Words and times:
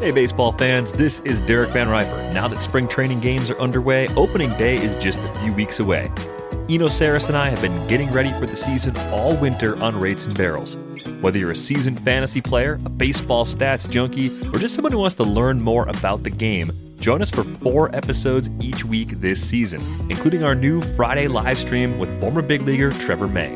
Hey, 0.00 0.12
baseball 0.12 0.52
fans, 0.52 0.92
this 0.92 1.18
is 1.26 1.42
Derek 1.42 1.72
Van 1.72 1.86
Riper. 1.86 2.32
Now 2.32 2.48
that 2.48 2.62
spring 2.62 2.88
training 2.88 3.20
games 3.20 3.50
are 3.50 3.60
underway, 3.60 4.08
opening 4.16 4.48
day 4.56 4.76
is 4.76 4.96
just 4.96 5.18
a 5.18 5.40
few 5.40 5.52
weeks 5.52 5.78
away. 5.78 6.10
Eno 6.70 6.88
Sarris 6.88 7.28
and 7.28 7.36
I 7.36 7.50
have 7.50 7.60
been 7.60 7.86
getting 7.86 8.10
ready 8.10 8.32
for 8.40 8.46
the 8.46 8.56
season 8.56 8.96
all 9.12 9.36
winter 9.36 9.76
on 9.76 10.00
Rates 10.00 10.24
and 10.24 10.34
Barrels. 10.34 10.78
Whether 11.20 11.38
you're 11.38 11.50
a 11.50 11.56
seasoned 11.56 12.00
fantasy 12.00 12.40
player, 12.40 12.78
a 12.86 12.88
baseball 12.88 13.44
stats 13.44 13.90
junkie, 13.90 14.30
or 14.54 14.58
just 14.58 14.74
someone 14.74 14.92
who 14.92 14.98
wants 15.00 15.16
to 15.16 15.24
learn 15.24 15.60
more 15.60 15.86
about 15.86 16.22
the 16.22 16.30
game, 16.30 16.72
join 16.98 17.20
us 17.20 17.28
for 17.28 17.44
four 17.44 17.94
episodes 17.94 18.48
each 18.58 18.86
week 18.86 19.10
this 19.20 19.46
season, 19.46 19.82
including 20.08 20.44
our 20.44 20.54
new 20.54 20.80
Friday 20.80 21.28
live 21.28 21.58
stream 21.58 21.98
with 21.98 22.18
former 22.22 22.40
big 22.40 22.62
leaguer 22.62 22.90
Trevor 22.90 23.28
May. 23.28 23.54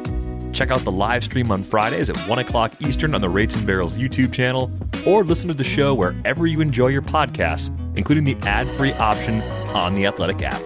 Check 0.54 0.70
out 0.70 0.80
the 0.80 0.92
live 0.92 1.24
stream 1.24 1.50
on 1.50 1.64
Fridays 1.64 2.08
at 2.08 2.16
1 2.28 2.38
o'clock 2.38 2.72
Eastern 2.80 3.14
on 3.14 3.20
the 3.20 3.28
Rates 3.28 3.56
and 3.56 3.66
Barrels 3.66 3.98
YouTube 3.98 4.32
channel, 4.32 4.70
or 5.04 5.24
listen 5.24 5.48
to 5.48 5.54
the 5.54 5.64
show 5.64 5.94
wherever 5.94 6.46
you 6.46 6.60
enjoy 6.60 6.86
your 6.86 7.02
podcasts, 7.02 7.76
including 7.96 8.24
the 8.24 8.36
ad 8.46 8.68
free 8.76 8.92
option 8.92 9.42
on 9.74 9.96
the 9.96 10.06
Athletic 10.06 10.40
app. 10.42 10.62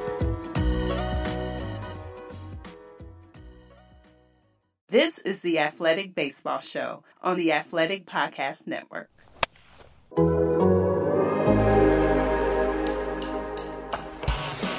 This 4.90 5.18
is 5.18 5.42
the 5.42 5.58
Athletic 5.58 6.14
Baseball 6.14 6.60
Show 6.60 7.02
on 7.22 7.36
the 7.36 7.52
Athletic 7.52 8.06
Podcast 8.06 8.66
Network. 8.66 9.10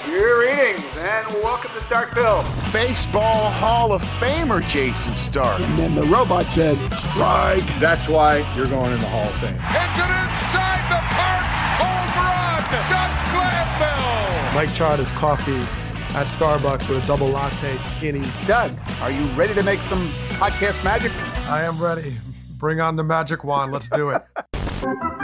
Greetings 0.05 0.88
and 1.09 1.25
welcome 1.41 1.71
to 1.71 1.79
Starkville. 1.79 2.43
Baseball 2.71 3.49
Hall 3.49 3.91
of 3.91 4.01
Famer 4.19 4.61
Jayson 4.61 5.13
Stark. 5.31 5.59
And 5.59 5.79
then 5.79 5.95
the 5.95 6.03
robot 6.03 6.45
said, 6.45 6.77
strike. 6.93 7.65
That's 7.79 8.07
why 8.07 8.45
you're 8.55 8.67
going 8.67 8.93
in 8.93 8.99
the 8.99 9.07
Hall 9.07 9.27
of 9.27 9.37
Fame. 9.39 9.55
It's 9.55 9.99
an 9.99 10.11
inside 10.29 10.85
the 10.85 11.01
park 11.17 11.47
home 11.81 12.11
run. 12.21 12.61
Doug 12.93 13.11
Glanville. 13.33 14.53
Mike 14.53 14.73
tried 14.75 14.99
his 14.99 15.11
coffee 15.17 15.59
at 16.15 16.27
Starbucks 16.27 16.87
with 16.87 17.03
a 17.03 17.07
double 17.07 17.27
latte, 17.27 17.75
skinny. 17.77 18.23
Doug, 18.45 18.71
are 19.01 19.11
you 19.11 19.23
ready 19.31 19.55
to 19.55 19.63
make 19.63 19.81
some 19.81 19.99
podcast 20.37 20.83
magic? 20.83 21.11
I 21.49 21.63
am 21.63 21.81
ready. 21.81 22.13
Bring 22.57 22.81
on 22.81 22.95
the 22.95 23.03
magic 23.03 23.43
wand. 23.43 23.71
Let's 23.71 23.89
do 23.89 24.11
it. 24.11 24.21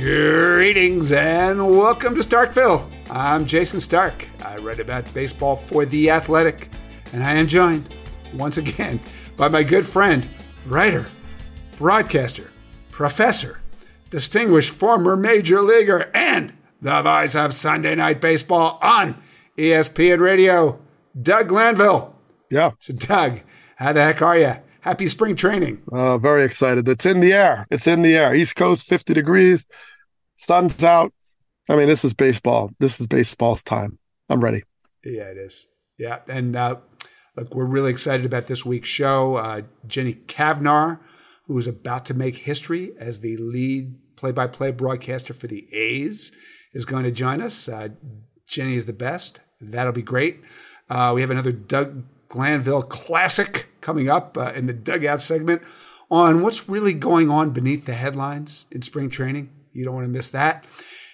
Greetings 0.00 1.10
and 1.10 1.76
welcome 1.76 2.14
to 2.14 2.20
Starkville. 2.20 2.88
I'm 3.10 3.44
Jayson 3.46 3.80
Stark. 3.80 4.28
I 4.44 4.56
write 4.58 4.78
about 4.78 5.12
baseball 5.12 5.56
for 5.56 5.84
The 5.84 6.10
Athletic, 6.10 6.70
and 7.12 7.20
I 7.20 7.32
am 7.32 7.48
joined 7.48 7.92
once 8.32 8.58
again 8.58 9.00
by 9.36 9.48
my 9.48 9.64
good 9.64 9.84
friend, 9.84 10.24
writer, 10.66 11.04
broadcaster, 11.78 12.52
professor, 12.92 13.60
distinguished 14.08 14.70
former 14.70 15.16
major 15.16 15.62
leaguer, 15.62 16.12
and 16.14 16.52
the 16.80 17.02
voice 17.02 17.34
of 17.34 17.52
Sunday 17.52 17.96
Night 17.96 18.20
Baseball 18.20 18.78
on 18.80 19.20
ESPN 19.56 20.20
Radio, 20.20 20.78
Doug 21.20 21.48
Glanville. 21.48 22.14
Yeah. 22.50 22.70
So, 22.78 22.92
Doug, 22.92 23.40
how 23.74 23.92
the 23.94 24.02
heck 24.02 24.22
are 24.22 24.38
you? 24.38 24.54
Happy 24.80 25.08
spring 25.08 25.34
training. 25.34 25.82
Uh, 25.90 26.18
very 26.18 26.44
excited. 26.44 26.88
It's 26.88 27.04
in 27.06 27.20
the 27.20 27.32
air. 27.32 27.66
It's 27.70 27.86
in 27.86 28.02
the 28.02 28.16
air. 28.16 28.34
East 28.34 28.56
Coast, 28.56 28.86
50 28.86 29.12
degrees, 29.12 29.66
sun's 30.36 30.82
out. 30.84 31.12
I 31.68 31.76
mean, 31.76 31.88
this 31.88 32.04
is 32.04 32.14
baseball. 32.14 32.70
This 32.78 33.00
is 33.00 33.06
baseball's 33.06 33.62
time. 33.62 33.98
I'm 34.28 34.40
ready. 34.40 34.62
Yeah, 35.04 35.24
it 35.24 35.36
is. 35.36 35.66
Yeah. 35.98 36.20
And 36.28 36.54
uh, 36.54 36.76
look, 37.36 37.54
we're 37.54 37.66
really 37.66 37.90
excited 37.90 38.24
about 38.24 38.46
this 38.46 38.64
week's 38.64 38.88
show. 38.88 39.36
Uh, 39.36 39.62
Jenny 39.86 40.14
Cavnar, 40.14 41.00
who 41.46 41.58
is 41.58 41.66
about 41.66 42.04
to 42.06 42.14
make 42.14 42.36
history 42.36 42.92
as 42.98 43.20
the 43.20 43.36
lead 43.36 43.96
play 44.16 44.32
by 44.32 44.46
play 44.46 44.70
broadcaster 44.70 45.34
for 45.34 45.46
the 45.48 45.66
A's, 45.74 46.32
is 46.72 46.84
going 46.84 47.04
to 47.04 47.10
join 47.10 47.42
us. 47.42 47.68
Uh, 47.68 47.88
Jenny 48.46 48.76
is 48.76 48.86
the 48.86 48.92
best. 48.92 49.40
That'll 49.60 49.92
be 49.92 50.02
great. 50.02 50.40
Uh, 50.88 51.12
we 51.14 51.20
have 51.20 51.30
another 51.30 51.52
Doug 51.52 52.04
Glanville 52.28 52.82
classic 52.82 53.67
coming 53.88 54.10
up 54.10 54.36
uh, 54.36 54.52
in 54.54 54.66
the 54.66 54.74
dugout 54.74 55.22
segment 55.22 55.62
on 56.10 56.42
what's 56.42 56.68
really 56.68 56.92
going 56.92 57.30
on 57.30 57.52
beneath 57.52 57.86
the 57.86 57.94
headlines 57.94 58.66
in 58.70 58.82
spring 58.82 59.08
training. 59.08 59.48
You 59.72 59.86
don't 59.86 59.94
want 59.94 60.04
to 60.04 60.10
miss 60.10 60.28
that. 60.28 60.66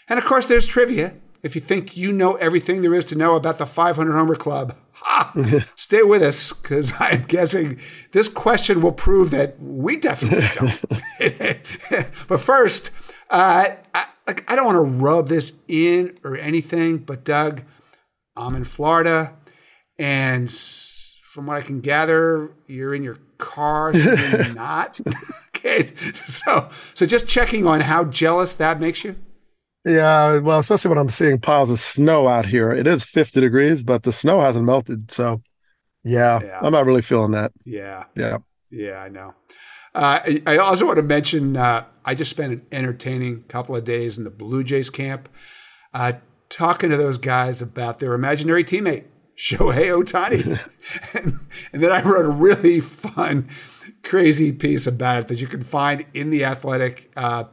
And 0.08 0.18
of 0.18 0.24
course, 0.24 0.46
there's 0.46 0.66
trivia. 0.66 1.14
If 1.44 1.54
you 1.54 1.60
think 1.60 1.96
you 1.96 2.12
know 2.12 2.34
everything 2.34 2.82
there 2.82 2.92
is 2.92 3.04
to 3.06 3.14
know 3.14 3.36
about 3.36 3.58
the 3.58 3.64
500 3.64 4.12
Homer 4.12 4.34
Club, 4.34 4.74
ha, 4.90 5.32
stay 5.76 6.02
with 6.02 6.20
us 6.20 6.52
because 6.52 6.92
I'm 6.98 7.22
guessing 7.28 7.78
this 8.10 8.28
question 8.28 8.82
will 8.82 8.90
prove 8.90 9.30
that 9.30 9.54
we 9.60 9.96
definitely 9.96 10.48
don't. 11.20 12.26
but 12.26 12.40
first, 12.40 12.90
uh, 13.30 13.68
I, 13.94 14.06
like, 14.26 14.50
I 14.50 14.56
don't 14.56 14.66
want 14.66 14.78
to 14.78 15.04
rub 15.04 15.28
this 15.28 15.52
in 15.68 16.18
or 16.24 16.36
anything, 16.36 16.98
but 16.98 17.22
Doug, 17.22 17.62
I'm 18.34 18.56
in 18.56 18.64
Florida, 18.64 19.36
and 19.96 20.50
from 21.34 21.46
what 21.46 21.56
I 21.56 21.62
can 21.62 21.80
gather, 21.80 22.52
you're 22.68 22.94
in 22.94 23.02
your 23.02 23.16
car, 23.38 23.92
so 23.92 24.12
you're 24.12 24.54
not. 24.54 25.00
okay, 25.56 25.82
so 26.14 26.68
so 26.94 27.04
just 27.06 27.26
checking 27.26 27.66
on 27.66 27.80
how 27.80 28.04
jealous 28.04 28.54
that 28.54 28.78
makes 28.78 29.02
you. 29.02 29.16
Yeah, 29.84 30.38
well, 30.38 30.60
especially 30.60 30.90
when 30.90 30.98
I'm 30.98 31.10
seeing 31.10 31.40
piles 31.40 31.70
of 31.70 31.80
snow 31.80 32.28
out 32.28 32.46
here. 32.46 32.70
It 32.70 32.86
is 32.86 33.04
50 33.04 33.40
degrees, 33.40 33.82
but 33.82 34.04
the 34.04 34.12
snow 34.12 34.40
hasn't 34.40 34.64
melted. 34.64 35.10
So, 35.10 35.42
yeah, 36.04 36.40
Yeah. 36.40 36.60
I'm 36.62 36.72
not 36.72 36.86
really 36.86 37.02
feeling 37.02 37.32
that. 37.32 37.50
Yeah, 37.66 38.04
Yeah. 38.14 38.38
yeah, 38.70 39.02
I 39.02 39.08
know. 39.08 39.34
Uh, 39.92 40.20
I 40.46 40.56
also 40.58 40.86
want 40.86 40.98
to 40.98 41.02
mention 41.02 41.56
uh, 41.56 41.84
I 42.04 42.14
just 42.14 42.30
spent 42.30 42.52
an 42.52 42.62
entertaining 42.70 43.42
couple 43.48 43.74
of 43.76 43.82
days 43.84 44.16
in 44.18 44.24
the 44.24 44.30
Blue 44.30 44.62
Jays 44.64 44.88
camp, 44.88 45.28
uh, 45.92 46.12
talking 46.48 46.90
to 46.90 46.96
those 46.96 47.18
guys 47.18 47.60
about 47.60 47.98
their 47.98 48.14
imaginary 48.14 48.62
teammate 48.64 49.04
Shohei 49.36 49.88
Ohtani, 49.90 50.58
and, 51.14 51.40
and 51.72 51.82
then 51.82 51.92
I 51.92 52.02
wrote 52.02 52.24
a 52.24 52.30
really 52.30 52.80
fun, 52.80 53.48
crazy 54.02 54.52
piece 54.52 54.86
about 54.86 55.20
it 55.20 55.28
that 55.28 55.40
you 55.40 55.46
can 55.46 55.62
find 55.62 56.04
in 56.14 56.30
the 56.30 56.44
Athletic. 56.44 57.10
Uh, 57.16 57.44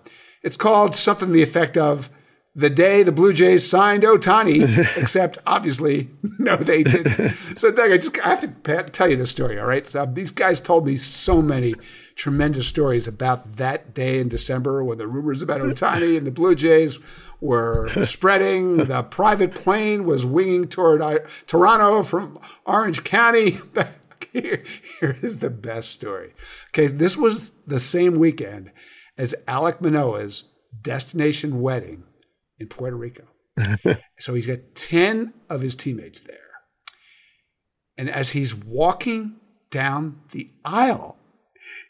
it's 0.44 0.58
called 0.58 0.96
something 0.96 1.28
to 1.28 1.34
the 1.34 1.44
effect 1.44 1.78
of 1.78 2.10
the 2.54 2.70
day 2.70 3.02
the 3.02 3.12
Blue 3.12 3.32
Jays 3.32 3.70
signed 3.70 4.04
Ohtani, 4.04 4.98
except 4.98 5.38
obviously, 5.46 6.10
no, 6.38 6.58
they 6.58 6.84
didn't. 6.84 7.34
So, 7.58 7.72
Doug, 7.72 7.92
I 7.92 7.98
just 7.98 8.20
I 8.26 8.30
have 8.30 8.42
to 8.42 8.50
pa- 8.50 8.90
tell 8.92 9.10
you 9.10 9.16
this 9.16 9.32
story, 9.32 9.60
all 9.60 9.68
right? 9.68 9.88
So, 9.88 10.06
these 10.06 10.32
guys 10.32 10.60
told 10.60 10.86
me 10.86 10.98
so 10.98 11.42
many 11.42 11.76
tremendous 12.16 12.68
stories 12.68 13.08
about 13.08 13.56
that 13.56 13.94
day 13.94 14.20
in 14.20 14.28
December 14.28 14.84
when 14.84 14.98
the 14.98 15.08
rumors 15.08 15.42
about 15.42 15.62
Ohtani 15.62 16.18
and 16.18 16.28
the 16.28 16.32
Blue 16.32 16.56
Jays 16.56 17.00
were 17.42 17.90
spreading. 18.06 18.78
The 18.92 19.04
private 19.04 19.56
plane 19.56 20.06
was 20.06 20.26
winging 20.26 20.68
toward 20.68 21.02
uh, 21.02 21.20
Toronto 21.48 22.04
from 22.04 22.40
Orange 22.66 23.04
County. 23.04 23.58
Here, 24.32 24.64
here 25.02 25.18
is 25.22 25.40
the 25.40 25.50
best 25.50 25.90
story. 25.90 26.34
Okay, 26.70 26.88
this 26.88 27.18
was 27.18 27.52
the 27.68 27.82
same 27.82 28.18
weekend 28.18 28.72
as 29.18 29.36
Alek 29.46 29.82
Manoah's 29.82 30.46
destination 30.82 31.60
wedding 31.60 32.04
in 32.58 32.68
Puerto 32.68 32.96
Rico. 32.96 33.24
so 34.20 34.34
he's 34.34 34.48
got 34.48 34.60
10 34.76 35.34
of 35.50 35.60
his 35.60 35.76
teammates 35.76 36.22
there. 36.22 36.38
And 37.98 38.10
as 38.10 38.30
he's 38.30 38.56
walking 38.56 39.36
down 39.70 40.22
the 40.32 40.50
aisle, 40.64 41.18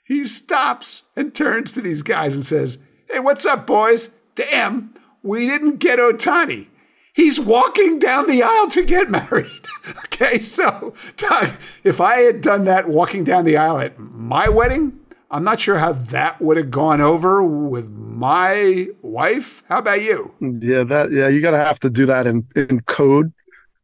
he 0.05 0.25
stops 0.25 1.03
and 1.15 1.35
turns 1.35 1.73
to 1.73 1.81
these 1.81 2.01
guys 2.01 2.35
and 2.35 2.45
says, 2.45 2.83
Hey, 3.07 3.19
what's 3.19 3.45
up, 3.45 3.67
boys? 3.67 4.15
Damn, 4.35 4.93
we 5.23 5.47
didn't 5.47 5.77
get 5.77 5.99
Ohtani. 5.99 6.67
He's 7.13 7.39
walking 7.39 7.99
down 7.99 8.27
the 8.27 8.41
aisle 8.41 8.69
to 8.69 8.83
get 8.83 9.09
married. 9.09 9.51
okay, 10.05 10.39
so 10.39 10.93
Doug, 11.17 11.49
if 11.83 11.99
I 11.99 12.19
had 12.19 12.41
done 12.41 12.65
that 12.65 12.87
walking 12.87 13.23
down 13.23 13.45
the 13.45 13.57
aisle 13.57 13.79
at 13.79 13.99
my 13.99 14.47
wedding, 14.47 14.97
I'm 15.29 15.43
not 15.43 15.59
sure 15.59 15.77
how 15.77 15.93
that 15.93 16.41
would 16.41 16.57
have 16.57 16.71
gone 16.71 17.01
over 17.01 17.43
with 17.43 17.89
my 17.89 18.87
wife. 19.01 19.63
How 19.67 19.79
about 19.79 20.01
you? 20.01 20.33
Yeah, 20.39 20.83
that 20.83 21.11
yeah, 21.11 21.27
you 21.27 21.41
gotta 21.41 21.57
have 21.57 21.79
to 21.81 21.89
do 21.89 22.05
that 22.05 22.27
in, 22.27 22.45
in 22.55 22.81
code 22.81 23.33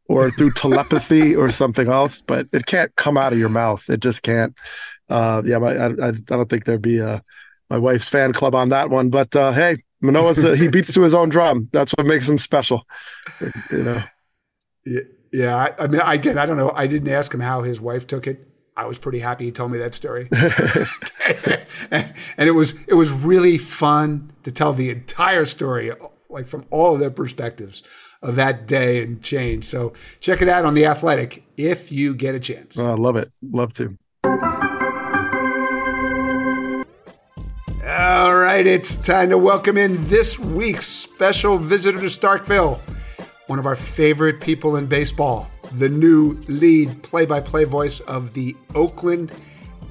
or 0.06 0.30
through 0.30 0.52
telepathy 0.52 1.34
or 1.36 1.50
something 1.50 1.88
else, 1.88 2.22
but 2.22 2.46
it 2.52 2.66
can't 2.66 2.94
come 2.96 3.16
out 3.16 3.32
of 3.32 3.38
your 3.38 3.48
mouth. 3.48 3.88
It 3.88 4.00
just 4.00 4.22
can't. 4.22 4.54
Uh, 5.08 5.42
yeah, 5.44 5.58
my, 5.58 5.74
I, 5.74 5.86
I 5.86 6.08
I 6.08 6.10
don't 6.10 6.48
think 6.50 6.64
there'd 6.64 6.82
be 6.82 6.98
a 6.98 7.22
my 7.70 7.78
wife's 7.78 8.08
fan 8.08 8.32
club 8.32 8.54
on 8.54 8.70
that 8.70 8.90
one. 8.90 9.10
But 9.10 9.34
uh, 9.34 9.52
hey, 9.52 9.78
Manoah's 10.00 10.42
uh, 10.44 10.52
he 10.52 10.68
beats 10.68 10.92
to 10.92 11.02
his 11.02 11.14
own 11.14 11.28
drum. 11.28 11.68
That's 11.72 11.92
what 11.92 12.06
makes 12.06 12.28
him 12.28 12.38
special. 12.38 12.86
You 13.70 13.82
know. 13.82 14.02
Yeah, 14.84 15.00
yeah. 15.32 15.56
I, 15.56 15.84
I 15.84 15.86
mean, 15.86 16.00
again, 16.04 16.38
I 16.38 16.46
don't 16.46 16.56
know. 16.56 16.72
I 16.74 16.86
didn't 16.86 17.08
ask 17.08 17.32
him 17.32 17.40
how 17.40 17.62
his 17.62 17.80
wife 17.80 18.06
took 18.06 18.26
it. 18.26 18.46
I 18.76 18.86
was 18.86 18.96
pretty 18.96 19.18
happy 19.18 19.46
he 19.46 19.50
told 19.50 19.72
me 19.72 19.78
that 19.78 19.92
story, 19.92 20.28
and, 20.30 21.64
and 22.36 22.48
it 22.48 22.52
was 22.52 22.74
it 22.86 22.94
was 22.94 23.10
really 23.10 23.58
fun 23.58 24.32
to 24.44 24.52
tell 24.52 24.72
the 24.72 24.90
entire 24.90 25.44
story 25.44 25.90
like 26.30 26.46
from 26.46 26.64
all 26.70 26.94
of 26.94 27.00
their 27.00 27.10
perspectives 27.10 27.82
of 28.22 28.36
that 28.36 28.66
day 28.66 29.02
and 29.02 29.22
change. 29.22 29.64
So 29.64 29.92
check 30.20 30.42
it 30.42 30.48
out 30.48 30.64
on 30.64 30.74
The 30.74 30.86
Athletic 30.86 31.44
if 31.56 31.90
you 31.90 32.14
get 32.14 32.34
a 32.34 32.40
chance. 32.40 32.78
Oh, 32.78 32.92
I 32.92 32.94
love 32.94 33.16
it. 33.16 33.32
Love 33.42 33.72
to. 33.74 33.96
All 37.84 38.36
right, 38.58 38.66
it's 38.66 38.96
time 38.96 39.30
to 39.30 39.38
welcome 39.38 39.78
in 39.78 40.04
this 40.08 40.36
week's 40.36 40.84
special 40.84 41.58
visitor 41.58 42.00
to 42.00 42.06
Starkville, 42.06 42.80
one 43.46 43.60
of 43.60 43.66
our 43.66 43.76
favorite 43.76 44.40
people 44.40 44.74
in 44.74 44.86
baseball, 44.86 45.48
the 45.74 45.88
new 45.88 46.32
lead 46.48 47.00
play 47.04 47.24
by 47.24 47.40
play 47.40 47.62
voice 47.62 48.00
of 48.00 48.34
the 48.34 48.56
Oakland 48.74 49.30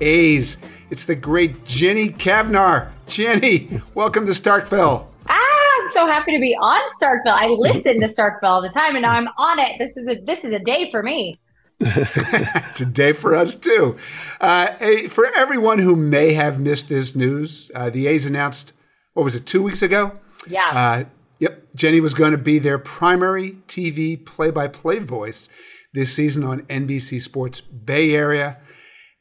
A's. 0.02 0.58
It's 0.90 1.06
the 1.06 1.16
great 1.16 1.64
Jenny 1.64 2.10
Cavnar. 2.10 2.90
Jenny, 3.08 3.70
welcome 3.94 4.26
to 4.26 4.34
Starkville. 4.34 5.08
Ah, 5.30 5.82
I'm 5.82 5.90
so 5.94 6.06
happy 6.06 6.34
to 6.34 6.40
be 6.40 6.54
on 6.54 6.82
Starkville. 7.02 7.40
I 7.40 7.48
listen 7.48 8.02
to 8.02 8.10
Starkville 8.10 8.50
all 8.50 8.62
the 8.62 8.68
time, 8.68 8.98
and 8.98 9.04
now 9.04 9.14
I'm 9.14 9.30
on 9.38 9.60
it. 9.60 9.78
This 9.80 9.96
is 9.96 10.10
a 10.10 10.16
this 10.26 10.44
is 10.44 10.52
a 10.52 10.60
day 10.60 10.92
for 10.92 11.02
me. 11.02 11.36
It's 11.80 12.82
a 12.82 12.86
day 12.86 13.14
for 13.14 13.36
us 13.36 13.56
too. 13.56 13.98
Uh, 14.42 14.68
for 15.10 15.28
everyone 15.36 15.80
who 15.80 15.96
may 15.96 16.34
have 16.34 16.60
missed 16.60 16.90
this 16.90 17.16
news, 17.16 17.72
uh, 17.76 17.90
the 17.90 18.08
A's 18.08 18.26
announced 18.26 18.74
what 19.14 19.24
was 19.24 19.36
it 19.36 19.46
two 19.46 19.64
weeks 19.64 19.82
ago? 19.82 20.20
Yeah. 20.48 20.70
Uh, 20.72 21.04
yep, 21.40 21.74
Jenny 21.76 22.00
was 22.00 22.14
going 22.14 22.32
to 22.32 22.38
be 22.38 22.60
their 22.60 22.78
primary 22.78 23.58
TV 23.68 24.24
play-by-play 24.24 25.00
voice 25.00 25.50
this 25.94 26.14
season 26.14 26.44
on 26.44 26.62
NBC 26.64 27.22
Sports 27.22 27.62
Bay 27.62 28.14
Area, 28.14 28.60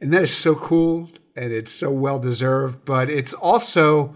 and 0.01 0.13
that 0.13 0.23
is 0.23 0.37
so 0.37 0.55
cool 0.55 1.11
and 1.37 1.53
it's 1.53 1.73
so 1.73 1.91
well 1.93 2.19
deserved. 2.19 2.85
But 2.85 3.11
it's 3.11 3.35
also 3.35 4.15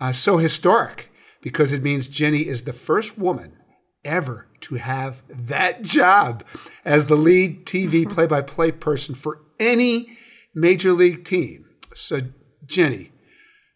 uh, 0.00 0.12
so 0.12 0.38
historic 0.38 1.10
because 1.40 1.72
it 1.72 1.82
means 1.82 2.08
Jenny 2.08 2.46
is 2.46 2.64
the 2.64 2.72
first 2.72 3.18
woman 3.18 3.56
ever 4.04 4.47
to 4.62 4.76
have 4.76 5.22
that 5.28 5.82
job 5.82 6.44
as 6.84 7.06
the 7.06 7.16
lead 7.16 7.66
TV 7.66 8.08
play 8.10 8.26
by 8.26 8.42
play 8.42 8.72
person 8.72 9.14
for 9.14 9.40
any 9.58 10.08
major 10.54 10.92
league 10.92 11.24
team. 11.24 11.66
So, 11.94 12.20
Jenny, 12.66 13.12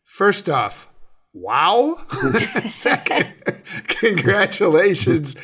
first 0.05 0.49
off, 0.49 0.89
wow. 1.33 2.05
Second, 2.69 3.33
congratulations. 3.85 5.37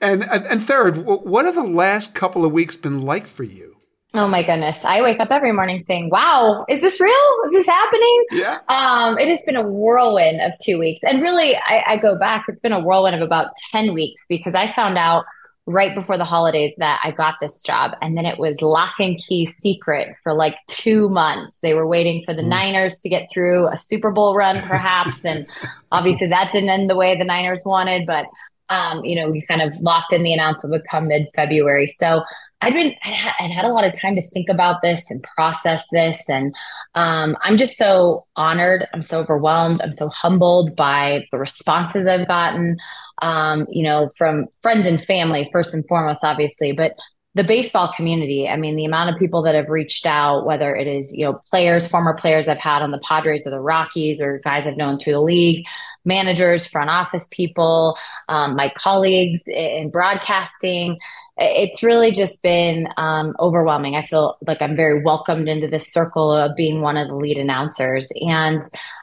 And, 0.00 0.24
and 0.24 0.62
third, 0.62 1.04
what 1.04 1.44
have 1.44 1.54
the 1.54 1.62
last 1.62 2.14
couple 2.14 2.44
of 2.44 2.52
weeks 2.52 2.76
been 2.76 3.00
like 3.00 3.26
for 3.26 3.44
you? 3.44 3.69
Oh 4.12 4.26
my 4.26 4.42
goodness. 4.42 4.84
I 4.84 5.02
wake 5.02 5.20
up 5.20 5.30
every 5.30 5.52
morning 5.52 5.80
saying, 5.80 6.10
wow, 6.10 6.64
is 6.68 6.80
this 6.80 7.00
real? 7.00 7.14
Is 7.46 7.52
this 7.52 7.66
happening? 7.66 8.24
Yeah. 8.32 8.58
Um, 8.68 9.18
it 9.18 9.28
has 9.28 9.42
been 9.42 9.54
a 9.54 9.62
whirlwind 9.62 10.40
of 10.40 10.52
two 10.60 10.78
weeks. 10.78 11.00
And 11.04 11.22
really, 11.22 11.54
I, 11.56 11.84
I 11.86 11.96
go 11.96 12.18
back, 12.18 12.46
it's 12.48 12.60
been 12.60 12.72
a 12.72 12.80
whirlwind 12.80 13.14
of 13.14 13.22
about 13.22 13.52
10 13.70 13.94
weeks 13.94 14.26
because 14.28 14.54
I 14.54 14.72
found 14.72 14.98
out 14.98 15.24
right 15.66 15.94
before 15.94 16.18
the 16.18 16.24
holidays 16.24 16.74
that 16.78 17.00
I 17.04 17.12
got 17.12 17.36
this 17.40 17.62
job. 17.62 17.92
And 18.02 18.16
then 18.16 18.26
it 18.26 18.38
was 18.38 18.60
lock 18.60 18.94
and 18.98 19.16
key 19.16 19.46
secret 19.46 20.16
for 20.24 20.32
like 20.32 20.56
two 20.66 21.08
months. 21.08 21.58
They 21.62 21.74
were 21.74 21.86
waiting 21.86 22.24
for 22.24 22.34
the 22.34 22.42
mm. 22.42 22.48
Niners 22.48 22.98
to 23.00 23.08
get 23.08 23.28
through 23.32 23.68
a 23.68 23.78
Super 23.78 24.10
Bowl 24.10 24.34
run, 24.34 24.60
perhaps. 24.62 25.24
and 25.24 25.46
obviously 25.92 26.26
that 26.26 26.50
didn't 26.50 26.70
end 26.70 26.90
the 26.90 26.96
way 26.96 27.16
the 27.16 27.24
Niners 27.24 27.62
wanted, 27.64 28.06
but 28.06 28.26
um, 28.70 29.04
you 29.04 29.16
know, 29.16 29.28
we 29.28 29.42
kind 29.42 29.60
of 29.60 29.76
locked 29.80 30.12
in 30.12 30.22
the 30.22 30.32
announcement 30.32 30.72
would 30.72 30.86
come 30.88 31.08
mid 31.08 31.26
February. 31.34 31.86
So 31.86 32.22
I'd 32.62 32.72
been, 32.72 32.94
I'd 33.04 33.50
had 33.50 33.64
a 33.64 33.72
lot 33.72 33.84
of 33.84 33.98
time 33.98 34.14
to 34.16 34.22
think 34.22 34.48
about 34.48 34.80
this 34.80 35.10
and 35.10 35.22
process 35.22 35.86
this. 35.90 36.28
And 36.28 36.54
um, 36.94 37.36
I'm 37.42 37.56
just 37.56 37.76
so 37.76 38.26
honored. 38.36 38.86
I'm 38.94 39.02
so 39.02 39.18
overwhelmed. 39.18 39.80
I'm 39.82 39.92
so 39.92 40.08
humbled 40.08 40.76
by 40.76 41.26
the 41.32 41.38
responses 41.38 42.06
I've 42.06 42.28
gotten, 42.28 42.76
um, 43.22 43.66
you 43.70 43.82
know, 43.82 44.10
from 44.16 44.46
friends 44.62 44.86
and 44.86 45.04
family, 45.04 45.48
first 45.52 45.74
and 45.74 45.86
foremost, 45.88 46.22
obviously, 46.22 46.72
but 46.72 46.94
the 47.34 47.44
baseball 47.44 47.92
community. 47.96 48.48
I 48.48 48.56
mean, 48.56 48.74
the 48.74 48.84
amount 48.84 49.10
of 49.10 49.18
people 49.18 49.42
that 49.42 49.54
have 49.54 49.68
reached 49.68 50.04
out, 50.04 50.44
whether 50.44 50.74
it 50.74 50.88
is, 50.88 51.14
you 51.14 51.24
know, 51.24 51.40
players, 51.48 51.86
former 51.86 52.14
players 52.14 52.48
I've 52.48 52.58
had 52.58 52.82
on 52.82 52.90
the 52.90 52.98
Padres 52.98 53.46
or 53.46 53.50
the 53.50 53.60
Rockies 53.60 54.20
or 54.20 54.40
guys 54.42 54.66
I've 54.66 54.76
known 54.76 54.98
through 54.98 55.12
the 55.12 55.22
league, 55.22 55.64
managers, 56.04 56.66
front 56.66 56.90
office 56.90 57.28
people, 57.30 57.96
um, 58.28 58.56
my 58.56 58.72
colleagues 58.76 59.42
in 59.46 59.90
broadcasting. 59.90 60.98
It's 61.36 61.82
really 61.84 62.10
just 62.10 62.42
been 62.42 62.88
um, 62.96 63.34
overwhelming. 63.38 63.94
I 63.94 64.02
feel 64.02 64.36
like 64.46 64.60
I'm 64.60 64.74
very 64.74 65.02
welcomed 65.02 65.48
into 65.48 65.68
this 65.68 65.92
circle 65.92 66.32
of 66.32 66.56
being 66.56 66.80
one 66.80 66.96
of 66.96 67.08
the 67.08 67.14
lead 67.14 67.38
announcers. 67.38 68.08
And 68.20 68.60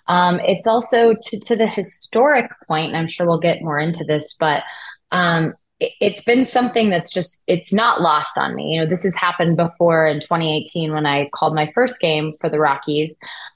um, 0.07 0.39
it's 0.41 0.67
also 0.67 1.15
to, 1.19 1.39
to, 1.39 1.55
the 1.55 1.65
historic 1.65 2.51
point, 2.67 2.89
and 2.89 2.97
I'm 2.97 3.07
sure 3.07 3.25
we'll 3.25 3.39
get 3.39 3.61
more 3.61 3.79
into 3.79 4.03
this, 4.03 4.35
but 4.39 4.63
um, 5.11 5.53
it's 5.79 6.23
been 6.23 6.43
something 6.43 6.89
that's 6.89 7.13
just 7.13 7.43
it's 7.45 7.71
not 7.71 8.01
lost 8.01 8.35
on 8.35 8.55
me 8.55 8.73
you 8.73 8.79
know 8.79 8.85
this 8.85 9.03
has 9.03 9.15
happened 9.15 9.55
before 9.55 10.07
in 10.07 10.19
2018 10.19 10.91
when 10.91 11.05
i 11.05 11.29
called 11.33 11.53
my 11.53 11.69
first 11.73 11.99
game 11.99 12.31
for 12.39 12.49
the 12.49 12.59
rockies 12.59 13.13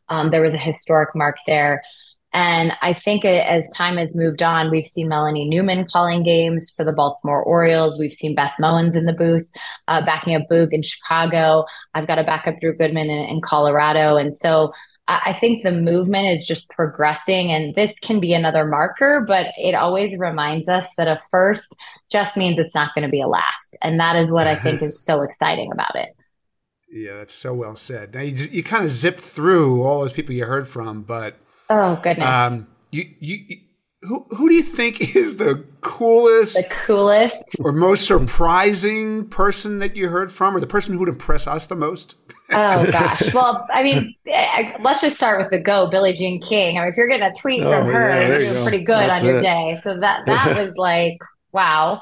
um, 0.09 0.29
there 0.29 0.41
was 0.41 0.53
a 0.53 0.57
historic 0.57 1.09
mark 1.15 1.37
there 1.47 1.81
and 2.33 2.71
I 2.81 2.93
think 2.93 3.25
as 3.25 3.69
time 3.71 3.97
has 3.97 4.15
moved 4.15 4.41
on, 4.41 4.71
we've 4.71 4.85
seen 4.85 5.09
Melanie 5.09 5.49
Newman 5.49 5.85
calling 5.85 6.23
games 6.23 6.71
for 6.75 6.85
the 6.85 6.93
Baltimore 6.93 7.43
Orioles. 7.43 7.99
We've 7.99 8.13
seen 8.13 8.35
Beth 8.35 8.53
Mowins 8.59 8.95
in 8.95 9.05
the 9.05 9.13
booth, 9.13 9.49
uh, 9.89 10.05
backing 10.05 10.35
up 10.35 10.43
Boog 10.49 10.71
in 10.71 10.81
Chicago. 10.81 11.65
I've 11.93 12.07
got 12.07 12.19
a 12.19 12.23
backup 12.23 12.61
Drew 12.61 12.73
Goodman 12.73 13.09
in, 13.09 13.29
in 13.29 13.41
Colorado. 13.41 14.15
And 14.15 14.33
so 14.33 14.71
I 15.07 15.33
think 15.33 15.63
the 15.63 15.71
movement 15.71 16.27
is 16.27 16.47
just 16.47 16.69
progressing, 16.69 17.51
and 17.51 17.75
this 17.75 17.91
can 18.01 18.19
be 18.19 18.33
another 18.33 18.65
marker, 18.65 19.25
but 19.27 19.47
it 19.57 19.75
always 19.75 20.17
reminds 20.17 20.69
us 20.69 20.85
that 20.95 21.07
a 21.07 21.19
first 21.31 21.75
just 22.09 22.37
means 22.37 22.59
it's 22.59 22.75
not 22.75 22.93
going 22.95 23.03
to 23.03 23.09
be 23.11 23.19
a 23.21 23.27
last. 23.27 23.75
And 23.81 23.99
that 23.99 24.15
is 24.15 24.31
what 24.31 24.47
I 24.47 24.55
think 24.55 24.81
is 24.81 25.03
so 25.03 25.21
exciting 25.21 25.71
about 25.71 25.95
it. 25.95 26.15
Yeah, 26.89 27.17
that's 27.17 27.33
so 27.33 27.53
well 27.53 27.75
said. 27.75 28.13
Now, 28.13 28.21
you, 28.21 28.35
you 28.51 28.63
kind 28.63 28.83
of 28.83 28.89
zipped 28.89 29.19
through 29.19 29.83
all 29.83 30.01
those 30.01 30.13
people 30.13 30.33
you 30.33 30.45
heard 30.45 30.67
from, 30.67 31.03
but 31.03 31.35
Oh 31.71 31.97
goodness. 32.03 32.27
Um, 32.27 32.67
you, 32.91 33.09
you, 33.21 33.37
you, 33.47 33.57
who 34.01 34.25
who 34.31 34.49
do 34.49 34.55
you 34.55 34.61
think 34.61 35.15
is 35.15 35.37
the 35.37 35.63
coolest, 35.79 36.55
the 36.55 36.75
coolest, 36.85 37.55
or 37.59 37.71
most 37.71 38.05
surprising 38.05 39.29
person 39.29 39.79
that 39.79 39.95
you 39.95 40.09
heard 40.09 40.33
from, 40.33 40.55
or 40.55 40.59
the 40.59 40.67
person 40.67 40.93
who 40.93 40.99
would 40.99 41.09
impress 41.09 41.47
us 41.47 41.65
the 41.65 41.75
most? 41.75 42.15
Oh 42.51 42.85
gosh. 42.91 43.33
Well, 43.33 43.67
I 43.71 43.83
mean, 43.83 44.15
let's 44.79 45.01
just 45.01 45.15
start 45.15 45.39
with 45.39 45.51
the 45.51 45.59
go, 45.59 45.89
Billie 45.89 46.13
Jean 46.13 46.41
King. 46.41 46.77
I 46.77 46.81
mean, 46.81 46.89
if 46.89 46.97
you're 46.97 47.07
getting 47.07 47.25
a 47.25 47.33
tweet 47.33 47.63
oh, 47.63 47.71
from 47.71 47.87
her, 47.87 48.09
yeah, 48.09 48.27
you're 48.27 48.39
go. 48.39 48.63
pretty 48.63 48.83
good 48.83 49.09
That's 49.09 49.19
on 49.19 49.25
your 49.25 49.39
it. 49.39 49.41
day. 49.41 49.79
So 49.83 49.97
that 49.99 50.25
that 50.25 50.57
was 50.57 50.75
like 50.77 51.19
wow. 51.51 52.01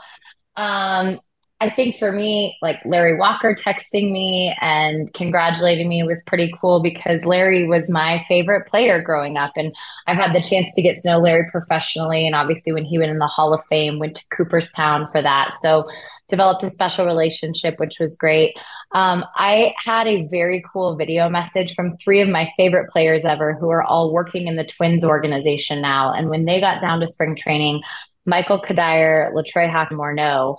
Um, 0.55 1.19
I 1.61 1.69
think 1.69 1.97
for 1.97 2.11
me, 2.11 2.57
like 2.61 2.79
Larry 2.85 3.17
Walker 3.17 3.53
texting 3.53 4.11
me 4.11 4.55
and 4.61 5.13
congratulating 5.13 5.89
me 5.89 6.03
was 6.03 6.23
pretty 6.25 6.53
cool 6.59 6.81
because 6.81 7.25
Larry 7.25 7.67
was 7.67 7.89
my 7.89 8.23
favorite 8.29 8.65
player 8.65 9.01
growing 9.01 9.35
up. 9.35 9.51
And 9.57 9.75
I've 10.07 10.15
had 10.15 10.33
the 10.33 10.41
chance 10.41 10.73
to 10.75 10.81
get 10.81 10.95
to 10.97 11.09
know 11.09 11.19
Larry 11.19 11.45
professionally. 11.51 12.25
And 12.25 12.33
obviously, 12.33 12.71
when 12.71 12.85
he 12.85 12.97
went 12.97 13.11
in 13.11 13.19
the 13.19 13.27
Hall 13.27 13.53
of 13.53 13.61
Fame, 13.65 13.99
went 13.99 14.15
to 14.15 14.23
Cooperstown 14.31 15.09
for 15.11 15.21
that. 15.21 15.55
So, 15.57 15.83
developed 16.29 16.63
a 16.63 16.69
special 16.69 17.05
relationship, 17.05 17.79
which 17.79 17.99
was 17.99 18.15
great. 18.15 18.55
Um, 18.91 19.23
I 19.35 19.73
had 19.83 20.07
a 20.07 20.27
very 20.27 20.63
cool 20.71 20.95
video 20.95 21.29
message 21.29 21.75
from 21.75 21.97
three 21.97 22.21
of 22.21 22.29
my 22.29 22.51
favorite 22.57 22.89
players 22.89 23.25
ever 23.25 23.53
who 23.53 23.69
are 23.69 23.83
all 23.83 24.11
working 24.13 24.47
in 24.47 24.55
the 24.55 24.63
Twins 24.63 25.05
organization 25.05 25.81
now. 25.81 26.13
And 26.13 26.29
when 26.29 26.45
they 26.45 26.59
got 26.59 26.81
down 26.81 26.99
to 27.01 27.07
spring 27.07 27.35
training, 27.35 27.81
Michael 28.25 28.61
Cuddyer, 28.61 29.31
LaTroy 29.33 29.89
Morneau 29.91 30.57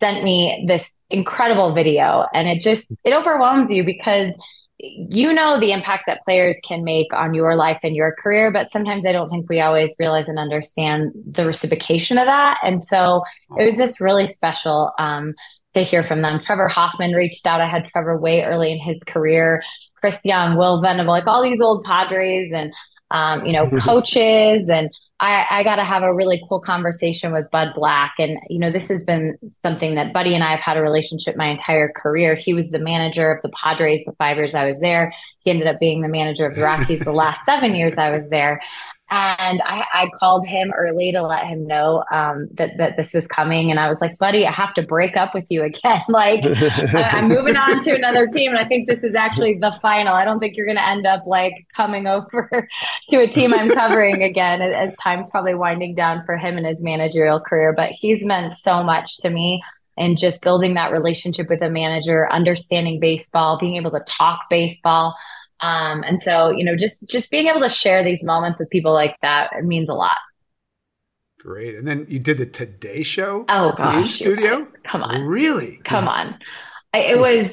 sent 0.00 0.22
me 0.22 0.64
this 0.68 0.94
incredible 1.08 1.74
video 1.74 2.26
and 2.34 2.48
it 2.48 2.60
just 2.60 2.84
it 3.02 3.14
overwhelms 3.14 3.70
you 3.70 3.84
because 3.84 4.30
you 4.78 5.32
know 5.32 5.58
the 5.58 5.72
impact 5.72 6.04
that 6.06 6.20
players 6.22 6.58
can 6.62 6.84
make 6.84 7.12
on 7.14 7.32
your 7.32 7.54
life 7.54 7.80
and 7.82 7.96
your 7.96 8.14
career 8.18 8.50
but 8.50 8.70
sometimes 8.70 9.06
i 9.06 9.12
don't 9.12 9.28
think 9.28 9.48
we 9.48 9.60
always 9.60 9.94
realize 9.98 10.28
and 10.28 10.38
understand 10.38 11.12
the 11.26 11.46
reciprocation 11.46 12.18
of 12.18 12.26
that. 12.26 12.58
And 12.62 12.82
so 12.82 13.22
it 13.58 13.64
was 13.64 13.76
just 13.76 14.00
really 14.00 14.26
special 14.26 14.92
um, 14.98 15.34
to 15.74 15.82
hear 15.82 16.02
from 16.02 16.22
them. 16.22 16.40
Trevor 16.44 16.68
hoffman 16.68 17.12
reached 17.12 17.46
out 17.46 17.60
i 17.60 17.68
had 17.68 17.86
trevor 17.86 18.18
way 18.18 18.42
early 18.42 18.72
in 18.72 18.78
his 18.78 18.98
career. 19.06 19.62
Chris 19.96 20.16
young 20.24 20.56
will 20.56 20.80
venable 20.82 21.12
like 21.12 21.26
all 21.26 21.42
these 21.42 21.60
old 21.60 21.84
padres 21.84 22.52
and 22.52 22.72
um, 23.10 23.44
you 23.44 23.52
know 23.52 23.70
coaches 23.80 24.68
and 24.68 24.90
I, 25.18 25.46
I 25.50 25.62
got 25.62 25.76
to 25.76 25.84
have 25.84 26.02
a 26.02 26.12
really 26.12 26.42
cool 26.46 26.60
conversation 26.60 27.32
with 27.32 27.50
Bud 27.50 27.72
Black. 27.74 28.14
And, 28.18 28.38
you 28.50 28.58
know, 28.58 28.70
this 28.70 28.88
has 28.88 29.02
been 29.02 29.38
something 29.54 29.94
that 29.94 30.12
Buddy 30.12 30.34
and 30.34 30.44
I 30.44 30.50
have 30.50 30.60
had 30.60 30.76
a 30.76 30.82
relationship 30.82 31.36
my 31.36 31.46
entire 31.46 31.90
career. 31.96 32.34
He 32.34 32.52
was 32.52 32.70
the 32.70 32.78
manager 32.78 33.32
of 33.32 33.40
the 33.42 33.48
Padres 33.48 34.02
the 34.04 34.12
five 34.18 34.36
years 34.36 34.54
I 34.54 34.68
was 34.68 34.78
there. 34.80 35.14
He 35.42 35.50
ended 35.50 35.68
up 35.68 35.80
being 35.80 36.02
the 36.02 36.08
manager 36.08 36.44
of 36.44 36.54
the 36.54 36.60
Rockies 36.60 37.00
the 37.00 37.12
last 37.12 37.46
seven 37.46 37.74
years 37.74 37.96
I 37.96 38.10
was 38.10 38.28
there. 38.28 38.60
And 39.08 39.62
I, 39.62 39.84
I, 39.94 40.10
called 40.18 40.48
him 40.48 40.72
early 40.76 41.12
to 41.12 41.22
let 41.22 41.46
him 41.46 41.64
know 41.64 42.02
um, 42.10 42.48
that 42.54 42.76
that 42.78 42.96
this 42.96 43.14
was 43.14 43.28
coming, 43.28 43.70
and 43.70 43.78
I 43.78 43.88
was 43.88 44.00
like, 44.00 44.18
"Buddy, 44.18 44.44
I 44.44 44.50
have 44.50 44.74
to 44.74 44.82
break 44.82 45.16
up 45.16 45.32
with 45.32 45.46
you 45.48 45.62
again. 45.62 46.02
like, 46.08 46.44
I, 46.44 47.18
am 47.18 47.28
moving 47.28 47.54
on 47.54 47.84
to 47.84 47.94
another 47.94 48.26
team, 48.26 48.50
and 48.50 48.58
I 48.58 48.64
think 48.64 48.88
this 48.88 49.04
is 49.04 49.14
actually 49.14 49.58
the 49.58 49.70
final. 49.80 50.12
I 50.12 50.24
don't 50.24 50.40
think 50.40 50.56
you're 50.56 50.66
going 50.66 50.78
to 50.78 50.88
end 50.88 51.06
up 51.06 51.24
like 51.24 51.54
coming 51.76 52.08
over 52.08 52.68
to 53.10 53.16
a 53.18 53.28
team 53.28 53.54
I'm 53.54 53.70
covering 53.70 54.24
again, 54.24 54.60
as 54.60 54.92
time's 54.96 55.30
probably 55.30 55.54
winding 55.54 55.94
down 55.94 56.24
for 56.24 56.36
him 56.36 56.56
and 56.56 56.66
his 56.66 56.82
managerial 56.82 57.38
career. 57.38 57.72
But 57.72 57.92
he's 57.92 58.24
meant 58.24 58.54
so 58.54 58.82
much 58.82 59.18
to 59.18 59.30
me 59.30 59.62
and 59.96 60.18
just 60.18 60.42
building 60.42 60.74
that 60.74 60.92
relationship 60.92 61.48
with 61.48 61.62
a 61.62 61.70
manager, 61.70 62.30
understanding 62.32 63.00
baseball, 63.00 63.56
being 63.58 63.76
able 63.76 63.90
to 63.92 64.02
talk 64.06 64.40
baseball. 64.50 65.14
Um, 65.60 66.02
and 66.06 66.22
so, 66.22 66.50
you 66.50 66.64
know, 66.64 66.76
just 66.76 67.08
just 67.08 67.30
being 67.30 67.46
able 67.46 67.60
to 67.60 67.68
share 67.68 68.04
these 68.04 68.22
moments 68.22 68.60
with 68.60 68.70
people 68.70 68.92
like 68.92 69.16
that 69.22 69.50
it 69.56 69.64
means 69.64 69.88
a 69.88 69.94
lot. 69.94 70.16
Great. 71.38 71.76
And 71.76 71.86
then 71.86 72.06
you 72.08 72.18
did 72.18 72.38
the 72.38 72.46
Today 72.46 73.02
Show. 73.02 73.44
Oh 73.48 73.72
gosh, 73.76 74.02
in 74.02 74.08
studio. 74.08 74.66
Come 74.84 75.02
on, 75.02 75.22
really? 75.22 75.80
Come 75.84 76.08
on. 76.08 76.38
I, 76.92 76.98
it 76.98 77.18
was 77.18 77.50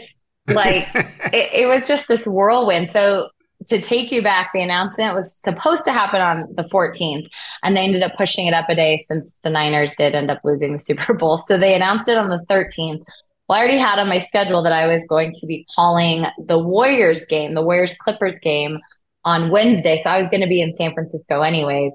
like 0.48 0.88
it, 1.34 1.54
it 1.54 1.68
was 1.68 1.88
just 1.88 2.08
this 2.08 2.26
whirlwind. 2.26 2.90
So 2.90 3.30
to 3.68 3.82
take 3.82 4.12
you 4.12 4.22
back, 4.22 4.52
the 4.54 4.62
announcement 4.62 5.16
was 5.16 5.34
supposed 5.36 5.86
to 5.86 5.94
happen 5.94 6.22
on 6.22 6.48
the 6.56 6.64
14th, 6.64 7.28
and 7.64 7.76
they 7.76 7.82
ended 7.82 8.04
up 8.04 8.16
pushing 8.18 8.48
it 8.48 8.54
up 8.54 8.70
a 8.70 8.76
day 8.76 8.98
since 9.06 9.34
the 9.44 9.50
Niners 9.50 9.96
did 9.96 10.16
end 10.16 10.30
up 10.30 10.40
losing 10.44 10.74
the 10.74 10.80
Super 10.80 11.14
Bowl. 11.14 11.38
So 11.38 11.58
they 11.58 11.76
announced 11.76 12.10
it 12.10 12.18
on 12.18 12.30
the 12.30 12.44
13th. 12.50 13.04
Well, 13.48 13.58
I 13.58 13.60
already 13.60 13.78
had 13.78 14.00
on 14.00 14.08
my 14.08 14.18
schedule 14.18 14.64
that 14.64 14.72
I 14.72 14.88
was 14.88 15.06
going 15.08 15.32
to 15.34 15.46
be 15.46 15.66
calling 15.76 16.26
the 16.38 16.58
Warriors 16.58 17.26
game, 17.26 17.54
the 17.56 17.62
Warriors 17.62 17.96
Clippers 17.96 18.36
game 18.42 18.80
on 19.26 19.52
Wednesday. 19.52 19.98
So 19.98 20.10
I 20.10 20.20
was 20.20 20.30
going 20.30 20.42
to 20.42 20.48
be 20.48 20.62
in 20.62 20.74
San 20.74 20.94
Francisco 20.94 21.42
anyways. 21.42 21.94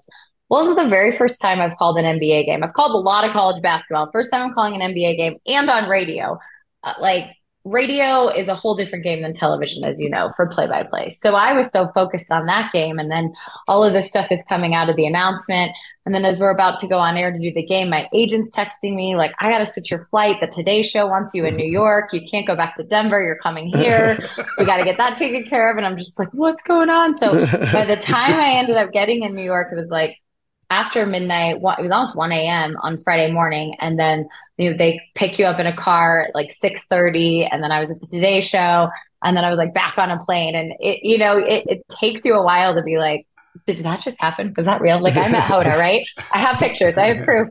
Well, 0.49 0.61
this 0.63 0.69
was 0.69 0.83
the 0.85 0.89
very 0.89 1.17
first 1.17 1.41
time 1.41 1.61
I've 1.61 1.77
called 1.77 1.99
an 1.99 2.05
NBA 2.19 2.47
game. 2.47 2.63
I've 2.63 2.73
called 2.73 2.93
a 2.93 2.99
lot 2.99 3.25
of 3.25 3.33
college 3.33 3.61
basketball. 3.63 4.11
First 4.13 4.31
time 4.31 4.43
I'm 4.43 4.55
calling 4.55 4.81
an 4.81 4.95
NBA 4.95 5.17
game 5.17 5.37
and 5.47 5.69
on 5.69 5.89
radio. 5.89 6.39
Uh, 6.83 6.95
like 7.01 7.25
radio 7.71 8.29
is 8.29 8.49
a 8.49 8.55
whole 8.55 8.75
different 8.75 9.05
game 9.05 9.23
than 9.23 9.35
television, 9.35 9.85
as 9.85 10.01
you 10.01 10.09
know, 10.09 10.31
for 10.37 10.47
play 10.47 10.67
by 10.67 10.83
play. 10.83 11.15
So 11.19 11.35
I 11.35 11.53
was 11.53 11.71
so 11.71 11.89
focused 11.89 12.31
on 12.31 12.47
that 12.47 12.73
game. 12.73 12.99
And 12.99 13.11
then 13.11 13.35
all 13.67 13.85
of 13.85 13.93
this 13.93 14.09
stuff 14.09 14.31
is 14.31 14.41
coming 14.49 14.75
out 14.75 14.89
of 14.89 14.97
the 14.97 15.07
announcement. 15.07 15.73
And 16.07 16.15
then 16.15 16.25
as 16.25 16.39
we're 16.39 16.51
about 16.51 16.79
to 16.79 16.87
go 16.87 16.99
on 16.99 17.19
air 17.19 17.31
to 17.33 17.39
do 17.39 17.53
the 17.53 17.65
game, 17.65 17.91
my 17.91 18.09
agent's 18.15 18.57
texting 18.57 18.95
me, 18.95 19.15
like, 19.15 19.35
I 19.41 19.51
got 19.51 19.59
to 19.59 19.67
switch 19.67 19.91
your 19.91 20.05
flight. 20.05 20.41
The 20.41 20.47
Today 20.47 20.83
Show 20.83 21.07
wants 21.07 21.35
you 21.35 21.45
in 21.45 21.55
New 21.57 21.67
York. 21.71 22.13
You 22.15 22.23
can't 22.23 22.47
go 22.47 22.57
back 22.57 22.77
to 22.77 22.83
Denver. 22.83 23.23
You're 23.23 23.39
coming 23.39 23.71
here. 23.77 24.19
We 24.57 24.65
got 24.65 24.79
to 24.79 24.85
get 24.85 24.97
that 24.97 25.17
taken 25.17 25.45
care 25.45 25.71
of. 25.71 25.77
And 25.77 25.85
I'm 25.85 25.97
just 25.97 26.19
like, 26.19 26.33
what's 26.33 26.63
going 26.63 26.89
on? 26.89 27.19
So 27.19 27.33
by 27.73 27.85
the 27.85 27.97
time 27.97 28.35
I 28.35 28.55
ended 28.55 28.77
up 28.77 28.91
getting 28.91 29.23
in 29.23 29.35
New 29.35 29.45
York, 29.45 29.69
it 29.71 29.77
was 29.77 29.91
like, 29.91 30.17
after 30.71 31.07
midnight, 31.07 31.57
it 31.57 31.63
was 31.63 31.91
almost 31.91 32.17
1 32.17 32.33
a.m. 32.33 32.77
on 32.83 32.99
Friday 32.99 33.33
morning. 33.33 33.75
And 33.81 33.99
then 33.99 34.29
you 34.59 34.71
know, 34.71 34.77
they 34.77 35.01
pick 35.15 35.39
you 35.39 35.47
up 35.47 35.59
in 35.59 35.67
a 35.67 35.77
car 35.77 36.27
at 36.29 36.35
like 36.35 36.51
6.30. 36.51 37.49
And 37.51 37.63
then 37.63 37.73
I 37.73 37.81
was 37.81 37.91
at 37.91 38.01
the 38.01 38.07
Today 38.07 38.41
Show. 38.41 38.89
And 39.23 39.37
then 39.37 39.45
I 39.45 39.51
was 39.51 39.59
like 39.59 39.73
back 39.73 39.99
on 39.99 40.11
a 40.11 40.19
plane. 40.19 40.55
And 40.55 40.73
it, 40.79 41.03
you 41.03 41.19
know, 41.19 41.39
it, 41.39 41.65
it 41.67 41.83
takes 41.89 42.25
you 42.25 42.35
a 42.35 42.43
while 42.43 42.75
to 42.75 42.83
be 42.83 42.99
like, 42.99 43.27
did 43.67 43.79
that 43.79 44.01
just 44.01 44.21
happen? 44.21 44.53
Was 44.57 44.67
that 44.67 44.81
real? 44.81 45.01
Like 45.01 45.17
I 45.17 45.29
met 45.29 45.45
Hoda, 45.45 45.65
right? 45.79 46.05
I 46.33 46.41
have 46.41 46.59
pictures, 46.59 46.97
I 46.97 47.15
have 47.15 47.25
proof. 47.25 47.49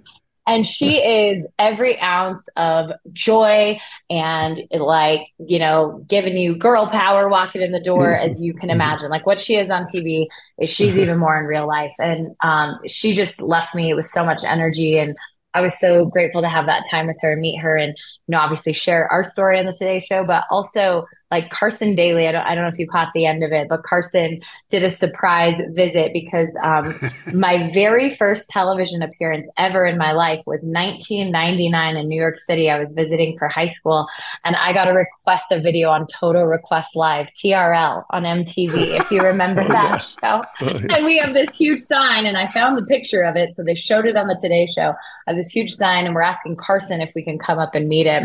And 0.47 0.65
she 0.65 0.97
is 0.97 1.45
every 1.59 1.99
ounce 1.99 2.47
of 2.55 2.91
joy 3.11 3.79
and 4.09 4.61
like, 4.71 5.27
you 5.37 5.59
know, 5.59 6.03
giving 6.07 6.37
you 6.37 6.55
girl 6.55 6.87
power 6.89 7.27
walking 7.27 7.61
in 7.61 7.73
the 7.73 7.81
door 7.81 8.15
as 8.15 8.41
you 8.41 8.53
can 8.53 8.69
imagine. 8.69 9.09
Like 9.09 9.25
what 9.25 9.41
she 9.41 9.57
is 9.57 9.69
on 9.69 9.83
TV 9.83 10.27
is 10.59 10.69
she's 10.69 10.95
even 10.97 11.19
more 11.19 11.37
in 11.37 11.45
real 11.45 11.67
life. 11.67 11.93
And 11.99 12.33
um, 12.39 12.79
she 12.87 13.13
just 13.13 13.41
left 13.41 13.75
me 13.75 13.93
with 13.93 14.05
so 14.05 14.25
much 14.25 14.45
energy. 14.45 14.97
And 14.97 15.17
I 15.53 15.59
was 15.59 15.77
so 15.77 16.05
grateful 16.05 16.41
to 16.41 16.49
have 16.49 16.65
that 16.67 16.85
time 16.89 17.07
with 17.07 17.17
her 17.21 17.33
and 17.33 17.41
meet 17.41 17.57
her. 17.57 17.75
And, 17.75 17.97
you 18.27 18.33
know, 18.33 18.39
obviously 18.39 18.73
share 18.73 19.09
our 19.11 19.29
story 19.31 19.57
on 19.57 19.65
the 19.65 19.71
Today 19.71 19.99
Show, 19.99 20.25
but 20.25 20.43
also 20.51 21.05
like 21.31 21.49
Carson 21.49 21.95
Daly. 21.95 22.27
I 22.27 22.31
don't, 22.31 22.45
I 22.45 22.55
don't 22.55 22.63
know 22.63 22.69
if 22.69 22.79
you 22.79 22.87
caught 22.87 23.11
the 23.13 23.25
end 23.25 23.43
of 23.43 23.51
it, 23.51 23.67
but 23.67 23.83
Carson 23.83 24.41
did 24.69 24.83
a 24.83 24.89
surprise 24.89 25.59
visit 25.71 26.13
because 26.13 26.47
um, 26.63 26.93
my 27.37 27.71
very 27.73 28.09
first 28.09 28.47
television 28.49 29.01
appearance 29.01 29.47
ever 29.57 29.85
in 29.85 29.97
my 29.97 30.13
life 30.13 30.41
was 30.47 30.63
1999 30.63 31.97
in 31.97 32.07
New 32.07 32.19
York 32.19 32.37
City. 32.37 32.69
I 32.69 32.79
was 32.79 32.93
visiting 32.93 33.37
for 33.37 33.47
high 33.47 33.67
school 33.67 34.07
and 34.45 34.55
I 34.55 34.73
got 34.73 34.87
a 34.87 34.93
request 34.93 35.45
a 35.51 35.59
video 35.59 35.89
on 35.89 36.07
Total 36.07 36.45
Request 36.45 36.95
Live, 36.95 37.27
TRL 37.35 38.03
on 38.09 38.23
MTV, 38.23 38.99
if 38.99 39.11
you 39.11 39.21
remember 39.21 39.63
that 39.67 39.97
show. 39.97 40.41
And 40.61 41.05
we 41.05 41.17
have 41.19 41.33
this 41.33 41.57
huge 41.57 41.81
sign 41.81 42.25
and 42.25 42.37
I 42.37 42.47
found 42.47 42.77
the 42.77 42.85
picture 42.85 43.23
of 43.23 43.35
it. 43.35 43.53
So 43.53 43.63
they 43.63 43.75
showed 43.75 44.05
it 44.05 44.15
on 44.15 44.27
the 44.27 44.37
Today 44.41 44.65
Show 44.65 44.93
of 45.27 45.35
this 45.35 45.49
huge 45.49 45.73
sign 45.73 46.05
and 46.05 46.15
we're 46.15 46.21
asking 46.21 46.55
Carson 46.55 47.01
if 47.01 47.13
we 47.15 47.23
can 47.23 47.37
come 47.37 47.59
up 47.59 47.75
and 47.75 47.87
meet 47.87 48.07
him. 48.07 48.16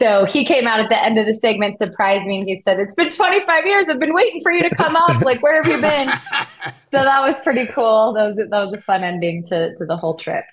So 0.00 0.24
he 0.24 0.44
came 0.44 0.66
out 0.66 0.80
at 0.80 0.88
the 0.88 1.00
end 1.00 1.16
of 1.18 1.26
the 1.26 1.34
segment, 1.34 1.78
surprised 1.78 2.26
me, 2.26 2.38
and 2.38 2.48
he 2.48 2.60
said, 2.60 2.80
"It's 2.80 2.94
been 2.94 3.10
25 3.10 3.66
years. 3.66 3.88
I've 3.88 4.00
been 4.00 4.14
waiting 4.14 4.40
for 4.40 4.50
you 4.50 4.62
to 4.62 4.74
come 4.74 4.96
up. 4.96 5.22
Like, 5.22 5.42
where 5.42 5.62
have 5.62 5.70
you 5.70 5.80
been?" 5.80 6.08
so 6.90 7.04
that 7.04 7.20
was 7.20 7.40
pretty 7.40 7.66
cool. 7.66 8.12
That 8.14 8.24
was 8.24 8.36
that 8.36 8.50
was 8.50 8.72
a 8.72 8.82
fun 8.82 9.04
ending 9.04 9.44
to 9.44 9.74
to 9.76 9.86
the 9.86 9.96
whole 9.96 10.16
trip. 10.16 10.44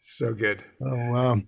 So 0.00 0.34
good. 0.34 0.62
Oh 0.80 1.10
wow. 1.12 1.40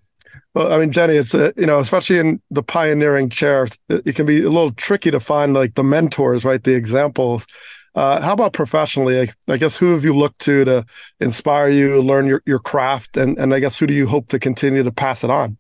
Well, 0.55 0.73
I 0.73 0.79
mean, 0.79 0.93
Jenny, 0.93 1.15
it's 1.15 1.35
a, 1.35 1.53
you 1.57 1.67
know, 1.67 1.81
especially 1.81 2.19
in 2.19 2.41
the 2.50 2.62
pioneering 2.62 3.31
chair, 3.31 3.67
it 3.88 4.15
can 4.15 4.27
be 4.27 4.43
a 4.43 4.50
little 4.50 4.73
tricky 4.73 5.11
to 5.11 5.21
find 5.21 5.55
like 5.55 5.75
the 5.75 5.85
mentors, 5.85 6.45
right? 6.45 6.62
The 6.62 6.75
examples. 6.75 7.47
Uh, 7.95 8.21
how 8.21 8.35
about 8.35 8.53
professionally? 8.53 9.21
I, 9.21 9.29
I, 9.53 9.57
guess 9.57 9.77
who 9.77 9.93
have 9.93 10.05
you 10.05 10.15
looked 10.15 10.41
to 10.43 10.65
to 10.65 10.87
inspire 11.19 11.69
you, 11.69 12.00
learn 12.00 12.27
your, 12.27 12.43
your 12.47 12.61
craft, 12.61 13.17
and 13.17 13.37
and 13.38 13.53
I 13.53 13.59
guess 13.59 13.79
who 13.79 13.87
do 13.87 13.95
you 13.95 14.07
hope 14.07 14.29
to 14.29 14.38
continue 14.38 14.83
to 14.85 14.93
pass 14.93 15.25
it 15.25 15.31
on? 15.31 15.59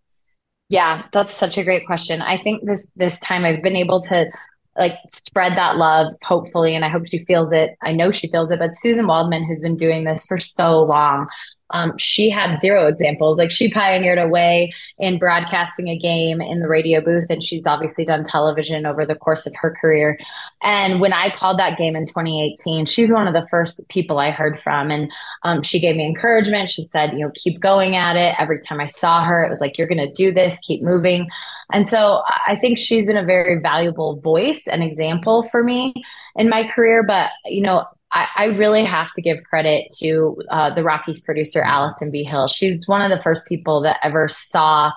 Yeah, 0.68 1.04
that's 1.12 1.36
such 1.36 1.56
a 1.56 1.64
great 1.64 1.86
question. 1.86 2.20
I 2.20 2.36
think 2.36 2.64
this 2.64 2.90
this 2.96 3.18
time 3.20 3.44
I've 3.44 3.62
been 3.62 3.76
able 3.76 4.02
to 4.02 4.28
like 4.76 4.94
spread 5.08 5.56
that 5.56 5.76
love, 5.76 6.12
hopefully, 6.22 6.74
and 6.74 6.84
I 6.84 6.88
hope 6.88 7.06
she 7.08 7.18
feels 7.24 7.52
it. 7.52 7.70
I 7.82 7.92
know 7.92 8.12
she 8.12 8.28
feels 8.30 8.50
it, 8.50 8.58
but 8.58 8.72
Suzyn 8.72 9.08
Waldman, 9.08 9.44
who's 9.44 9.60
been 9.62 9.76
doing 9.76 10.04
this 10.04 10.24
for 10.26 10.38
so 10.38 10.82
long, 10.82 11.26
um, 11.70 11.96
she 11.98 12.30
had 12.30 12.60
zero 12.60 12.86
examples. 12.86 13.38
Like 13.38 13.50
she 13.50 13.70
pioneered 13.70 14.18
a 14.18 14.28
way 14.28 14.72
in 14.98 15.18
broadcasting 15.18 15.88
a 15.88 15.98
game 15.98 16.40
in 16.40 16.60
the 16.60 16.68
radio 16.68 17.00
booth, 17.00 17.26
and 17.28 17.42
she's 17.42 17.66
obviously 17.66 18.04
done 18.04 18.24
television 18.24 18.86
over 18.86 19.04
the 19.04 19.14
course 19.14 19.46
of 19.46 19.54
her 19.56 19.74
career. 19.78 20.18
And 20.62 21.00
when 21.00 21.12
I 21.12 21.30
called 21.30 21.58
that 21.58 21.78
game 21.78 21.94
in 21.94 22.06
2018, 22.06 22.86
she's 22.86 23.10
one 23.10 23.28
of 23.28 23.34
the 23.34 23.46
first 23.48 23.88
people 23.88 24.18
I 24.18 24.30
heard 24.30 24.58
from, 24.58 24.90
and 24.90 25.10
um, 25.42 25.62
she 25.62 25.78
gave 25.78 25.96
me 25.96 26.06
encouragement. 26.06 26.70
She 26.70 26.84
said, 26.84 27.12
"You 27.12 27.20
know, 27.20 27.32
keep 27.34 27.60
going 27.60 27.96
at 27.96 28.16
it." 28.16 28.34
Every 28.38 28.60
time 28.60 28.80
I 28.80 28.86
saw 28.86 29.22
her, 29.24 29.44
it 29.44 29.50
was 29.50 29.60
like, 29.60 29.76
"You're 29.76 29.88
going 29.88 29.98
to 29.98 30.12
do 30.12 30.32
this. 30.32 30.58
Keep 30.66 30.82
moving." 30.82 31.28
And 31.72 31.86
so 31.86 32.22
I 32.46 32.56
think 32.56 32.78
she's 32.78 33.06
been 33.06 33.18
a 33.18 33.24
very 33.24 33.60
valuable 33.60 34.20
voice 34.20 34.66
and 34.66 34.82
example 34.82 35.42
for 35.42 35.62
me 35.62 35.92
in 36.34 36.48
my 36.48 36.66
career. 36.66 37.02
But 37.02 37.30
you 37.44 37.60
know, 37.60 37.84
I, 38.12 38.26
I, 38.36 38.44
really 38.46 38.84
have 38.84 39.12
to 39.14 39.22
give 39.22 39.44
credit 39.44 39.92
to 39.98 40.42
uh, 40.50 40.74
the 40.74 40.82
Rockies 40.82 41.20
producer 41.20 41.60
Allison 41.60 42.10
B. 42.10 42.24
Hill. 42.24 42.48
She's 42.48 42.86
one 42.88 43.02
of 43.02 43.16
the 43.16 43.22
first 43.22 43.46
people 43.46 43.82
that 43.82 43.98
ever 44.02 44.28
saw 44.28 44.92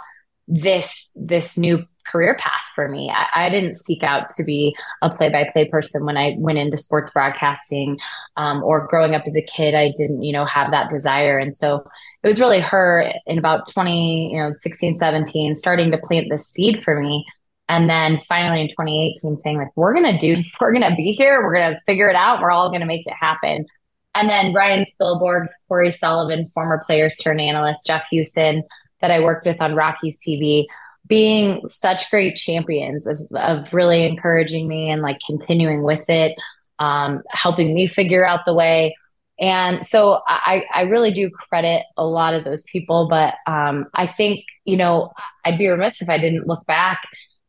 this 0.47 1.09
this 1.15 1.57
new 1.57 1.85
career 2.07 2.35
path 2.39 2.61
for 2.73 2.89
me. 2.89 3.09
I, 3.09 3.45
I 3.45 3.49
didn't 3.49 3.75
seek 3.75 4.03
out 4.03 4.27
to 4.29 4.43
be 4.43 4.75
a 5.01 5.09
play-by-play 5.09 5.69
person 5.69 6.05
when 6.05 6.17
I 6.17 6.35
went 6.37 6.57
into 6.57 6.77
sports 6.77 7.11
broadcasting, 7.11 7.99
um, 8.37 8.63
or 8.63 8.87
growing 8.87 9.13
up 9.13 9.23
as 9.27 9.35
a 9.35 9.41
kid. 9.41 9.75
I 9.75 9.91
didn't, 9.95 10.23
you 10.23 10.33
know, 10.33 10.45
have 10.45 10.71
that 10.71 10.89
desire, 10.89 11.37
and 11.37 11.55
so 11.55 11.85
it 12.23 12.27
was 12.27 12.39
really 12.39 12.61
her 12.61 13.11
in 13.27 13.37
about 13.37 13.69
twenty, 13.69 14.33
you 14.33 14.39
know, 14.39 14.53
16, 14.57 14.97
17, 14.97 15.55
starting 15.55 15.91
to 15.91 15.97
plant 15.97 16.27
the 16.29 16.37
seed 16.37 16.83
for 16.83 16.99
me 16.99 17.25
and 17.71 17.89
then 17.89 18.17
finally 18.17 18.59
in 18.59 18.67
2018, 18.67 19.37
saying, 19.37 19.57
like, 19.57 19.71
we're 19.77 19.93
going 19.93 20.11
to 20.11 20.17
do, 20.17 20.43
we're 20.61 20.73
going 20.73 20.87
to 20.87 20.95
be 20.95 21.13
here, 21.13 21.41
we're 21.41 21.55
going 21.55 21.73
to 21.73 21.81
figure 21.85 22.09
it 22.09 22.17
out, 22.17 22.41
we're 22.41 22.51
all 22.51 22.67
going 22.69 22.81
to 22.81 22.85
make 22.85 23.07
it 23.07 23.13
happen. 23.17 23.65
And 24.13 24.29
then 24.29 24.53
Ryan 24.53 24.83
Spilborghs, 24.85 25.47
Cory 25.69 25.89
Sullivan, 25.89 26.45
former 26.45 26.83
players 26.85 27.15
turn 27.15 27.39
analyst, 27.39 27.87
Jeff 27.87 28.05
Huson, 28.11 28.63
that 28.99 29.09
I 29.09 29.21
worked 29.21 29.45
with 29.45 29.61
on 29.61 29.73
Rockies 29.73 30.19
TV, 30.19 30.65
being 31.07 31.65
such 31.69 32.11
great 32.11 32.35
champions 32.35 33.07
of, 33.07 33.19
of 33.35 33.73
really 33.73 34.05
encouraging 34.05 34.67
me 34.67 34.89
and 34.89 35.01
like 35.01 35.19
continuing 35.25 35.81
with 35.81 36.09
it, 36.09 36.35
um, 36.79 37.23
helping 37.29 37.73
me 37.73 37.87
figure 37.87 38.25
out 38.25 38.43
the 38.43 38.53
way. 38.53 38.93
And 39.39 39.83
so 39.83 40.19
I, 40.27 40.65
I 40.73 40.81
really 40.81 41.11
do 41.11 41.29
credit 41.29 41.83
a 41.95 42.05
lot 42.05 42.33
of 42.33 42.43
those 42.43 42.63
people, 42.63 43.07
but 43.09 43.35
um, 43.47 43.85
I 43.93 44.07
think, 44.07 44.43
you 44.65 44.75
know, 44.75 45.13
I'd 45.45 45.57
be 45.57 45.69
remiss 45.69 46.01
if 46.01 46.09
I 46.09 46.17
didn't 46.17 46.47
look 46.47 46.65
back 46.65 47.01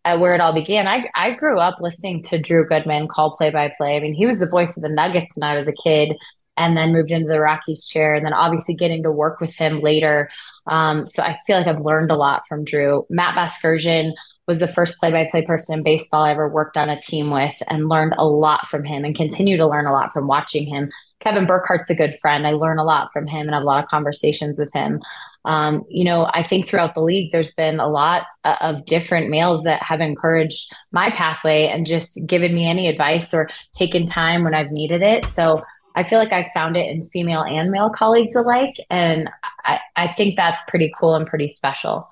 at 0.04 0.20
where 0.20 0.34
it 0.34 0.40
all 0.40 0.52
began. 0.52 0.86
I 0.86 1.08
I 1.14 1.32
grew 1.32 1.58
up 1.58 1.76
listening 1.80 2.22
to 2.24 2.38
Drew 2.38 2.66
Goodman 2.66 3.08
call 3.08 3.32
play 3.36 3.50
by 3.50 3.72
play. 3.76 3.96
I 3.96 4.00
mean, 4.00 4.14
he 4.14 4.26
was 4.26 4.38
the 4.38 4.46
voice 4.46 4.76
of 4.76 4.82
the 4.82 4.88
Nuggets 4.88 5.36
when 5.36 5.48
I 5.48 5.56
was 5.56 5.68
a 5.68 5.72
kid, 5.72 6.16
and 6.56 6.76
then 6.76 6.92
moved 6.92 7.10
into 7.10 7.28
the 7.28 7.40
Rockies 7.40 7.84
chair, 7.84 8.14
and 8.14 8.24
then 8.24 8.34
obviously 8.34 8.74
getting 8.74 9.02
to 9.04 9.12
work 9.12 9.40
with 9.40 9.54
him 9.56 9.80
later. 9.80 10.28
Um, 10.66 11.06
so 11.06 11.22
I 11.22 11.38
feel 11.46 11.58
like 11.58 11.66
I've 11.66 11.84
learned 11.84 12.10
a 12.10 12.16
lot 12.16 12.46
from 12.46 12.64
Drew. 12.64 13.06
Matt 13.10 13.36
Vasgersian 13.36 14.12
was 14.48 14.58
the 14.58 14.68
first 14.68 14.98
play 14.98 15.12
by 15.12 15.28
play 15.30 15.44
person 15.44 15.78
in 15.78 15.84
baseball 15.84 16.24
I 16.24 16.32
ever 16.32 16.48
worked 16.48 16.76
on 16.76 16.88
a 16.88 17.00
team 17.00 17.30
with, 17.30 17.54
and 17.68 17.88
learned 17.88 18.14
a 18.18 18.26
lot 18.26 18.66
from 18.68 18.84
him, 18.84 19.04
and 19.04 19.14
continue 19.14 19.56
to 19.56 19.66
learn 19.66 19.86
a 19.86 19.92
lot 19.92 20.12
from 20.12 20.26
watching 20.26 20.66
him 20.66 20.90
Kevin 21.22 21.46
Burkhardt's 21.46 21.90
a 21.90 21.94
good 21.94 22.18
friend. 22.18 22.46
I 22.46 22.50
learn 22.50 22.78
a 22.78 22.84
lot 22.84 23.12
from 23.12 23.26
him 23.26 23.42
and 23.42 23.54
have 23.54 23.62
a 23.62 23.66
lot 23.66 23.84
of 23.84 23.88
conversations 23.88 24.58
with 24.58 24.72
him. 24.72 25.00
Um, 25.44 25.84
you 25.88 26.04
know, 26.04 26.28
I 26.32 26.42
think 26.42 26.66
throughout 26.66 26.94
the 26.94 27.02
league, 27.02 27.32
there's 27.32 27.52
been 27.52 27.80
a 27.80 27.88
lot 27.88 28.22
uh, 28.44 28.56
of 28.60 28.84
different 28.84 29.28
males 29.30 29.64
that 29.64 29.82
have 29.82 30.00
encouraged 30.00 30.72
my 30.92 31.10
pathway 31.10 31.66
and 31.66 31.84
just 31.86 32.20
given 32.26 32.54
me 32.54 32.68
any 32.68 32.88
advice 32.88 33.34
or 33.34 33.48
taken 33.72 34.06
time 34.06 34.44
when 34.44 34.54
I've 34.54 34.70
needed 34.70 35.02
it. 35.02 35.24
So 35.24 35.62
I 35.94 36.04
feel 36.04 36.18
like 36.18 36.32
I 36.32 36.44
found 36.54 36.76
it 36.76 36.88
in 36.88 37.04
female 37.04 37.42
and 37.42 37.70
male 37.70 37.90
colleagues 37.90 38.34
alike. 38.34 38.74
And 38.88 39.28
I, 39.64 39.80
I 39.96 40.14
think 40.16 40.36
that's 40.36 40.62
pretty 40.68 40.92
cool 40.98 41.14
and 41.14 41.26
pretty 41.26 41.54
special. 41.54 42.08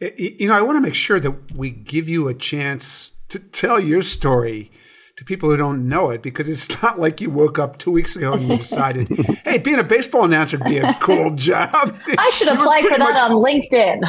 You 0.00 0.48
know, 0.48 0.54
I 0.54 0.62
want 0.62 0.76
to 0.76 0.82
make 0.82 0.94
sure 0.94 1.20
that 1.20 1.52
we 1.54 1.70
give 1.70 2.08
you 2.08 2.28
a 2.28 2.34
chance 2.34 3.12
to 3.28 3.38
tell 3.38 3.80
your 3.80 4.02
story 4.02 4.70
to 5.16 5.24
people 5.24 5.48
who 5.50 5.56
don't 5.56 5.88
know 5.88 6.10
it 6.10 6.22
because 6.22 6.48
it's 6.48 6.82
not 6.82 6.98
like 6.98 7.20
you 7.20 7.30
woke 7.30 7.58
up 7.58 7.78
two 7.78 7.90
weeks 7.90 8.16
ago 8.16 8.34
and 8.34 8.48
you 8.48 8.56
decided, 8.56 9.08
hey, 9.44 9.58
being 9.58 9.78
a 9.78 9.84
baseball 9.84 10.24
announcer 10.24 10.58
would 10.58 10.68
be 10.68 10.78
a 10.78 10.94
cool 11.00 11.34
job. 11.34 11.70
I 12.18 12.30
should 12.30 12.48
apply 12.48 12.82
for 12.82 12.90
that 12.90 12.98
much... 12.98 13.16
on 13.16 13.30
LinkedIn. 13.32 14.02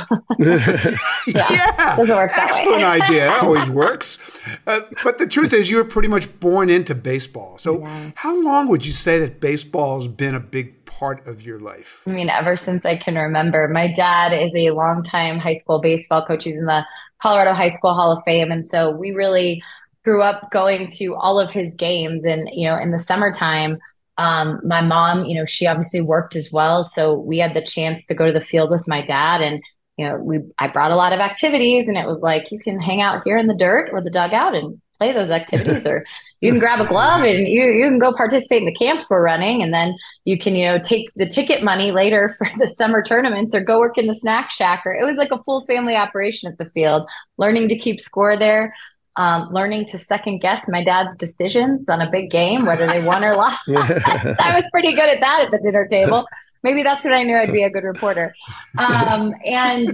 yeah, 1.28 1.48
yeah. 1.50 1.96
doesn't 1.96 2.16
work 2.16 2.32
that 2.32 2.52
excellent 2.52 2.84
idea. 2.84 3.26
That 3.26 3.44
always 3.44 3.70
works. 3.70 4.20
Uh, 4.66 4.82
but 5.04 5.18
the 5.18 5.28
truth 5.28 5.54
is, 5.54 5.70
you 5.70 5.78
were 5.78 5.86
pretty 5.86 6.10
much 6.10 6.40
born 6.40 6.70
into 6.70 6.94
baseball. 6.94 7.58
So, 7.58 7.80
yeah. 7.80 8.12
how 8.16 8.42
long 8.42 8.68
would 8.68 8.86
you 8.86 8.92
say 8.92 9.20
that 9.20 9.40
baseball 9.40 9.96
has 9.96 10.08
been 10.08 10.36
a 10.36 10.40
big 10.40 10.86
part 10.86 11.26
of 11.28 11.42
your 11.42 11.58
life? 11.58 12.02
I 12.06 12.12
mean, 12.12 12.30
ever 12.30 12.56
since 12.58 12.84
I 12.86 12.98
can 12.98 13.16
remember. 13.16 13.68
My 13.68 13.94
dad 13.94 14.34
is 14.34 14.54
a 14.56 14.72
longtime 14.72 15.40
high 15.40 15.58
school 15.58 15.80
baseball 15.80 16.26
coach. 16.26 16.44
He's 16.44 16.56
in 16.56 16.66
the 16.66 16.84
Colorado 17.22 17.54
High 17.54 17.70
School 17.70 17.94
Hall 17.94 18.12
of 18.12 18.24
Fame. 18.26 18.52
And 18.52 18.66
so 18.66 18.92
we 18.92 19.12
really 19.12 19.64
grew 20.08 20.22
up 20.22 20.50
going 20.52 20.90
to 20.90 21.16
all 21.16 21.38
of 21.38 21.52
his 21.52 21.74
games. 21.74 22.24
And, 22.24 22.50
you 22.54 22.66
know, 22.66 22.78
in 22.78 22.92
the 22.92 23.00
summertime, 23.00 23.78
um, 24.18 24.62
my 24.64 24.80
mom, 24.80 25.26
you 25.26 25.36
know, 25.36 25.44
she 25.44 25.68
obviously 25.68 26.00
worked 26.00 26.38
as 26.38 26.50
well. 26.50 26.86
So 26.86 27.14
we 27.14 27.40
had 27.40 27.54
the 27.54 27.62
chance 27.62 28.08
to 28.08 28.16
go 28.16 28.26
to 28.26 28.32
the 28.32 28.44
field 28.44 28.72
with 28.72 28.88
my 28.88 29.06
dad 29.06 29.42
and, 29.42 29.62
you 29.98 30.08
know, 30.08 30.16
we, 30.16 30.40
I 30.58 30.70
brought 30.70 30.92
a 30.92 30.96
lot 30.96 31.12
of 31.12 31.20
activities 31.20 31.90
and 31.90 31.98
it 31.98 32.08
was 32.08 32.22
like, 32.22 32.52
you 32.52 32.60
can 32.60 32.80
hang 32.80 33.02
out 33.02 33.24
here 33.26 33.38
in 33.38 33.48
the 33.48 33.54
dirt 33.54 33.90
or 33.92 34.00
the 34.02 34.10
dugout 34.10 34.56
and 34.56 34.82
play 34.98 35.12
those 35.12 35.30
activities 35.30 35.86
or 35.92 36.06
you 36.40 36.52
can 36.52 36.60
grab 36.60 36.80
a 36.80 36.88
glove 36.88 37.24
and 37.24 37.40
you, 37.46 37.66
you 37.66 37.90
can 37.90 38.00
go 38.00 38.14
participate 38.14 38.62
in 38.62 38.66
the 38.66 38.74
camps 38.74 39.10
we're 39.10 39.22
running 39.22 39.62
and 39.62 39.74
then 39.74 39.94
you 40.24 40.38
can 40.38 40.56
you 40.56 40.66
know 40.66 40.80
take 40.80 41.12
the 41.16 41.28
ticket 41.28 41.64
money 41.64 41.92
later 41.92 42.30
for 42.38 42.48
the 42.58 42.68
summer 42.68 43.04
tournaments 43.04 43.54
or 43.54 43.60
go 43.60 43.80
work 43.80 43.98
in 43.98 44.08
the 44.08 44.16
snack 44.16 44.50
shack 44.52 44.84
or 44.86 44.94
it 44.94 45.04
was 45.04 45.18
like 45.18 45.32
a 45.32 45.44
full 45.44 45.66
family 45.66 45.96
operation 45.96 46.52
at 46.52 46.58
the 46.58 46.70
field 46.72 47.08
learning 47.38 47.70
to 47.70 47.78
keep 47.78 48.02
score 48.02 48.38
there 48.38 48.74
um, 49.18 49.50
learning 49.52 49.86
to 49.88 49.98
second 49.98 50.40
guess 50.40 50.64
my 50.68 50.84
dad's 50.84 51.16
decisions 51.16 51.90
on 51.90 52.02
a 52.02 52.10
big 52.10 52.30
game, 52.30 52.66
whether 52.66 52.86
they 52.86 53.04
won 53.04 53.24
or 53.24 53.36
lost. 53.36 53.60
I 53.68 54.54
was 54.56 54.68
pretty 54.72 54.94
good 54.94 55.10
at 55.10 55.20
that 55.20 55.42
at 55.46 55.52
the 55.52 55.58
dinner 55.58 55.88
table. 55.88 56.28
Maybe 56.62 56.84
that's 56.84 57.04
what 57.04 57.16
I 57.16 57.24
knew 57.24 57.36
I'd 57.36 57.52
be 57.52 57.64
a 57.64 57.70
good 57.70 57.84
reporter. 57.84 58.36
Um, 58.78 59.34
and 59.44 59.90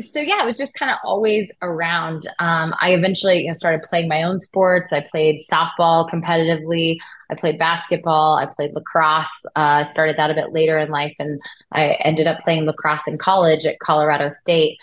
so, 0.00 0.20
yeah, 0.20 0.42
it 0.42 0.46
was 0.46 0.56
just 0.56 0.74
kind 0.74 0.92
of 0.92 0.98
always 1.02 1.50
around. 1.60 2.26
Um, 2.38 2.72
I 2.80 2.92
eventually 2.92 3.42
you 3.42 3.48
know, 3.48 3.54
started 3.54 3.82
playing 3.82 4.08
my 4.08 4.22
own 4.22 4.38
sports. 4.38 4.92
I 4.92 5.00
played 5.00 5.40
softball 5.40 6.08
competitively. 6.08 6.98
I 7.30 7.34
played 7.34 7.58
basketball. 7.58 8.36
I 8.36 8.46
played 8.46 8.74
lacrosse. 8.74 9.28
Uh, 9.56 9.82
started 9.82 10.16
that 10.18 10.30
a 10.30 10.34
bit 10.34 10.52
later 10.52 10.78
in 10.78 10.90
life, 10.90 11.16
and 11.18 11.40
I 11.72 11.96
ended 12.00 12.28
up 12.28 12.38
playing 12.40 12.64
lacrosse 12.64 13.08
in 13.08 13.18
college 13.18 13.66
at 13.66 13.80
Colorado 13.80 14.28
State. 14.28 14.78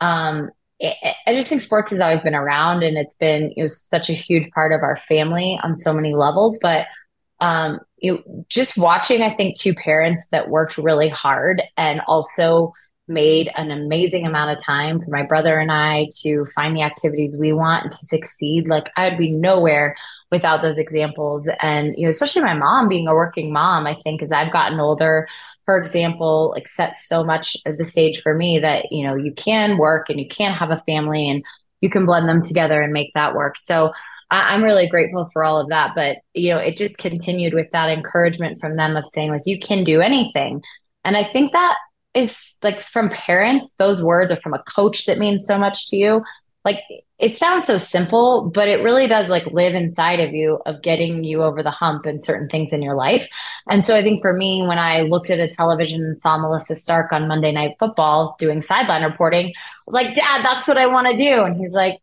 Um, 0.00 0.50
I 0.82 1.34
just 1.34 1.48
think 1.48 1.60
sports 1.60 1.90
has 1.90 2.00
always 2.00 2.22
been 2.22 2.34
around 2.34 2.82
and 2.82 2.96
it's 2.96 3.14
been 3.14 3.52
it 3.56 3.62
was 3.62 3.86
such 3.90 4.08
a 4.08 4.14
huge 4.14 4.50
part 4.50 4.72
of 4.72 4.82
our 4.82 4.96
family 4.96 5.58
on 5.62 5.76
so 5.76 5.92
many 5.92 6.14
levels. 6.14 6.56
But 6.60 6.86
um, 7.40 7.80
just 8.48 8.76
watching, 8.76 9.22
I 9.22 9.34
think, 9.34 9.58
two 9.58 9.74
parents 9.74 10.28
that 10.30 10.48
worked 10.48 10.78
really 10.78 11.08
hard 11.08 11.62
and 11.76 12.00
also 12.06 12.72
made 13.08 13.50
an 13.56 13.70
amazing 13.70 14.24
amount 14.24 14.52
of 14.52 14.64
time 14.64 15.00
for 15.00 15.10
my 15.10 15.24
brother 15.24 15.58
and 15.58 15.72
I 15.72 16.08
to 16.20 16.44
find 16.54 16.76
the 16.76 16.82
activities 16.82 17.36
we 17.36 17.52
want 17.52 17.82
and 17.84 17.92
to 17.92 18.06
succeed. 18.06 18.68
Like 18.68 18.90
I'd 18.96 19.18
be 19.18 19.32
nowhere 19.32 19.96
without 20.30 20.62
those 20.62 20.78
examples. 20.78 21.48
And, 21.60 21.94
you 21.96 22.04
know, 22.04 22.10
especially 22.10 22.42
my 22.42 22.54
mom 22.54 22.88
being 22.88 23.08
a 23.08 23.14
working 23.14 23.52
mom, 23.52 23.86
I 23.86 23.94
think 23.94 24.22
as 24.22 24.30
I've 24.30 24.52
gotten 24.52 24.78
older, 24.78 25.26
for 25.64 25.78
example, 25.80 26.52
like 26.54 26.68
set 26.68 26.96
so 26.96 27.22
much 27.22 27.56
of 27.66 27.78
the 27.78 27.84
stage 27.84 28.22
for 28.22 28.34
me 28.34 28.58
that, 28.58 28.90
you 28.90 29.06
know, 29.06 29.14
you 29.14 29.32
can 29.32 29.78
work 29.78 30.08
and 30.08 30.18
you 30.18 30.28
can 30.28 30.52
have 30.52 30.70
a 30.70 30.82
family 30.86 31.28
and 31.28 31.44
you 31.80 31.90
can 31.90 32.06
blend 32.06 32.28
them 32.28 32.42
together 32.42 32.82
and 32.82 32.92
make 32.92 33.12
that 33.14 33.34
work. 33.34 33.58
So 33.58 33.92
I, 34.30 34.54
am 34.54 34.62
really 34.62 34.88
grateful 34.88 35.26
for 35.26 35.44
all 35.44 35.60
of 35.60 35.68
that. 35.68 35.94
But, 35.94 36.18
you 36.34 36.50
know, 36.50 36.58
it 36.58 36.76
just 36.76 36.98
continued 36.98 37.54
with 37.54 37.70
that 37.70 37.90
encouragement 37.90 38.60
from 38.60 38.76
them 38.76 38.96
of 38.96 39.06
saying, 39.06 39.30
like, 39.30 39.42
you 39.46 39.58
can 39.58 39.84
do 39.84 40.00
anything. 40.00 40.62
And 41.04 41.16
I 41.16 41.24
think 41.24 41.52
that 41.52 41.76
is 42.14 42.54
like 42.62 42.80
from 42.80 43.08
parents, 43.10 43.74
those 43.78 44.02
words 44.02 44.32
are 44.32 44.40
from 44.40 44.54
a 44.54 44.62
coach 44.64 45.06
that 45.06 45.18
means 45.18 45.46
so 45.46 45.58
much 45.58 45.88
to 45.88 45.96
you 45.96 46.22
like 46.64 46.80
it 47.20 47.36
sounds 47.36 47.66
so 47.66 47.76
simple, 47.76 48.50
but 48.52 48.66
it 48.66 48.82
really 48.82 49.06
does 49.06 49.28
like 49.28 49.44
live 49.52 49.74
inside 49.74 50.20
of 50.20 50.32
you 50.32 50.58
of 50.64 50.80
getting 50.80 51.22
you 51.22 51.42
over 51.42 51.62
the 51.62 51.70
hump 51.70 52.06
and 52.06 52.22
certain 52.22 52.48
things 52.48 52.72
in 52.72 52.82
your 52.82 52.94
life. 52.94 53.28
And 53.68 53.84
so 53.84 53.94
I 53.94 54.02
think 54.02 54.22
for 54.22 54.32
me, 54.32 54.64
when 54.66 54.78
I 54.78 55.02
looked 55.02 55.28
at 55.28 55.38
a 55.38 55.46
television 55.46 56.02
and 56.02 56.18
saw 56.18 56.38
Melissa 56.38 56.74
Stark 56.74 57.12
on 57.12 57.28
Monday 57.28 57.52
Night 57.52 57.76
Football 57.78 58.36
doing 58.38 58.62
sideline 58.62 59.02
reporting, 59.02 59.48
I 59.48 59.52
was 59.86 59.94
like, 59.94 60.16
Dad, 60.16 60.42
that's 60.42 60.66
what 60.66 60.78
I 60.78 60.86
want 60.86 61.08
to 61.08 61.16
do. 61.16 61.44
And 61.44 61.56
he's 61.56 61.72
like, 61.72 61.98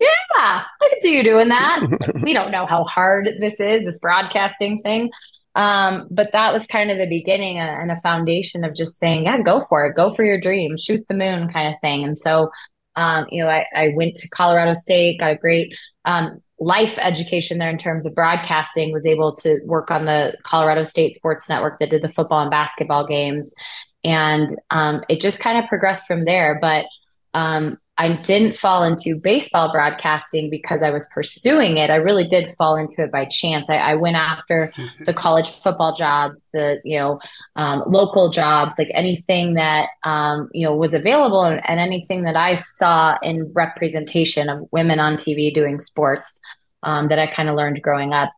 Yeah, 0.00 0.06
I 0.40 0.88
can 0.90 1.00
see 1.00 1.16
you 1.16 1.22
doing 1.22 1.48
that. 1.48 2.20
we 2.22 2.32
don't 2.32 2.50
know 2.50 2.66
how 2.66 2.82
hard 2.82 3.28
this 3.38 3.60
is, 3.60 3.84
this 3.84 4.00
broadcasting 4.00 4.82
thing. 4.82 5.10
Um, 5.54 6.06
but 6.10 6.32
that 6.32 6.52
was 6.52 6.66
kind 6.66 6.90
of 6.90 6.98
the 6.98 7.08
beginning 7.08 7.58
and 7.58 7.90
a 7.90 8.00
foundation 8.00 8.62
of 8.62 8.74
just 8.74 8.98
saying, 8.98 9.24
yeah, 9.24 9.40
go 9.40 9.58
for 9.58 9.86
it, 9.86 9.96
go 9.96 10.10
for 10.10 10.22
your 10.22 10.38
dream, 10.38 10.76
shoot 10.76 11.06
the 11.08 11.14
moon 11.14 11.48
kind 11.48 11.72
of 11.72 11.80
thing. 11.80 12.04
And 12.04 12.18
so 12.18 12.50
um, 12.96 13.26
you 13.30 13.42
know, 13.42 13.50
I, 13.50 13.66
I, 13.74 13.88
went 13.94 14.16
to 14.16 14.28
Colorado 14.28 14.72
State, 14.72 15.20
got 15.20 15.32
a 15.32 15.36
great 15.36 15.76
um, 16.06 16.40
life 16.58 16.98
education 16.98 17.58
there 17.58 17.68
in 17.68 17.76
terms 17.76 18.06
of 18.06 18.14
broadcasting, 18.14 18.92
was 18.92 19.04
able 19.04 19.34
to 19.36 19.60
work 19.64 19.90
on 19.90 20.06
the 20.06 20.34
Colorado 20.44 20.84
State 20.84 21.14
Sports 21.14 21.48
Network 21.48 21.78
that 21.78 21.90
did 21.90 22.02
the 22.02 22.12
football 22.12 22.40
and 22.40 22.50
basketball 22.50 23.06
games. 23.06 23.54
And 24.02 24.56
um, 24.70 25.04
it 25.08 25.20
just 25.20 25.40
kind 25.40 25.58
of 25.58 25.68
progressed 25.68 26.06
from 26.06 26.24
there. 26.24 26.58
But 26.60 26.86
um, 27.34 27.78
I 27.98 28.12
didn't 28.14 28.56
fall 28.56 28.82
into 28.82 29.16
baseball 29.16 29.72
broadcasting 29.72 30.50
because 30.50 30.82
I 30.82 30.90
was 30.90 31.06
pursuing 31.14 31.78
it. 31.78 31.88
I 31.88 31.96
really 31.96 32.26
did 32.26 32.52
fall 32.54 32.76
into 32.76 33.02
it 33.04 33.10
by 33.10 33.24
chance. 33.24 33.70
I, 33.70 33.76
I 33.76 33.94
went 33.94 34.16
after 34.16 34.70
the 35.06 35.14
college 35.14 35.50
football 35.50 35.94
jobs, 35.94 36.44
the 36.52 36.78
you 36.84 36.98
know 36.98 37.18
um, 37.56 37.84
local 37.86 38.30
jobs, 38.30 38.74
like 38.78 38.90
anything 38.92 39.54
that 39.54 39.88
um, 40.04 40.50
you 40.52 40.66
know 40.66 40.76
was 40.76 40.92
available, 40.92 41.44
and, 41.44 41.62
and, 41.68 41.80
anything 41.80 42.22
that 42.24 42.36
I 42.36 42.56
saw 42.56 43.16
in 43.22 43.50
representation 43.54 44.50
of 44.50 44.68
women 44.72 45.00
on 45.00 45.16
TV 45.16 45.52
doing 45.54 45.80
sports 45.80 46.38
um, 46.82 47.08
that 47.08 47.18
I 47.18 47.26
kind 47.26 47.48
of 47.48 47.54
learned 47.54 47.80
growing 47.82 48.12
up. 48.12 48.30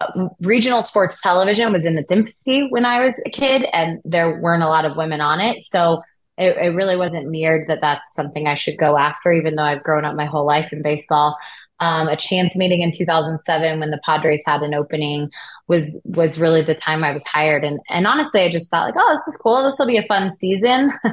Uh, 0.00 0.28
regional 0.40 0.84
sports 0.84 1.20
television 1.20 1.72
was 1.72 1.84
in 1.84 1.98
its 1.98 2.10
infancy 2.10 2.68
when 2.70 2.84
I 2.84 3.04
was 3.04 3.20
a 3.26 3.30
kid, 3.30 3.66
and 3.72 4.00
there 4.04 4.38
weren't 4.40 4.62
a 4.62 4.68
lot 4.68 4.84
of 4.84 4.96
women 4.96 5.20
on 5.20 5.40
it, 5.40 5.64
so 5.64 6.00
it, 6.40 6.56
it 6.56 6.74
really 6.74 6.96
wasn't 6.96 7.28
mirrored 7.28 7.68
that 7.68 7.82
that's 7.82 8.14
something 8.14 8.46
I 8.46 8.54
should 8.54 8.78
go 8.78 8.96
after, 8.96 9.30
even 9.30 9.56
though 9.56 9.62
I've 9.62 9.82
grown 9.82 10.06
up 10.06 10.16
my 10.16 10.24
whole 10.24 10.46
life 10.46 10.72
in 10.72 10.82
baseball. 10.82 11.36
Um, 11.80 12.08
a 12.08 12.16
chance 12.16 12.54
meeting 12.56 12.82
in 12.82 12.92
2007 12.92 13.80
when 13.80 13.90
the 13.90 14.00
Padres 14.04 14.42
had 14.44 14.60
an 14.60 14.74
opening 14.74 15.30
was 15.66 15.86
was 16.04 16.38
really 16.38 16.60
the 16.60 16.74
time 16.74 17.02
I 17.02 17.12
was 17.12 17.24
hired. 17.24 17.64
And 17.64 17.80
and 17.88 18.06
honestly, 18.06 18.42
I 18.42 18.50
just 18.50 18.70
thought 18.70 18.84
like, 18.84 18.96
oh, 18.98 19.16
this 19.16 19.34
is 19.34 19.38
cool. 19.38 19.62
This 19.64 19.78
will 19.78 19.86
be 19.86 19.96
a 19.96 20.02
fun 20.02 20.30
season. 20.30 20.90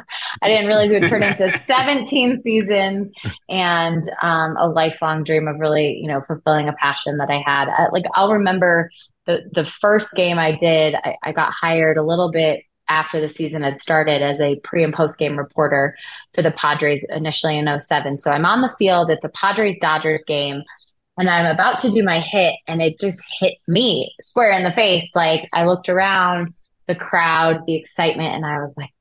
I 0.42 0.48
didn't 0.48 0.68
realize 0.68 0.92
it 0.92 1.02
would 1.02 1.10
turn 1.10 1.24
into 1.24 1.50
17 1.58 2.42
seasons 2.42 3.10
and 3.48 4.04
um, 4.22 4.58
a 4.58 4.68
lifelong 4.68 5.24
dream 5.24 5.48
of 5.48 5.58
really, 5.58 6.00
you 6.02 6.08
know, 6.08 6.22
fulfilling 6.22 6.68
a 6.68 6.74
passion 6.74 7.18
that 7.18 7.30
I 7.30 7.42
had. 7.46 7.70
Uh, 7.70 7.88
like 7.94 8.06
I'll 8.16 8.34
remember 8.34 8.90
the 9.26 9.50
the 9.54 9.64
first 9.64 10.14
game 10.16 10.38
I 10.38 10.52
did. 10.52 10.96
I, 10.96 11.16
I 11.24 11.32
got 11.32 11.54
hired 11.54 11.98
a 11.98 12.04
little 12.04 12.30
bit 12.30 12.64
after 12.90 13.20
the 13.20 13.30
season 13.30 13.62
had 13.64 13.80
started 13.80 14.22
as 14.22 14.42
a 14.42 14.56
pre 14.58 14.84
and 14.84 14.94
post 14.94 15.18
game 15.18 15.38
reporter 15.38 15.96
for 16.34 16.42
the 16.42 16.52
Padres 16.52 17.04
initially 17.10 17.58
in 17.58 17.80
07. 17.80 18.18
So 18.18 18.32
I'm 18.32 18.46
on 18.46 18.62
the 18.62 18.74
field. 18.78 19.10
It's 19.10 19.26
a 19.26 19.30
Padres 19.30 19.78
Dodgers 19.82 20.24
game. 20.26 20.64
And 21.20 21.30
I'm 21.30 21.48
about 21.48 21.80
to 21.80 21.90
do 21.90 22.04
my 22.04 22.20
hit, 22.20 22.54
and 22.68 22.80
it 22.80 23.00
just 23.00 23.24
hit 23.40 23.56
me 23.68 24.14
square 24.22 24.52
in 24.52 24.64
the 24.64 24.72
face. 24.72 25.10
Like 25.16 25.50
I 25.52 25.66
looked 25.66 25.90
around, 25.90 26.54
the 26.88 26.94
crowd, 26.96 27.66
the 27.66 27.76
excitement, 27.76 28.36
and 28.36 28.46
I 28.46 28.62
was 28.62 28.78
like, 28.78 28.92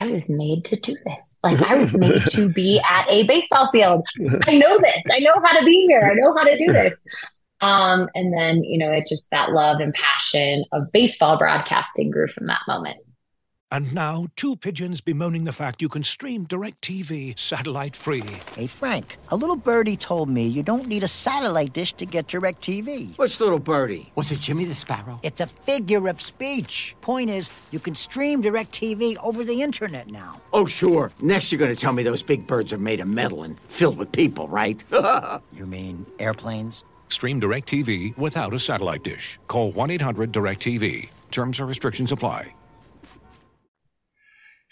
I 0.00 0.08
was 0.08 0.28
made 0.28 0.64
to 0.66 0.76
do 0.76 0.96
this. 1.04 1.38
Like 1.42 1.62
I 1.62 1.74
was 1.74 1.94
made 1.94 2.22
to 2.32 2.48
be 2.48 2.80
at 2.90 3.06
a 3.08 3.26
baseball 3.26 3.70
field. 3.70 4.06
I 4.46 4.56
know 4.56 4.78
this. 4.78 5.02
I 5.10 5.20
know 5.20 5.34
how 5.42 5.58
to 5.58 5.64
be 5.64 5.86
here. 5.86 6.00
I 6.02 6.14
know 6.14 6.34
how 6.34 6.44
to 6.44 6.56
do 6.58 6.72
this. 6.72 6.98
Um, 7.60 8.08
and 8.14 8.32
then, 8.32 8.64
you 8.64 8.78
know, 8.78 8.92
it 8.92 9.06
just 9.06 9.30
that 9.30 9.52
love 9.52 9.80
and 9.80 9.94
passion 9.94 10.64
of 10.72 10.92
baseball 10.92 11.38
broadcasting 11.38 12.10
grew 12.10 12.28
from 12.28 12.46
that 12.46 12.60
moment. 12.68 12.98
And 13.72 13.92
now, 13.92 14.28
two 14.36 14.54
pigeons 14.54 15.00
bemoaning 15.00 15.42
the 15.42 15.52
fact 15.52 15.82
you 15.82 15.88
can 15.88 16.04
stream 16.04 16.46
DirecTV 16.46 17.36
satellite 17.36 17.96
free. 17.96 18.22
Hey, 18.54 18.68
Frank, 18.68 19.18
a 19.30 19.36
little 19.36 19.56
birdie 19.56 19.96
told 19.96 20.30
me 20.30 20.46
you 20.46 20.62
don't 20.62 20.86
need 20.86 21.02
a 21.02 21.08
satellite 21.08 21.72
dish 21.72 21.92
to 21.94 22.06
get 22.06 22.28
DirecTV. 22.28 23.18
What's 23.18 23.40
little 23.40 23.58
birdie? 23.58 24.12
Was 24.14 24.30
it 24.30 24.38
Jimmy 24.38 24.66
the 24.66 24.74
Sparrow? 24.74 25.18
It's 25.24 25.40
a 25.40 25.48
figure 25.48 26.06
of 26.06 26.20
speech. 26.20 26.94
Point 27.00 27.28
is, 27.28 27.50
you 27.72 27.80
can 27.80 27.96
stream 27.96 28.40
DirecTV 28.40 29.16
over 29.24 29.42
the 29.42 29.60
internet 29.62 30.06
now. 30.06 30.40
Oh, 30.52 30.66
sure. 30.66 31.10
Next, 31.20 31.50
you're 31.50 31.58
going 31.58 31.74
to 31.74 31.80
tell 31.80 31.92
me 31.92 32.04
those 32.04 32.22
big 32.22 32.46
birds 32.46 32.72
are 32.72 32.78
made 32.78 33.00
of 33.00 33.08
metal 33.08 33.42
and 33.42 33.58
filled 33.68 33.98
with 33.98 34.12
people, 34.12 34.46
right? 34.46 34.80
you 35.52 35.66
mean 35.66 36.06
airplanes? 36.20 36.84
Stream 37.08 37.40
DirecTV 37.40 38.16
without 38.16 38.54
a 38.54 38.58
satellite 38.58 39.02
dish. 39.02 39.38
Call 39.48 39.72
1 39.72 39.90
800 39.90 40.32
DirecTV. 40.32 41.08
Terms 41.30 41.58
and 41.58 41.68
restrictions 41.68 42.12
apply. 42.12 42.52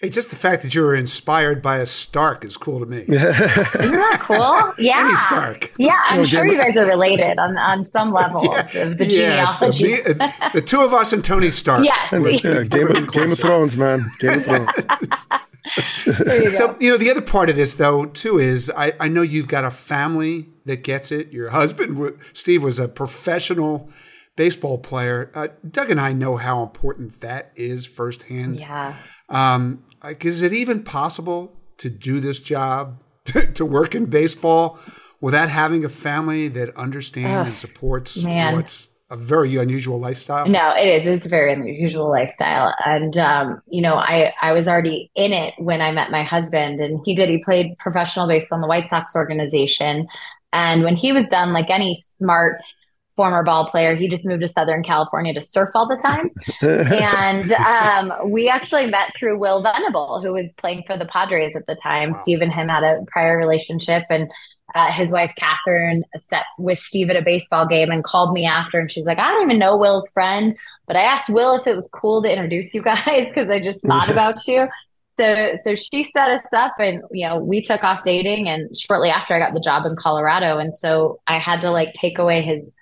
Hey, 0.05 0.11
just 0.11 0.29
the 0.29 0.37
fact 0.37 0.63
that 0.65 0.75
you 0.75 0.83
were 0.83 0.95
inspired 0.95 1.63
by 1.63 1.79
a 1.79 1.87
Stark 1.87 2.45
is 2.45 2.59
cool 2.59 2.81
to 2.81 2.85
me. 2.85 2.99
Isn't 3.09 3.13
that 3.13 4.19
cool? 4.21 4.75
Yeah. 4.77 4.99
Any 4.99 5.17
Stark. 5.17 5.73
Yeah, 5.79 5.99
I'm 6.09 6.27
sure 6.27 6.45
you 6.45 6.59
guys 6.59 6.77
are 6.77 6.85
related 6.85 7.39
on, 7.39 7.57
on 7.57 7.85
some 7.85 8.13
level 8.13 8.45
yeah. 8.45 8.83
of 8.83 8.99
the 8.99 9.07
yeah, 9.07 9.57
genealogy. 9.57 10.03
The, 10.03 10.25
uh, 10.25 10.51
the, 10.53 10.61
two 10.61 10.83
of 10.83 10.93
us 10.93 11.15
and 11.15 11.25
Tony 11.25 11.51
Stark. 11.51 11.85
Yes. 11.85 12.13
Yeah, 12.13 12.65
Game, 12.65 12.95
of, 12.95 13.13
Game 13.13 13.31
of 13.33 13.39
Thrones, 13.39 13.79
man. 13.79 14.05
Game 14.19 14.41
of 14.41 14.45
Thrones. 14.45 14.69
you 16.07 16.55
so, 16.55 16.77
you 16.81 16.91
know, 16.91 16.97
the 16.97 17.11
other 17.11 17.23
part 17.23 17.49
of 17.49 17.57
this, 17.57 17.75
though, 17.75 18.07
too, 18.07 18.39
is 18.39 18.71
I, 18.77 18.93
I 19.01 19.09
know 19.09 19.23
you've 19.23 19.49
got 19.49 19.65
a 19.65 19.71
family 19.71 20.49
that 20.65 20.83
gets 20.83 21.11
it. 21.11 21.33
Your 21.33 21.51
husband, 21.51 22.19
Steve, 22.33 22.63
was 22.63 22.79
a 22.79 22.89
professional 22.89 23.89
baseball 24.37 24.79
player. 24.79 25.31
Uh, 25.35 25.49
Doug 25.69 25.91
and 25.91 26.01
I 26.01 26.13
know 26.13 26.37
how 26.37 26.63
important 26.63 27.21
that 27.21 27.53
is 27.55 27.87
firsthand. 27.87 28.59
Yeah. 28.59 28.95
Um, 29.29 29.85
like, 30.03 30.25
is 30.25 30.43
it 30.43 30.53
even 30.53 30.83
possible 30.83 31.57
to 31.79 31.89
do 31.91 32.21
this 32.21 32.41
job, 32.41 33.03
to, 33.25 33.47
to 33.53 33.65
work 33.65 33.95
in 33.95 34.07
baseball, 34.07 34.79
without 35.21 35.49
having 35.49 35.85
a 35.85 35.89
family 35.89 36.49
that 36.49 36.77
understands 36.77 37.49
and 37.49 37.57
supports 37.57 38.23
man. 38.25 38.55
what's 38.55 38.94
a 39.15 39.17
very 39.17 39.57
unusual 39.57 40.01
lifestyle? 40.01 40.47
No, 40.49 40.75
it 40.77 40.87
is. 40.87 41.07
It's 41.07 41.25
a 41.25 41.29
very 41.29 41.53
unusual 41.53 42.11
lifestyle. 42.11 42.75
And, 42.85 43.17
um, 43.17 43.63
you 43.69 43.81
know, 43.81 43.95
I, 43.95 44.35
I 44.43 44.53
was 44.53 44.67
already 44.67 45.11
in 45.15 45.33
it 45.33 45.55
when 45.59 45.81
I 45.81 45.93
met 45.93 46.11
my 46.11 46.25
husband, 46.25 46.81
and 46.81 47.01
he 47.05 47.15
did. 47.15 47.29
He 47.29 47.43
played 47.43 47.77
professional 47.79 48.27
baseball 48.27 48.59
in 48.59 48.63
the 48.63 48.69
White 48.69 48.91
Sox 48.91 49.15
organization. 49.15 50.09
And 50.53 50.83
when 50.83 50.97
he 50.97 51.13
was 51.13 51.29
done, 51.29 51.53
like 51.53 51.71
any 51.71 51.95
smart 51.95 52.61
former 53.17 53.45
ball 53.45 53.69
player. 53.71 53.95
He 53.95 54.09
just 54.09 54.25
moved 54.25 54.43
to 54.43 54.49
Southern 54.49 54.83
California 54.83 55.33
to 55.35 55.41
surf 55.41 55.71
all 55.77 55.87
the 55.87 56.01
time. 56.03 56.31
and 56.63 57.53
um, 57.53 58.31
we 58.31 58.49
actually 58.49 58.87
met 58.87 59.15
through 59.17 59.39
Will 59.39 59.63
Venable, 59.63 60.21
who 60.21 60.33
was 60.33 60.51
playing 60.57 60.83
for 60.85 60.97
the 60.97 61.05
Padres 61.05 61.55
at 61.55 61.67
the 61.67 61.77
time. 61.77 62.11
Wow. 62.11 62.21
Steve 62.23 62.41
and 62.41 62.53
him 62.53 62.69
had 62.69 62.83
a 62.83 63.05
prior 63.07 63.39
relationship, 63.39 64.03
and 64.11 64.31
uh, 64.75 64.91
his 64.93 65.11
wife 65.11 65.33
Catherine 65.37 66.05
sat 66.21 66.45
with 66.59 66.79
Steve 66.79 67.11
at 67.11 67.17
a 67.17 67.23
baseball 67.23 67.67
game 67.67 67.91
and 67.91 68.03
called 68.03 68.33
me 68.33 68.45
after, 68.45 68.79
and 68.81 68.91
she's 68.91 69.05
like, 69.05 69.19
"I 69.19 69.31
don't 69.31 69.45
even 69.45 69.59
know 69.59 69.77
Will's 69.77 70.09
friend, 70.11 70.57
but 70.87 70.97
I 70.97 71.03
asked 71.03 71.31
Will 71.31 71.55
if 71.57 71.67
it 71.67 71.77
was 71.77 71.89
cool 71.93 72.23
to 72.23 72.31
introduce 72.31 72.75
you 72.75 72.83
guys 72.83 73.27
because 73.29 73.49
I 73.51 73.61
just 73.61 73.87
thought 73.87 74.09
about 74.11 74.47
you." 74.47 74.69
So, 75.19 75.55
so 75.63 75.75
she 75.77 76.05
set 76.05 76.29
us 76.29 76.43
up, 76.53 76.75
and 76.79 77.03
you 77.13 77.29
know, 77.29 77.39
we 77.39 77.63
took 77.63 77.85
off 77.85 78.03
dating. 78.03 78.49
And 78.49 78.77
shortly 78.77 79.11
after, 79.11 79.35
I 79.35 79.39
got 79.39 79.55
the 79.55 79.61
job 79.61 79.87
in 79.87 79.95
Colorado, 79.97 80.59
and 80.59 80.75
so 80.75 81.21
I 81.27 81.39
had 81.39 81.61
to 81.61 81.71
like 81.71 81.95
take 81.95 82.19
away 82.19 82.43
his 82.43 82.73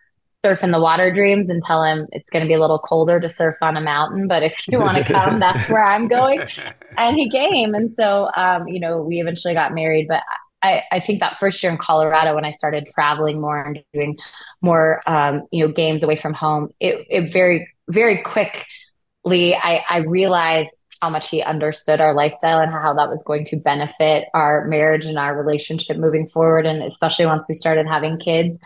surf 0.44 0.64
in 0.64 0.72
the 0.72 0.80
water 0.80 1.12
dreams 1.12 1.48
and 1.48 1.62
tell 1.62 1.84
him 1.84 2.06
it's 2.10 2.28
going 2.30 2.42
to 2.42 2.48
be 2.48 2.54
a 2.54 2.60
little 2.60 2.80
colder 2.80 3.20
to 3.20 3.28
surf 3.28 3.54
on 3.62 3.76
a 3.76 3.80
mountain 3.80 4.26
but 4.26 4.42
if 4.42 4.56
you 4.66 4.76
want 4.76 4.96
to 4.96 5.04
come 5.04 5.38
that's 5.38 5.70
where 5.70 5.84
i'm 5.84 6.08
going 6.08 6.42
and 6.98 7.16
he 7.16 7.30
came 7.30 7.74
and 7.74 7.94
so 7.94 8.28
um, 8.36 8.66
you 8.66 8.80
know 8.80 9.02
we 9.02 9.20
eventually 9.20 9.54
got 9.54 9.72
married 9.72 10.08
but 10.08 10.20
I, 10.62 10.82
I 10.92 11.00
think 11.00 11.20
that 11.20 11.38
first 11.38 11.62
year 11.62 11.72
in 11.72 11.78
colorado 11.78 12.34
when 12.34 12.44
i 12.44 12.52
started 12.52 12.86
traveling 12.86 13.40
more 13.40 13.62
and 13.62 13.82
doing 13.92 14.16
more 14.60 15.00
um, 15.06 15.42
you 15.50 15.66
know 15.66 15.72
games 15.72 16.02
away 16.02 16.16
from 16.16 16.34
home 16.34 16.70
it, 16.80 17.06
it 17.10 17.32
very 17.32 17.68
very 17.88 18.22
quickly 18.22 19.54
I, 19.54 19.82
I 19.88 19.98
realized 19.98 20.70
how 21.00 21.10
much 21.10 21.30
he 21.30 21.42
understood 21.42 22.00
our 22.00 22.14
lifestyle 22.14 22.60
and 22.60 22.72
how 22.72 22.94
that 22.94 23.08
was 23.08 23.24
going 23.24 23.44
to 23.46 23.56
benefit 23.56 24.28
our 24.34 24.66
marriage 24.66 25.04
and 25.04 25.18
our 25.18 25.36
relationship 25.36 25.96
moving 25.96 26.28
forward 26.28 26.64
and 26.64 26.82
especially 26.82 27.26
once 27.26 27.44
we 27.48 27.54
started 27.54 27.86
having 27.88 28.20
kids. 28.20 28.56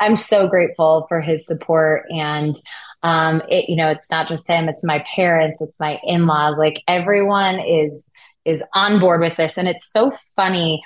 I'm 0.00 0.16
so 0.16 0.48
grateful 0.48 1.04
for 1.08 1.20
his 1.20 1.46
support 1.46 2.06
and 2.10 2.56
um 3.02 3.42
it 3.48 3.68
you 3.68 3.76
know 3.76 3.90
it's 3.90 4.10
not 4.10 4.26
just 4.26 4.48
him 4.48 4.68
it's 4.68 4.84
my 4.84 5.04
parents 5.14 5.60
it's 5.60 5.78
my 5.78 6.00
in-laws 6.04 6.56
like 6.56 6.82
everyone 6.88 7.58
is 7.60 8.08
is 8.44 8.62
on 8.74 8.98
board 8.98 9.20
with 9.20 9.36
this. 9.36 9.56
And 9.56 9.68
it's 9.68 9.90
so 9.90 10.12
funny 10.36 10.82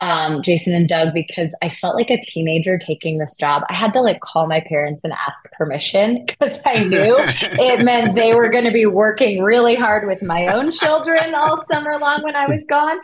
um 0.00 0.42
Jason 0.42 0.74
and 0.74 0.88
Doug 0.88 1.12
because 1.12 1.50
I 1.60 1.68
felt 1.68 1.96
like 1.96 2.10
a 2.10 2.20
teenager 2.20 2.78
taking 2.78 3.18
this 3.18 3.36
job. 3.36 3.62
I 3.68 3.74
had 3.74 3.92
to 3.94 4.00
like 4.00 4.20
call 4.20 4.46
my 4.46 4.60
parents 4.60 5.02
and 5.02 5.12
ask 5.12 5.44
permission 5.52 6.24
because 6.26 6.58
I 6.64 6.84
knew 6.84 7.16
it 7.18 7.84
meant 7.84 8.14
they 8.14 8.34
were 8.34 8.48
going 8.48 8.64
to 8.64 8.70
be 8.70 8.86
working 8.86 9.42
really 9.42 9.74
hard 9.74 10.06
with 10.06 10.22
my 10.22 10.46
own 10.46 10.70
children 10.70 11.34
all 11.34 11.64
summer 11.70 11.98
long 11.98 12.22
when 12.22 12.36
I 12.36 12.46
was 12.46 12.64
gone. 12.68 12.98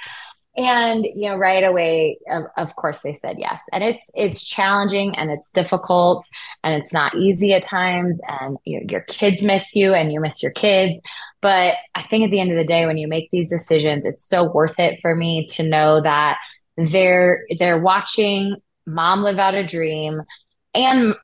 And 0.56 1.04
you 1.04 1.28
know 1.28 1.36
right 1.36 1.64
away 1.64 2.18
of, 2.30 2.44
of, 2.56 2.76
course 2.76 3.00
they 3.00 3.16
said 3.16 3.40
yes. 3.40 3.60
And 3.72 3.82
it's 3.82 4.04
it's 4.14 4.44
challenging 4.44 5.16
and 5.16 5.32
it's 5.32 5.50
difficult 5.50 6.24
and 6.62 6.80
it's 6.80 6.92
not 6.92 7.16
easy 7.16 7.54
at 7.54 7.64
times 7.64 8.20
and 8.28 8.56
you 8.64 8.78
know, 8.78 8.86
your 8.88 9.00
kids 9.00 9.42
miss 9.42 9.74
you 9.74 9.94
and 9.94 10.12
you 10.12 10.20
miss 10.20 10.44
your 10.44 10.52
kids. 10.52 11.00
But 11.40 11.74
i 11.94 12.00
think 12.00 12.24
at 12.24 12.30
the 12.30 12.40
end 12.40 12.52
of 12.52 12.56
the 12.56 12.64
day 12.64 12.86
when 12.86 12.96
you 12.96 13.06
make 13.06 13.30
these 13.30 13.50
decisions 13.50 14.06
it's 14.06 14.26
so 14.26 14.44
worth 14.44 14.78
it 14.78 14.98
for 15.02 15.14
me 15.14 15.44
to 15.48 15.62
know 15.62 16.00
that 16.00 16.38
they're 16.76 17.44
they're 17.58 17.80
watching 17.80 18.56
mom 18.86 19.22
live 19.22 19.38
out 19.38 19.54
a 19.54 19.64
dream 19.64 20.22
and 20.74 21.14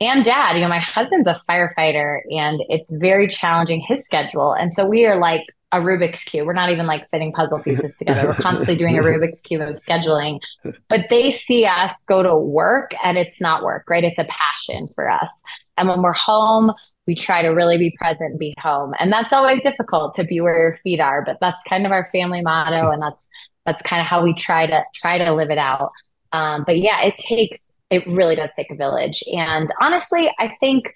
and 0.00 0.24
dad 0.24 0.54
you 0.54 0.62
know 0.62 0.68
my 0.68 0.78
husband's 0.78 1.28
a 1.28 1.38
firefighter 1.48 2.20
and 2.30 2.60
it's 2.68 2.90
very 2.90 3.28
challenging 3.28 3.80
his 3.86 4.04
schedule 4.04 4.52
and 4.52 4.72
so 4.72 4.86
we 4.86 5.04
are 5.06 5.16
like 5.18 5.44
a 5.72 5.78
Rubik's 5.78 6.24
cube. 6.24 6.46
We're 6.46 6.52
not 6.52 6.70
even 6.70 6.86
like 6.86 7.06
fitting 7.06 7.32
puzzle 7.32 7.58
pieces 7.62 7.92
together. 7.98 8.28
We're 8.28 8.34
constantly 8.34 8.76
doing 8.76 8.98
a 8.98 9.02
Rubik's 9.02 9.40
cube 9.40 9.60
of 9.60 9.76
scheduling. 9.76 10.40
But 10.88 11.06
they 11.10 11.30
see 11.30 11.64
us 11.64 11.94
go 12.08 12.22
to 12.22 12.36
work 12.36 12.92
and 13.04 13.16
it's 13.16 13.40
not 13.40 13.62
work, 13.62 13.88
right? 13.88 14.04
It's 14.04 14.18
a 14.18 14.24
passion 14.24 14.88
for 14.88 15.08
us. 15.10 15.30
And 15.76 15.88
when 15.88 16.02
we're 16.02 16.12
home, 16.12 16.72
we 17.06 17.14
try 17.14 17.42
to 17.42 17.48
really 17.48 17.78
be 17.78 17.94
present 17.98 18.32
and 18.32 18.38
be 18.38 18.54
home. 18.58 18.92
And 18.98 19.12
that's 19.12 19.32
always 19.32 19.62
difficult 19.62 20.14
to 20.14 20.24
be 20.24 20.40
where 20.40 20.60
your 20.60 20.78
feet 20.82 21.00
are, 21.00 21.24
but 21.24 21.38
that's 21.40 21.62
kind 21.68 21.86
of 21.86 21.92
our 21.92 22.04
family 22.04 22.42
motto 22.42 22.90
and 22.90 23.00
that's 23.00 23.28
that's 23.70 23.82
kind 23.82 24.00
of 24.00 24.06
how 24.06 24.22
we 24.24 24.34
try 24.34 24.66
to 24.66 24.84
try 24.94 25.18
to 25.18 25.32
live 25.32 25.50
it 25.50 25.58
out. 25.58 25.92
Um, 26.32 26.64
but 26.66 26.78
yeah, 26.78 27.02
it 27.02 27.16
takes 27.16 27.70
it 27.90 28.06
really 28.06 28.34
does 28.34 28.50
take 28.56 28.70
a 28.70 28.74
village. 28.74 29.22
And 29.32 29.72
honestly, 29.80 30.30
I 30.38 30.48
think 30.60 30.94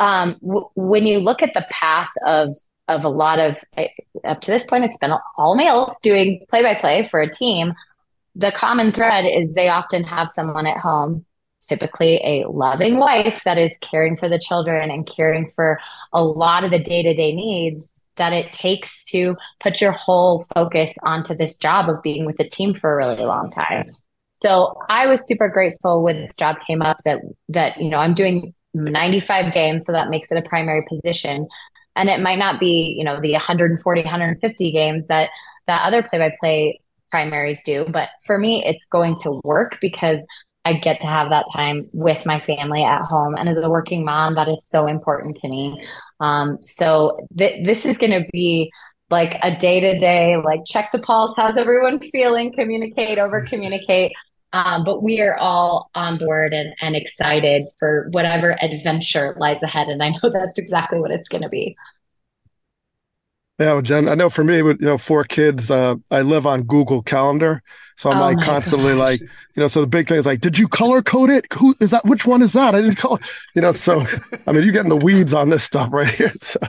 um, 0.00 0.36
w- 0.42 0.68
when 0.74 1.06
you 1.06 1.18
look 1.18 1.42
at 1.42 1.54
the 1.54 1.66
path 1.70 2.10
of 2.24 2.56
of 2.88 3.04
a 3.04 3.08
lot 3.08 3.38
of 3.38 3.58
up 4.24 4.40
to 4.40 4.50
this 4.50 4.64
point 4.64 4.84
it's 4.84 4.98
been 4.98 5.12
all 5.36 5.56
males 5.56 5.98
doing 6.02 6.44
play 6.48 6.62
by 6.62 6.74
play 6.74 7.02
for 7.02 7.20
a 7.20 7.28
team 7.28 7.74
the 8.36 8.52
common 8.52 8.92
thread 8.92 9.24
is 9.24 9.54
they 9.54 9.68
often 9.68 10.04
have 10.04 10.28
someone 10.28 10.68
at 10.68 10.78
home 10.78 11.24
typically 11.66 12.20
a 12.22 12.44
loving 12.48 12.96
wife 12.98 13.42
that 13.42 13.58
is 13.58 13.76
caring 13.78 14.16
for 14.16 14.28
the 14.28 14.38
children 14.38 14.88
and 14.88 15.04
caring 15.04 15.46
for 15.46 15.80
a 16.12 16.22
lot 16.22 16.62
of 16.62 16.70
the 16.70 16.78
day-to-day 16.78 17.32
needs 17.32 18.04
that 18.16 18.32
it 18.32 18.52
takes 18.52 19.04
to 19.04 19.36
put 19.60 19.80
your 19.80 19.92
whole 19.92 20.44
focus 20.54 20.94
onto 21.02 21.34
this 21.34 21.54
job 21.56 21.88
of 21.88 22.02
being 22.02 22.24
with 22.24 22.36
the 22.36 22.48
team 22.48 22.74
for 22.74 22.92
a 22.92 22.96
really 22.96 23.24
long 23.24 23.50
time. 23.50 23.92
So 24.42 24.74
i 24.88 25.06
was 25.06 25.26
super 25.26 25.48
grateful 25.48 26.02
when 26.02 26.20
this 26.20 26.36
job 26.36 26.56
came 26.66 26.82
up 26.82 26.98
that 27.04 27.18
that 27.48 27.80
you 27.80 27.88
know 27.88 27.98
i'm 27.98 28.14
doing 28.14 28.54
95 28.74 29.54
games 29.54 29.86
so 29.86 29.92
that 29.92 30.10
makes 30.10 30.30
it 30.30 30.38
a 30.38 30.42
primary 30.42 30.84
position. 30.86 31.48
And 31.94 32.10
it 32.10 32.20
might 32.20 32.38
not 32.38 32.60
be 32.60 32.94
you 32.98 33.04
know 33.04 33.20
the 33.20 33.32
140 33.32 34.02
150 34.02 34.72
games 34.72 35.06
that 35.06 35.30
that 35.66 35.82
other 35.82 36.02
play-by-play 36.02 36.80
primaries 37.10 37.62
do 37.64 37.86
but 37.88 38.10
for 38.26 38.38
me 38.38 38.64
it's 38.64 38.84
going 38.90 39.14
to 39.22 39.40
work 39.44 39.78
because 39.80 40.18
i 40.66 40.74
get 40.74 41.00
to 41.00 41.06
have 41.06 41.30
that 41.30 41.46
time 41.54 41.88
with 41.92 42.24
my 42.26 42.38
family 42.38 42.82
at 42.82 43.02
home 43.02 43.34
and 43.36 43.48
as 43.48 43.56
a 43.56 43.70
working 43.70 44.04
mom 44.04 44.34
that 44.34 44.48
is 44.48 44.66
so 44.66 44.86
important 44.86 45.36
to 45.36 45.48
me 45.48 45.80
um, 46.20 46.58
so 46.62 47.26
th- 47.36 47.64
this 47.66 47.84
is 47.84 47.98
going 47.98 48.10
to 48.10 48.26
be 48.32 48.70
like 49.10 49.38
a 49.42 49.56
day 49.56 49.80
to 49.80 49.96
day 49.98 50.36
like 50.36 50.60
check 50.66 50.90
the 50.92 50.98
pulse 50.98 51.34
how's 51.36 51.56
everyone 51.56 51.98
feeling 52.00 52.52
communicate 52.52 53.18
over 53.18 53.44
communicate 53.46 54.12
um, 54.52 54.84
but 54.84 55.02
we 55.02 55.20
are 55.20 55.36
all 55.36 55.90
on 55.94 56.16
board 56.16 56.54
and, 56.54 56.74
and 56.80 56.96
excited 56.96 57.66
for 57.78 58.08
whatever 58.12 58.56
adventure 58.62 59.36
lies 59.38 59.62
ahead. 59.62 59.88
And 59.88 60.02
I 60.02 60.10
know 60.10 60.30
that's 60.32 60.56
exactly 60.56 60.98
what 60.98 61.10
it's 61.10 61.28
going 61.28 61.42
to 61.42 61.48
be. 61.48 61.76
Yeah, 63.58 63.72
well, 63.72 63.82
Jen, 63.82 64.06
I 64.06 64.14
know 64.14 64.28
for 64.28 64.44
me, 64.44 64.60
with 64.60 64.80
you 64.82 64.86
know, 64.86 64.98
four 64.98 65.24
kids, 65.24 65.70
uh, 65.70 65.94
I 66.10 66.20
live 66.20 66.44
on 66.46 66.64
Google 66.64 67.02
Calendar, 67.02 67.62
so 67.96 68.10
I'm 68.10 68.18
Oh 68.18 68.20
like 68.20 68.38
constantly 68.42 68.92
gosh. 68.92 68.98
like, 68.98 69.20
you 69.22 69.62
know, 69.62 69.68
so 69.68 69.80
the 69.80 69.86
big 69.86 70.06
thing 70.06 70.18
is 70.18 70.26
like, 70.26 70.40
did 70.42 70.58
you 70.58 70.68
color 70.68 71.00
code 71.00 71.30
it? 71.30 71.46
Who 71.54 71.74
is 71.80 71.90
that? 71.92 72.04
Which 72.04 72.26
one 72.26 72.42
is 72.42 72.52
that? 72.52 72.74
I 72.74 72.82
didn't 72.82 72.96
color, 72.96 73.18
you 73.54 73.62
know. 73.62 73.72
So, 73.72 74.02
I 74.46 74.52
mean, 74.52 74.62
you 74.64 74.72
get 74.72 74.82
in 74.84 74.90
the 74.90 74.96
weeds 74.96 75.32
on 75.32 75.48
this 75.48 75.64
stuff 75.64 75.90
right 75.90 76.10
here. 76.10 76.32
So, 76.42 76.60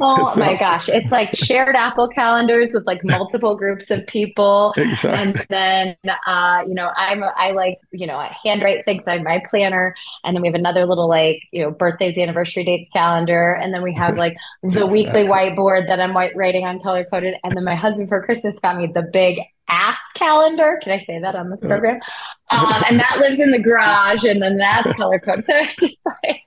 Oh 0.00 0.32
so- 0.34 0.40
my 0.40 0.54
gosh. 0.56 0.88
It's 0.88 1.10
like 1.10 1.34
shared 1.34 1.74
Apple 1.74 2.06
calendars 2.06 2.68
with 2.72 2.86
like 2.86 3.02
multiple 3.02 3.56
groups 3.56 3.90
of 3.90 4.06
people. 4.06 4.72
Exactly. 4.76 5.10
And 5.10 5.46
then 5.48 5.96
uh, 6.26 6.62
you 6.68 6.74
know, 6.74 6.92
I'm 6.96 7.24
I 7.24 7.50
like, 7.52 7.78
you 7.90 8.06
know, 8.06 8.18
I 8.18 8.36
handwrite 8.44 8.84
things. 8.84 9.04
Have 9.06 9.22
my 9.22 9.42
planner. 9.50 9.94
And 10.22 10.36
then 10.36 10.42
we 10.42 10.48
have 10.48 10.54
another 10.54 10.84
little 10.86 11.08
like, 11.08 11.42
you 11.50 11.62
know, 11.62 11.70
birthdays, 11.72 12.16
anniversary 12.18 12.62
dates 12.64 12.90
calendar. 12.90 13.54
And 13.54 13.74
then 13.74 13.82
we 13.82 13.94
have 13.94 14.16
like 14.18 14.36
the 14.62 14.86
weekly 14.86 15.24
whiteboard 15.24 15.88
that 15.88 16.00
I'm 16.00 16.14
white 16.14 16.35
writing 16.36 16.64
on 16.64 16.80
color 16.80 17.04
coded. 17.04 17.36
And 17.44 17.56
then 17.56 17.64
my 17.64 17.74
husband 17.74 18.08
for 18.08 18.22
Christmas 18.22 18.58
got 18.58 18.76
me 18.76 18.86
the 18.86 19.02
big 19.02 19.40
app 19.68 19.98
calendar. 20.14 20.78
Can 20.82 20.92
I 20.92 21.04
say 21.04 21.18
that 21.20 21.34
on 21.34 21.50
this 21.50 21.64
program? 21.64 22.00
Um, 22.50 22.84
and 22.88 23.00
that 23.00 23.18
lives 23.18 23.40
in 23.40 23.50
the 23.50 23.60
garage 23.60 24.24
and 24.24 24.40
then 24.40 24.56
that's 24.58 24.92
color 24.94 25.18
coded. 25.18 25.44
So 25.46 25.56
it's 25.56 25.76
just 25.76 25.98
like 26.24 26.42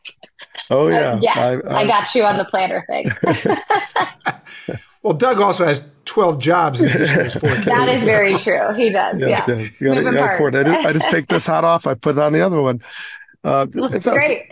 oh 0.69 0.87
yeah, 0.87 1.19
yeah, 1.21 1.59
I, 1.69 1.85
got 1.87 2.13
you 2.13 2.23
on 2.23 2.37
the 2.37 2.45
planner 2.45 2.85
thing. 2.87 3.09
Well, 5.01 5.13
Doug 5.13 5.39
also 5.39 5.65
has 5.65 5.87
12 6.05 6.39
jobs 6.39 6.81
in 6.81 6.89
his 6.89 7.33
four 7.33 7.49
kids. 7.55 7.65
that 7.65 7.87
is 7.87 8.03
very 8.03 8.35
true. 8.35 8.73
He 8.73 8.89
does. 8.89 9.19
Yes, 9.19 9.47
yeah. 9.47 9.55
yeah. 9.55 9.61
You 9.61 9.69
gotta, 9.69 9.79
you 9.79 9.89
Moving 9.89 10.03
gotta 10.03 10.19
parts. 10.19 10.37
coordinate. 10.37 10.67
I 10.67 10.73
just, 10.73 10.87
I 10.87 10.93
just 10.93 11.09
take 11.11 11.27
this 11.27 11.47
hat 11.47 11.63
off. 11.63 11.87
I 11.87 11.93
put 11.93 12.17
it 12.17 12.21
on 12.21 12.33
the 12.33 12.41
other 12.41 12.61
one. 12.61 12.81
Uh, 13.43 13.65
That's 13.71 14.03
so, 14.03 14.11
great. 14.13 14.51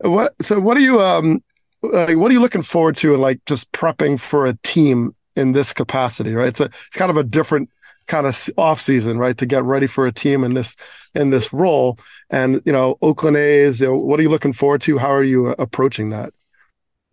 What? 0.00 0.34
So, 0.40 0.60
what 0.60 0.76
are 0.76 0.80
you? 0.80 1.00
Um, 1.00 1.42
like, 1.82 2.16
what 2.16 2.30
are 2.30 2.34
you 2.34 2.40
looking 2.40 2.62
forward 2.62 2.96
to? 2.98 3.14
in 3.14 3.20
Like, 3.20 3.44
just 3.46 3.70
prepping 3.72 4.18
for 4.20 4.46
a 4.46 4.54
team 4.62 5.14
in 5.36 5.52
this 5.52 5.72
capacity, 5.72 6.34
right? 6.34 6.48
It's 6.48 6.60
a, 6.60 6.64
it's 6.64 6.96
kind 6.96 7.10
of 7.10 7.16
a 7.16 7.22
different 7.22 7.70
kind 8.06 8.26
of 8.26 8.50
off 8.56 8.80
season, 8.80 9.18
right? 9.18 9.36
To 9.38 9.46
get 9.46 9.62
ready 9.62 9.86
for 9.86 10.06
a 10.06 10.12
team 10.12 10.42
in 10.42 10.54
this 10.54 10.76
in 11.14 11.30
this 11.30 11.52
role, 11.52 11.98
and 12.30 12.60
you 12.64 12.72
know, 12.72 12.98
Oakland 13.02 13.36
A's. 13.36 13.80
You 13.80 13.88
know, 13.88 13.96
what 13.96 14.18
are 14.18 14.22
you 14.22 14.30
looking 14.30 14.52
forward 14.52 14.82
to? 14.82 14.98
How 14.98 15.10
are 15.10 15.22
you 15.22 15.48
approaching 15.50 16.10
that? 16.10 16.32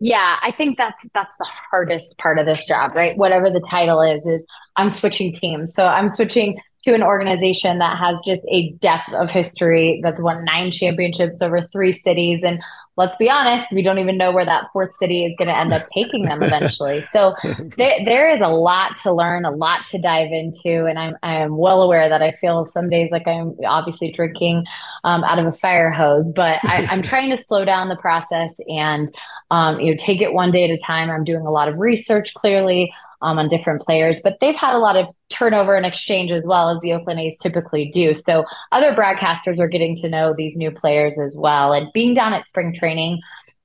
Yeah, 0.00 0.38
I 0.42 0.50
think 0.50 0.76
that's 0.76 1.08
that's 1.14 1.38
the 1.38 1.48
hardest 1.70 2.18
part 2.18 2.38
of 2.38 2.46
this 2.46 2.64
job, 2.66 2.94
right? 2.94 3.16
Whatever 3.16 3.50
the 3.50 3.64
title 3.70 4.02
is, 4.02 4.26
is 4.26 4.44
I'm 4.76 4.90
switching 4.90 5.32
teams. 5.32 5.72
So 5.74 5.86
I'm 5.86 6.08
switching 6.08 6.58
to 6.86 6.94
an 6.94 7.02
organization 7.02 7.78
that 7.78 7.98
has 7.98 8.20
just 8.24 8.42
a 8.48 8.70
depth 8.74 9.12
of 9.12 9.28
history 9.28 10.00
that's 10.04 10.22
won 10.22 10.44
nine 10.44 10.70
championships 10.70 11.42
over 11.42 11.68
three 11.72 11.90
cities. 11.90 12.44
And 12.44 12.62
let's 12.96 13.16
be 13.16 13.28
honest, 13.28 13.72
we 13.72 13.82
don't 13.82 13.98
even 13.98 14.16
know 14.16 14.30
where 14.30 14.44
that 14.44 14.68
fourth 14.72 14.92
city 14.92 15.24
is 15.24 15.34
going 15.36 15.48
to 15.48 15.56
end 15.56 15.72
up 15.72 15.84
taking 15.92 16.22
them 16.22 16.44
eventually. 16.44 17.02
So 17.02 17.34
there, 17.76 18.04
there 18.04 18.30
is 18.30 18.40
a 18.40 18.46
lot 18.46 18.94
to 19.02 19.12
learn, 19.12 19.44
a 19.44 19.50
lot 19.50 19.84
to 19.86 19.98
dive 19.98 20.30
into, 20.30 20.86
and 20.86 20.96
I'm 20.96 21.16
I 21.24 21.34
am 21.34 21.56
well 21.56 21.82
aware 21.82 22.08
that 22.08 22.22
I 22.22 22.30
feel 22.30 22.64
some 22.66 22.88
days 22.88 23.10
like 23.10 23.26
I'm 23.26 23.56
obviously 23.66 24.12
drinking 24.12 24.64
um, 25.02 25.24
out 25.24 25.40
of 25.40 25.46
a 25.46 25.52
fire 25.52 25.90
hose, 25.90 26.32
but 26.32 26.60
I, 26.62 26.86
I'm 26.88 27.02
trying 27.10 27.30
to 27.30 27.36
slow 27.36 27.64
down 27.64 27.88
the 27.88 27.96
process 27.96 28.60
and 28.68 29.12
um, 29.50 29.80
you 29.80 29.90
know 29.90 29.96
take 29.98 30.22
it 30.22 30.32
one 30.32 30.52
day 30.52 30.64
at 30.64 30.70
a 30.70 30.78
time. 30.78 31.10
I'm 31.10 31.24
doing 31.24 31.46
a 31.46 31.50
lot 31.50 31.68
of 31.68 31.78
research, 31.78 32.32
clearly. 32.34 32.92
Um, 33.22 33.38
on 33.38 33.48
different 33.48 33.80
players, 33.80 34.20
but 34.22 34.36
they've 34.40 34.54
had 34.54 34.74
a 34.74 34.78
lot 34.78 34.94
of 34.94 35.06
turnover 35.30 35.74
and 35.74 35.86
exchange 35.86 36.30
as 36.30 36.42
well 36.44 36.68
as 36.68 36.80
the 36.82 36.92
Oakland 36.92 37.18
A's 37.18 37.36
typically 37.40 37.90
do. 37.90 38.12
So 38.12 38.44
other 38.72 38.94
broadcasters 38.94 39.58
are 39.58 39.68
getting 39.68 39.96
to 39.96 40.08
know 40.08 40.34
these 40.36 40.54
new 40.54 40.70
players 40.70 41.16
as 41.18 41.34
well. 41.34 41.72
And 41.72 41.90
being 41.94 42.12
down 42.12 42.34
at 42.34 42.44
spring 42.44 42.74
training 42.74 43.20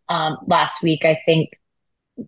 um, 0.07 0.37
last 0.47 0.81
week, 0.81 1.03
I 1.03 1.17
think 1.25 1.49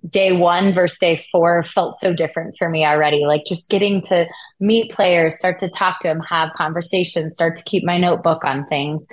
day 0.10 0.32
one 0.32 0.73
versus 0.73 0.97
day 0.97 1.25
four 1.32 1.63
felt 1.63 1.95
so 1.95 2.13
different 2.13 2.58
for 2.58 2.69
me 2.69 2.86
already. 2.86 3.25
Like 3.25 3.45
just 3.45 3.69
getting 3.69 4.01
to 4.03 4.27
meet 4.60 4.91
players, 4.91 5.38
start 5.38 5.60
to 5.60 5.69
talk 5.69 5.99
to 5.99 6.08
them, 6.08 6.19
have 6.21 6.53
conversations, 6.53 7.36
start 7.36 7.56
to 7.58 7.63
keep 7.63 7.84
my 7.84 7.97
notebook 7.97 8.43
on 8.45 8.65
things. 8.65 9.06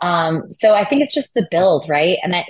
Um, 0.00 0.50
so 0.50 0.74
I 0.74 0.84
think 0.84 1.02
it's 1.02 1.14
just 1.14 1.34
the 1.34 1.46
build, 1.50 1.88
right? 1.88 2.18
And 2.22 2.36
I, 2.36 2.44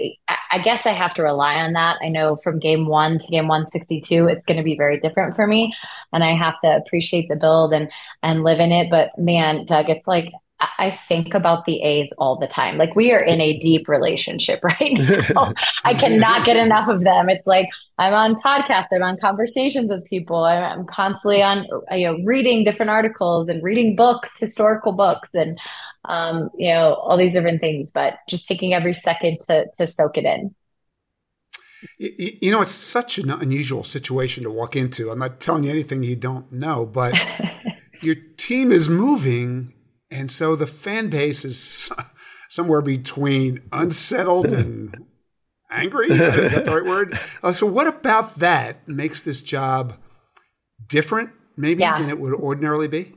I 0.51 0.59
guess 0.59 0.87
I 0.87 0.93
have 0.93 1.15
to 1.15 1.23
rely 1.23 1.55
on 1.55 1.73
that. 1.73 1.97
I 2.03 2.09
know 2.09 2.37
from 2.37 2.59
game 2.59 2.87
one 2.87 3.19
to 3.19 3.27
game 3.29 3.49
162, 3.49 4.27
it's 4.27 4.47
going 4.47 4.59
to 4.59 4.63
be 4.63 4.77
very 4.77 5.01
different 5.01 5.37
for 5.37 5.47
me. 5.47 5.73
And 6.13 6.23
I 6.25 6.35
have 6.35 6.59
to 6.61 6.77
appreciate 6.77 7.29
the 7.29 7.37
build 7.37 7.73
and, 7.73 7.91
and 8.23 8.45
live 8.45 8.61
in 8.61 8.73
it. 8.73 8.91
But 8.91 9.19
man, 9.19 9.65
Doug, 9.65 9.89
it's 9.89 10.07
like, 10.07 10.31
I 10.61 10.91
think 10.91 11.35
about 11.35 11.67
the 11.67 11.83
A's 11.83 12.13
all 12.19 12.37
the 12.37 12.49
time. 12.49 12.79
Like 12.79 12.97
we 12.97 13.13
are 13.13 13.21
in 13.21 13.41
a 13.41 13.57
deep 13.59 13.89
relationship 13.89 14.63
right 14.65 14.99
now. 15.35 15.53
I 15.85 15.95
cannot 15.95 16.45
get 16.45 16.57
enough 16.57 16.89
of 16.89 17.03
them. 17.03 17.29
It's 17.29 17.47
like 17.47 17.69
I'm 17.99 18.15
on 18.15 18.41
podcasts, 18.41 18.89
I'm 18.93 19.03
on 19.03 19.19
conversations 19.19 19.89
with 19.89 20.05
people. 20.05 20.45
I'm, 20.45 20.87
constantly 20.87 21.43
on, 21.43 21.67
you 21.93 22.07
know, 22.07 22.19
reading 22.25 22.65
different 22.65 22.91
articles 22.91 23.49
and 23.49 23.63
reading 23.63 23.97
books, 23.97 24.39
historical 24.39 24.93
books, 24.93 25.29
and 25.35 25.59
um, 26.05 26.51
you 26.57 26.71
know, 26.71 26.95
all 26.95 27.17
these 27.17 27.33
different 27.35 27.61
things. 27.61 27.91
But 27.93 28.15
just 28.29 28.47
taking 28.47 28.75
every 28.75 28.95
second 28.95 29.39
to 29.47 29.67
to 29.77 29.87
soak 29.87 30.19
it 30.19 30.25
in. 30.25 30.55
You 31.99 32.51
know, 32.51 32.61
it's 32.61 32.73
such 32.73 33.19
an 33.19 33.31
unusual 33.31 33.85
situation 33.85 34.43
to 34.43 34.51
walk 34.51 34.75
into. 34.75 35.11
I'm 35.11 35.21
not 35.21 35.39
telling 35.39 35.65
you 35.65 35.71
anything 35.71 36.03
you 36.03 36.17
don't 36.17 36.51
know, 36.51 36.85
but 36.85 37.17
your 38.03 38.17
team 38.37 38.73
is 38.73 38.89
moving, 38.89 39.73
and 40.11 40.31
so 40.31 40.57
the 40.57 40.67
fan 40.67 41.11
base 41.11 41.45
is 41.45 41.91
somewhere 42.49 42.81
between 42.81 43.63
unsettled 43.73 44.53
and 44.53 44.97
angry. 45.71 46.09
Is 46.11 46.19
that 46.53 46.65
the 46.65 46.75
right 46.75 46.85
word? 46.89 47.19
Uh, 47.43 47.53
so, 47.53 47.67
what 47.67 47.87
about 47.87 48.39
that 48.39 48.87
makes 48.89 49.23
this 49.23 49.43
job 49.43 49.95
different, 50.87 51.31
maybe, 51.57 51.81
Yeah. 51.81 51.99
than 51.99 52.09
it 52.09 52.19
would 52.19 52.35
ordinarily 52.35 52.89
be? 52.89 53.15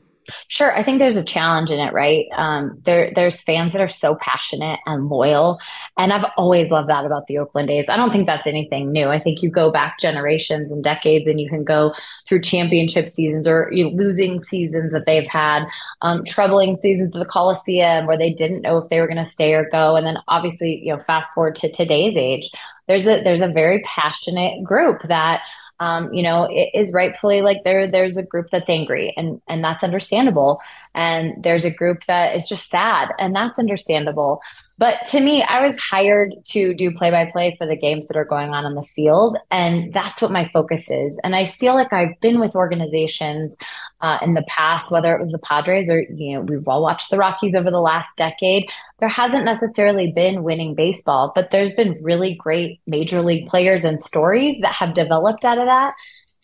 Sure, 0.47 0.75
I 0.75 0.83
think 0.83 0.99
there's 0.99 1.15
a 1.15 1.23
challenge 1.23 1.71
in 1.71 1.79
it, 1.79 1.93
right? 1.93 2.25
Um, 2.35 2.79
there, 2.83 3.11
there's 3.15 3.41
fans 3.41 3.73
that 3.73 3.81
are 3.81 3.89
so 3.89 4.15
passionate 4.15 4.79
and 4.85 5.07
loyal, 5.07 5.59
and 5.97 6.11
I've 6.13 6.31
always 6.37 6.69
loved 6.69 6.89
that 6.89 7.05
about 7.05 7.27
the 7.27 7.37
Oakland 7.37 7.69
A's. 7.69 7.89
I 7.89 7.97
don't 7.97 8.11
think 8.11 8.25
that's 8.25 8.47
anything 8.47 8.91
new. 8.91 9.07
I 9.07 9.19
think 9.19 9.41
you 9.41 9.49
go 9.49 9.71
back 9.71 9.99
generations 9.99 10.71
and 10.71 10.83
decades, 10.83 11.27
and 11.27 11.39
you 11.39 11.49
can 11.49 11.63
go 11.63 11.93
through 12.27 12.41
championship 12.41 13.09
seasons 13.09 13.47
or 13.47 13.69
you 13.71 13.85
know, 13.85 13.91
losing 13.91 14.41
seasons 14.41 14.91
that 14.91 15.05
they've 15.05 15.29
had, 15.29 15.65
um, 16.01 16.23
troubling 16.25 16.77
seasons 16.77 17.15
of 17.15 17.19
the 17.19 17.25
Coliseum 17.25 18.05
where 18.05 18.17
they 18.17 18.33
didn't 18.33 18.61
know 18.61 18.77
if 18.77 18.89
they 18.89 18.99
were 18.99 19.07
going 19.07 19.17
to 19.17 19.25
stay 19.25 19.53
or 19.53 19.69
go, 19.69 19.95
and 19.95 20.05
then 20.05 20.17
obviously, 20.27 20.81
you 20.83 20.93
know, 20.93 20.99
fast 20.99 21.33
forward 21.33 21.55
to 21.55 21.71
today's 21.71 22.15
age, 22.15 22.49
there's 22.87 23.07
a 23.07 23.23
there's 23.23 23.41
a 23.41 23.47
very 23.47 23.81
passionate 23.83 24.63
group 24.63 25.01
that 25.03 25.41
um, 25.81 26.13
you 26.13 26.21
know, 26.21 26.43
it 26.43 26.69
is 26.75 26.91
rightfully 26.91 27.41
like 27.41 27.63
there 27.63 27.87
there's 27.87 28.15
a 28.15 28.21
group 28.21 28.49
that's 28.51 28.69
angry 28.69 29.15
and 29.17 29.41
and 29.49 29.63
that's 29.63 29.83
understandable. 29.83 30.61
And 30.93 31.43
there's 31.43 31.65
a 31.65 31.71
group 31.71 32.05
that 32.05 32.35
is 32.35 32.47
just 32.47 32.69
sad 32.69 33.09
and 33.17 33.35
that's 33.35 33.57
understandable. 33.57 34.41
But 34.77 35.05
to 35.07 35.19
me, 35.19 35.43
I 35.43 35.63
was 35.65 35.77
hired 35.77 36.33
to 36.45 36.73
do 36.73 36.91
play 36.91 37.11
by 37.11 37.25
play 37.25 37.55
for 37.57 37.67
the 37.67 37.75
games 37.75 38.07
that 38.07 38.17
are 38.17 38.25
going 38.25 38.49
on 38.49 38.65
in 38.65 38.73
the 38.73 38.83
field. 38.83 39.37
And 39.51 39.93
that's 39.93 40.21
what 40.21 40.31
my 40.31 40.49
focus 40.49 40.89
is. 40.89 41.19
And 41.23 41.35
I 41.35 41.45
feel 41.45 41.75
like 41.75 41.93
I've 41.93 42.19
been 42.19 42.39
with 42.39 42.55
organizations 42.55 43.55
uh, 44.01 44.17
in 44.21 44.33
the 44.33 44.43
past, 44.47 44.89
whether 44.89 45.15
it 45.15 45.21
was 45.21 45.31
the 45.31 45.39
Padres 45.39 45.89
or, 45.89 46.01
you 46.01 46.33
know, 46.33 46.41
we've 46.41 46.67
all 46.67 46.81
watched 46.81 47.11
the 47.11 47.17
Rockies 47.17 47.53
over 47.53 47.69
the 47.69 47.79
last 47.79 48.17
decade. 48.17 48.69
There 48.99 49.09
hasn't 49.09 49.45
necessarily 49.45 50.11
been 50.11 50.43
winning 50.43 50.73
baseball, 50.73 51.31
but 51.35 51.51
there's 51.51 51.73
been 51.73 51.99
really 52.01 52.33
great 52.33 52.81
major 52.87 53.21
league 53.21 53.47
players 53.49 53.83
and 53.83 54.01
stories 54.01 54.59
that 54.61 54.73
have 54.73 54.93
developed 54.93 55.45
out 55.45 55.59
of 55.59 55.65
that. 55.65 55.93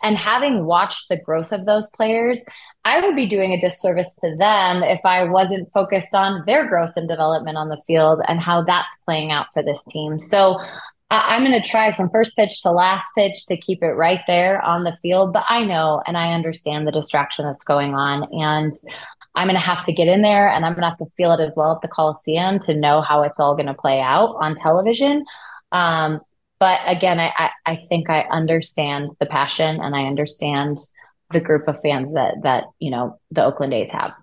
And 0.03 0.15
having 0.15 0.65
watched 0.65 1.09
the 1.09 1.19
growth 1.19 1.51
of 1.51 1.65
those 1.65 1.89
players, 1.89 2.45
I 2.87 3.01
would 3.01 3.17
be 3.17 3.27
doing 3.27 3.51
a 3.51 3.59
disservice 3.59 4.15
to 4.21 4.33
them 4.37 4.81
if 4.81 5.05
I 5.05 5.25
wasn't 5.25 5.71
focused 5.73 6.15
on 6.15 6.43
their 6.45 6.65
growth 6.65 6.93
and 6.95 7.07
development 7.07 7.57
on 7.57 7.67
the 7.67 7.81
field 7.85 8.21
and 8.29 8.39
how 8.39 8.63
that's 8.63 8.95
playing 9.03 9.29
out 9.29 9.47
for 9.53 9.61
this 9.61 9.83
team. 9.89 10.21
So 10.21 10.57
I- 11.09 11.35
I'm 11.35 11.43
going 11.43 11.61
to 11.61 11.69
try 11.69 11.91
from 11.91 12.09
first 12.09 12.37
pitch 12.37 12.61
to 12.63 12.71
last 12.71 13.05
pitch 13.13 13.45
to 13.47 13.57
keep 13.57 13.83
it 13.83 13.91
right 13.91 14.21
there 14.25 14.61
on 14.61 14.85
the 14.85 14.95
field. 15.01 15.33
But 15.33 15.43
I 15.49 15.65
know 15.65 16.01
and 16.07 16.17
I 16.17 16.31
understand 16.31 16.87
the 16.87 16.93
distraction 16.93 17.43
that's 17.43 17.65
going 17.65 17.93
on. 17.93 18.23
And 18.31 18.71
I'm 19.35 19.47
going 19.47 19.59
to 19.59 19.67
have 19.67 19.85
to 19.85 19.93
get 19.93 20.07
in 20.07 20.21
there 20.21 20.47
and 20.47 20.65
I'm 20.65 20.71
going 20.71 20.83
to 20.83 20.89
have 20.89 20.97
to 20.99 21.13
feel 21.17 21.33
it 21.33 21.41
as 21.41 21.51
well 21.57 21.73
at 21.73 21.81
the 21.81 21.89
Coliseum 21.89 22.57
to 22.59 22.73
know 22.73 23.01
how 23.01 23.21
it's 23.23 23.39
all 23.39 23.55
going 23.55 23.67
to 23.67 23.73
play 23.73 23.99
out 23.99 24.33
on 24.39 24.55
television. 24.55 25.25
Um, 25.73 26.21
but 26.57 26.79
again, 26.85 27.19
I, 27.19 27.33
I, 27.37 27.49
I 27.65 27.75
think 27.75 28.09
I 28.09 28.21
understand 28.31 29.11
the 29.19 29.25
passion 29.25 29.81
and 29.81 29.93
I 29.93 30.05
understand 30.05 30.77
the 31.31 31.41
group 31.41 31.67
of 31.67 31.79
fans 31.81 32.13
that 32.13 32.35
that 32.43 32.65
you 32.79 32.91
know 32.91 33.19
the 33.31 33.43
Oakland 33.43 33.73
A's 33.73 33.89
have. 33.89 34.13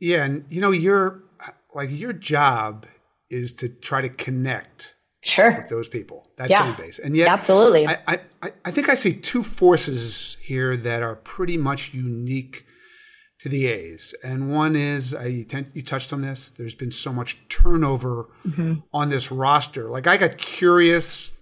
Yeah, 0.00 0.24
and 0.24 0.44
you 0.48 0.60
know, 0.60 0.70
your 0.70 1.22
like 1.74 1.90
your 1.90 2.12
job 2.12 2.86
is 3.30 3.52
to 3.54 3.68
try 3.68 4.00
to 4.00 4.08
connect 4.08 4.94
sure 5.22 5.56
with 5.60 5.68
those 5.68 5.88
people, 5.88 6.24
that 6.36 6.48
Yeah. 6.48 6.62
fan 6.64 6.76
base, 6.86 6.98
and 6.98 7.16
yet 7.16 7.28
Absolutely. 7.28 7.86
I, 7.86 7.98
I- 8.06 8.20
I 8.64 8.70
think 8.70 8.88
I 8.88 8.94
see 8.94 9.14
two 9.14 9.42
forces 9.42 10.36
here 10.40 10.76
that 10.76 11.02
are 11.02 11.16
pretty 11.16 11.56
much 11.56 11.92
unique 11.92 12.64
to 13.40 13.48
the 13.48 13.66
A's, 13.66 14.14
and 14.22 14.52
one 14.52 14.76
is 14.76 15.12
I 15.12 15.26
you 15.74 15.82
touched 15.82 16.12
on 16.12 16.22
this. 16.22 16.50
There's 16.52 16.74
been 16.76 16.92
so 16.92 17.12
much 17.12 17.36
turnover 17.48 18.28
Mhm. 18.46 18.84
on 18.92 19.10
this 19.10 19.32
roster. 19.32 19.90
Like 19.90 20.06
I 20.06 20.16
got 20.16 20.38
curious 20.38 21.34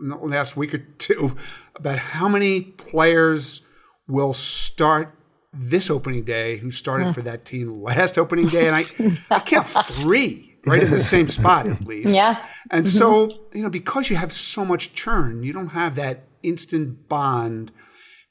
last 0.00 0.56
week 0.56 0.72
or 0.74 0.78
two 0.78 1.36
about 1.78 1.98
how 1.98 2.28
many 2.28 2.62
players 2.62 3.66
will 4.06 4.32
start 4.32 5.14
this 5.52 5.90
opening 5.90 6.24
day 6.24 6.58
who 6.58 6.70
started 6.70 7.06
hmm. 7.06 7.12
for 7.12 7.22
that 7.22 7.44
team 7.44 7.82
last 7.82 8.18
opening 8.18 8.48
day, 8.48 8.66
and 8.68 8.76
I 8.76 8.84
I 9.30 9.40
count 9.40 9.66
three 9.86 10.56
right 10.66 10.82
in 10.82 10.90
the 10.90 11.00
same 11.00 11.28
spot 11.28 11.66
at 11.66 11.84
least. 11.86 12.14
Yeah. 12.14 12.42
And 12.70 12.84
mm-hmm. 12.84 12.98
so 12.98 13.28
you 13.52 13.62
know 13.62 13.70
because 13.70 14.10
you 14.10 14.16
have 14.16 14.32
so 14.32 14.64
much 14.64 14.94
churn, 14.94 15.42
you 15.42 15.52
don't 15.52 15.68
have 15.68 15.94
that 15.96 16.24
instant 16.42 17.08
bond 17.08 17.72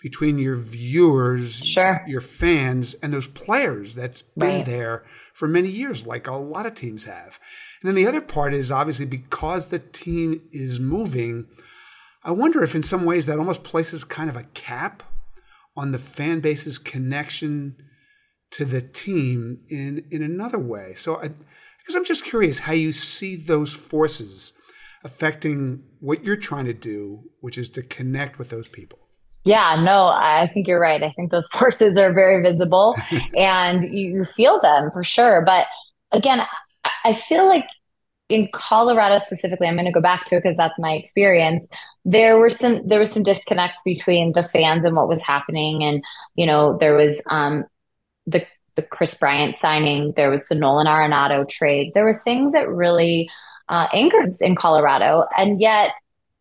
between 0.01 0.38
your 0.38 0.55
viewers, 0.55 1.57
Sure. 1.57 2.03
your 2.07 2.21
fans, 2.21 2.93
and 3.01 3.12
those 3.12 3.27
players 3.27 3.95
that's 3.95 4.21
been 4.21 4.57
Right. 4.57 4.65
there 4.65 5.03
for 5.33 5.47
many 5.47 5.69
years, 5.69 6.05
like 6.05 6.27
a 6.27 6.33
lot 6.33 6.65
of 6.65 6.75
teams 6.75 7.05
have. 7.05 7.39
And 7.81 7.89
then 7.89 7.95
the 7.95 8.07
other 8.07 8.21
part 8.21 8.53
is 8.53 8.71
obviously 8.71 9.05
because 9.05 9.67
the 9.67 9.79
team 9.79 10.41
is 10.51 10.79
moving, 10.79 11.47
I 12.27 12.31
wonder 12.31 12.61
if 12.61 12.75
in 12.75 12.83
some 12.83 13.05
ways 13.05 13.25
that 13.25 13.39
almost 13.39 13.63
places 13.63 14.03
kind 14.03 14.29
of 14.29 14.35
a 14.35 14.43
cap 14.53 15.01
on 15.77 15.91
the 15.93 15.97
fan 15.97 16.41
base's 16.41 16.77
connection 16.77 17.77
to 18.51 18.65
the 18.65 18.81
team 18.81 19.61
in 19.69 20.05
in 20.11 20.21
another 20.21 20.59
way. 20.59 20.93
So 20.93 21.15
I 21.15 21.29
because 21.79 21.95
I'm 21.95 22.05
just 22.05 22.25
curious 22.25 22.59
how 22.59 22.73
you 22.73 22.91
see 22.91 23.37
those 23.37 23.71
forces 23.73 24.53
affecting 25.05 25.83
what 26.01 26.23
you're 26.25 26.35
trying 26.35 26.65
to 26.65 26.73
do, 26.73 27.23
which 27.39 27.57
is 27.57 27.69
to 27.69 27.81
connect 27.81 28.37
with 28.37 28.49
those 28.49 28.67
people. 28.67 28.99
Yeah, 29.45 29.81
no, 29.81 30.03
I 30.07 30.49
think 30.53 30.67
you're 30.67 30.81
right. 30.81 31.01
I 31.01 31.11
think 31.11 31.31
those 31.31 31.47
forces 31.53 31.97
are 31.97 32.13
very 32.13 32.41
visible 32.43 32.93
and 33.37 33.83
you, 33.83 34.15
you 34.17 34.25
feel 34.25 34.59
them 34.59 34.89
for 34.91 35.03
sure. 35.05 35.43
But 35.45 35.67
again, 36.11 36.41
I- 36.41 36.47
I 37.03 37.13
feel 37.13 37.45
like 37.47 37.65
in 38.29 38.49
Colorado 38.51 39.19
specifically, 39.19 39.67
I'm 39.67 39.75
going 39.75 39.85
to 39.85 39.91
go 39.91 40.01
back 40.01 40.25
to 40.25 40.35
it 40.35 40.43
because 40.43 40.57
that's 40.57 40.77
my 40.77 40.91
experience. 40.93 41.67
There 42.03 42.37
were 42.37 42.49
some 42.49 42.87
there 42.87 42.99
was 42.99 43.11
some 43.11 43.23
disconnects 43.23 43.81
between 43.85 44.33
the 44.33 44.43
fans 44.43 44.83
and 44.85 44.95
what 44.95 45.07
was 45.07 45.21
happening, 45.21 45.83
and 45.83 46.03
you 46.35 46.45
know 46.45 46.77
there 46.77 46.95
was 46.95 47.21
um, 47.29 47.65
the 48.25 48.45
the 48.77 48.83
Kris 48.83 49.15
Bryant 49.15 49.55
signing, 49.55 50.13
there 50.15 50.29
was 50.29 50.47
the 50.47 50.55
Nolan 50.55 50.87
Arenado 50.87 51.49
trade. 51.49 51.91
There 51.93 52.05
were 52.05 52.15
things 52.15 52.53
that 52.53 52.69
really 52.69 53.29
uh, 53.67 53.87
angered 53.91 54.33
in 54.39 54.55
Colorado, 54.55 55.25
and 55.35 55.59
yet 55.59 55.91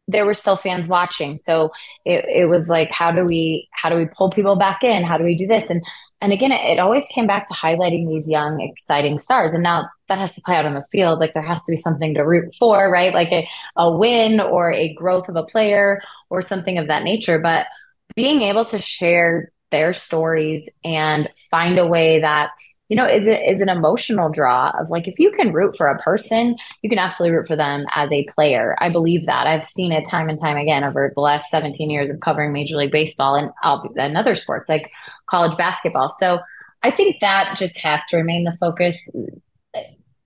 there 0.07 0.25
were 0.25 0.35
still 0.35 0.57
fans 0.57 0.87
watching. 0.87 1.39
So 1.39 1.73
it, 2.05 2.25
it 2.27 2.45
was 2.49 2.69
like, 2.69 2.91
how 2.91 3.11
do 3.11 3.25
we 3.25 3.69
how 3.73 3.89
do 3.89 3.97
we 3.97 4.07
pull 4.07 4.31
people 4.31 4.55
back 4.55 4.85
in? 4.85 5.03
How 5.03 5.19
do 5.19 5.25
we 5.25 5.35
do 5.35 5.47
this? 5.47 5.71
And 5.71 5.83
and 6.21 6.33
again, 6.33 6.53
it, 6.53 6.61
it 6.65 6.79
always 6.79 7.07
came 7.09 7.27
back 7.27 7.47
to 7.49 7.55
highlighting 7.55 8.09
these 8.09 8.29
young, 8.29 8.61
exciting 8.61 9.19
stars. 9.19 9.53
And 9.53 9.63
now 9.63 9.89
that 10.09 10.19
has 10.19 10.35
to 10.35 10.41
play 10.41 10.57
out 10.57 10.65
on 10.65 10.75
the 10.75 10.83
field. 10.83 11.19
Like 11.19 11.35
there 11.35 11.43
has 11.43 11.65
to 11.65 11.73
be 11.73 11.77
something 11.77 12.15
to 12.15 12.23
root 12.23 12.55
for, 12.55 12.91
right? 12.91 13.13
Like 13.13 13.33
a, 13.33 13.49
a 13.77 13.95
win 13.97 14.41
or 14.41 14.73
a 14.73 14.95
growth 14.95 15.29
of 15.29 15.37
a 15.37 15.43
player 15.43 16.01
or 16.31 16.43
something 16.43 16.79
of 16.79 16.89
that 16.89 17.03
nature. 17.03 17.39
But 17.39 17.67
being 18.15 18.43
able 18.43 18.65
to 18.67 18.81
share 18.81 19.53
their 19.71 19.93
stories 19.93 20.69
and 20.85 21.29
find 21.51 21.79
a 21.79 21.87
way 21.87 22.21
that 22.21 22.51
you 22.89 22.97
know 22.97 23.07
is 23.07 23.27
it 23.27 23.41
is 23.49 23.61
an 23.61 23.69
emotional 23.69 24.31
draw 24.31 24.71
of 24.79 24.91
like 24.91 25.09
if 25.09 25.19
you 25.19 25.31
can 25.31 25.53
root 25.53 25.77
for 25.77 25.89
a 25.89 25.99
person 25.99 26.57
you 26.83 26.91
can 26.91 26.99
absolutely 26.99 27.37
root 27.37 27.47
for 27.47 27.57
them 27.57 27.85
as 27.95 28.11
a 28.13 28.25
player. 28.25 28.77
I 28.81 28.91
believe 28.91 29.27
that. 29.27 29.47
I've 29.47 29.65
seen 29.65 29.93
it 29.93 30.09
time 30.09 30.29
and 30.29 30.39
time 30.39 30.57
again 30.57 30.85
over 30.85 31.13
the 31.15 31.21
last 31.21 31.51
17 31.51 31.91
years 31.91 32.11
of 32.11 32.21
covering 32.21 32.53
major 32.53 32.77
league 32.77 32.93
baseball 32.93 33.35
and 33.35 34.17
other 34.17 34.35
sports 34.35 34.69
like 34.69 34.91
college 35.27 35.57
basketball. 35.57 36.11
So 36.11 36.41
i 36.83 36.91
think 36.91 37.21
that 37.21 37.57
just 37.57 37.79
has 37.81 38.01
to 38.11 38.17
remain 38.17 38.45
the 38.45 38.57
focus. 38.61 38.97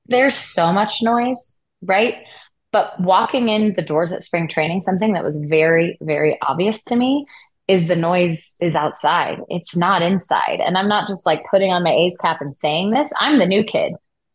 There's 0.07 0.35
so 0.35 0.73
much 0.73 1.03
noise 1.03 1.57
right? 1.83 2.15
But 2.73 3.01
walking 3.01 3.49
in 3.49 3.75
the 3.75 3.83
doors 3.83 4.13
at 4.13 4.23
spring 4.23 4.47
training 4.47 4.81
something 4.83 5.15
that 5.15 5.25
was 5.25 5.37
very 5.37 5.99
very 6.01 6.39
obvious 6.43 6.83
to 6.85 6.97
me 6.97 7.27
is 7.71 7.87
the 7.87 7.95
noise 7.95 8.57
is 8.61 8.75
outside. 8.75 9.39
It's 9.49 9.77
not 9.77 10.03
inside. 10.03 10.59
And 10.59 10.77
I'm 10.77 10.89
not 10.89 11.07
just 11.07 11.25
like 11.25 11.45
putting 11.49 11.73
on 11.73 11.85
my 11.85 11.93
ace 11.93 12.17
cap 12.21 12.41
and 12.41 12.55
saying 12.55 12.91
this. 12.91 13.13
I'm 13.21 13.39
the 13.39 13.47
new 13.47 13.63
kid. 13.63 13.93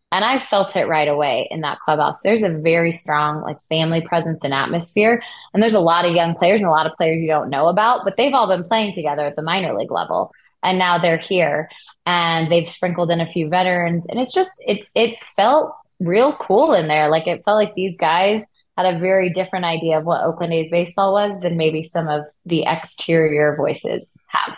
And 0.09 0.23
I 0.23 0.39
felt 0.39 0.77
it 0.77 0.87
right 0.87 1.09
away 1.09 1.49
in 1.51 1.59
that 1.59 1.79
clubhouse. 1.79 2.21
There's 2.21 2.43
a 2.43 2.49
very 2.49 2.93
strong 2.93 3.41
like 3.41 3.57
family 3.67 3.99
presence 3.99 4.45
and 4.45 4.53
atmosphere. 4.53 5.21
And 5.53 5.61
there's 5.61 5.73
a 5.73 5.81
lot 5.81 6.05
of 6.05 6.15
young 6.15 6.33
players 6.33 6.61
and 6.61 6.69
a 6.69 6.71
lot 6.71 6.85
of 6.85 6.93
players 6.93 7.21
you 7.21 7.27
don't 7.27 7.49
know 7.49 7.67
about, 7.67 8.05
but 8.05 8.15
they've 8.15 8.33
all 8.33 8.47
been 8.47 8.63
playing 8.63 8.95
together 8.95 9.25
at 9.25 9.35
the 9.35 9.41
minor 9.41 9.77
league 9.77 9.91
level. 9.91 10.31
And 10.63 10.79
now 10.79 10.97
they're 10.97 11.17
here 11.17 11.69
and 12.05 12.49
they've 12.49 12.69
sprinkled 12.69 13.11
in 13.11 13.19
a 13.19 13.27
few 13.27 13.49
veterans. 13.49 14.05
And 14.05 14.17
it's 14.17 14.33
just 14.33 14.51
it 14.59 14.87
it 14.95 15.19
felt 15.19 15.73
real 15.99 16.37
cool 16.37 16.73
in 16.73 16.87
there. 16.87 17.09
Like 17.09 17.27
it 17.27 17.43
felt 17.43 17.57
like 17.57 17.75
these 17.75 17.97
guys 17.97 18.45
had 18.77 18.95
a 18.95 18.99
very 18.99 19.31
different 19.31 19.65
idea 19.65 19.97
of 19.97 20.05
what 20.05 20.23
Oakland 20.23 20.53
A's 20.53 20.69
baseball 20.69 21.13
was 21.13 21.39
than 21.41 21.57
maybe 21.57 21.81
some 21.81 22.07
of 22.07 22.25
the 22.45 22.63
exterior 22.67 23.55
voices 23.55 24.17
have. 24.27 24.55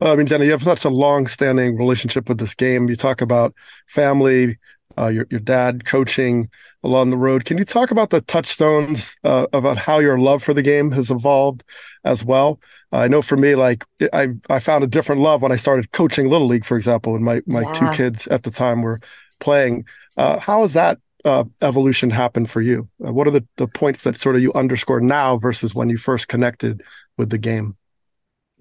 Well, 0.00 0.12
I 0.12 0.16
mean, 0.16 0.26
Jenna, 0.26 0.44
you 0.44 0.52
have 0.52 0.62
such 0.62 0.84
a 0.84 0.90
long-standing 0.90 1.76
relationship 1.76 2.28
with 2.28 2.38
this 2.38 2.54
game. 2.54 2.88
You 2.88 2.94
talk 2.94 3.20
about 3.20 3.54
family, 3.88 4.58
uh, 4.96 5.08
your 5.08 5.26
your 5.30 5.40
dad 5.40 5.84
coaching 5.84 6.48
along 6.82 7.10
the 7.10 7.16
road. 7.16 7.44
Can 7.44 7.58
you 7.58 7.64
talk 7.64 7.90
about 7.90 8.10
the 8.10 8.20
touchstones 8.20 9.16
uh, 9.24 9.46
about 9.52 9.76
how 9.76 9.98
your 9.98 10.18
love 10.18 10.42
for 10.42 10.54
the 10.54 10.62
game 10.62 10.90
has 10.92 11.10
evolved 11.10 11.64
as 12.04 12.24
well? 12.24 12.60
Uh, 12.92 12.98
I 12.98 13.08
know 13.08 13.22
for 13.22 13.36
me, 13.36 13.54
like 13.54 13.84
I 14.12 14.28
I 14.48 14.60
found 14.60 14.84
a 14.84 14.88
different 14.88 15.20
love 15.20 15.42
when 15.42 15.52
I 15.52 15.56
started 15.56 15.90
coaching 15.92 16.28
little 16.28 16.46
league, 16.46 16.64
for 16.64 16.76
example, 16.76 17.12
when 17.12 17.24
my 17.24 17.42
my 17.46 17.64
two 17.72 17.88
kids 17.88 18.26
at 18.28 18.44
the 18.44 18.50
time 18.50 18.82
were 18.82 19.00
playing. 19.40 19.84
Uh, 20.16 20.38
how 20.38 20.62
has 20.62 20.74
that 20.74 20.98
uh, 21.24 21.44
evolution 21.60 22.10
happened 22.10 22.50
for 22.50 22.60
you? 22.60 22.88
Uh, 23.04 23.12
what 23.12 23.26
are 23.26 23.32
the 23.32 23.46
the 23.56 23.68
points 23.68 24.04
that 24.04 24.20
sort 24.20 24.36
of 24.36 24.42
you 24.42 24.52
underscore 24.54 25.00
now 25.00 25.36
versus 25.36 25.74
when 25.74 25.88
you 25.88 25.96
first 25.96 26.28
connected 26.28 26.82
with 27.16 27.30
the 27.30 27.38
game? 27.38 27.76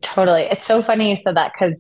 Totally. 0.02 0.44
It's 0.44 0.66
so 0.66 0.84
funny 0.84 1.10
you 1.10 1.16
said 1.16 1.36
that 1.36 1.54
because 1.54 1.80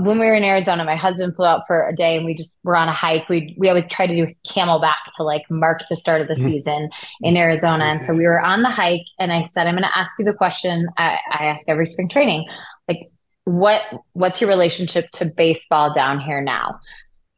when 0.00 0.18
we 0.18 0.26
were 0.26 0.34
in 0.34 0.44
Arizona, 0.44 0.84
my 0.84 0.96
husband 0.96 1.36
flew 1.36 1.46
out 1.46 1.62
for 1.66 1.86
a 1.86 1.94
day 1.94 2.16
and 2.16 2.24
we 2.24 2.34
just 2.34 2.58
were 2.62 2.76
on 2.76 2.88
a 2.88 2.92
hike. 2.92 3.28
We 3.28 3.54
we 3.58 3.68
always 3.68 3.86
try 3.86 4.06
to 4.06 4.14
do 4.14 4.32
Camelback 4.48 5.12
to 5.16 5.22
like 5.22 5.42
mark 5.50 5.82
the 5.90 5.96
start 5.96 6.20
of 6.20 6.28
the 6.28 6.36
season 6.36 6.88
in 7.20 7.36
Arizona. 7.36 7.84
And 7.84 8.04
so 8.04 8.14
we 8.14 8.26
were 8.26 8.40
on 8.40 8.62
the 8.62 8.70
hike 8.70 9.06
and 9.18 9.32
I 9.32 9.44
said, 9.44 9.66
I'm 9.66 9.74
going 9.74 9.82
to 9.82 9.98
ask 9.98 10.10
you 10.18 10.24
the 10.24 10.34
question 10.34 10.88
I, 10.96 11.18
I 11.30 11.46
ask 11.46 11.68
every 11.68 11.86
spring 11.86 12.08
training. 12.08 12.46
Like, 12.88 13.10
what 13.44 13.82
what's 14.12 14.40
your 14.40 14.48
relationship 14.48 15.10
to 15.14 15.26
baseball 15.26 15.92
down 15.92 16.20
here 16.20 16.40
now? 16.40 16.78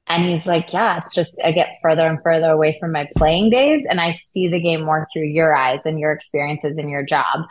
And 0.07 0.25
he's 0.25 0.47
like, 0.47 0.73
Yeah, 0.73 0.99
it's 0.99 1.15
just 1.15 1.37
I 1.43 1.53
get 1.53 1.77
further 1.83 2.07
and 2.07 2.21
further 2.23 2.51
away 2.51 2.77
from 2.79 2.93
my 2.93 3.09
playing 3.17 3.51
days 3.51 3.85
and 3.89 4.01
I 4.01 4.11
see 4.11 4.49
the 4.49 4.61
game 4.61 4.83
more 4.85 5.07
through 5.13 5.29
your 5.29 5.55
eyes 5.55 5.81
and 5.85 5.99
your 5.99 6.13
experiences 6.13 6.79
and 6.79 6.91
your 6.91 7.05
job. 7.05 7.47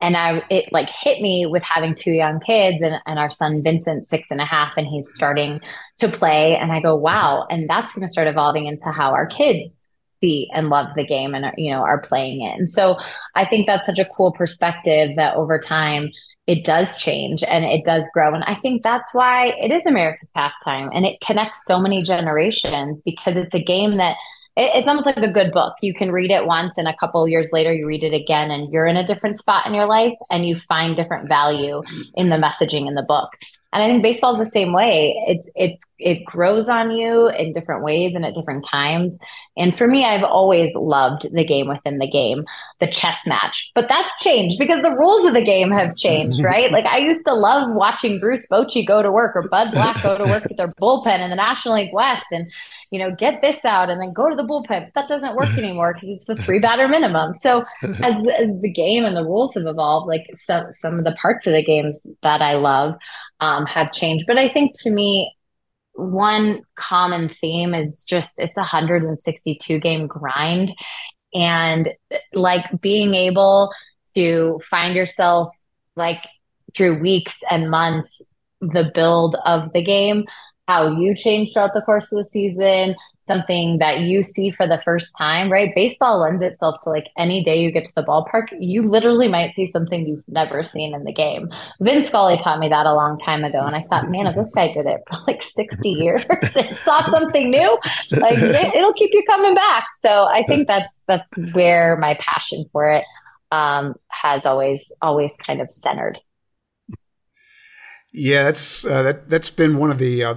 And 0.00 0.16
I 0.16 0.42
it 0.48 0.72
like 0.72 0.88
hit 0.88 1.20
me 1.20 1.46
with 1.46 1.62
having 1.62 1.94
two 1.94 2.12
young 2.12 2.40
kids 2.40 2.82
and, 2.82 3.00
and 3.06 3.18
our 3.18 3.30
son 3.30 3.62
Vincent 3.62 4.06
six 4.06 4.28
and 4.30 4.40
a 4.40 4.44
half 4.44 4.76
and 4.76 4.86
he's 4.86 5.10
starting 5.12 5.60
to 5.98 6.08
play. 6.08 6.56
And 6.56 6.72
I 6.72 6.80
go, 6.80 6.96
Wow, 6.96 7.46
and 7.50 7.68
that's 7.68 7.92
gonna 7.92 8.08
start 8.08 8.28
evolving 8.28 8.66
into 8.66 8.90
how 8.90 9.10
our 9.10 9.26
kids 9.26 9.74
see 10.20 10.48
and 10.52 10.68
love 10.68 10.88
the 10.94 11.04
game 11.04 11.34
and 11.34 11.52
you 11.56 11.70
know 11.70 11.82
are 11.82 12.00
playing 12.00 12.42
it. 12.42 12.58
And 12.58 12.70
so 12.70 12.96
I 13.34 13.44
think 13.44 13.66
that's 13.66 13.86
such 13.86 13.98
a 13.98 14.04
cool 14.04 14.32
perspective 14.32 15.10
that 15.16 15.36
over 15.36 15.58
time 15.58 16.10
it 16.48 16.64
does 16.64 16.96
change 16.96 17.44
and 17.44 17.62
it 17.62 17.84
does 17.84 18.04
grow. 18.14 18.34
And 18.34 18.42
I 18.44 18.54
think 18.54 18.82
that's 18.82 19.12
why 19.12 19.48
it 19.60 19.70
is 19.70 19.82
America's 19.86 20.30
pastime 20.34 20.88
and 20.94 21.04
it 21.04 21.20
connects 21.20 21.60
so 21.66 21.78
many 21.78 22.02
generations 22.02 23.02
because 23.04 23.36
it's 23.36 23.54
a 23.54 23.62
game 23.62 23.98
that 23.98 24.16
it, 24.56 24.70
it's 24.74 24.88
almost 24.88 25.04
like 25.04 25.18
a 25.18 25.30
good 25.30 25.52
book. 25.52 25.74
You 25.82 25.92
can 25.92 26.10
read 26.10 26.30
it 26.30 26.46
once 26.46 26.78
and 26.78 26.88
a 26.88 26.96
couple 26.96 27.28
years 27.28 27.50
later 27.52 27.70
you 27.70 27.86
read 27.86 28.02
it 28.02 28.14
again 28.14 28.50
and 28.50 28.72
you're 28.72 28.86
in 28.86 28.96
a 28.96 29.06
different 29.06 29.38
spot 29.38 29.66
in 29.66 29.74
your 29.74 29.84
life 29.84 30.16
and 30.30 30.46
you 30.46 30.56
find 30.56 30.96
different 30.96 31.28
value 31.28 31.82
in 32.14 32.30
the 32.30 32.36
messaging 32.36 32.88
in 32.88 32.94
the 32.94 33.02
book. 33.02 33.28
And 33.72 33.82
I 33.82 33.86
think 33.86 34.02
baseball 34.02 34.40
is 34.40 34.46
the 34.46 34.50
same 34.50 34.72
way. 34.72 35.14
It's 35.26 35.48
it 35.54 35.78
it 35.98 36.24
grows 36.24 36.68
on 36.68 36.90
you 36.90 37.28
in 37.28 37.52
different 37.52 37.84
ways 37.84 38.14
and 38.14 38.24
at 38.24 38.34
different 38.34 38.64
times. 38.64 39.18
And 39.58 39.76
for 39.76 39.86
me, 39.86 40.04
I've 40.04 40.22
always 40.24 40.74
loved 40.74 41.26
the 41.30 41.44
game 41.44 41.68
within 41.68 41.98
the 41.98 42.08
game, 42.08 42.44
the 42.80 42.86
chess 42.86 43.16
match. 43.26 43.70
But 43.74 43.88
that's 43.88 44.08
changed 44.20 44.58
because 44.58 44.80
the 44.82 44.96
rules 44.96 45.26
of 45.26 45.34
the 45.34 45.42
game 45.42 45.70
have 45.70 45.94
changed, 45.96 46.40
right? 46.44 46.70
Like 46.70 46.86
I 46.86 46.98
used 46.98 47.26
to 47.26 47.34
love 47.34 47.74
watching 47.74 48.20
Bruce 48.20 48.46
Bochy 48.50 48.86
go 48.86 49.02
to 49.02 49.12
work 49.12 49.36
or 49.36 49.46
Bud 49.48 49.72
Black 49.72 50.02
go 50.02 50.16
to 50.16 50.24
work 50.24 50.44
with 50.48 50.56
their 50.56 50.72
bullpen 50.80 51.20
in 51.20 51.28
the 51.28 51.36
National 51.36 51.74
League 51.74 51.92
West 51.92 52.26
and 52.32 52.50
you 52.90 52.98
know, 52.98 53.14
get 53.14 53.40
this 53.40 53.64
out 53.64 53.90
and 53.90 54.00
then 54.00 54.12
go 54.12 54.28
to 54.28 54.36
the 54.36 54.44
bullpen. 54.44 54.86
But 54.86 54.94
that 54.94 55.08
doesn't 55.08 55.36
work 55.36 55.48
anymore 55.58 55.94
because 55.94 56.08
it's 56.08 56.26
the 56.26 56.36
three 56.36 56.58
batter 56.58 56.88
minimum. 56.88 57.32
So 57.34 57.64
as 57.82 58.14
as 58.38 58.60
the 58.60 58.72
game 58.72 59.04
and 59.04 59.16
the 59.16 59.24
rules 59.24 59.54
have 59.54 59.66
evolved, 59.66 60.08
like 60.08 60.26
some 60.36 60.70
some 60.70 60.98
of 60.98 61.04
the 61.04 61.12
parts 61.12 61.46
of 61.46 61.52
the 61.52 61.64
games 61.64 62.00
that 62.22 62.42
I 62.42 62.54
love 62.54 62.94
um, 63.40 63.66
have 63.66 63.92
changed. 63.92 64.24
But 64.26 64.38
I 64.38 64.48
think 64.48 64.72
to 64.80 64.90
me, 64.90 65.34
one 65.94 66.62
common 66.76 67.28
theme 67.28 67.74
is 67.74 68.04
just 68.08 68.38
it's 68.38 68.56
a 68.56 68.60
162 68.60 69.78
game 69.80 70.06
grind, 70.06 70.72
and 71.34 71.90
like 72.32 72.64
being 72.80 73.14
able 73.14 73.70
to 74.14 74.60
find 74.70 74.94
yourself 74.94 75.50
like 75.96 76.22
through 76.76 77.00
weeks 77.00 77.36
and 77.50 77.70
months 77.70 78.22
the 78.60 78.90
build 78.94 79.36
of 79.44 79.72
the 79.72 79.82
game 79.82 80.24
how 80.68 80.86
you 80.86 81.14
change 81.14 81.52
throughout 81.52 81.72
the 81.72 81.80
course 81.80 82.12
of 82.12 82.18
the 82.18 82.26
season, 82.26 82.94
something 83.26 83.78
that 83.78 84.00
you 84.00 84.22
see 84.22 84.50
for 84.50 84.66
the 84.66 84.76
first 84.76 85.16
time, 85.16 85.50
right? 85.50 85.74
Baseball 85.74 86.20
lends 86.20 86.42
itself 86.42 86.76
to 86.84 86.90
like 86.90 87.06
any 87.16 87.42
day 87.42 87.58
you 87.58 87.72
get 87.72 87.86
to 87.86 87.94
the 87.94 88.02
ballpark, 88.02 88.48
you 88.60 88.82
literally 88.82 89.28
might 89.28 89.54
see 89.54 89.70
something 89.70 90.06
you've 90.06 90.28
never 90.28 90.62
seen 90.62 90.94
in 90.94 91.04
the 91.04 91.12
game. 91.12 91.50
Vin 91.80 92.06
Scully 92.06 92.36
taught 92.36 92.58
me 92.58 92.68
that 92.68 92.84
a 92.84 92.92
long 92.92 93.18
time 93.18 93.44
ago. 93.44 93.60
And 93.64 93.74
I 93.74 93.80
thought, 93.80 94.10
man, 94.10 94.26
if 94.26 94.36
this 94.36 94.50
guy 94.54 94.70
did 94.70 94.84
it 94.84 95.00
for 95.08 95.18
like 95.26 95.42
60 95.42 95.88
years 95.88 96.22
and 96.54 96.76
saw 96.78 97.02
something 97.10 97.50
new, 97.50 97.78
like 98.12 98.36
it, 98.36 98.74
it'll 98.74 98.92
keep 98.92 99.10
you 99.14 99.22
coming 99.26 99.54
back. 99.54 99.86
So 100.02 100.24
I 100.24 100.44
think 100.46 100.68
that's, 100.68 101.02
that's 101.06 101.32
where 101.52 101.96
my 101.96 102.14
passion 102.20 102.66
for 102.70 102.90
it 102.90 103.04
um, 103.50 103.94
has 104.08 104.44
always, 104.44 104.92
always 105.00 105.34
kind 105.46 105.62
of 105.62 105.70
centered. 105.70 106.18
Yeah, 108.12 108.44
that's 108.44 108.86
uh, 108.86 109.02
that. 109.02 109.28
That's 109.28 109.50
been 109.50 109.76
one 109.76 109.90
of 109.90 109.98
the 109.98 110.24
uh, 110.24 110.34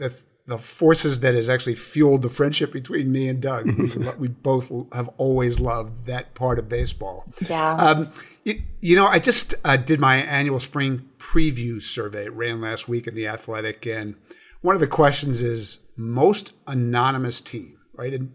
the 0.00 0.12
the 0.46 0.58
forces 0.58 1.20
that 1.20 1.34
has 1.34 1.48
actually 1.48 1.76
fueled 1.76 2.22
the 2.22 2.28
friendship 2.28 2.72
between 2.72 3.12
me 3.12 3.28
and 3.28 3.40
Doug. 3.40 3.66
we, 3.78 4.08
we, 4.18 4.28
both 4.28 4.72
have 4.92 5.08
always 5.16 5.60
loved 5.60 6.06
that 6.06 6.34
part 6.34 6.58
of 6.58 6.68
baseball. 6.68 7.24
Yeah. 7.48 7.74
Um, 7.74 8.12
you, 8.42 8.60
you, 8.80 8.96
know, 8.96 9.06
I 9.06 9.20
just 9.20 9.54
uh, 9.64 9.76
did 9.76 10.00
my 10.00 10.16
annual 10.16 10.58
spring 10.58 11.08
preview 11.18 11.80
survey. 11.80 12.24
It 12.24 12.32
ran 12.32 12.60
last 12.60 12.88
week 12.88 13.06
in 13.06 13.14
the 13.14 13.28
Athletic, 13.28 13.86
and 13.86 14.16
one 14.60 14.74
of 14.74 14.80
the 14.80 14.88
questions 14.88 15.40
is 15.40 15.78
most 15.96 16.52
anonymous 16.66 17.40
team, 17.40 17.78
right? 17.94 18.12
And 18.12 18.32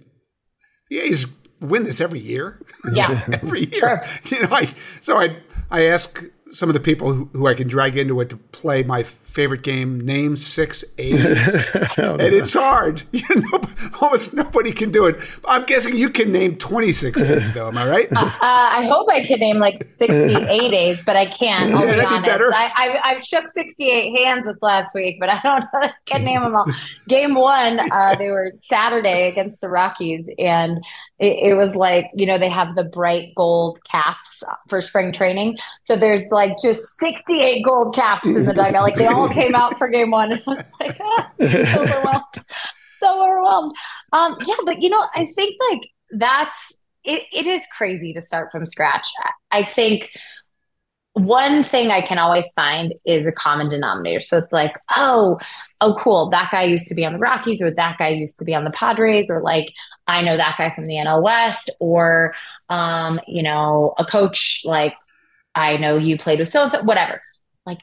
the 0.89 0.99
A's 0.99 1.27
win 1.59 1.83
this 1.83 1.99
every 1.99 2.19
year. 2.19 2.61
Yeah, 2.93 3.25
every 3.33 3.65
year. 3.65 3.73
Sure. 3.73 4.03
You 4.29 4.43
know, 4.43 4.55
I 4.55 4.73
so 5.01 5.17
I 5.17 5.37
I 5.69 5.85
ask 5.85 6.23
some 6.51 6.69
of 6.69 6.73
the 6.73 6.79
people 6.79 7.11
who, 7.11 7.29
who, 7.33 7.47
I 7.47 7.53
can 7.53 7.67
drag 7.67 7.97
into 7.97 8.21
it 8.21 8.29
to 8.29 8.37
play 8.37 8.83
my 8.83 9.03
favorite 9.35 9.63
game, 9.63 9.99
name 9.99 10.37
six 10.37 10.85
A's. 10.97 11.65
and 11.97 12.21
it's 12.21 12.53
hard. 12.53 13.03
You 13.15 13.41
know, 13.41 13.61
almost 14.01 14.33
nobody 14.33 14.71
can 14.71 14.91
do 14.91 15.07
it. 15.07 15.17
I'm 15.47 15.63
guessing 15.63 15.95
you 15.95 16.09
can 16.09 16.31
name 16.31 16.57
26 16.57 17.23
A's, 17.23 17.53
though. 17.53 17.69
Am 17.69 17.77
I 17.77 17.89
right? 17.89 18.07
Uh, 18.11 18.19
uh, 18.25 18.31
I 18.41 18.85
hope 18.87 19.09
I 19.09 19.25
could 19.25 19.39
name 19.39 19.57
like 19.57 19.83
68 19.83 20.73
A's, 20.73 21.03
but 21.03 21.15
I 21.15 21.25
can't. 21.25 21.73
I'll 21.73 21.85
yeah, 21.85 21.95
be 21.95 22.29
honest. 22.29 22.51
Be 22.51 22.55
I, 22.55 22.99
have 23.03 23.23
shook 23.23 23.47
68 23.47 24.17
hands 24.17 24.45
this 24.45 24.57
last 24.61 24.93
week, 24.93 25.17
but 25.19 25.29
I 25.29 25.39
don't 25.41 25.61
know. 25.61 25.69
I 25.73 25.93
can 26.05 26.23
name 26.23 26.41
them 26.41 26.55
all. 26.55 26.65
Game 27.07 27.33
one, 27.33 27.79
uh, 27.91 28.15
they 28.15 28.29
were 28.29 28.53
Saturday 28.59 29.27
against 29.27 29.59
the 29.61 29.69
Rockies, 29.69 30.29
and 30.37 30.83
it, 31.19 31.51
it, 31.51 31.53
was 31.55 31.75
like 31.75 32.11
you 32.13 32.25
know 32.25 32.37
they 32.37 32.49
have 32.49 32.75
the 32.75 32.83
bright 32.83 33.33
gold 33.35 33.79
caps 33.85 34.43
for 34.67 34.81
spring 34.81 35.13
training 35.13 35.57
so 35.81 35.95
there's 35.95 36.23
like 36.29 36.53
just 36.61 36.99
68 36.99 37.63
gold 37.63 37.95
caps 37.95 38.27
in 38.27 38.43
the 38.43 38.53
dugout 38.53 38.83
like 38.83 38.95
they 38.95 39.07
all 39.07 39.24
came 39.29 39.55
out 39.55 39.77
for 39.77 39.87
game 39.87 40.11
one 40.11 40.31
and 40.31 40.41
i 40.47 40.53
was 40.53 40.65
like 40.79 40.97
ah, 41.01 41.31
so 41.39 41.81
overwhelmed 41.81 42.23
so 42.99 43.23
overwhelmed 43.23 43.75
um 44.13 44.37
yeah 44.45 44.55
but 44.65 44.81
you 44.81 44.89
know 44.89 45.03
i 45.13 45.27
think 45.35 45.55
like 45.71 45.81
that's 46.11 46.73
it, 47.03 47.23
it 47.31 47.47
is 47.47 47.65
crazy 47.75 48.13
to 48.13 48.21
start 48.21 48.51
from 48.51 48.65
scratch 48.65 49.07
i 49.51 49.63
think 49.63 50.09
one 51.15 51.63
thing 51.63 51.91
I 51.91 52.01
can 52.01 52.17
always 52.17 52.51
find 52.53 52.93
is 53.05 53.25
a 53.25 53.31
common 53.31 53.69
denominator. 53.69 54.19
So 54.19 54.37
it's 54.37 54.51
like, 54.51 54.77
oh, 54.97 55.39
oh, 55.79 55.95
cool. 55.97 56.29
That 56.29 56.49
guy 56.51 56.63
used 56.63 56.87
to 56.87 56.93
be 56.93 57.05
on 57.05 57.13
the 57.13 57.19
Rockies, 57.19 57.61
or 57.61 57.71
that 57.71 57.97
guy 57.97 58.09
used 58.09 58.37
to 58.39 58.45
be 58.45 58.53
on 58.53 58.65
the 58.65 58.71
Padres, 58.71 59.27
or 59.29 59.41
like, 59.41 59.71
I 60.07 60.21
know 60.21 60.35
that 60.35 60.57
guy 60.57 60.75
from 60.75 60.85
the 60.85 60.95
NL 60.95 61.23
West, 61.23 61.71
or 61.79 62.33
um, 62.67 63.21
you 63.27 63.43
know, 63.43 63.93
a 63.97 64.03
coach 64.03 64.61
like 64.65 64.93
I 65.55 65.77
know 65.77 65.95
you 65.97 66.17
played 66.17 66.39
with 66.39 66.49
so 66.49 66.69
whatever. 66.83 67.21
Like 67.65 67.79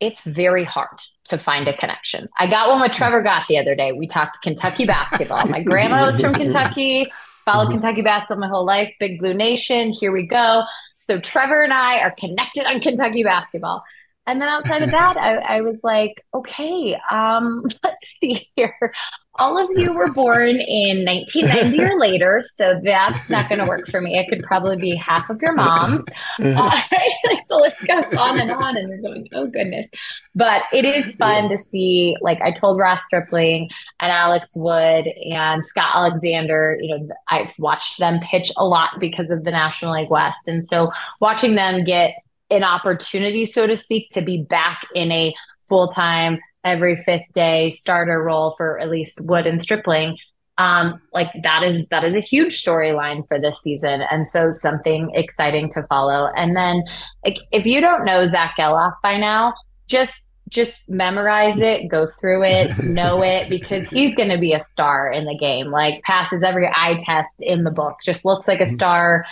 it's 0.00 0.20
very 0.22 0.64
hard 0.64 1.00
to 1.24 1.38
find 1.38 1.68
a 1.68 1.76
connection. 1.76 2.28
I 2.38 2.46
got 2.46 2.68
one 2.68 2.80
with 2.80 2.92
Trevor 2.92 3.22
Gott 3.22 3.44
the 3.48 3.58
other 3.58 3.74
day. 3.74 3.92
We 3.92 4.06
talked 4.06 4.42
Kentucky 4.42 4.84
basketball. 4.86 5.46
My 5.46 5.62
grandma 5.62 6.06
was 6.06 6.20
from 6.20 6.34
Kentucky, 6.34 7.10
followed 7.44 7.64
mm-hmm. 7.64 7.74
Kentucky 7.74 8.02
basketball 8.02 8.38
my 8.38 8.48
whole 8.48 8.66
life. 8.66 8.92
Big 8.98 9.18
Blue 9.18 9.34
Nation. 9.34 9.90
Here 9.90 10.12
we 10.12 10.26
go. 10.26 10.64
So 11.08 11.20
Trevor 11.20 11.62
and 11.62 11.72
I 11.72 11.98
are 11.98 12.14
connected 12.18 12.66
on 12.66 12.80
Kentucky 12.80 13.22
basketball. 13.22 13.84
And 14.26 14.40
then 14.40 14.48
outside 14.48 14.82
of 14.82 14.90
that, 14.90 15.16
I, 15.16 15.58
I 15.58 15.60
was 15.60 15.80
like, 15.84 16.24
okay, 16.32 16.98
um, 17.10 17.64
let's 17.84 18.16
see 18.20 18.48
here 18.56 18.92
all 19.36 19.58
of 19.58 19.76
you 19.76 19.92
were 19.92 20.12
born 20.12 20.56
in 20.56 21.04
1990 21.04 21.82
or 21.82 21.98
later, 21.98 22.40
so 22.40 22.80
that's 22.84 23.28
not 23.28 23.48
going 23.48 23.58
to 23.58 23.66
work 23.66 23.88
for 23.88 24.00
me. 24.00 24.18
I 24.18 24.26
could 24.28 24.44
probably 24.44 24.76
be 24.76 24.94
half 24.94 25.28
of 25.30 25.40
your 25.42 25.54
moms. 25.54 26.04
Uh, 26.40 26.80
the 27.48 27.56
list 27.56 27.86
goes 27.86 28.18
on 28.18 28.40
and 28.40 28.50
on, 28.50 28.76
and 28.76 28.88
you're 28.88 29.00
going, 29.00 29.28
oh 29.32 29.46
goodness. 29.46 29.86
But 30.34 30.62
it 30.72 30.84
is 30.84 31.14
fun 31.14 31.44
yeah. 31.44 31.50
to 31.50 31.58
see. 31.58 32.16
Like 32.20 32.42
I 32.42 32.50
told 32.50 32.78
Ross 32.78 33.00
Stripling 33.06 33.70
and 34.00 34.10
Alex 34.10 34.54
Wood 34.56 35.06
and 35.06 35.64
Scott 35.64 35.92
Alexander. 35.94 36.76
You 36.80 36.98
know, 36.98 37.08
I've 37.28 37.52
watched 37.58 37.98
them 37.98 38.20
pitch 38.20 38.50
a 38.56 38.66
lot 38.66 38.98
because 38.98 39.30
of 39.30 39.44
the 39.44 39.52
National 39.52 39.94
League 39.94 40.10
West, 40.10 40.48
and 40.48 40.66
so 40.66 40.90
watching 41.20 41.54
them 41.54 41.84
get 41.84 42.14
an 42.50 42.64
opportunity, 42.64 43.44
so 43.44 43.66
to 43.66 43.76
speak, 43.76 44.10
to 44.10 44.22
be 44.22 44.42
back 44.42 44.86
in 44.94 45.10
a 45.10 45.34
full 45.68 45.88
time 45.88 46.38
every 46.62 46.96
fifth 46.96 47.30
day 47.32 47.70
starter 47.70 48.22
role 48.22 48.54
for 48.56 48.78
at 48.78 48.90
least 48.90 49.20
Wood 49.20 49.46
and 49.46 49.60
Stripling. 49.60 50.16
Um, 50.56 51.00
like 51.12 51.30
that 51.42 51.64
is 51.64 51.88
that 51.88 52.04
is 52.04 52.14
a 52.14 52.20
huge 52.20 52.62
storyline 52.62 53.26
for 53.26 53.40
this 53.40 53.60
season, 53.60 54.02
and 54.10 54.28
so 54.28 54.52
something 54.52 55.10
exciting 55.14 55.68
to 55.70 55.82
follow. 55.88 56.30
And 56.36 56.56
then, 56.56 56.84
like, 57.24 57.38
if 57.50 57.66
you 57.66 57.80
don't 57.80 58.04
know 58.04 58.28
Zach 58.28 58.54
Gelof 58.56 58.94
by 59.02 59.16
now, 59.16 59.54
just 59.88 60.22
just 60.48 60.88
memorize 60.88 61.58
it, 61.58 61.88
go 61.88 62.06
through 62.06 62.44
it, 62.44 62.84
know 62.84 63.22
it, 63.22 63.48
because 63.50 63.90
he's 63.90 64.14
going 64.14 64.28
to 64.28 64.38
be 64.38 64.52
a 64.52 64.62
star 64.62 65.10
in 65.10 65.24
the 65.24 65.36
game. 65.36 65.72
Like 65.72 66.02
passes 66.02 66.44
every 66.44 66.68
eye 66.68 66.96
test 67.00 67.40
in 67.40 67.64
the 67.64 67.72
book, 67.72 67.96
just 68.04 68.24
looks 68.24 68.46
like 68.46 68.60
a 68.60 68.64
mm-hmm. 68.64 68.74
star 68.74 69.24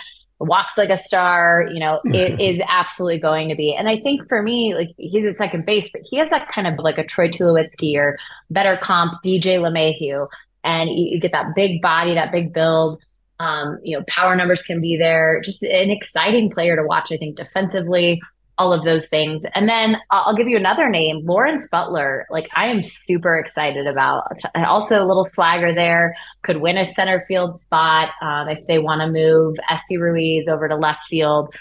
walks 0.43 0.77
like 0.77 0.89
a 0.89 0.97
star, 0.97 1.67
you 1.71 1.79
know, 1.79 1.99
it 2.05 2.39
is 2.39 2.61
absolutely 2.67 3.19
going 3.19 3.49
to 3.49 3.55
be. 3.55 3.75
And 3.75 3.87
I 3.89 3.97
think 3.97 4.27
for 4.27 4.41
me, 4.41 4.75
like 4.75 4.89
he's 4.97 5.25
at 5.25 5.37
second 5.37 5.65
base, 5.65 5.89
but 5.91 6.01
he 6.09 6.17
has 6.17 6.29
that 6.29 6.47
kind 6.49 6.67
of 6.67 6.79
like 6.79 6.97
a 6.97 7.05
Troy 7.05 7.27
Tulowitzki 7.27 7.95
or 7.97 8.17
better 8.49 8.77
comp 8.81 9.21
DJ 9.23 9.59
LeMahieu. 9.59 10.27
And 10.63 10.89
you, 10.89 11.15
you 11.15 11.19
get 11.19 11.31
that 11.33 11.55
big 11.55 11.81
body, 11.81 12.13
that 12.13 12.31
big 12.31 12.53
build. 12.53 13.03
Um, 13.39 13.79
you 13.83 13.97
know, 13.97 14.05
power 14.07 14.35
numbers 14.35 14.61
can 14.61 14.79
be 14.79 14.95
there. 14.95 15.41
Just 15.41 15.63
an 15.63 15.89
exciting 15.89 16.49
player 16.49 16.75
to 16.75 16.85
watch, 16.85 17.11
I 17.11 17.17
think, 17.17 17.35
defensively 17.35 18.21
all 18.57 18.71
of 18.71 18.83
those 18.83 19.07
things. 19.07 19.43
And 19.55 19.67
then 19.67 19.97
I'll 20.11 20.35
give 20.35 20.47
you 20.47 20.57
another 20.57 20.89
name, 20.89 21.25
Lawrence 21.25 21.67
Butler. 21.69 22.25
Like 22.29 22.49
I 22.55 22.67
am 22.67 22.81
super 22.81 23.35
excited 23.35 23.87
about. 23.87 24.23
Also, 24.55 25.03
a 25.03 25.07
little 25.07 25.25
swagger 25.25 25.73
there. 25.73 26.15
Could 26.43 26.57
win 26.57 26.77
a 26.77 26.85
center 26.85 27.23
field 27.27 27.59
spot 27.59 28.09
um, 28.21 28.49
if 28.49 28.65
they 28.67 28.79
want 28.79 29.01
to 29.01 29.07
move 29.07 29.55
Esteury 29.69 30.13
Ruiz 30.13 30.47
over 30.47 30.67
to 30.67 30.75
left 30.75 31.03
field. 31.03 31.53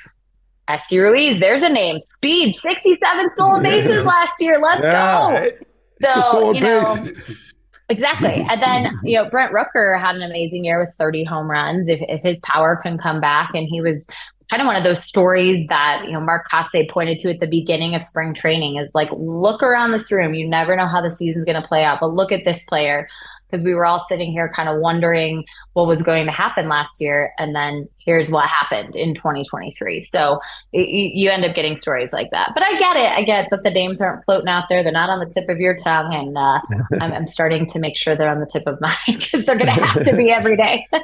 Esteury 0.68 1.12
Ruiz, 1.12 1.40
there's 1.40 1.62
a 1.62 1.68
name. 1.68 1.98
Speed, 1.98 2.54
67 2.54 3.30
stolen 3.34 3.62
bases 3.62 4.04
last 4.04 4.34
year. 4.40 4.58
Let's 4.58 4.82
yeah. 4.82 5.48
go. 6.02 6.20
So 6.20 6.52
you 6.52 6.60
know. 6.60 7.04
Exactly. 7.92 8.46
And 8.48 8.62
then, 8.62 8.98
you 9.04 9.16
know, 9.16 9.28
Brent 9.28 9.52
Rooker 9.52 10.00
had 10.00 10.16
an 10.16 10.22
amazing 10.22 10.64
year 10.64 10.80
with 10.80 10.94
30 10.96 11.24
home 11.24 11.50
runs. 11.50 11.88
If, 11.88 12.00
if 12.08 12.22
his 12.22 12.38
power 12.40 12.78
can 12.82 12.96
come 12.98 13.20
back 13.20 13.50
and 13.54 13.68
he 13.68 13.80
was 13.80 14.06
kind 14.52 14.60
of 14.60 14.66
one 14.66 14.76
of 14.76 14.84
those 14.84 15.02
stories 15.02 15.66
that 15.70 16.02
you 16.04 16.12
know 16.12 16.20
Mark 16.20 16.46
Kotsay 16.50 16.88
pointed 16.90 17.20
to 17.20 17.30
at 17.30 17.40
the 17.40 17.46
beginning 17.46 17.94
of 17.94 18.02
spring 18.02 18.34
training 18.34 18.76
is 18.76 18.90
like 18.94 19.08
look 19.16 19.62
around 19.62 19.92
this 19.92 20.12
room. 20.12 20.34
You 20.34 20.46
never 20.46 20.76
know 20.76 20.86
how 20.86 21.00
the 21.00 21.10
season's 21.10 21.46
going 21.46 21.60
to 21.60 21.66
play 21.66 21.84
out, 21.84 22.00
but 22.00 22.12
look 22.12 22.32
at 22.32 22.44
this 22.44 22.62
player 22.64 23.08
because 23.50 23.64
we 23.64 23.74
were 23.74 23.86
all 23.86 24.04
sitting 24.08 24.30
here 24.30 24.52
kind 24.54 24.68
of 24.68 24.78
wondering 24.78 25.44
what 25.72 25.86
was 25.86 26.02
going 26.02 26.26
to 26.26 26.32
happen 26.32 26.68
last 26.68 27.00
year, 27.00 27.32
and 27.38 27.54
then 27.54 27.88
here's 27.98 28.30
what 28.30 28.46
happened 28.46 28.94
in 28.94 29.14
2023. 29.14 30.06
So 30.14 30.38
it, 30.74 30.88
you 30.88 31.30
end 31.30 31.46
up 31.46 31.54
getting 31.54 31.78
stories 31.78 32.12
like 32.12 32.30
that. 32.32 32.50
But 32.52 32.62
I 32.62 32.78
get 32.78 32.96
it. 32.96 33.10
I 33.10 33.24
get 33.24 33.48
that 33.50 33.62
the 33.62 33.70
names 33.70 34.02
aren't 34.02 34.22
floating 34.22 34.48
out 34.48 34.64
there; 34.68 34.82
they're 34.82 34.92
not 34.92 35.08
on 35.08 35.18
the 35.18 35.30
tip 35.32 35.48
of 35.48 35.60
your 35.60 35.78
tongue, 35.78 36.12
and 36.12 36.36
uh, 36.36 36.60
I'm, 37.02 37.12
I'm 37.14 37.26
starting 37.26 37.64
to 37.68 37.78
make 37.78 37.96
sure 37.96 38.14
they're 38.14 38.28
on 38.28 38.40
the 38.40 38.46
tip 38.46 38.66
of 38.66 38.78
mine 38.82 38.96
because 39.06 39.46
they're 39.46 39.56
going 39.56 39.74
to 39.74 39.82
have 39.82 40.04
to 40.04 40.14
be 40.14 40.30
every 40.30 40.58
day. 40.58 40.84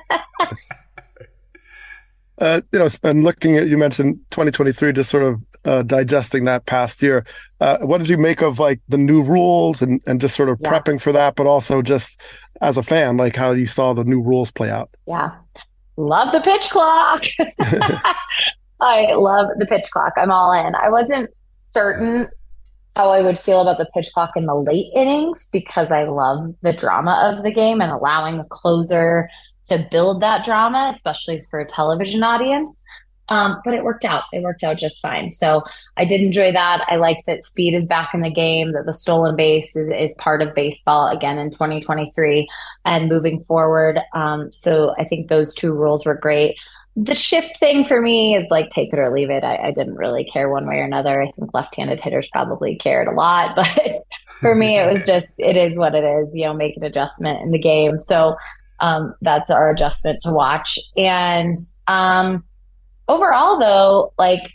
uh, 2.40 2.60
you 2.72 2.78
know, 2.78 2.88
and 3.02 3.24
looking 3.24 3.56
at 3.56 3.68
you 3.68 3.76
mentioned 3.76 4.18
2023, 4.30 4.92
just 4.92 5.10
sort 5.10 5.24
of 5.24 5.40
uh, 5.64 5.82
digesting 5.82 6.44
that 6.44 6.66
past 6.66 7.02
year. 7.02 7.24
Uh, 7.60 7.78
what 7.78 7.98
did 7.98 8.08
you 8.08 8.16
make 8.18 8.42
of 8.42 8.58
like 8.58 8.80
the 8.88 8.98
new 8.98 9.22
rules 9.22 9.82
and 9.82 10.02
and 10.06 10.20
just 10.20 10.36
sort 10.36 10.48
of 10.48 10.58
yeah. 10.60 10.70
prepping 10.70 11.00
for 11.00 11.12
that, 11.12 11.34
but 11.34 11.46
also 11.46 11.82
just 11.82 12.20
as 12.60 12.76
a 12.76 12.82
fan, 12.82 13.16
like 13.16 13.36
how 13.36 13.52
you 13.52 13.66
saw 13.66 13.92
the 13.92 14.04
new 14.04 14.20
rules 14.20 14.50
play 14.50 14.70
out? 14.70 14.90
Yeah, 15.06 15.30
love 15.96 16.32
the 16.32 16.40
pitch 16.40 16.70
clock. 16.70 17.24
I 18.80 19.12
love 19.14 19.48
the 19.58 19.66
pitch 19.66 19.86
clock. 19.90 20.12
I'm 20.16 20.30
all 20.30 20.52
in. 20.52 20.74
I 20.74 20.88
wasn't 20.88 21.30
certain 21.70 22.28
how 22.94 23.10
I 23.10 23.22
would 23.22 23.38
feel 23.38 23.60
about 23.60 23.78
the 23.78 23.88
pitch 23.94 24.10
clock 24.12 24.30
in 24.36 24.46
the 24.46 24.54
late 24.54 24.90
innings 24.94 25.46
because 25.52 25.90
I 25.90 26.04
love 26.04 26.54
the 26.62 26.72
drama 26.72 27.32
of 27.32 27.44
the 27.44 27.52
game 27.52 27.80
and 27.80 27.92
allowing 27.92 28.38
the 28.38 28.44
closer 28.44 29.28
to 29.68 29.86
build 29.90 30.22
that 30.22 30.44
drama, 30.44 30.92
especially 30.94 31.44
for 31.50 31.60
a 31.60 31.66
television 31.66 32.22
audience. 32.22 32.82
Um, 33.30 33.60
but 33.64 33.74
it 33.74 33.84
worked 33.84 34.04
out. 34.04 34.24
It 34.32 34.42
worked 34.42 34.64
out 34.64 34.78
just 34.78 35.02
fine. 35.02 35.30
So 35.30 35.62
I 35.96 36.04
did 36.04 36.22
enjoy 36.22 36.52
that. 36.52 36.84
I 36.88 36.96
like 36.96 37.18
that 37.26 37.42
speed 37.42 37.74
is 37.74 37.86
back 37.86 38.14
in 38.14 38.22
the 38.22 38.30
game, 38.30 38.72
that 38.72 38.86
the 38.86 38.94
stolen 38.94 39.36
base 39.36 39.76
is, 39.76 39.90
is 39.90 40.14
part 40.14 40.40
of 40.40 40.54
baseball 40.54 41.08
again 41.08 41.38
in 41.38 41.50
2023 41.50 42.48
and 42.84 43.08
moving 43.08 43.42
forward. 43.42 44.00
Um, 44.14 44.50
so 44.50 44.94
I 44.98 45.04
think 45.04 45.28
those 45.28 45.54
two 45.54 45.74
rules 45.74 46.06
were 46.06 46.14
great. 46.14 46.56
The 46.96 47.14
shift 47.14 47.58
thing 47.58 47.84
for 47.84 48.00
me 48.00 48.34
is 48.34 48.46
like 48.50 48.70
take 48.70 48.92
it 48.92 48.98
or 48.98 49.12
leave 49.12 49.30
it. 49.30 49.44
I, 49.44 49.56
I 49.56 49.70
didn't 49.72 49.96
really 49.96 50.24
care 50.24 50.48
one 50.48 50.66
way 50.66 50.76
or 50.76 50.84
another. 50.84 51.22
I 51.22 51.30
think 51.30 51.54
left 51.54 51.76
handed 51.76 52.00
hitters 52.00 52.28
probably 52.28 52.76
cared 52.76 53.08
a 53.08 53.12
lot, 53.12 53.54
but 53.56 54.04
for 54.40 54.54
me, 54.54 54.78
it 54.78 54.92
was 54.92 55.02
just, 55.06 55.28
it 55.36 55.56
is 55.56 55.76
what 55.76 55.94
it 55.94 56.02
is, 56.02 56.28
you 56.32 56.46
know, 56.46 56.54
make 56.54 56.76
an 56.76 56.82
adjustment 56.82 57.42
in 57.42 57.50
the 57.50 57.58
game. 57.58 57.98
So 57.98 58.36
um, 58.80 59.14
that's 59.22 59.50
our 59.50 59.70
adjustment 59.70 60.20
to 60.22 60.32
watch. 60.32 60.78
And, 60.96 61.56
um, 61.86 62.44
overall 63.08 63.58
though 63.58 64.12
like 64.18 64.52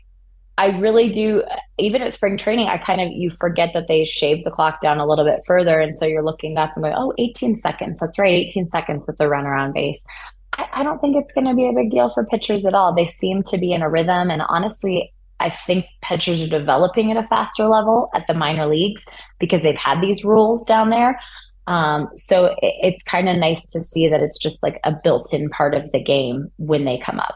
i 0.58 0.68
really 0.78 1.10
do 1.10 1.44
even 1.80 2.02
at 2.02 2.14
spring 2.14 2.38
training 2.38 2.68
i 2.68 2.78
kind 2.78 3.02
of 3.02 3.12
you 3.12 3.30
forget 3.30 3.74
that 3.74 3.88
they 3.88 4.06
shave 4.06 4.44
the 4.44 4.52
clock 4.52 4.80
down 4.80 5.00
a 5.00 5.06
little 5.06 5.26
bit 5.26 5.40
further. 5.46 5.80
And 5.80 5.98
so 5.98 6.06
you're 6.06 6.24
looking 6.24 6.54
back 6.54 6.74
and 6.76 6.84
going 6.84 6.96
oh 6.96 7.14
18 7.18 7.56
seconds. 7.56 8.00
That's 8.00 8.20
right. 8.20 8.34
18 8.34 8.68
seconds 8.68 9.06
with 9.08 9.18
the 9.18 9.28
run 9.28 9.46
around 9.46 9.74
base. 9.74 10.06
I, 10.54 10.68
I 10.72 10.84
don't 10.84 11.00
think 11.00 11.16
it's 11.16 11.32
going 11.34 11.48
to 11.48 11.56
be 11.56 11.68
a 11.68 11.74
big 11.74 11.90
deal 11.90 12.10
for 12.10 12.26
pitchers 12.26 12.66
at 12.66 12.76
all. 12.76 12.94
They 12.94 13.08
seem 13.08 13.42
to 13.44 13.58
be 13.58 13.74
in 13.74 13.82
a 13.82 13.90
rhythm. 13.90 14.30
And 14.30 14.44
honestly 14.48 15.12
I 15.40 15.50
think 15.50 15.86
pitchers 16.02 16.42
are 16.42 16.48
developing 16.48 17.12
at 17.12 17.18
a 17.18 17.24
faster 17.24 17.66
level 17.66 18.10
at 18.14 18.28
the 18.28 18.34
minor 18.34 18.66
leagues 18.66 19.06
because 19.40 19.62
they've 19.62 19.76
had 19.76 20.00
these 20.00 20.24
rules 20.24 20.64
down 20.66 20.90
there. 20.90 21.20
Um, 21.68 22.10
so 22.16 22.56
it, 22.62 22.74
it's 22.82 23.04
kind 23.04 23.30
of 23.30 23.38
nice 23.38 23.72
to 23.72 23.80
see 23.80 24.08
that 24.10 24.22
it's 24.22 24.38
just 24.38 24.64
like 24.64 24.80
a 24.84 24.94
built 25.04 25.34
in 25.34 25.50
part 25.50 25.74
of 25.74 25.92
the 25.92 26.04
game 26.04 26.52
when 26.58 26.86
they 26.86 26.98
come 26.98 27.20
up. 27.20 27.36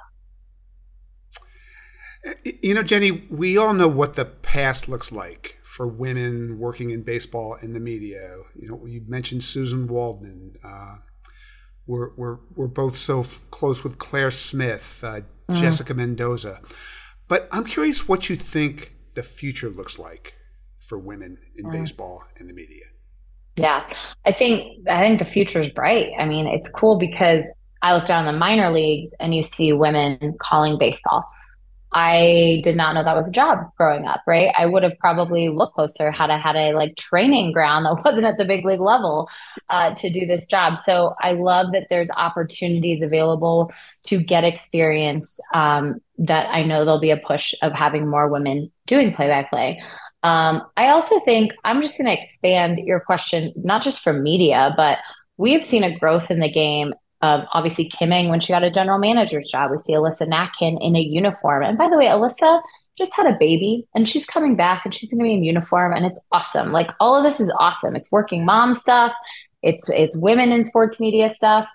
You 2.62 2.74
know, 2.74 2.84
Jenny, 2.84 3.26
we 3.30 3.58
all 3.58 3.74
know 3.74 3.88
what 3.88 4.16
the 4.16 4.26
past 4.26 4.90
looks 4.90 5.12
like 5.12 5.58
for 5.64 5.88
women 5.88 6.60
working 6.60 6.90
in 6.90 7.04
baseball 7.04 7.56
in 7.62 7.74
the 7.74 7.80
media. 7.80 8.38
You 8.56 8.68
know, 8.68 8.86
you 8.86 9.04
mentioned 9.08 9.42
Suzyn 9.42 9.88
Waldman. 9.88 10.56
Uh, 10.64 10.96
we're, 11.86 12.14
we're, 12.16 12.38
we're 12.56 12.68
both 12.68 12.98
so 12.98 13.22
f- 13.22 13.44
close 13.50 13.84
with 13.84 13.98
Claire 13.98 14.32
Smith, 14.32 15.00
uh, 15.04 15.22
mm. 15.50 15.56
Jessica 15.60 15.94
Mendoza. 15.94 16.60
But 17.30 17.48
I'm 17.52 17.64
curious 17.64 18.10
what 18.10 18.30
you 18.30 18.36
think 18.36 18.94
the 19.14 19.24
future 19.24 19.70
looks 19.70 19.98
like 19.98 20.36
for 20.80 20.98
women 20.98 21.38
in 21.56 21.66
mm. 21.66 21.72
baseball 21.72 22.24
and 22.38 22.50
the 22.50 22.54
media. 22.54 22.86
Yeah, 23.58 23.88
I 24.26 24.32
think 24.32 24.88
I 24.88 25.00
think 25.02 25.20
the 25.20 25.26
future 25.26 25.62
is 25.62 25.70
bright. 25.70 26.14
I 26.20 26.26
mean, 26.26 26.48
it's 26.48 26.70
cool 26.70 26.98
because 26.98 27.44
I 27.82 27.96
look 27.96 28.06
down 28.06 28.26
the 28.26 28.32
minor 28.32 28.72
leagues 28.72 29.14
and 29.20 29.34
you 29.36 29.44
see 29.44 29.74
women 29.74 30.36
calling 30.40 30.78
baseball 30.78 31.26
I 31.94 32.60
did 32.64 32.76
not 32.76 32.94
know 32.94 33.04
that 33.04 33.16
was 33.16 33.28
a 33.28 33.32
job 33.32 33.60
growing 33.78 34.06
up, 34.06 34.22
right? 34.28 34.54
I 34.58 34.66
would 34.66 34.84
have 34.84 34.98
probably 35.00 35.48
looked 35.50 35.76
closer 35.76 36.12
had 36.12 36.30
I 36.30 36.38
had 36.38 36.56
a 36.56 36.74
like 36.74 36.96
training 36.98 37.54
ground 37.54 37.86
that 37.86 38.02
wasn't 38.06 38.26
at 38.26 38.38
the 38.38 38.46
big 38.46 38.66
league 38.66 38.82
level 38.82 39.30
uh, 39.70 39.96
to 39.96 40.10
do 40.10 40.26
this 40.26 40.46
job. 40.48 40.78
So 40.78 41.16
I 41.22 41.32
love 41.32 41.72
that 41.72 41.88
there's 41.90 42.10
opportunities 42.10 43.02
available 43.02 43.72
to 44.04 44.22
get 44.22 44.44
experience. 44.44 45.40
Um, 45.54 46.02
that 46.20 46.50
I 46.50 46.64
know 46.64 46.84
there'll 46.84 47.00
be 47.00 47.12
a 47.12 47.18
push 47.18 47.54
of 47.62 47.74
having 47.74 48.08
more 48.08 48.28
women 48.28 48.72
doing 48.86 49.14
play 49.14 49.28
by 49.28 49.44
play. 49.44 49.82
I 50.24 50.90
also 50.90 51.20
think 51.22 51.54
I'm 51.64 51.82
just 51.82 51.98
going 51.98 52.08
to 52.08 52.18
expand 52.20 52.80
your 52.80 53.00
question, 53.00 53.54
not 53.56 53.82
just 53.82 54.02
for 54.02 54.14
media, 54.14 54.74
but 54.76 55.00
we 55.38 55.54
have 55.54 55.64
seen 55.64 55.84
a 55.84 55.98
growth 55.98 56.32
in 56.32 56.40
the 56.40 56.52
game 56.52 56.94
uh, 57.22 57.46
obviously 57.52 57.90
Kim 57.90 58.12
Ng 58.12 58.30
when 58.30 58.40
she 58.40 58.54
got 58.54 58.64
a 58.64 58.72
general 58.72 59.00
manager's 59.00 59.50
job. 59.50 59.72
We 59.72 59.80
see 59.80 59.94
Alyssa 59.94 60.28
Nakken 60.28 60.78
in 60.82 60.96
a 60.96 61.00
uniform. 61.00 61.64
And 61.64 61.78
by 61.78 61.90
the 61.90 61.98
way, 61.98 62.06
Alyssa 62.06 62.62
just 62.98 63.16
had 63.16 63.28
a 63.28 63.38
baby 63.40 63.88
and 63.96 64.08
she's 64.08 64.26
coming 64.26 64.56
back 64.56 64.84
and 64.84 64.94
she's 64.94 65.12
going 65.12 65.20
to 65.20 65.24
be 65.24 65.34
in 65.34 65.44
uniform 65.44 65.94
and 65.94 66.06
it's 66.06 66.20
awesome. 66.32 66.72
Like 66.72 66.92
all 67.00 67.16
of 67.16 67.24
this 67.24 67.40
is 67.40 67.52
awesome. 67.60 67.96
It's 67.96 68.12
working 68.12 68.46
mom 68.46 68.74
stuff. 68.74 69.14
It's 69.64 69.90
it's 69.90 70.16
women 70.16 70.52
in 70.52 70.64
sports 70.66 71.00
media 71.00 71.30
stuff. 71.30 71.68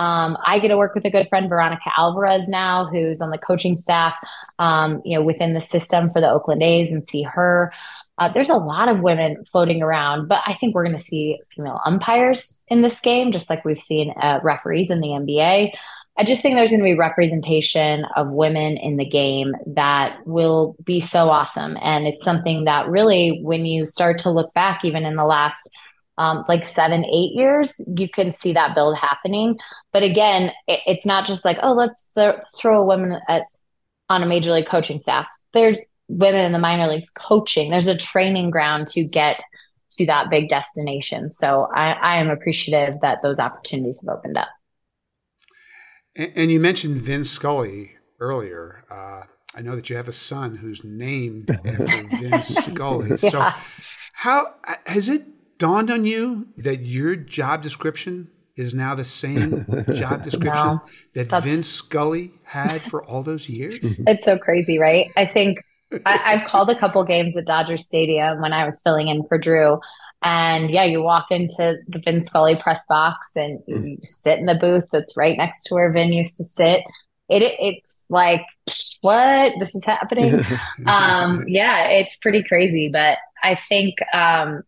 Um, 0.00 0.38
I 0.46 0.58
get 0.60 0.68
to 0.68 0.78
work 0.78 0.94
with 0.94 1.04
a 1.04 1.10
good 1.10 1.28
friend, 1.28 1.46
Veronica 1.46 1.92
Alvarez, 1.94 2.48
now, 2.48 2.86
who's 2.86 3.20
on 3.20 3.28
the 3.28 3.36
coaching 3.36 3.76
staff, 3.76 4.16
um, 4.58 5.02
you 5.04 5.14
know, 5.14 5.22
within 5.22 5.52
the 5.52 5.60
system 5.60 6.08
for 6.08 6.22
the 6.22 6.30
Oakland 6.30 6.62
A's, 6.62 6.90
and 6.90 7.06
see 7.06 7.22
her. 7.22 7.70
Uh, 8.16 8.32
there's 8.32 8.48
a 8.48 8.54
lot 8.54 8.88
of 8.88 9.00
women 9.00 9.44
floating 9.44 9.82
around, 9.82 10.26
but 10.26 10.40
I 10.46 10.54
think 10.54 10.74
we're 10.74 10.84
going 10.84 10.96
to 10.96 11.02
see 11.02 11.38
female 11.54 11.82
umpires 11.84 12.62
in 12.68 12.80
this 12.80 12.98
game, 12.98 13.30
just 13.30 13.50
like 13.50 13.62
we've 13.66 13.80
seen 13.80 14.14
uh, 14.22 14.40
referees 14.42 14.88
in 14.88 15.00
the 15.00 15.08
NBA. 15.08 15.72
I 16.16 16.24
just 16.24 16.40
think 16.40 16.54
there's 16.54 16.70
going 16.70 16.80
to 16.80 16.84
be 16.84 16.96
representation 16.96 18.06
of 18.16 18.30
women 18.30 18.78
in 18.78 18.96
the 18.96 19.04
game 19.04 19.54
that 19.66 20.26
will 20.26 20.76
be 20.82 21.02
so 21.02 21.28
awesome. 21.28 21.76
And 21.82 22.06
it's 22.06 22.24
something 22.24 22.64
that 22.64 22.88
really, 22.88 23.40
when 23.42 23.66
you 23.66 23.84
start 23.84 24.18
to 24.20 24.30
look 24.30 24.54
back, 24.54 24.82
even 24.82 25.04
in 25.04 25.16
the 25.16 25.26
last 25.26 25.70
um, 26.20 26.44
like 26.48 26.66
seven, 26.66 27.06
eight 27.06 27.34
years, 27.34 27.80
you 27.96 28.06
can 28.06 28.30
see 28.30 28.52
that 28.52 28.74
build 28.74 28.98
happening. 28.98 29.58
But 29.90 30.02
again, 30.02 30.52
it, 30.68 30.80
it's 30.86 31.06
not 31.06 31.24
just 31.24 31.46
like, 31.46 31.56
oh, 31.62 31.72
let's, 31.72 32.10
th- 32.14 32.34
throw 32.58 32.78
a 32.78 32.84
woman 32.84 33.18
at, 33.26 33.44
on 34.10 34.22
a 34.22 34.26
major 34.26 34.52
league 34.52 34.66
coaching 34.66 34.98
staff. 34.98 35.26
There's 35.54 35.80
women 36.08 36.44
in 36.44 36.52
the 36.52 36.58
minor 36.58 36.88
leagues 36.88 37.08
coaching. 37.08 37.70
There's 37.70 37.86
a 37.86 37.96
training 37.96 38.50
ground 38.50 38.86
to 38.88 39.02
get 39.02 39.40
to 39.92 40.04
that 40.06 40.28
big 40.28 40.50
destination. 40.50 41.30
So 41.30 41.68
I, 41.74 41.92
I 41.92 42.16
am 42.16 42.28
appreciative 42.28 43.00
that 43.00 43.22
those 43.22 43.38
opportunities 43.38 43.98
have 44.02 44.14
opened 44.14 44.36
up. 44.36 44.48
And, 46.14 46.32
and 46.36 46.50
you 46.50 46.60
mentioned 46.60 46.98
Vin 46.98 47.24
Scully 47.24 47.92
earlier. 48.18 48.84
Uh, 48.90 49.22
I 49.54 49.62
know 49.62 49.74
that 49.74 49.88
you 49.88 49.96
have 49.96 50.06
a 50.06 50.12
son 50.12 50.56
who's 50.56 50.84
named 50.84 51.50
after 51.50 51.86
Vin 52.18 52.42
Scully. 52.42 53.08
yeah. 53.08 53.16
So, 53.16 53.50
how 54.12 54.54
has 54.84 55.08
it 55.08 55.24
dawned 55.60 55.90
on 55.90 56.04
you 56.06 56.48
that 56.56 56.80
your 56.86 57.14
job 57.14 57.62
description 57.62 58.28
is 58.56 58.74
now 58.74 58.94
the 58.94 59.04
same 59.04 59.64
job 59.94 60.24
description 60.24 60.52
no, 60.52 60.82
that 61.14 61.42
Vin 61.42 61.62
Scully 61.62 62.32
had 62.42 62.82
for 62.82 63.04
all 63.04 63.22
those 63.22 63.48
years? 63.48 63.76
It's 64.06 64.24
so 64.24 64.38
crazy, 64.38 64.78
right? 64.78 65.12
I 65.16 65.26
think 65.26 65.62
I, 66.06 66.38
have 66.38 66.48
called 66.48 66.70
a 66.70 66.78
couple 66.78 67.04
games 67.04 67.36
at 67.36 67.44
Dodger 67.44 67.76
Stadium 67.76 68.40
when 68.40 68.52
I 68.52 68.64
was 68.64 68.80
filling 68.82 69.08
in 69.08 69.22
for 69.28 69.38
Drew. 69.38 69.80
And 70.22 70.70
yeah, 70.70 70.84
you 70.84 71.02
walk 71.02 71.30
into 71.30 71.76
the 71.88 71.98
Vin 71.98 72.24
Scully 72.24 72.56
press 72.56 72.84
box 72.88 73.28
and 73.36 73.60
mm. 73.68 73.90
you 73.90 73.98
sit 74.02 74.38
in 74.38 74.46
the 74.46 74.54
booth 74.54 74.84
that's 74.90 75.16
right 75.16 75.36
next 75.36 75.64
to 75.64 75.74
where 75.74 75.92
Vin 75.92 76.12
used 76.12 76.36
to 76.38 76.44
sit. 76.44 76.80
It, 77.28 77.42
it 77.42 77.54
it's 77.58 78.04
like 78.08 78.42
what 79.02 79.52
this 79.58 79.74
is 79.74 79.84
happening. 79.84 80.40
um, 80.86 81.44
yeah, 81.46 81.88
it's 81.88 82.16
pretty 82.16 82.42
crazy, 82.42 82.88
but 82.88 83.18
I 83.42 83.54
think 83.54 83.96
um, 84.14 84.62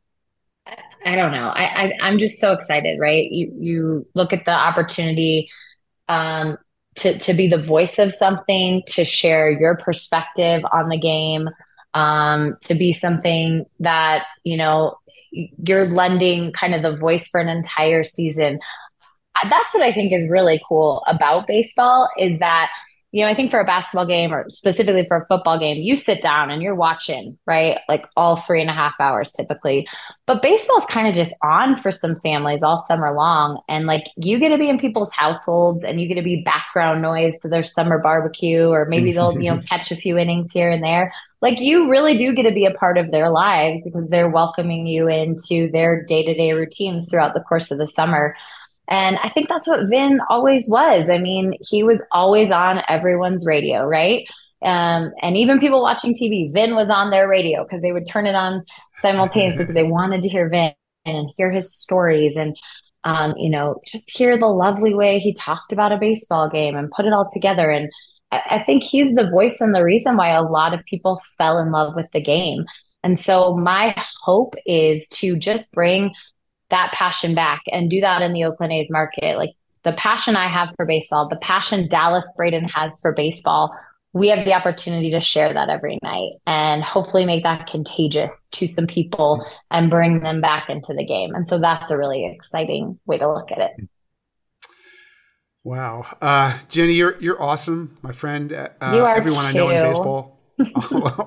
I 1.05 1.17
don't 1.17 1.33
know. 1.33 1.49
I, 1.49 1.65
I 1.65 1.93
I'm 2.01 2.19
just 2.19 2.39
so 2.39 2.53
excited, 2.53 2.99
right? 3.01 3.31
You 3.31 3.53
you 3.59 4.07
look 4.15 4.33
at 4.33 4.45
the 4.45 4.53
opportunity 4.53 5.49
um, 6.09 6.57
to 6.97 7.19
to 7.19 7.35
be 7.35 7.49
the 7.49 7.63
voice 7.63 7.99
of 7.99 8.13
something, 8.13 8.83
to 8.89 9.05
share 9.05 9.51
your 9.51 9.77
perspective 9.77 10.63
on 10.73 10.89
the 10.89 10.99
game, 10.99 11.49
um, 11.95 12.57
to 12.63 12.75
be 12.75 12.93
something 12.93 13.67
that 13.81 14.27
you 14.45 14.57
know 14.57 14.97
you're 15.33 15.87
lending 15.87 16.53
kind 16.53 16.75
of 16.75 16.83
the 16.83 16.97
voice 16.97 17.29
for 17.29 17.41
an 17.41 17.49
entire 17.49 18.05
season. 18.05 18.61
That's 19.43 19.75
what 19.75 19.83
I 19.83 19.93
think 19.93 20.13
is 20.13 20.29
really 20.29 20.61
cool 20.69 21.03
about 21.09 21.47
baseball 21.47 22.09
is 22.19 22.39
that 22.39 22.71
you 23.13 23.23
know, 23.23 23.31
I 23.31 23.35
think 23.35 23.51
for 23.51 23.61
a 23.61 23.65
basketball 23.65 24.07
game 24.07 24.33
or 24.33 24.49
specifically 24.49 25.05
for 25.07 25.19
a 25.19 25.27
football 25.27 25.59
game, 25.59 25.77
you 25.83 25.97
sit 25.97 26.23
down 26.23 26.51
and 26.51 26.63
you're 26.63 26.75
watching, 26.75 27.37
right? 27.47 27.79
Like 27.87 28.07
all 28.17 28.37
three 28.37 28.63
and 28.63 28.71
a 28.71 28.73
half 28.73 28.95
hours 28.99 29.31
typically. 29.31 29.87
But 30.27 30.41
baseball 30.41 30.79
is 30.79 30.87
kind 30.87 31.07
of 31.07 31.15
just 31.15 31.35
on 31.43 31.77
for 31.77 31.93
some 31.93 32.17
families 32.21 32.63
all 32.63 32.81
summer 32.81 33.15
long. 33.15 33.61
And 33.69 33.85
like 33.85 34.07
you 34.17 34.39
get 34.39 34.49
to 34.49 34.57
be 34.57 34.71
in 34.71 34.79
people's 34.79 35.13
households 35.13 35.85
and 35.85 36.01
you 36.01 36.09
get 36.09 36.15
to 36.15 36.23
be 36.23 36.43
background 36.43 37.03
noise 37.03 37.37
to 37.43 37.49
their 37.49 37.63
summer 37.63 37.99
barbecue, 37.99 38.69
or 38.69 38.87
maybe 38.87 39.13
they'll, 39.15 39.39
you 39.39 39.55
know, 39.55 39.61
catch 39.69 39.93
a 39.93 39.97
few 39.97 40.17
innings 40.17 40.51
here 40.51 40.71
and 40.71 40.83
there. 40.83 41.13
Like 41.43 41.61
you 41.61 41.91
really 41.91 42.17
do 42.17 42.35
get 42.35 42.45
to 42.45 42.55
be 42.55 42.65
a 42.65 42.73
part 42.73 42.97
of 42.97 43.11
their 43.11 43.29
lives 43.29 43.85
because 43.85 44.09
they're 44.09 44.31
welcoming 44.31 44.87
you 44.87 45.07
into 45.09 45.71
their 45.71 46.03
day 46.03 46.25
to 46.25 46.33
day 46.33 46.55
routines 46.55 47.11
throughout 47.11 47.35
the 47.35 47.41
course 47.41 47.71
of 47.71 47.77
the 47.77 47.87
summer. 47.87 48.35
And 48.93 49.16
I 49.22 49.30
think 49.30 49.49
that's 49.49 49.66
what 49.66 49.88
Vin 49.88 50.20
always 50.28 50.68
was. 50.68 51.09
I 51.09 51.16
mean, 51.16 51.55
he 51.62 51.82
was 51.82 52.03
always 52.12 52.51
on 52.51 52.82
everyone's 52.88 53.47
radio, 53.47 53.86
right? 53.86 54.26
Um, 54.62 55.12
and 55.22 55.34
even 55.34 55.59
people 55.59 55.80
watching 55.80 56.14
TV, 56.14 56.53
Vin 56.53 56.76
was 56.76 56.90
on 56.90 57.09
their 57.09 57.26
radio 57.26 57.64
because 57.64 57.80
they 57.80 57.93
would 57.93 58.07
turn 58.07 58.26
it 58.26 58.34
on 58.34 58.62
simultaneously 59.01 59.64
because 59.64 59.74
they 59.74 59.82
wanted 59.90 60.20
to 60.20 60.28
hear 60.28 60.47
Vin 60.51 60.74
and 61.07 61.30
hear 61.38 61.51
his 61.51 61.74
stories 61.74 62.36
and, 62.36 62.55
um, 63.05 63.32
you 63.38 63.49
know, 63.49 63.80
just 63.86 64.11
hear 64.11 64.36
the 64.36 64.47
lovely 64.47 64.93
way 64.93 65.18
he 65.18 65.32
talked 65.32 65.72
about 65.72 65.93
a 65.93 65.97
baseball 65.97 66.51
game 66.51 66.76
and 66.76 66.90
put 66.90 67.07
it 67.07 67.14
all 67.14 67.30
together. 67.32 67.70
And 67.70 67.90
I, 68.30 68.43
I 68.51 68.59
think 68.59 68.82
he's 68.82 69.14
the 69.14 69.30
voice 69.30 69.62
and 69.62 69.74
the 69.74 69.82
reason 69.82 70.18
why 70.18 70.32
a 70.32 70.43
lot 70.43 70.74
of 70.74 70.84
people 70.84 71.18
fell 71.38 71.59
in 71.59 71.72
love 71.72 71.95
with 71.97 72.09
the 72.12 72.20
game. 72.20 72.66
And 73.03 73.18
so 73.18 73.57
my 73.57 73.97
hope 74.20 74.55
is 74.66 75.09
to 75.09 75.38
just 75.38 75.72
bring 75.72 76.12
that 76.73 76.93
passion 76.93 77.35
back 77.35 77.62
and 77.70 77.89
do 77.89 78.01
that 78.01 78.20
in 78.20 78.33
the 78.33 78.45
Oakland 78.45 78.73
A's 78.73 78.91
market. 78.91 79.39
Like 79.39 79.51
the 79.85 79.93
passion 79.93 80.35
I 80.35 80.49
have 80.49 80.75
for 80.77 80.85
baseball, 80.85 81.29
the 81.29 81.37
passion 81.37 81.89
Dallas 81.89 82.29
Braden 82.37 82.64
has 82.64 83.01
for 83.01 83.12
baseball 83.12 83.73
we 84.12 84.29
have 84.29 84.45
the 84.45 84.53
opportunity 84.53 85.11
to 85.11 85.20
share 85.20 85.53
that 85.55 85.70
every 85.70 85.99
night 86.03 86.33
and 86.47 86.83
hopefully 86.83 87.25
make 87.25 87.43
that 87.45 87.66
contagious 87.66 88.31
to 88.53 88.66
some 88.66 88.87
people 88.87 89.45
and 89.70 89.89
bring 89.89 90.20
them 90.20 90.41
back 90.41 90.68
into 90.68 90.93
the 90.93 91.05
game. 91.05 91.35
And 91.35 91.49
so 91.49 91.59
that's 91.59 91.91
a 91.91 91.97
really 91.97 92.27
exciting 92.27 92.99
way 93.07 93.18
to 93.18 93.33
look 93.33 93.51
at 93.51 93.59
it. 93.59 93.89
Wow, 95.64 96.07
uh, 96.20 96.59
Jenny, 96.68 96.95
you're 96.95 97.16
you're 97.20 97.41
awesome, 97.41 97.95
my 98.03 98.11
friend. 98.11 98.53
Uh, 98.53 98.68
you 98.93 99.05
are 99.05 99.14
everyone 99.14 99.53
too. 99.53 99.61
I 99.61 99.62
know 99.62 99.68
in 99.68 99.83
baseball. 99.85 100.41
oh, 100.76 101.26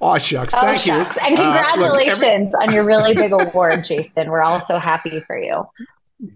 oh, 0.00 0.18
shucks! 0.18 0.54
Oh, 0.54 0.60
Thank 0.60 0.80
shucks. 0.80 1.16
you, 1.16 1.22
and 1.26 1.38
Uh, 1.38 1.42
look, 1.42 1.54
congratulations 1.54 2.54
every- 2.54 2.66
on 2.68 2.72
your 2.74 2.84
really 2.84 3.14
big 3.14 3.32
award, 3.32 3.84
Jayson. 3.84 4.28
We're 4.30 4.42
all 4.42 4.60
so 4.60 4.78
happy 4.78 5.20
for 5.20 5.36
you. 5.38 5.66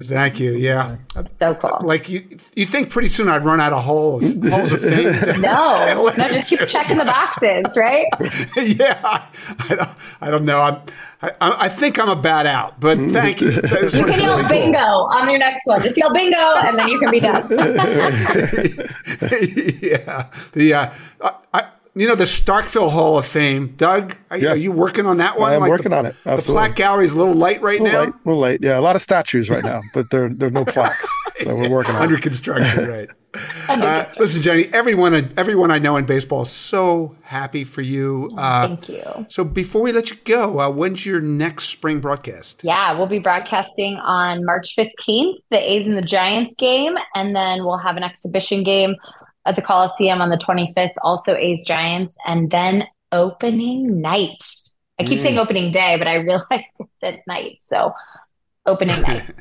Thank 0.05 0.39
you. 0.39 0.53
Yeah, 0.53 0.97
So 1.41 1.57
cool. 1.57 1.81
like 1.83 2.09
you, 2.09 2.25
you 2.55 2.67
think 2.67 2.91
pretty 2.91 3.09
soon 3.09 3.29
I'd 3.29 3.45
run 3.45 3.61
out 3.61 3.73
of 3.73 3.83
holes, 3.83 4.25
of 4.33 4.45
halls 4.45 4.71
of 4.71 4.81
fame? 4.81 5.09
No, 5.41 6.09
no, 6.17 6.29
just 6.29 6.49
keep 6.51 6.61
checking 6.69 6.99
the 6.99 7.05
boxes, 7.05 7.65
right? 7.77 8.07
yeah, 8.57 9.01
I 9.59 9.75
don't, 9.75 9.89
I 10.21 10.31
don't 10.31 10.45
know. 10.45 10.61
I'm, 10.61 10.81
I, 11.21 11.33
I 11.41 11.69
think 11.69 11.99
I'm 11.99 12.09
a 12.09 12.15
bad 12.15 12.47
out, 12.47 12.79
but 12.79 12.97
thank 12.97 13.41
you. 13.41 13.51
Those 13.61 13.93
You 13.95 14.05
can 14.05 14.21
yell 14.21 14.37
really 14.37 14.43
cool. 14.43 14.49
bingo 14.51 14.79
on 14.79 15.29
your 15.29 15.39
next 15.41 15.67
one. 15.67 15.81
Just 15.83 15.97
yell 15.97 16.13
bingo, 16.13 16.37
and 16.39 16.79
then 16.79 16.89
you 16.89 16.99
can 17.01 17.11
be 17.11 17.19
done. 17.21 17.49
yeah, 19.83 20.29
the 20.53 20.75
uh, 20.75 20.91
I, 21.53 21.65
you 21.95 22.09
know 22.09 22.15
the 22.15 22.25
Starkville 22.25 22.91
Hall 22.91 23.19
of 23.19 23.27
Fame. 23.27 23.75
Doug, 23.77 24.17
are, 24.31 24.39
you- 24.39 24.45
Yeah. 24.47 24.53
are 24.53 24.57
you 24.57 24.73
working 24.73 25.07
on 25.07 25.19
that 25.19 25.39
one? 25.39 25.53
I 25.53 25.55
am 25.55 25.61
Like 25.61 25.71
working 25.71 25.91
the, 25.91 25.99
on 25.99 26.07
it. 26.07 26.15
The 26.25 26.31
Absolutely. 26.31 26.53
plaque 26.69 26.77
gallery's 26.77 27.13
a 27.13 27.17
little 27.17 27.35
light 27.35 27.61
right 27.63 27.81
A 27.81 27.83
little 27.83 27.99
now. 28.01 28.05
late, 28.07 28.15
a 28.15 28.29
little 28.29 28.41
late. 28.41 28.61
Yeah, 28.63 28.79
a 28.79 28.81
lot 28.81 28.97
of 28.97 29.03
statues 29.03 29.51
right 29.51 29.65
now, 29.65 29.83
but 29.95 30.11
there 30.11 30.29
there's 30.29 30.53
no 30.53 30.65
plaques. 30.75 31.07
So 31.37 31.55
we're 31.57 31.71
working 31.71 31.95
on 31.97 32.03
under 32.03 32.15
it. 32.17 32.23
construction, 32.23 32.89
right? 32.89 33.09
Uh, 33.67 34.05
listen, 34.19 34.43
Jenny, 34.43 34.65
everyone, 34.75 35.33
everyone 35.39 35.71
I 35.71 35.79
know 35.79 35.97
in 35.97 36.05
baseball 36.05 36.43
is 36.43 36.51
so 36.51 37.17
happy 37.23 37.65
for 37.65 37.81
you. 37.81 38.31
Uh, 38.37 38.69
Thank 38.69 38.89
you. 38.91 39.27
So 39.31 39.43
before 39.43 39.81
we 39.81 39.91
let 39.91 40.11
you 40.11 40.17
go, 40.25 40.61
uh, 40.61 40.71
when's 40.71 41.07
your 41.07 41.23
next 41.23 41.65
spring 41.71 42.01
broadcast? 42.01 42.61
Yeah, 42.63 42.93
we'll 42.97 43.07
be 43.07 43.19
broadcasting 43.19 43.97
on 43.97 44.45
March 44.45 44.77
15th, 44.77 45.37
the 45.51 45.57
A's 45.73 45.87
and 45.87 45.97
the 45.97 46.03
Giants 46.03 46.55
game, 46.57 46.97
and 47.15 47.35
then 47.35 47.65
we'll 47.65 47.79
have 47.79 47.97
an 47.97 48.03
exhibition 48.03 48.65
game 48.65 48.97
at 49.47 49.57
the 49.57 49.63
Coliseum 49.63 50.21
on 50.21 50.31
the 50.31 50.37
25th, 50.37 50.93
also 51.03 51.35
A's 51.35 51.65
Giants, 51.67 52.17
and 52.27 52.51
then 52.51 52.85
opening 53.11 54.01
night. 54.01 54.43
I 55.01 55.05
keep 55.05 55.19
Mm. 55.19 55.23
saying 55.23 55.39
opening 55.39 55.73
day, 55.73 55.97
but 55.99 56.07
I 56.07 56.15
realized 56.17 56.49
it's 56.81 56.91
at 57.03 57.21
night. 57.27 57.57
So 57.61 57.93
opening 58.67 59.01
night. 59.03 59.25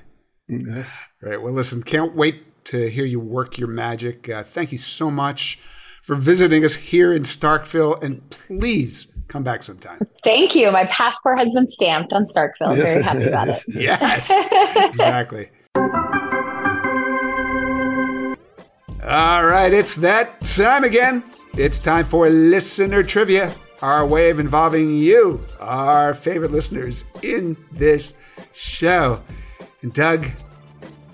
Yes. 0.54 1.08
Right. 1.22 1.42
Well, 1.42 1.54
listen, 1.54 1.82
can't 1.82 2.14
wait 2.14 2.66
to 2.66 2.90
hear 2.90 3.06
you 3.06 3.22
work 3.22 3.58
your 3.58 3.70
magic. 3.70 4.28
Uh, 4.28 4.44
thank 4.44 4.74
you 4.74 4.78
so 4.78 5.10
much 5.10 5.56
for 6.04 6.14
visiting 6.18 6.66
us 6.66 6.76
here 6.76 7.14
in 7.14 7.22
Starkville, 7.24 8.04
and 8.04 8.30
please 8.32 9.14
come 9.30 9.44
back 9.44 9.64
sometime. 9.64 10.06
Thank 10.26 10.54
you. 10.54 10.70
My 10.70 10.88
passport 10.88 11.40
has 11.40 11.48
been 11.54 11.70
stamped 11.70 12.12
on 12.12 12.26
Starkville. 12.26 12.76
Very 12.76 13.02
happy 13.02 13.24
about 13.24 13.48
it. 13.48 13.64
Yes, 13.70 14.30
exactly. 14.76 15.50
All 19.04 19.44
right, 19.44 19.74
it's 19.74 19.96
that 19.96 20.42
time 20.42 20.84
again. 20.84 21.24
It's 21.58 21.80
time 21.80 22.06
for 22.06 22.30
listener 22.30 23.02
trivia, 23.02 23.52
our 23.82 24.06
way 24.06 24.30
of 24.30 24.40
involving 24.40 24.96
you, 24.96 25.40
our 25.60 26.14
favorite 26.14 26.52
listeners, 26.52 27.06
in 27.24 27.58
this 27.72 28.14
show. 28.54 29.24
And 29.82 29.92
Doug, 29.92 30.28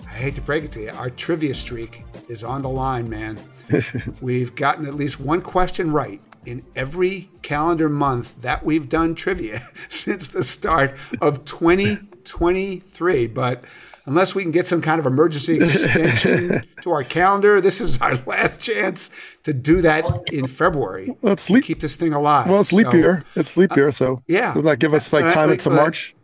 I 0.06 0.10
hate 0.10 0.34
to 0.34 0.42
break 0.42 0.64
it 0.64 0.72
to 0.72 0.82
you, 0.82 0.90
our 0.90 1.08
trivia 1.08 1.54
streak 1.54 2.04
is 2.28 2.44
on 2.44 2.60
the 2.60 2.68
line, 2.68 3.08
man. 3.08 3.38
we've 4.20 4.54
gotten 4.54 4.84
at 4.84 4.92
least 4.92 5.18
one 5.18 5.40
question 5.40 5.90
right 5.90 6.20
in 6.44 6.66
every 6.76 7.30
calendar 7.40 7.88
month 7.88 8.42
that 8.42 8.66
we've 8.66 8.90
done 8.90 9.14
trivia 9.14 9.62
since 9.88 10.28
the 10.28 10.42
start 10.42 10.94
of 11.22 11.46
2023. 11.46 13.28
But 13.28 13.64
unless 14.08 14.34
we 14.34 14.42
can 14.42 14.50
get 14.50 14.66
some 14.66 14.80
kind 14.82 14.98
of 14.98 15.06
emergency 15.06 15.56
extension 15.60 16.62
to 16.82 16.90
our 16.90 17.04
calendar, 17.04 17.60
this 17.60 17.80
is 17.80 18.00
our 18.00 18.14
last 18.26 18.60
chance 18.60 19.10
to 19.44 19.52
do 19.52 19.80
that 19.82 20.04
in 20.32 20.46
February. 20.46 21.16
Leap. 21.22 21.64
Keep 21.64 21.78
this 21.80 21.96
thing 21.96 22.12
alive. 22.12 22.48
Well, 22.48 22.60
it's 22.60 22.72
leap 22.72 22.86
So- 22.88 22.96
year. 22.96 23.22
It's 23.36 23.56
leap 23.56 23.76
year. 23.76 23.92
So 23.92 24.22
yeah. 24.26 24.48
doesn't 24.54 24.64
that 24.64 24.78
give 24.78 24.94
us 24.94 25.12
like 25.12 25.24
Uh, 25.26 25.32
time 25.32 25.50
into 25.52 25.70
uh, 25.70 25.74
March? 25.74 26.14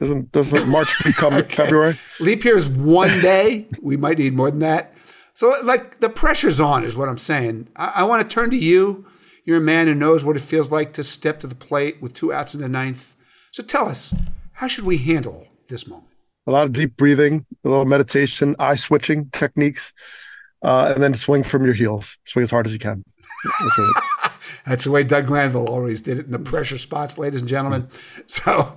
Doesn't 0.00 0.30
doesn't 0.32 0.68
March 0.68 0.92
become 1.04 1.42
February? 1.44 1.94
Leap 2.20 2.44
year 2.44 2.56
is 2.56 2.68
one 2.68 3.10
day. 3.20 3.66
we 3.82 3.96
might 3.96 4.18
need 4.18 4.34
more 4.34 4.50
than 4.50 4.60
that. 4.60 4.94
So, 5.34 5.54
like, 5.62 6.00
the 6.00 6.08
pressure's 6.08 6.58
on, 6.60 6.82
is 6.82 6.96
what 6.96 7.08
I'm 7.08 7.16
saying. 7.16 7.68
I, 7.76 7.92
I 7.96 8.02
want 8.02 8.28
to 8.28 8.34
turn 8.34 8.50
to 8.50 8.56
you. 8.56 9.06
You're 9.44 9.58
a 9.58 9.60
man 9.60 9.86
who 9.86 9.94
knows 9.94 10.24
what 10.24 10.34
it 10.34 10.40
feels 10.42 10.72
like 10.72 10.92
to 10.94 11.04
step 11.04 11.38
to 11.40 11.46
the 11.46 11.54
plate 11.54 12.02
with 12.02 12.12
two 12.12 12.32
outs 12.32 12.56
in 12.56 12.60
the 12.60 12.68
ninth. 12.68 13.14
So, 13.52 13.62
tell 13.62 13.86
us, 13.86 14.12
how 14.54 14.66
should 14.66 14.82
we 14.84 14.96
handle 14.98 15.46
this 15.68 15.86
moment? 15.86 16.07
A 16.48 16.50
lot 16.50 16.64
of 16.64 16.72
deep 16.72 16.96
breathing, 16.96 17.44
a 17.62 17.68
little 17.68 17.84
meditation, 17.84 18.56
eye 18.58 18.74
switching 18.74 19.28
techniques, 19.30 19.92
uh, 20.62 20.92
and 20.94 21.02
then 21.02 21.12
swing 21.12 21.42
from 21.42 21.64
your 21.64 21.74
heels. 21.74 22.18
Swing 22.24 22.42
as 22.42 22.50
hard 22.50 22.66
as 22.66 22.72
you 22.72 22.78
can. 22.78 23.04
That's. 23.60 23.78
That's 24.66 24.84
the 24.84 24.90
way 24.90 25.04
Doug 25.04 25.26
Glanville 25.26 25.68
always 25.68 26.00
did 26.00 26.18
it 26.18 26.26
in 26.26 26.32
the 26.32 26.38
pressure 26.38 26.78
spots, 26.78 27.16
ladies 27.16 27.40
and 27.40 27.48
gentlemen. 27.48 27.88
So, 28.26 28.76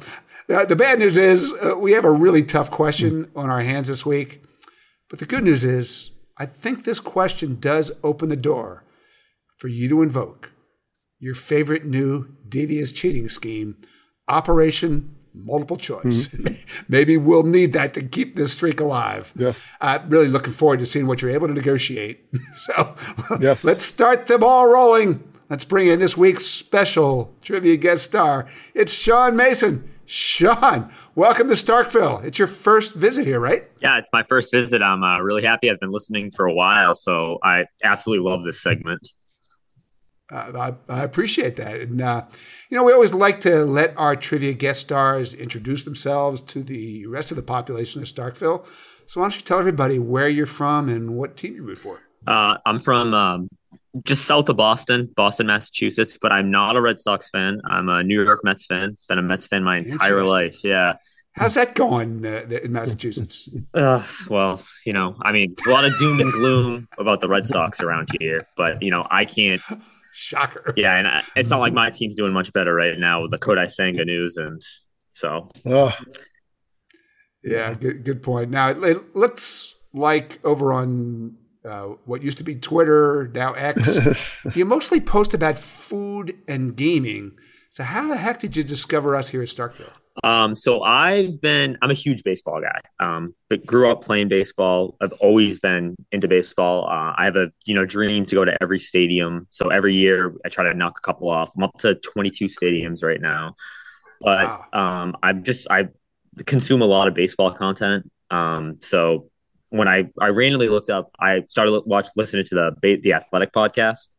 uh, 0.49 0.65
the 0.65 0.76
bad 0.76 0.99
news 0.99 1.17
is 1.17 1.53
uh, 1.61 1.78
we 1.78 1.93
have 1.93 2.05
a 2.05 2.11
really 2.11 2.43
tough 2.43 2.72
question 2.72 3.30
on 3.36 3.49
our 3.49 3.61
hands 3.61 3.88
this 3.88 4.05
week. 4.05 4.43
But 5.09 5.19
the 5.19 5.26
good 5.26 5.43
news 5.43 5.63
is, 5.63 6.11
I 6.38 6.45
think 6.45 6.84
this 6.84 6.99
question 6.99 7.57
does 7.59 7.91
open 8.03 8.30
the 8.30 8.36
door 8.36 8.84
for 9.57 9.67
you 9.67 9.88
to 9.89 10.01
invoke 10.01 10.51
your 11.19 11.36
favorite 11.36 11.86
new 11.86 12.36
devious 12.47 12.91
cheating 12.91 13.30
scheme, 13.30 13.78
Operation 14.28 15.15
Multiple 15.34 15.77
Choice. 15.77 16.36
Maybe 16.88 17.17
we'll 17.17 17.43
need 17.43 17.73
that 17.73 17.93
to 17.95 18.01
keep 18.03 18.36
this 18.36 18.53
streak 18.53 18.79
alive. 18.79 19.34
Yes. 19.36 19.65
Uh, 19.79 19.99
really 20.07 20.27
looking 20.27 20.53
forward 20.53 20.79
to 20.79 20.86
seeing 20.86 21.07
what 21.07 21.21
you're 21.21 21.32
able 21.32 21.47
to 21.47 21.53
negotiate. 21.53 22.25
so 22.53 22.95
Yes. 23.39 23.63
let's 23.63 23.86
start 23.86 24.25
the 24.27 24.38
ball 24.38 24.67
rolling. 24.67 25.23
Let's 25.49 25.65
bring 25.65 25.88
in 25.88 25.99
this 25.99 26.15
week's 26.15 26.45
special 26.45 27.34
trivia 27.41 27.77
guest 27.77 28.05
star. 28.05 28.47
It's 28.73 28.93
Sean 28.93 29.36
Mason. 29.36 29.89
Sean, 30.05 30.91
welcome 31.15 31.47
to 31.47 31.53
Starkville. 31.53 32.23
It's 32.25 32.38
your 32.38 32.47
first 32.49 32.95
visit 32.95 33.25
here, 33.25 33.39
right? 33.39 33.69
Yeah, 33.82 33.97
it's 33.97 34.09
my 34.11 34.23
first 34.23 34.51
visit. 34.51 34.82
I'm 34.82 35.03
uh, 35.03 35.19
really 35.19 35.43
happy. 35.43 35.69
I've 35.69 35.79
been 35.79 35.91
listening 35.91 36.32
for 36.32 36.45
a 36.45 36.53
while, 36.53 36.95
so 36.95 37.38
I 37.43 37.65
absolutely 37.84 38.29
love 38.29 38.43
this 38.43 38.61
segment. 38.61 39.07
Uh, 40.32 40.73
I, 40.89 40.93
I 40.93 41.03
appreciate 41.03 41.55
that. 41.57 41.82
And, 41.82 42.01
uh, 42.01 42.25
you 42.69 42.77
know, 42.77 42.84
we 42.84 42.93
always 42.93 43.13
like 43.13 43.41
to 43.41 43.65
let 43.65 43.95
our 43.97 44.15
trivia 44.15 44.53
guest 44.53 44.82
stars 44.82 45.34
introduce 45.34 45.84
themselves 45.84 46.41
to 46.41 46.63
the 46.63 47.05
rest 47.07 47.32
of 47.32 47.38
the 47.38 47.43
population 47.43 48.01
of 48.01 48.07
Starkville. 48.07 48.65
So 49.05 49.19
why 49.19 49.25
don't 49.25 49.36
you 49.36 49.41
tell 49.41 49.59
everybody 49.59 49.99
where 49.99 50.29
you're 50.29 50.45
from 50.45 50.88
and 50.88 51.17
what 51.17 51.36
team 51.36 51.55
you 51.55 51.63
root 51.63 51.79
for? 51.79 51.99
Uh, 52.25 52.57
I'm 52.65 52.79
from 52.79 53.13
um, 53.13 53.49
just 54.03 54.25
south 54.25 54.47
of 54.47 54.55
Boston, 54.55 55.09
Boston, 55.15 55.47
Massachusetts, 55.47 56.17
but 56.21 56.32
I'm 56.32 56.49
not 56.49 56.75
a 56.77 56.82
Red 56.82 56.99
Sox 56.99 57.29
fan. 57.29 57.59
I'm 57.69 57.89
a 57.89 58.03
New 58.03 58.23
York 58.23 58.39
Mets 58.43 58.65
fan. 58.65 58.95
Been 59.09 59.17
a 59.17 59.21
Mets 59.21 59.47
fan 59.47 59.63
my 59.63 59.79
entire 59.79 60.23
life. 60.23 60.63
Yeah. 60.63 60.93
How's 61.34 61.55
that 61.55 61.75
going 61.75 62.25
uh, 62.25 62.45
in 62.63 62.73
Massachusetts? 62.73 63.49
Uh, 63.73 64.03
well, 64.29 64.61
you 64.86 64.93
know, 64.93 65.15
I 65.21 65.32
mean, 65.32 65.55
a 65.65 65.69
lot 65.69 65.86
of 65.86 65.97
doom 65.97 66.19
and 66.19 66.32
gloom 66.32 66.88
about 66.97 67.21
the 67.21 67.29
Red 67.29 67.47
Sox 67.47 67.79
around 67.79 68.09
here, 68.19 68.45
but 68.57 68.82
you 68.82 68.91
know, 68.91 69.05
I 69.09 69.25
can't. 69.25 69.61
Shocker. 70.14 70.74
Yeah, 70.76 70.95
and 70.95 71.07
I, 71.07 71.24
it's 71.36 71.49
not 71.49 71.59
like 71.59 71.74
my 71.74 71.89
team's 71.89 72.16
doing 72.16 72.34
much 72.34 72.51
better 72.53 72.74
right 72.74 72.97
now 72.97 73.22
with 73.22 73.32
the 73.32 73.39
Kodai 73.39 73.72
Senga 73.72 74.05
news, 74.05 74.38
and 74.38 74.62
so 75.14 75.49
Oh, 75.66 75.95
Yeah, 77.43 77.74
good, 77.74 78.03
good 78.03 78.22
point. 78.22 78.49
Now, 78.49 78.70
it, 78.70 78.84
it 78.84 79.16
looks 79.16 79.76
like 79.93 80.39
over 80.43 80.74
on 80.74 81.38
uh, 81.64 81.86
what 82.05 82.24
used 82.24 82.38
to 82.39 82.43
be 82.43 82.55
Twitter, 82.55 83.30
now 83.34 83.53
X, 83.53 83.99
you 84.55 84.66
mostly 84.66 84.99
post 84.99 85.34
about 85.34 85.57
food 85.57 86.36
and 86.47 86.76
gaming. 86.76 87.34
So, 87.70 87.84
how 87.84 88.07
the 88.07 88.18
heck 88.18 88.39
did 88.39 88.57
you 88.57 88.64
discover 88.64 89.16
us 89.16 89.30
here 89.30 89.41
at 89.41 89.47
Starkville? 89.47 89.93
Um, 90.24 90.55
so 90.55 90.84
I've 90.84 91.41
been 91.41 91.78
I'm 91.82 91.91
a 91.91 91.95
huge 91.95 92.24
baseball 92.24 92.62
guy. 92.62 92.82
Um, 92.99 93.34
but 93.49 93.66
grew 93.66 93.89
up 93.89 94.03
playing 94.03 94.28
baseball. 94.28 94.97
I've 95.01 95.14
always 95.14 95.59
been 95.59 95.95
into 96.12 96.28
baseball. 96.28 96.86
Uh, 96.86 97.14
I 97.18 97.26
have 97.26 97.36
a 97.36 97.51
you 97.66 97.74
know 97.74 97.86
dream 97.86 98.26
to 98.26 98.36
go 98.36 98.45
to 98.45 98.55
every 98.62 98.80
stadium. 98.80 99.47
So 99.49 99.70
every 99.70 99.95
year 99.95 100.34
I 100.45 100.49
try 100.49 100.66
to 100.66 100.74
knock 100.74 100.99
a 100.99 101.01
couple 101.01 101.30
off. 101.30 101.51
I'm 101.55 101.64
up 101.64 101.78
to 101.80 101.95
22 101.95 102.45
stadiums 102.45 103.03
right 103.03 103.22
now. 103.22 103.55
But 104.20 104.74
um, 104.74 105.16
I'm 105.24 105.43
just 105.43 105.68
I 105.70 105.89
consume 106.45 106.82
a 106.82 106.86
lot 106.86 107.07
of 107.07 107.14
baseball 107.14 107.51
content. 107.51 108.12
Um, 108.30 108.78
so 108.82 109.30
when 109.70 109.88
I 109.88 110.09
I 110.20 110.28
randomly 110.28 110.70
looked 110.70 110.89
up, 110.89 111.12
I 111.20 111.43
started 111.47 111.82
watch 111.86 112.09
listening 112.16 112.45
to 112.45 112.55
the 112.55 112.99
the 113.01 113.14
Athletic 113.14 113.53
podcast, 113.53 114.09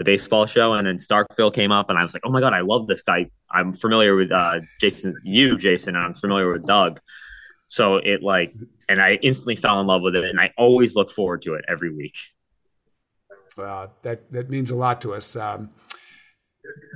the 0.00 0.04
baseball 0.04 0.46
show, 0.46 0.72
and 0.72 0.86
then 0.86 0.96
Starkville 0.96 1.52
came 1.52 1.70
up, 1.70 1.90
and 1.90 1.98
I 1.98 2.02
was 2.02 2.14
like, 2.14 2.22
oh 2.24 2.30
my 2.30 2.40
god, 2.40 2.54
I 2.54 2.60
love 2.60 2.86
this 2.86 3.02
guy. 3.02 3.26
I'm 3.50 3.74
familiar 3.74 4.16
with 4.16 4.32
uh, 4.32 4.60
Jayson, 4.80 5.12
you 5.24 5.58
Jayson, 5.58 5.88
and 5.88 5.98
I'm 5.98 6.14
familiar 6.14 6.50
with 6.50 6.64
Doug. 6.64 7.00
So 7.68 7.96
it 7.96 8.22
like, 8.22 8.54
and 8.88 9.02
I 9.02 9.18
instantly 9.22 9.56
fell 9.56 9.78
in 9.78 9.86
love 9.86 10.00
with 10.00 10.16
it, 10.16 10.24
and 10.24 10.40
I 10.40 10.54
always 10.56 10.96
look 10.96 11.10
forward 11.10 11.42
to 11.42 11.52
it 11.52 11.66
every 11.68 11.94
week. 11.94 12.16
Well, 13.58 13.94
that 14.02 14.30
that 14.30 14.48
means 14.48 14.70
a 14.70 14.74
lot 14.74 15.02
to 15.02 15.12
us. 15.12 15.36
Um, 15.36 15.68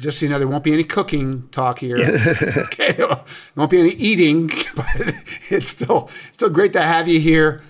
just 0.01 0.19
so 0.19 0.25
you 0.25 0.31
know, 0.31 0.39
there 0.39 0.49
won't 0.49 0.65
be 0.65 0.73
any 0.73 0.85
cooking 0.85 1.51
talk 1.51 1.81
here. 1.81 1.99
okay, 2.57 2.93
there 2.93 3.09
won't 3.55 3.71
be 3.71 3.81
any 3.81 3.91
eating, 3.91 4.47
but 4.75 5.15
it's 5.51 5.69
still 5.69 6.09
still 6.33 6.49
great 6.49 6.73
to 6.73 6.81
have 6.81 7.07
you 7.07 7.21
here. 7.21 7.61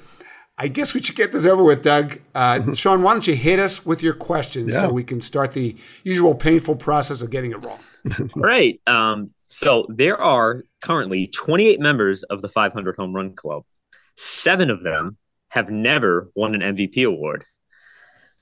I 0.56 0.68
guess 0.68 0.94
we 0.94 1.02
should 1.02 1.16
get 1.16 1.32
this 1.32 1.46
over 1.46 1.64
with, 1.64 1.82
Doug. 1.82 2.20
Uh, 2.34 2.72
Sean, 2.74 3.02
why 3.02 3.12
don't 3.12 3.26
you 3.26 3.34
hit 3.34 3.58
us 3.58 3.84
with 3.84 4.02
your 4.02 4.14
questions 4.14 4.72
Yeah. 4.72 4.80
so 4.82 4.92
we 4.92 5.02
can 5.02 5.20
start 5.20 5.50
the 5.52 5.74
usual 6.04 6.34
painful 6.34 6.76
process 6.76 7.22
of 7.22 7.30
getting 7.30 7.50
it 7.50 7.64
wrong. 7.64 7.80
Right. 8.36 8.80
Um, 8.86 9.26
so 9.48 9.86
there 9.88 10.20
are 10.20 10.62
currently 10.82 11.26
28 11.26 11.80
members 11.80 12.22
of 12.24 12.42
the 12.42 12.48
500 12.48 12.96
Home 12.96 13.14
Run 13.14 13.34
Club. 13.34 13.64
Seven 14.16 14.70
of 14.70 14.82
them 14.82 15.16
have 15.48 15.70
never 15.70 16.30
won 16.34 16.54
an 16.54 16.76
MVP 16.76 17.04
award. 17.06 17.44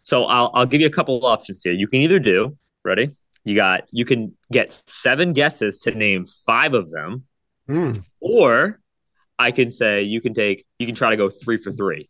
So 0.02 0.24
I'll, 0.24 0.50
I'll 0.54 0.66
give 0.66 0.80
you 0.80 0.86
a 0.86 0.90
couple 0.92 1.16
of 1.16 1.24
options 1.24 1.62
here. 1.62 1.72
You 1.72 1.86
can 1.86 2.00
either 2.00 2.18
do, 2.18 2.56
ready? 2.84 3.10
You 3.44 3.54
got, 3.54 3.82
you 3.92 4.04
can 4.04 4.36
get 4.50 4.72
seven 4.86 5.32
guesses 5.32 5.78
to 5.80 5.92
name 5.92 6.26
five 6.26 6.74
of 6.74 6.90
them, 6.90 7.24
Mm. 7.70 8.04
or 8.20 8.80
I 9.42 9.50
can 9.50 9.70
say 9.70 10.02
you 10.02 10.20
can 10.20 10.34
take, 10.34 10.64
you 10.78 10.86
can 10.86 10.94
try 10.94 11.10
to 11.10 11.16
go 11.16 11.28
three 11.28 11.56
for 11.56 11.72
three. 11.72 12.08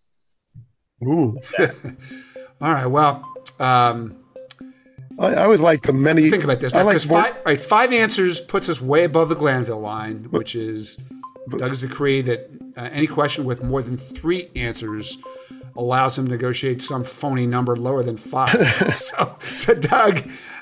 Ooh. 1.03 1.39
All 2.61 2.73
right. 2.73 2.87
Well, 2.87 3.27
um, 3.59 4.17
I, 5.19 5.35
I 5.35 5.45
always 5.45 5.61
like 5.61 5.83
the 5.83 5.93
many. 5.93 6.31
think 6.31 6.45
about 6.45 6.61
this. 6.61 6.75
I 6.75 6.83
like 6.83 7.05
more- 7.09 7.23
five, 7.23 7.37
right, 7.45 7.61
five 7.61 7.93
answers 7.93 8.41
puts 8.41 8.69
us 8.69 8.81
way 8.81 9.05
above 9.05 9.29
the 9.29 9.35
Glanville 9.35 9.81
line, 9.81 10.25
which 10.31 10.55
is 10.55 10.99
Doug's 11.57 11.81
decree 11.81 12.21
that 12.23 12.51
uh, 12.77 12.89
any 12.93 13.07
question 13.07 13.45
with 13.45 13.63
more 13.63 13.83
than 13.83 13.97
three 13.97 14.49
answers 14.55 15.19
allows 15.77 16.19
him 16.19 16.27
to 16.27 16.31
negotiate 16.31 16.83
some 16.83 17.03
phony 17.03 17.47
number 17.47 17.77
lower 17.77 18.03
than 18.03 18.17
five. 18.17 18.51
so, 18.97 19.39
so 19.57 19.75
Doug, 19.75 20.19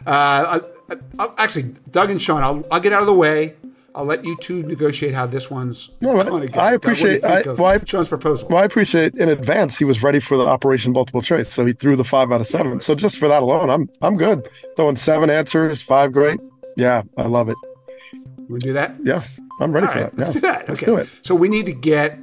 uh, 0.07 0.61
I, 0.61 0.61
I'll, 1.19 1.35
actually, 1.39 1.75
Doug 1.91 2.11
and 2.11 2.23
Sean, 2.23 2.43
I'll, 2.43 2.65
I'll 2.71 2.81
get 2.81 2.93
out 2.93 3.01
of 3.01 3.07
the 3.07 3.15
way. 3.15 3.55
I'll 3.95 4.05
let 4.05 4.25
you 4.25 4.37
two 4.41 4.63
negotiate 4.63 5.15
how 5.15 5.27
this 5.27 5.51
one's 5.51 5.91
No, 6.01 6.13
going 6.23 6.43
to 6.43 6.49
go. 6.49 6.61
I 6.61 6.73
Doug, 6.73 6.85
what 6.85 6.97
do 6.97 7.03
you 7.09 7.17
appreciate. 7.17 7.25
I, 7.25 7.53
well, 7.53 7.67
I, 7.67 7.79
Sean's 7.85 8.09
proposal. 8.09 8.49
well, 8.49 8.59
I 8.63 8.65
appreciate 8.65 9.15
in 9.17 9.29
advance 9.29 9.77
he 9.79 9.85
was 9.85 10.03
ready 10.03 10.21
for 10.21 10.37
the 10.37 10.45
Operation 10.47 10.93
Multiple 10.93 11.23
Choice, 11.23 11.49
so 11.53 11.67
he 11.67 11.73
threw 11.73 11.97
the 11.97 12.05
five 12.05 12.31
out 12.31 12.41
of 12.41 12.47
seven. 12.47 12.81
So 12.81 12.95
just 12.95 13.17
for 13.19 13.27
that 13.29 13.43
alone, 13.43 13.69
I'm 13.69 13.91
I'm 14.01 14.17
good. 14.17 14.49
Throwing 14.77 14.97
seven 14.97 15.29
answers, 15.29 15.83
five 15.83 16.13
great. 16.13 16.39
Yeah, 16.77 17.03
I 17.17 17.27
love 17.27 17.49
it. 17.49 17.57
We 18.49 18.59
do 18.61 18.73
that. 18.75 18.95
Yes, 19.03 19.41
I'm 19.61 19.73
ready 19.73 19.87
All 19.87 19.93
for 19.93 20.01
right, 20.03 20.11
that. 20.17 20.19
let's 20.19 20.31
Yeah, 20.31 20.41
do 20.41 20.41
that. 20.47 20.69
Let's 20.69 20.83
Okay. 20.83 20.93
do 20.93 20.97
it. 20.99 21.09
So 21.23 21.35
we 21.35 21.49
need 21.49 21.67
to 21.67 21.73
get 21.73 22.19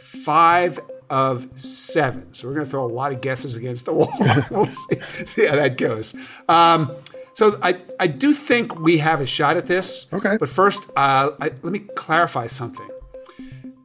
five 0.00 0.78
of 1.08 1.48
seven. 1.54 2.32
So 2.34 2.48
we're 2.48 2.54
going 2.54 2.66
to 2.66 2.70
throw 2.70 2.84
a 2.84 2.86
lot 2.86 3.12
of 3.12 3.20
guesses 3.20 3.56
against 3.56 3.84
the 3.84 3.92
wall. 3.92 4.12
we'll 4.50 4.66
see, 4.66 4.96
see 5.24 5.46
how 5.46 5.54
that 5.56 5.76
goes. 5.78 6.14
Um, 6.48 6.94
so 7.36 7.58
I, 7.62 7.80
I 8.00 8.06
do 8.06 8.32
think 8.32 8.80
we 8.80 8.98
have 8.98 9.20
a 9.20 9.26
shot 9.26 9.56
at 9.56 9.66
this. 9.66 10.06
Okay. 10.12 10.36
But 10.40 10.48
first, 10.48 10.88
uh, 10.96 11.30
I, 11.40 11.50
let 11.62 11.72
me 11.72 11.80
clarify 11.80 12.46
something. 12.46 12.88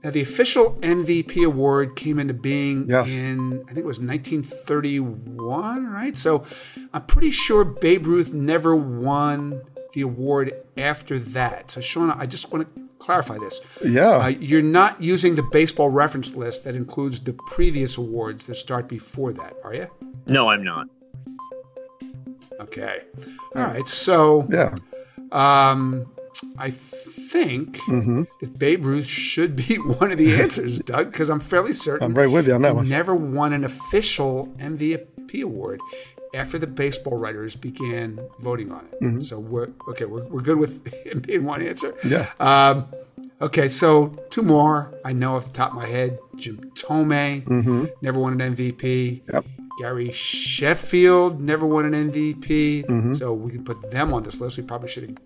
Now, 0.04 0.10
the 0.10 0.22
official 0.22 0.78
MVP 0.82 1.46
award 1.46 1.96
came 1.96 2.18
into 2.18 2.34
being 2.34 2.90
Yes. 2.90 3.12
in, 3.14 3.62
I 3.70 3.74
think 3.74 3.80
it 3.80 3.86
was 3.86 4.00
1931, 4.00 5.86
right? 5.92 6.18
So 6.18 6.44
I'm 6.94 7.06
pretty 7.06 7.30
sure 7.32 7.64
Babe 7.64 8.08
Ruth 8.08 8.34
never 8.34 8.76
won 8.76 9.62
the 9.94 10.02
award 10.02 10.54
after 10.78 11.20
that. 11.20 11.72
So, 11.72 11.82
Sean, 11.82 12.10
I 12.12 12.26
just 12.26 12.52
want 12.52 12.74
to 12.74 12.82
clarify 13.00 13.38
this. 13.38 13.62
Yeah. 13.86 14.10
Uh, 14.12 14.28
you're 14.30 14.62
not 14.62 15.02
using 15.02 15.36
the 15.36 15.44
baseball 15.52 15.90
reference 15.90 16.36
list 16.36 16.64
that 16.64 16.76
includes 16.76 17.20
the 17.20 17.34
previous 17.34 17.98
awards 17.98 18.48
that 18.48 18.56
start 18.56 18.88
before 18.88 19.34
that, 19.34 19.56
are 19.64 19.74
you? 19.76 19.88
No, 20.26 20.50
I'm 20.50 20.64
not. 20.64 20.88
Okay. 22.62 23.02
All 23.56 23.64
right. 23.64 23.88
So, 23.88 24.48
Yeah. 24.50 24.76
um, 25.32 26.06
I 26.58 26.70
think 26.72 27.78
Mm-hmm. 27.88 28.24
that 28.42 28.58
Babe 28.60 28.86
Ruth 28.86 29.06
should 29.08 29.56
be 29.56 29.76
one 30.00 30.12
of 30.12 30.18
the 30.18 30.36
answers, 30.36 30.80
Doug, 30.80 31.12
because 31.12 31.30
I'm 31.30 31.40
fairly 31.40 31.74
certain 31.74 32.06
I'm 32.06 32.14
right 32.14 32.30
with 32.30 32.48
you 32.48 32.54
on 32.54 32.62
that 32.64 32.76
one. 32.76 32.90
never 32.90 33.16
won 33.16 33.54
an 33.54 33.64
official 33.64 34.48
MVP 34.58 35.42
award 35.44 35.80
after 36.34 36.58
the 36.58 36.68
baseball 36.68 37.18
writers 37.18 37.56
began 37.56 38.20
voting 38.40 38.72
on 38.72 38.86
it. 38.92 39.02
Mm-hmm. 39.04 39.22
So 39.22 39.40
we're 39.40 39.70
okay. 39.90 40.06
We're, 40.06 40.24
we're 40.26 40.42
good 40.42 40.58
with 40.58 40.86
him 41.06 41.20
being 41.20 41.44
one 41.46 41.62
answer. 41.62 41.94
Yeah. 42.04 42.28
Um, 42.40 42.88
okay, 43.42 43.68
so 43.70 44.08
two 44.30 44.42
more. 44.42 44.94
I 45.06 45.14
know 45.14 45.36
off 45.36 45.46
the 45.48 45.54
top 45.54 45.72
of 45.72 45.76
my 45.78 45.88
head. 45.88 46.18
Jim 46.38 46.72
Thome 46.76 47.86
never 48.02 48.20
won 48.20 48.40
an 48.42 48.56
MVP. 48.56 49.24
Mm-hmm. 49.24 49.32
Yep. 49.36 49.46
Gary 49.82 50.12
Sheffield 50.12 51.42
never 51.42 51.66
won 51.66 51.92
an 51.92 52.12
MVP. 52.12 52.86
Mm-hmm. 52.86 53.14
So 53.16 53.34
we 53.34 53.50
can 53.50 53.64
put 53.64 53.90
them 53.90 54.14
on 54.14 54.22
this 54.22 54.40
list. 54.40 54.58
We 54.58 54.64
probably 54.64 54.90
should 54.90 55.10
have 55.10 55.18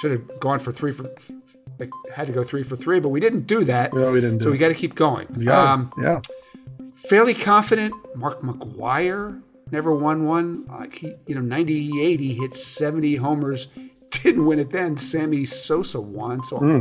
should 0.00 0.10
have 0.10 0.40
gone 0.40 0.58
for 0.58 0.72
three 0.72 0.90
for 0.90 1.04
like 1.78 1.90
had 2.12 2.26
to 2.26 2.32
go 2.32 2.42
three 2.42 2.64
for 2.64 2.74
three, 2.74 2.98
but 2.98 3.10
we 3.10 3.20
didn't 3.20 3.46
do 3.46 3.62
that. 3.62 3.94
No, 3.94 4.10
we 4.10 4.20
didn't 4.20 4.38
do 4.38 4.44
So 4.44 4.50
we 4.50 4.58
got 4.58 4.68
to 4.68 4.74
keep 4.74 4.96
going. 4.96 5.28
Yeah. 5.38 5.72
Um, 5.72 5.92
yeah. 6.02 6.20
fairly 6.96 7.32
confident. 7.32 7.94
Mark 8.16 8.40
McGwire 8.40 9.40
never 9.70 9.94
won 9.94 10.24
one. 10.26 10.66
Like 10.66 10.98
he, 10.98 11.14
you 11.28 11.36
know, 11.36 11.40
'98 11.40 12.18
he 12.18 12.34
hit 12.34 12.56
70 12.56 13.16
homers, 13.16 13.68
didn't 14.10 14.44
win 14.44 14.58
it 14.58 14.70
then. 14.70 14.96
Sammy 14.96 15.44
Sosa 15.44 16.00
won. 16.00 16.42
So 16.42 16.58
Hmm. 16.58 16.80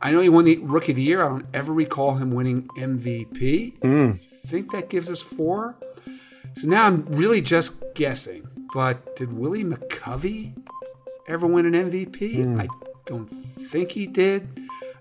I 0.00 0.12
know 0.12 0.20
he 0.20 0.30
won 0.30 0.46
the 0.46 0.56
Rookie 0.62 0.92
of 0.92 0.96
the 0.96 1.02
Year. 1.02 1.22
I 1.22 1.28
don't 1.28 1.46
ever 1.52 1.74
recall 1.74 2.14
him 2.14 2.30
winning 2.32 2.68
MVP. 2.78 3.78
Hmm. 3.82 4.12
think 4.46 4.72
that 4.72 4.88
gives 4.88 5.10
us 5.10 5.20
four. 5.20 5.76
So 6.54 6.68
now 6.68 6.86
I'm 6.86 7.04
really 7.06 7.40
just 7.40 7.82
guessing. 7.94 8.48
But 8.72 9.16
did 9.16 9.32
Willie 9.32 9.64
McCovey 9.64 10.56
ever 11.28 11.46
win 11.46 11.66
an 11.66 11.90
MVP? 11.90 12.36
Hmm. 12.36 12.60
I 12.60 12.68
don't 13.06 13.26
think 13.26 13.90
he 13.90 14.06
did. 14.06 14.48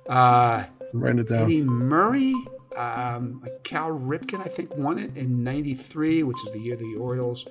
Uh, 0.10 0.66
I'm 0.94 1.20
it 1.20 1.30
down. 1.30 1.44
Eddie 1.44 1.62
Murray, 1.62 2.34
um, 2.76 3.44
Cal 3.64 3.92
Ripken, 3.92 4.42
I 4.42 4.50
think, 4.50 4.76
won 4.76 4.98
it 4.98 5.16
in 5.16 5.44
'93, 5.44 6.24
which 6.24 6.38
is 6.46 6.52
the 6.52 6.60
year 6.60 6.76
the 6.76 6.96
Orioles 6.96 7.48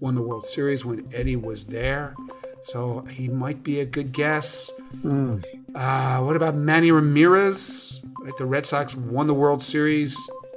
won 0.00 0.14
the 0.14 0.22
World 0.22 0.46
Series 0.46 0.84
when 0.84 1.08
Eddie 1.12 1.36
was 1.36 1.66
there. 1.66 2.14
So 2.62 3.00
he 3.10 3.28
might 3.28 3.62
be 3.62 3.80
a 3.80 3.84
good 3.84 4.12
guess. 4.12 4.70
Uh, 5.04 6.18
what 6.20 6.36
about 6.36 6.54
Manny 6.54 6.90
Ramirez? 6.90 8.00
Right, 8.20 8.36
the 8.36 8.46
Red 8.46 8.66
Sox 8.66 8.96
won 8.96 9.26
the 9.26 9.34
World 9.34 9.62
Series 9.62 10.16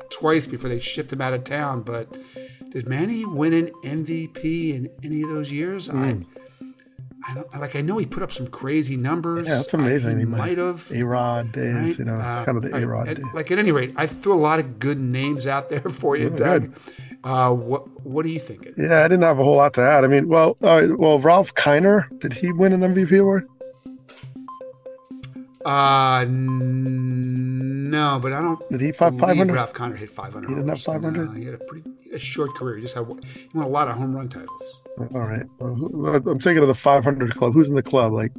twice 0.09 0.45
before 0.45 0.69
they 0.69 0.79
shipped 0.79 1.13
him 1.13 1.21
out 1.21 1.33
of 1.33 1.43
town. 1.43 1.81
But 1.83 2.07
did 2.72 2.88
Manny 2.88 3.26
win 3.26 3.53
an 3.53 3.72
MVP 3.84 4.74
in 4.74 4.89
any 5.03 5.22
of 5.24 5.30
those 5.30 5.51
years? 5.51 5.89
I, 5.89 6.17
I 7.28 7.34
don't 7.36 7.53
like. 7.59 7.76
I 7.76 7.82
know 7.82 7.97
he 7.99 8.05
put 8.05 8.24
up 8.24 8.32
some 8.32 8.47
crazy 8.47 8.97
numbers. 8.97 9.47
Yeah, 9.47 9.55
that's 9.55 9.74
I- 9.74 9.78
amazing. 9.78 10.15
He 10.17 10.26
He 10.26 10.26
might 10.26 10.57
have. 10.57 10.91
A 10.91 11.03
Rod 11.03 11.51
days, 11.51 11.76
Right? 11.76 11.99
you 11.99 12.05
know, 12.05 12.13
Uh, 12.15 12.36
it's 12.38 12.45
kind 12.45 12.57
of 12.57 12.63
the. 12.63 12.76
A 12.76 12.88
Rod 12.88 13.05
days. 13.07 13.24
Like 13.34 13.51
at 13.51 13.59
any 13.59 13.72
rate, 13.72 13.93
I 13.95 14.07
threw 14.07 14.34
a 14.34 14.41
lot 14.41 14.59
of 14.59 14.80
good 14.80 14.99
names 14.99 15.45
out 15.45 15.69
there 15.69 15.82
for 16.01 16.15
you, 16.15 16.30
Yeah, 16.32 16.36
Doug. 16.38 16.74
Uh, 17.24 17.51
what 17.53 18.03
What 18.05 18.26
are 18.26 18.30
you 18.30 18.39
thinking? 18.39 18.74
Yeah, 18.78 19.01
I 19.01 19.07
didn't 19.07 19.22
have 19.22 19.38
a 19.38 19.43
whole 19.43 19.57
lot 19.57 19.76
to 19.76 19.82
add. 19.82 20.03
I 20.03 20.07
mean, 20.07 20.28
well, 20.28 20.57
uh, 20.63 20.88
well, 20.97 21.19
Ralph 21.19 21.53
Kiner, 21.53 22.07
did 22.19 22.34
he 22.34 22.51
win 22.51 22.74
an 22.74 22.82
MVP 22.82 23.19
award? 23.19 23.47
Uh, 25.63 26.22
n- 26.28 27.91
no, 27.91 28.17
but 28.19 28.34
I 28.34 28.41
don't. 28.41 28.67
Did 28.69 28.82
he 28.82 28.91
five 28.91 29.15
500? 29.19 29.53
Ralph 29.53 29.74
Connor 29.74 29.95
hit 29.95 30.09
500. 30.09 30.49
He 30.49 30.55
didn't 30.55 30.69
have 30.69 30.82
500? 30.82 31.26
No, 31.28 31.32
he 31.34 31.45
had 31.45 31.53
a 31.53 31.57
pretty 31.59 31.88
a 32.14 32.20
short 32.20 32.53
career. 32.55 32.76
You 32.78 32.84
just 32.84 32.95
have 32.95 33.07
won 33.07 33.22
a 33.55 33.68
lot 33.68 33.88
of 33.88 33.97
home 33.97 34.14
run 34.16 34.30
titles. 34.30 34.82
All 34.97 35.22
right. 35.22 35.45
Well, 35.59 36.16
I'm 36.16 36.39
thinking 36.39 36.59
of 36.62 36.68
the 36.68 36.76
500 36.76 37.36
club. 37.36 37.53
Who's 37.53 37.70
in 37.70 37.76
the 37.76 37.84
club? 37.84 38.14
Like 38.14 38.32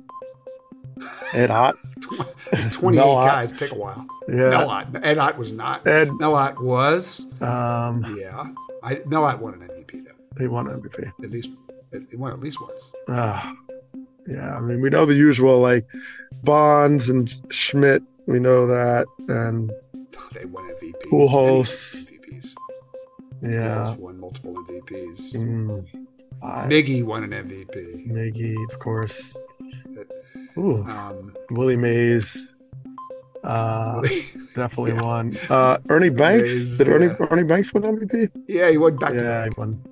Ed 1.33 1.51
Ott? 1.51 1.77
There's 2.53 2.69
28 2.69 2.97
Mel 3.01 3.11
Ott. 3.11 3.27
guys. 3.27 3.53
Take 3.53 3.73
a 3.73 3.75
while. 3.75 4.07
Yeah. 4.29 4.51
Mel 4.51 4.69
Ott. 4.71 4.87
Ed 5.03 5.19
Ott 5.19 5.39
was 5.39 5.53
not. 5.53 5.87
Ed- 5.87 6.11
Mel 6.19 6.35
Ott 6.35 6.63
was. 6.63 7.27
Um, 7.41 8.17
Yeah. 8.19 8.51
I, 8.83 9.01
Mel 9.07 9.25
Ott 9.25 9.41
won 9.41 9.55
an 9.55 9.61
MVP 9.69 10.05
though. 10.05 10.13
he 10.39 10.49
won 10.49 10.67
MVP. 10.67 11.13
At 11.23 11.31
least 11.31 11.51
he 12.11 12.17
won 12.17 12.33
at 12.33 12.41
least 12.41 12.61
once. 12.61 12.93
Ah, 13.09 13.55
yeah. 14.27 14.57
I 14.57 14.61
mean, 14.61 14.81
we 14.81 14.91
know 14.91 15.07
the 15.07 15.15
usual, 15.15 15.61
like 15.61 15.87
Bonds 16.43 17.09
and 17.09 17.33
Schmidt. 17.51 18.03
We 18.27 18.39
know 18.39 18.67
that, 18.67 19.07
and 19.29 19.71
They 20.33 20.45
won 20.47 20.69
MVPs. 20.75 21.03
Pujols. 21.11 22.12
Yeah, 23.43 23.95
won 23.97 24.21
multiple 24.21 24.55
MVPs. 24.55 25.37
mm. 25.37 25.87
Miggy 26.43 27.03
won 27.03 27.25
an 27.25 27.31
MVP. 27.31 28.07
Miggy, 28.09 28.55
of 28.71 28.79
course. 28.79 29.37
Ooh, 30.59 30.85
Um, 30.85 31.35
Willie 31.51 31.77
Mays. 31.77 32.51
Uh, 33.43 34.01
definitely 34.55 34.93
won. 34.93 35.37
Uh, 35.51 35.79
Ernie 35.89 36.09
Banks. 36.11 36.49
Mays, 36.49 36.79
Did 36.79 36.89
Ernie 36.89 37.07
yeah. 37.07 37.27
Ernie 37.31 37.43
Banks 37.45 37.73
win 37.75 37.83
MVP? 37.83 38.31
yeah, 38.49 38.71
he 38.71 38.79
won 38.79 38.97
back 38.97 39.11
to 39.15 39.17
Yeah, 39.17 39.45
back. 39.45 39.55
he 39.55 39.61
won. 39.61 39.83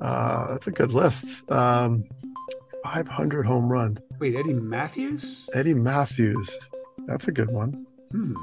Uh, 0.00 0.48
that's 0.52 0.66
a 0.66 0.70
good 0.70 0.92
list. 0.92 1.50
Um, 1.52 2.04
500 2.84 3.44
home 3.44 3.68
runs. 3.70 3.98
Wait, 4.18 4.34
Eddie 4.36 4.54
Mathews? 4.54 5.50
Eddie 5.52 5.74
Mathews. 5.74 6.56
That's 7.06 7.28
a 7.28 7.32
good 7.32 7.50
one. 7.50 7.86
Hmm. 8.10 8.34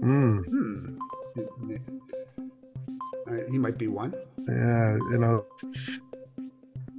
Mm. 0.00 0.44
Hmm. 0.46 1.76
He 3.50 3.58
might 3.58 3.78
be 3.78 3.88
one. 3.88 4.14
Yeah, 4.48 4.94
you 5.10 5.18
know. 5.18 5.44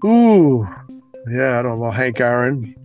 Ooh, 0.04 0.68
yeah, 1.30 1.60
I 1.60 1.62
don't 1.62 1.80
know. 1.80 1.92
Hank 1.92 2.20
Aaron. 2.20 2.76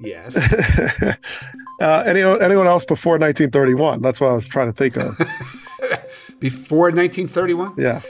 Yes. 0.00 0.52
uh, 1.80 2.02
any 2.06 2.22
anyone 2.22 2.66
else 2.66 2.84
before 2.84 3.18
1931? 3.18 4.00
That's 4.00 4.20
what 4.20 4.30
I 4.30 4.32
was 4.32 4.48
trying 4.48 4.68
to 4.68 4.72
think 4.72 4.96
of. 4.96 5.16
before 6.40 6.90
1931? 6.90 7.74
Yeah. 7.76 8.00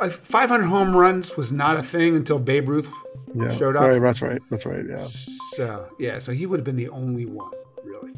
Uh, 0.00 0.08
500 0.08 0.64
home 0.64 0.94
runs 0.94 1.36
was 1.36 1.50
not 1.50 1.76
a 1.76 1.82
thing 1.82 2.14
until 2.14 2.38
Babe 2.38 2.68
Ruth 2.68 2.88
Yeah, 3.34 3.50
showed 3.50 3.74
up. 3.76 3.88
Right, 3.88 4.00
that's 4.00 4.22
right. 4.22 4.40
That's 4.50 4.64
right. 4.64 4.84
Yeah. 4.88 4.96
So 4.96 5.88
yeah, 5.98 6.18
so 6.20 6.32
he 6.32 6.46
would 6.46 6.60
have 6.60 6.64
been 6.64 6.76
the 6.76 6.88
only 6.90 7.26
one, 7.26 7.50
really. 7.84 8.12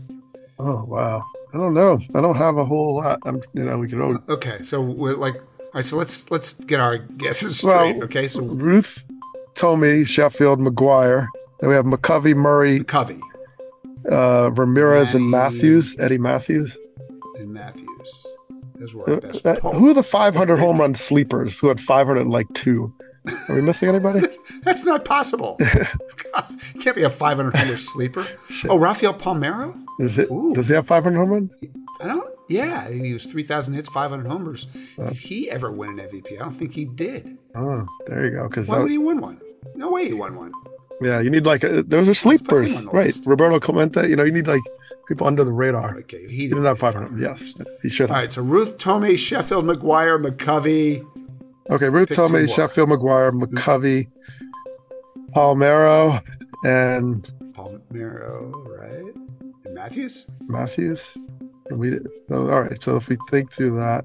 Oh 0.59 0.85
wow. 0.85 1.25
I 1.55 1.57
don't 1.57 1.73
know. 1.75 1.99
I 2.15 2.21
don't 2.21 2.37
have 2.37 2.57
a 2.59 2.65
whole 2.65 2.97
lot. 2.97 3.21
I'm, 3.25 3.41
you 3.55 3.65
know, 3.65 3.79
we 3.79 3.89
could. 3.89 4.01
All... 4.01 4.19
Okay, 4.29 4.61
so 4.63 4.81
we're 4.83 5.15
like, 5.15 5.37
all 5.37 5.43
right. 5.75 5.85
So 5.85 5.97
let's 5.97 6.31
let's 6.31 6.53
get 6.55 6.79
our 6.81 6.99
guesses 6.99 7.63
Well, 7.65 7.79
straight. 7.91 8.03
okay, 8.05 8.29
so 8.29 8.43
Ruth, 8.43 9.07
Thome, 9.55 10.05
Sheffield, 10.07 10.59
McGwire. 10.61 11.27
Then 11.61 11.71
we 11.71 11.77
have 11.77 11.87
McCovey, 11.87 12.35
Murray, 12.35 12.85
Covey, 12.85 13.19
uh, 14.11 14.51
Ramirez, 14.55 15.15
and 15.15 15.31
Mathews. 15.31 15.97
Eddie 15.99 16.19
Mathews. 16.19 16.77
and 17.39 17.53
Mathews. 17.53 18.27
Those 18.77 18.95
were 18.95 19.09
our 19.11 19.17
Uh, 19.17 19.21
best. 19.21 19.47
uh, 19.47 19.57
polls. 19.61 19.77
who 19.77 19.91
are 19.91 19.95
the 19.95 20.03
500 20.05 20.57
home 20.59 20.79
run 20.81 20.95
sleepers 20.95 21.59
who 21.59 21.69
had 21.69 21.81
500 21.81 22.27
like 22.29 22.47
two? 22.55 22.93
Are 23.49 23.55
we 23.57 23.61
missing 23.63 23.89
anybody? 23.89 24.21
That's 24.69 24.85
not 24.85 25.05
possible. 25.07 25.57
God, 25.59 26.47
can't 26.83 26.95
be 26.95 27.03
a 27.03 27.11
500 27.11 27.57
homer 27.57 27.77
sleeper. 27.79 28.27
Oh, 28.69 28.79
Rafael 28.79 29.15
Palmeiro. 29.15 29.75
Is 29.99 30.19
it? 30.19 30.29
Does 30.29 30.69
he 30.69 30.75
have 30.75 30.87
500 30.87 31.17
home? 31.17 31.51
I 32.03 32.07
don't. 32.07 32.35
Yeah, 32.49 32.89
he 32.89 33.13
was 33.13 33.27
3,000 33.27 33.75
hits, 33.75 33.89
500 33.89 34.27
homers. 34.27 34.69
Oh. 34.99 35.07
Did 35.07 35.17
he 35.17 35.51
ever 35.51 35.71
win 35.71 35.99
an 35.99 36.09
MVP? 36.09 36.33
I 36.33 36.45
don't 36.45 36.53
think 36.53 36.73
he 36.75 36.85
did. 36.87 37.37
Oh, 37.55 37.87
there 38.07 38.25
you 38.25 38.31
go. 38.31 38.49
Because 38.49 38.69
Why 38.69 38.79
would 38.79 38.91
he 38.91 38.99
win 38.99 39.21
one? 39.21 39.41
No 39.75 39.91
way 39.91 40.07
he 40.07 40.15
won 40.15 40.37
one. 40.37 40.53
yeah, 41.01 41.21
you 41.21 41.31
need 41.31 41.45
like 41.47 41.65
a, 41.65 41.83
those 41.83 42.09
are 42.09 42.15
sleepers, 42.15 42.85
right? 42.87 43.15
Roberto 43.27 43.61
Clemente. 43.61 44.09
You 44.09 44.17
know, 44.17 44.25
you 44.25 44.33
need 44.33 44.47
like 44.47 44.63
people 45.09 45.27
under 45.27 45.45
the 45.45 45.53
radar. 45.53 45.97
Okay, 45.99 46.27
he 46.27 46.49
didn't 46.49 46.65
have 46.65 46.79
500. 46.79 47.21
Yes, 47.21 47.55
he 47.83 47.89
should 47.89 48.11
All 48.11 48.17
right, 48.17 48.33
so 48.33 48.43
Ruth 48.43 48.79
Thome, 48.79 49.17
Sheffield, 49.19 49.65
McGwire, 49.65 50.23
McCovey. 50.23 51.07
Okay, 51.71 51.89
Ruth 51.91 52.09
Pick 52.09 52.17
two 52.17 52.23
Thome, 52.23 52.47
more. 52.47 52.47
Sheffield, 52.47 52.89
McGwire, 52.89 53.31
mm-hmm. 53.31 53.57
McCovey, 53.57 54.09
Palmeiro, 55.39 56.21
and 56.65 57.23
Palmeiro, 57.53 58.53
right? 58.77 59.15
And 59.65 59.75
Mathews. 59.75 60.27
Mathews. 60.49 61.17
And 61.71 61.79
we 61.79 61.99
oh, 62.31 62.51
all 62.51 62.63
right. 62.63 62.83
So 62.83 62.97
if 62.97 63.09
we 63.09 63.17
think 63.31 63.53
through 63.53 63.77
that, 63.77 64.05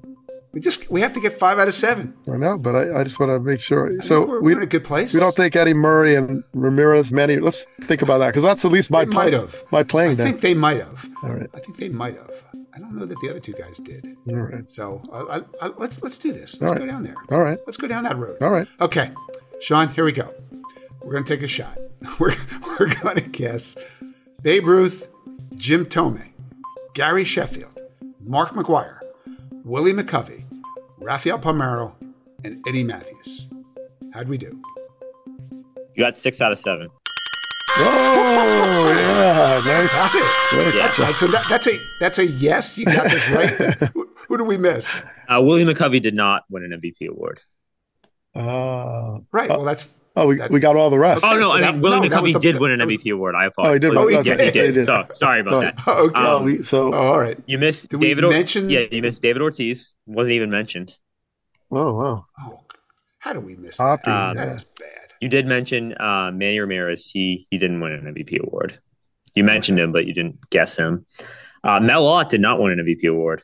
We 0.52 0.60
just 0.60 0.88
we 0.90 1.00
have 1.00 1.12
to 1.14 1.20
get 1.20 1.32
five 1.32 1.58
out 1.58 1.66
of 1.66 1.74
seven. 1.74 2.14
I 2.32 2.36
know, 2.36 2.56
but 2.56 2.76
I, 2.76 3.00
I 3.00 3.04
just 3.04 3.18
want 3.18 3.30
to 3.30 3.40
make 3.40 3.60
sure. 3.60 3.88
think 3.88 4.04
So 4.04 4.24
we're- 4.24 4.40
we, 4.40 4.54
we're 4.54 4.58
in 4.58 4.62
a 4.62 4.66
good 4.70 4.84
place. 4.84 5.12
We 5.12 5.18
don't 5.18 5.34
think 5.34 5.56
Eddie 5.56 5.74
Murray 5.74 6.14
and 6.14 6.44
Ramirez, 6.52 7.10
Manny. 7.10 7.38
Let's 7.40 7.66
think 7.82 8.02
about 8.02 8.18
that 8.18 8.28
because 8.28 8.44
that's 8.44 8.64
at 8.64 8.70
least 8.70 8.90
my 8.92 9.04
They 9.04 9.10
play- 9.10 9.24
might 9.24 9.32
have. 9.32 9.62
my 9.72 9.82
playing 9.82 10.12
I 10.12 10.14
day. 10.14 10.24
think 10.26 10.40
they 10.40 10.54
might 10.54 10.78
have. 10.80 11.08
All 11.24 11.30
right. 11.34 11.50
I 11.52 11.58
think 11.58 11.78
they 11.78 11.88
might 11.88 12.16
have. 12.16 12.44
I 12.74 12.78
don't 12.78 12.94
know 12.94 13.06
that 13.06 13.18
the 13.22 13.28
other 13.30 13.40
two 13.40 13.54
guys 13.54 13.78
did. 13.78 14.16
All 14.30 14.36
right. 14.36 14.70
So 14.70 15.02
I, 15.12 15.18
I, 15.38 15.42
I, 15.66 15.72
let's 15.78 16.00
let's 16.04 16.18
do 16.18 16.30
this. 16.32 16.60
Let's 16.60 16.70
All 16.72 16.78
go 16.78 16.84
right. 16.84 16.92
down 16.92 17.02
there. 17.02 17.16
All 17.32 17.40
right. 17.42 17.58
Let's 17.66 17.76
go 17.76 17.88
down 17.88 18.04
that 18.04 18.16
road. 18.16 18.36
All 18.40 18.50
right. 18.50 18.68
Okay, 18.80 19.10
Sean. 19.60 19.88
Here 19.88 20.04
we 20.04 20.12
go. 20.12 20.32
We're 21.04 21.12
gonna 21.12 21.24
take 21.24 21.42
a 21.42 21.48
shot. 21.48 21.78
We're 22.18 22.34
we're 22.78 22.92
gonna 23.02 23.20
guess 23.20 23.76
Babe 24.42 24.66
Ruth, 24.66 25.08
Jim 25.56 25.84
Thome, 25.86 26.22
Gary 26.94 27.24
Sheffield, 27.24 27.78
Mark 28.20 28.50
McGwire, 28.50 28.98
Willie 29.64 29.92
McCovey, 29.92 30.44
Rafael 30.98 31.38
Palmeiro, 31.38 31.92
and 32.44 32.62
Eddie 32.66 32.84
Mathews. 32.84 33.46
How'd 34.12 34.28
we 34.28 34.38
do? 34.38 34.60
You 35.94 36.04
got 36.04 36.16
six 36.16 36.40
out 36.40 36.52
of 36.52 36.58
seven. 36.58 36.88
Oh 37.76 38.94
yeah, 38.96 39.62
nice. 39.64 39.92
Got 39.92 40.14
it. 40.14 40.64
Nice 40.64 40.74
Yeah. 40.74 40.94
job. 40.94 41.16
So 41.16 41.26
that, 41.28 41.46
that's 41.48 41.66
a 41.66 41.72
that's 42.00 42.18
a 42.18 42.26
yes. 42.26 42.78
You 42.78 42.86
got 42.86 43.04
this 43.10 43.28
right. 43.30 43.50
who, 43.94 44.08
who 44.28 44.38
do 44.38 44.44
we 44.44 44.56
miss? 44.58 45.02
Uh, 45.28 45.40
Willie 45.42 45.64
McCovey 45.64 46.00
did 46.00 46.14
not 46.14 46.42
win 46.50 46.62
an 46.64 46.80
MVP 46.80 47.08
award. 47.08 47.40
Uh, 48.34 49.18
Right. 49.32 49.48
Well, 49.50 49.64
that's 49.64 49.94
oh, 50.16 50.26
we, 50.26 50.40
we 50.50 50.60
got 50.60 50.76
all 50.76 50.90
the 50.90 50.98
rest. 50.98 51.24
Oh 51.24 51.34
no, 51.38 51.48
so 51.50 51.56
I 51.56 51.60
that- 51.62 51.72
mean 51.74 51.82
Willie 51.82 52.08
no, 52.08 52.16
McCovey 52.22 52.32
the- 52.32 52.38
did 52.40 52.58
win 52.60 52.72
an 52.72 52.78
that 52.80 52.86
was- 52.86 52.96
MVP 52.98 53.12
award. 53.12 53.34
I 53.34 53.44
Oh, 53.44 53.48
apologize. 53.48 53.74
he 53.74 53.78
did. 53.80 53.96
Oh, 53.96 54.06
he 54.08 54.14
yeah, 54.14 54.22
did. 54.22 54.40
he 54.40 54.50
did. 54.50 54.66
He 54.66 54.72
did. 54.72 54.86
So, 54.86 55.06
sorry 55.14 55.40
about 55.40 55.52
Oh, 55.54 55.60
that. 55.60 55.74
okay. 55.88 56.20
Oh, 56.20 56.36
Um, 56.38 56.44
we, 56.44 56.62
so 56.62 56.92
Oh, 56.92 56.96
all 56.96 57.18
right. 57.20 57.38
You 57.46 57.58
missed 57.58 57.88
Did 57.88 58.00
we 58.00 58.08
David. 58.08 58.24
Or- 58.24 58.30
mention- 58.30 58.70
Yeah, 58.70 58.80
you 58.90 59.02
missed 59.02 59.22
David 59.22 59.42
Ortiz. 59.42 59.94
Wasn't 60.06 60.32
even 60.32 60.50
mentioned. 60.50 60.96
oh 61.70 61.94
wow. 61.94 62.26
Oh, 62.40 62.60
how 63.18 63.32
do 63.32 63.40
we 63.40 63.56
miss 63.56 63.78
Hoppy, 63.78 64.02
that? 64.06 64.28
Um, 64.30 64.36
that 64.36 64.48
yeah. 64.48 64.54
is 64.54 64.64
bad. 64.64 64.88
You 65.20 65.28
did 65.28 65.46
mention 65.46 65.94
uh, 65.98 66.30
Manny 66.32 66.58
Ramirez. 66.60 67.08
He 67.12 67.46
he 67.50 67.56
didn't 67.58 67.80
win 67.80 67.92
an 67.92 68.14
MVP 68.14 68.38
award. 68.40 68.78
You 69.34 69.42
mentioned 69.44 69.80
him, 69.80 69.90
but 69.90 70.06
you 70.06 70.12
didn't 70.14 70.48
guess 70.50 70.76
him. 70.76 71.06
Uh, 71.64 71.80
Mel 71.80 72.06
Ott 72.06 72.28
did 72.28 72.40
not 72.42 72.60
win 72.60 72.72
an 72.78 72.84
MVP 72.86 73.08
award. 73.08 73.42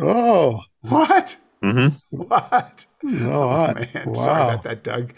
Oh, 0.00 0.60
What? 0.80 1.36
hmm 1.62 1.88
What? 2.10 2.84
no, 3.02 3.32
Oh, 3.42 3.72
man. 3.74 4.02
wow. 4.06 4.12
Sorry 4.14 4.42
about 4.42 4.62
that, 4.64 4.82
Doug. 4.82 5.14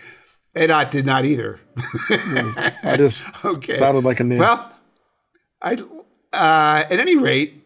Ed 0.58 0.70
Ott 0.70 0.90
did 0.90 1.06
not 1.06 1.24
either. 1.24 1.60
I 2.08 2.94
just 2.96 3.24
okay. 3.44 3.76
sounded 3.76 4.04
like 4.04 4.20
a 4.20 4.24
name. 4.24 4.38
Well, 4.38 4.72
I 5.62 5.74
uh, 6.32 6.84
at 6.90 6.98
any 6.98 7.16
rate, 7.16 7.62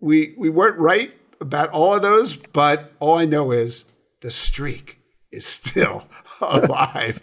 we 0.00 0.34
we 0.36 0.50
weren't 0.50 0.78
right 0.78 1.12
about 1.40 1.70
all 1.70 1.94
of 1.94 2.02
those, 2.02 2.36
but 2.36 2.92
all 3.00 3.16
I 3.16 3.24
know 3.24 3.52
is 3.52 3.84
the 4.20 4.30
streak 4.30 4.98
is 5.30 5.46
still 5.46 6.08
alive. 6.40 7.22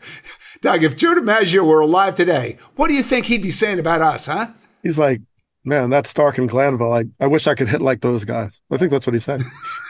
Doug, 0.62 0.84
if 0.84 0.96
Joe 0.96 1.16
DiMaggio 1.16 1.66
were 1.66 1.82
alive 1.82 2.16
today, 2.16 2.58
what 2.76 2.88
do 2.88 2.94
you 2.94 3.04
think 3.04 3.26
he'd 3.26 3.42
be 3.42 3.52
saying 3.52 3.80
about 3.80 4.02
us, 4.02 4.28
huh? 4.28 4.48
He's 4.82 4.98
like, 4.98 5.22
man, 5.64 5.90
that 5.90 6.08
Stark 6.08 6.38
and 6.38 6.50
Glanville. 6.50 6.94
I, 6.94 7.06
I 7.20 7.28
wish 7.28 7.48
I 7.48 7.56
could 7.56 7.68
hit 7.68 7.82
like 7.82 8.02
those 8.02 8.24
guys. 8.24 8.62
I 8.72 8.78
think 8.78 8.92
that's 8.92 9.06
what 9.06 9.14
he 9.14 9.20
said. 9.20 9.42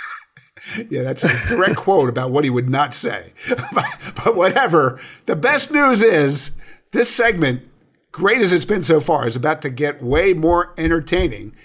Yeah, 0.89 1.03
that's 1.03 1.23
a 1.23 1.47
direct 1.47 1.75
quote 1.75 2.09
about 2.09 2.31
what 2.31 2.43
he 2.43 2.49
would 2.49 2.69
not 2.69 2.93
say. 2.93 3.33
but, 3.47 3.85
but 4.23 4.35
whatever. 4.35 4.99
The 5.25 5.35
best 5.35 5.71
news 5.71 6.01
is 6.01 6.57
this 6.91 7.13
segment, 7.13 7.63
great 8.11 8.41
as 8.41 8.51
it's 8.51 8.65
been 8.65 8.83
so 8.83 8.99
far, 8.99 9.27
is 9.27 9.35
about 9.35 9.61
to 9.63 9.69
get 9.69 10.01
way 10.01 10.33
more 10.33 10.73
entertaining. 10.77 11.55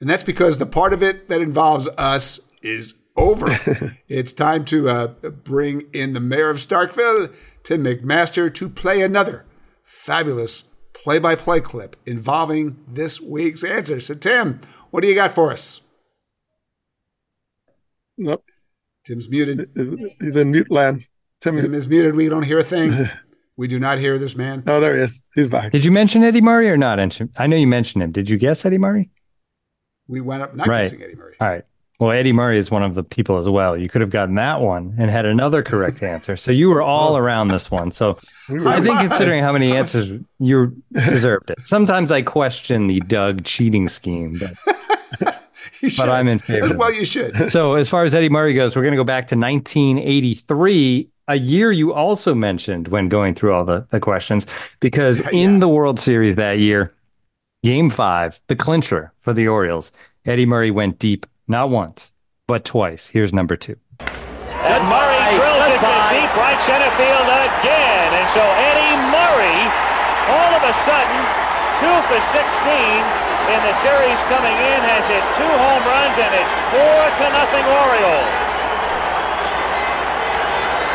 And 0.00 0.10
that's 0.10 0.22
because 0.22 0.58
the 0.58 0.66
part 0.66 0.92
of 0.92 1.02
it 1.02 1.28
that 1.28 1.40
involves 1.40 1.88
us 1.96 2.40
is 2.62 2.94
over. 3.16 3.96
it's 4.08 4.32
time 4.32 4.64
to 4.66 4.88
uh, 4.88 5.06
bring 5.06 5.88
in 5.92 6.12
the 6.12 6.20
mayor 6.20 6.50
of 6.50 6.58
Starkville, 6.58 7.34
Tim 7.62 7.84
McMaster, 7.84 8.52
to 8.54 8.68
play 8.68 9.00
another 9.00 9.44
fabulous 9.82 10.64
play 10.92 11.18
by 11.18 11.34
play 11.34 11.60
clip 11.60 11.96
involving 12.06 12.82
this 12.88 13.20
week's 13.20 13.64
answer. 13.64 14.00
So, 14.00 14.14
Tim, 14.14 14.60
what 14.90 15.02
do 15.02 15.08
you 15.08 15.14
got 15.14 15.32
for 15.32 15.52
us? 15.52 15.83
Nope. 18.18 18.44
Tim's 19.04 19.28
muted. 19.28 19.70
He's 19.76 19.94
he's 20.20 20.36
in 20.36 20.50
mute 20.50 20.70
land. 20.70 21.04
Tim, 21.40 21.56
Tim 21.60 21.74
is 21.74 21.88
muted. 21.88 22.14
We 22.16 22.28
don't 22.28 22.44
hear 22.44 22.58
a 22.58 22.64
thing. 22.64 23.08
We 23.56 23.68
do 23.68 23.78
not 23.78 23.98
hear 24.00 24.18
this 24.18 24.34
man. 24.34 24.64
oh, 24.66 24.80
there 24.80 24.96
he 24.96 25.02
is. 25.02 25.22
He's 25.36 25.46
back. 25.46 25.70
Did 25.70 25.84
you 25.84 25.92
mention 25.92 26.24
Eddie 26.24 26.40
Murray 26.40 26.68
or 26.68 26.76
not? 26.76 26.98
I 27.36 27.46
know 27.46 27.54
you 27.56 27.68
mentioned 27.68 28.02
him. 28.02 28.10
Did 28.10 28.28
you 28.28 28.36
guess 28.36 28.64
Eddie 28.64 28.78
Murray? 28.78 29.10
We 30.08 30.20
went 30.20 30.42
up 30.42 30.56
not 30.56 30.66
Right. 30.66 30.82
guessing 30.82 31.00
Eddie 31.04 31.14
Murray. 31.14 31.36
All 31.40 31.48
right. 31.50 31.62
Well, 32.00 32.10
Eddie 32.10 32.32
Murray 32.32 32.58
is 32.58 32.72
one 32.72 32.82
of 32.82 32.96
the 32.96 33.04
people 33.04 33.38
as 33.38 33.48
well. 33.48 33.76
You 33.76 33.88
could 33.88 34.00
have 34.00 34.10
gotten 34.10 34.34
that 34.34 34.60
one 34.60 34.96
and 34.98 35.08
had 35.08 35.24
another 35.24 35.62
correct 35.62 36.02
answer. 36.14 36.36
So 36.36 36.50
you 36.50 36.68
were 36.68 36.82
all 36.82 37.16
around 37.16 37.46
this 37.46 37.70
one. 37.70 37.92
So 37.92 38.18
I 38.50 38.80
think 38.80 38.98
considering 38.98 39.40
how 39.40 39.52
many 39.52 39.70
answers 39.76 40.20
you 40.40 40.76
deserved 40.92 41.50
it. 41.50 41.58
Sometimes 41.62 42.10
I 42.10 42.22
question 42.22 42.88
the 42.88 42.98
Doug 43.02 43.44
cheating 43.44 43.88
scheme, 43.88 44.34
but 44.40 44.54
You 45.84 45.90
but 45.98 46.08
I'm 46.08 46.28
in 46.28 46.38
favor. 46.38 46.66
As 46.66 46.74
well, 46.74 46.92
you 46.92 47.04
should. 47.04 47.50
So 47.54 47.74
as 47.74 47.88
far 47.88 48.04
as 48.04 48.14
Eddie 48.14 48.30
Murray 48.30 48.54
goes, 48.54 48.74
we're 48.74 48.82
going 48.82 48.92
to 48.92 48.96
go 48.96 49.04
back 49.04 49.26
to 49.28 49.36
1983, 49.36 51.08
a 51.28 51.36
year 51.36 51.72
you 51.72 51.92
also 51.92 52.34
mentioned 52.34 52.88
when 52.88 53.08
going 53.08 53.34
through 53.34 53.52
all 53.52 53.64
the, 53.64 53.86
the 53.90 54.00
questions, 54.00 54.46
because 54.80 55.20
in 55.32 55.60
the 55.60 55.68
World 55.68 56.00
Series 56.00 56.36
that 56.36 56.58
year, 56.58 56.94
Game 57.62 57.90
Five, 57.90 58.40
the 58.48 58.56
clincher 58.56 59.12
for 59.20 59.32
the 59.32 59.46
Orioles, 59.46 59.92
Eddie 60.24 60.46
Murray 60.46 60.70
went 60.70 60.98
deep 60.98 61.26
not 61.48 61.70
once 61.70 62.12
but 62.46 62.64
twice. 62.64 63.08
Here's 63.08 63.32
number 63.32 63.56
two. 63.56 63.76
And 64.00 64.82
Murray 64.88 65.24
drills 65.36 65.68
it 65.68 65.80
to 65.80 65.94
deep 66.12 66.32
right 66.36 66.60
center 66.64 66.92
field 66.96 67.28
again. 67.28 68.08
And 68.12 68.28
so 68.36 68.44
Eddie 68.44 68.96
Murray, 69.08 69.60
all 70.28 70.52
of 70.56 70.62
a 70.64 70.74
sudden, 70.84 71.20
two 71.80 71.96
for 72.08 72.20
16 72.32 73.23
in 73.52 73.60
the 73.60 73.74
series 73.84 74.20
coming 74.32 74.56
in, 74.56 74.78
has 74.80 75.04
hit 75.04 75.24
two 75.36 75.52
home 75.52 75.84
runs, 75.84 76.16
and 76.16 76.32
it's 76.32 76.54
four 76.72 77.00
to 77.20 77.26
nothing 77.34 77.66
Orioles. 77.68 78.32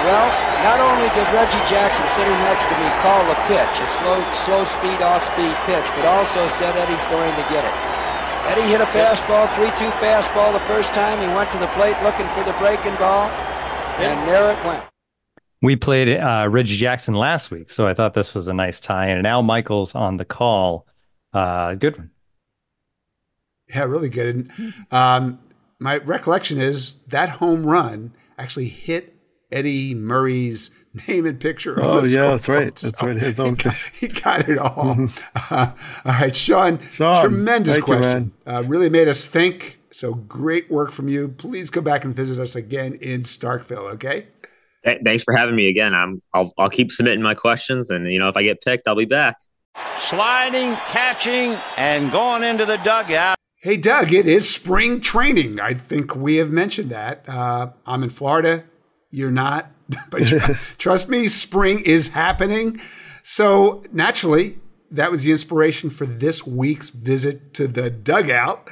Well, 0.09 0.27
not 0.63 0.79
only 0.79 1.07
did 1.13 1.27
Reggie 1.35 1.61
Jackson 1.69 2.07
sitting 2.15 2.39
next 2.47 2.65
to 2.67 2.75
me 2.79 2.87
call 3.03 3.21
the 3.27 3.37
pitch, 3.51 3.73
a 3.79 3.87
slow, 3.99 4.17
slow 4.47 4.63
speed, 4.65 4.99
off 5.03 5.23
speed 5.23 5.53
pitch, 5.69 5.87
but 5.93 6.05
also 6.05 6.47
said 6.47 6.75
Eddie's 6.75 7.05
going 7.07 7.35
to 7.35 7.45
get 7.53 7.63
it. 7.63 7.75
Eddie 8.49 8.67
hit 8.71 8.81
a 8.81 8.89
fastball, 8.89 9.45
3-2 9.53 9.91
fastball 10.01 10.51
the 10.51 10.65
first 10.65 10.93
time. 10.93 11.19
He 11.21 11.27
went 11.35 11.51
to 11.51 11.57
the 11.59 11.67
plate 11.77 11.95
looking 12.01 12.27
for 12.29 12.43
the 12.43 12.53
breaking 12.57 12.95
ball, 12.95 13.29
and 13.99 14.27
there 14.27 14.51
it 14.51 14.65
went. 14.65 14.83
We 15.61 15.75
played 15.75 16.17
uh, 16.17 16.47
Reggie 16.49 16.77
Jackson 16.77 17.13
last 17.13 17.51
week, 17.51 17.69
so 17.69 17.85
I 17.85 17.93
thought 17.93 18.13
this 18.13 18.33
was 18.33 18.47
a 18.47 18.53
nice 18.53 18.79
tie. 18.79 19.07
And 19.07 19.27
Al 19.27 19.43
Michaels 19.43 19.93
on 19.93 20.17
the 20.17 20.25
call. 20.25 20.87
Uh, 21.33 21.75
good 21.75 21.97
one. 21.97 22.11
Yeah, 23.69 23.83
really 23.83 24.09
good. 24.09 24.35
And, 24.35 24.73
um, 24.91 25.39
my 25.79 25.97
recollection 25.97 26.59
is 26.59 26.95
that 27.07 27.29
home 27.29 27.65
run 27.65 28.13
actually 28.37 28.67
hit 28.67 29.15
Eddie 29.51 29.95
Murray's 29.95 30.71
name 31.07 31.25
and 31.25 31.39
picture. 31.39 31.77
Oh 31.81 32.03
yeah, 32.03 32.31
that's 32.31 32.47
right. 32.47 32.75
That's 32.75 33.01
right. 33.01 33.17
His 33.17 33.39
own. 33.39 33.55
He 33.55 33.63
got, 33.63 33.75
he 33.93 34.07
got 34.07 34.49
it 34.49 34.57
all. 34.57 35.09
uh, 35.49 35.71
all 36.05 36.11
right, 36.13 36.35
Sean. 36.35 36.79
Sean 36.91 37.21
tremendous 37.21 37.81
question. 37.81 38.33
You, 38.45 38.53
uh, 38.53 38.63
really 38.63 38.89
made 38.89 39.07
us 39.07 39.27
think. 39.27 39.79
So 39.91 40.13
great 40.13 40.69
work 40.69 40.91
from 40.91 41.07
you. 41.07 41.29
Please 41.29 41.69
come 41.71 41.83
back 41.83 42.05
and 42.05 42.15
visit 42.15 42.37
us 42.39 42.55
again 42.55 42.93
in 43.01 43.21
Starkville. 43.21 43.93
Okay. 43.93 44.27
Thanks 45.03 45.23
for 45.23 45.35
having 45.35 45.55
me 45.55 45.67
again. 45.67 45.93
I'm. 45.93 46.21
I'll. 46.33 46.53
I'll 46.57 46.69
keep 46.69 46.91
submitting 46.91 47.21
my 47.21 47.33
questions, 47.33 47.89
and 47.89 48.11
you 48.11 48.19
know, 48.19 48.29
if 48.29 48.37
I 48.37 48.43
get 48.43 48.61
picked, 48.61 48.87
I'll 48.87 48.95
be 48.95 49.05
back. 49.05 49.35
Sliding, 49.97 50.73
catching, 50.87 51.57
and 51.77 52.11
going 52.11 52.43
into 52.43 52.65
the 52.65 52.77
dugout. 52.77 53.38
Hey, 53.61 53.75
Doug, 53.75 54.13
it 54.13 54.25
is 54.25 54.49
spring 54.49 55.01
training. 55.01 55.59
I 55.59 55.73
think 55.73 56.15
we 56.15 56.37
have 56.37 56.49
mentioned 56.49 56.91
that. 56.91 57.27
Uh, 57.27 57.71
I'm 57.85 58.03
in 58.03 58.09
Florida. 58.09 58.63
You're 59.11 59.31
not. 59.31 59.69
But 60.09 60.27
tr- 60.27 60.53
trust 60.77 61.09
me, 61.09 61.27
spring 61.27 61.81
is 61.81 62.09
happening. 62.09 62.79
So 63.21 63.83
naturally, 63.91 64.59
that 64.91 65.11
was 65.11 65.25
the 65.25 65.31
inspiration 65.31 65.89
for 65.89 66.05
this 66.05 66.47
week's 66.47 66.89
visit 66.89 67.53
to 67.55 67.67
the 67.67 67.89
dugout, 67.89 68.69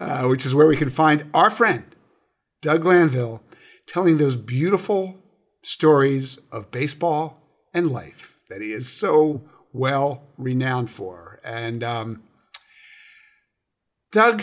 uh, 0.00 0.26
which 0.26 0.44
is 0.44 0.54
where 0.54 0.66
we 0.66 0.76
can 0.76 0.90
find 0.90 1.30
our 1.32 1.48
friend, 1.50 1.84
Doug 2.60 2.82
Glanville, 2.82 3.42
telling 3.86 4.18
those 4.18 4.36
beautiful 4.36 5.16
stories 5.62 6.36
of 6.52 6.70
baseball 6.70 7.40
and 7.72 7.90
life 7.90 8.36
that 8.50 8.60
he 8.60 8.72
is 8.72 8.92
so 8.92 9.48
well 9.72 10.24
renowned 10.36 10.90
for. 10.90 11.40
And 11.42 11.82
um, 11.82 12.22
Doug, 14.12 14.42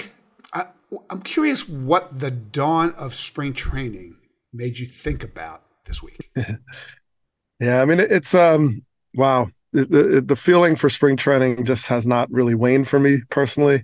I, 0.54 0.68
I'm 1.10 1.22
curious 1.22 1.68
what 1.68 2.20
the 2.20 2.32
dawn 2.32 2.92
of 2.94 3.14
spring 3.14 3.54
training 3.54 4.18
made 4.54 4.78
you 4.78 4.86
think 4.86 5.24
about 5.24 5.64
this 5.86 6.02
week. 6.04 6.32
yeah, 7.60 7.82
I 7.82 7.86
mean 7.86 8.00
it's 8.00 8.34
um 8.34 8.84
wow. 9.16 9.50
The, 9.72 9.86
the, 9.86 10.22
the 10.22 10.36
feeling 10.36 10.76
for 10.76 10.88
spring 10.88 11.18
training 11.18 11.66
just 11.66 11.88
has 11.88 12.06
not 12.06 12.30
really 12.30 12.54
waned 12.54 12.88
for 12.88 13.00
me 13.00 13.22
personally, 13.32 13.84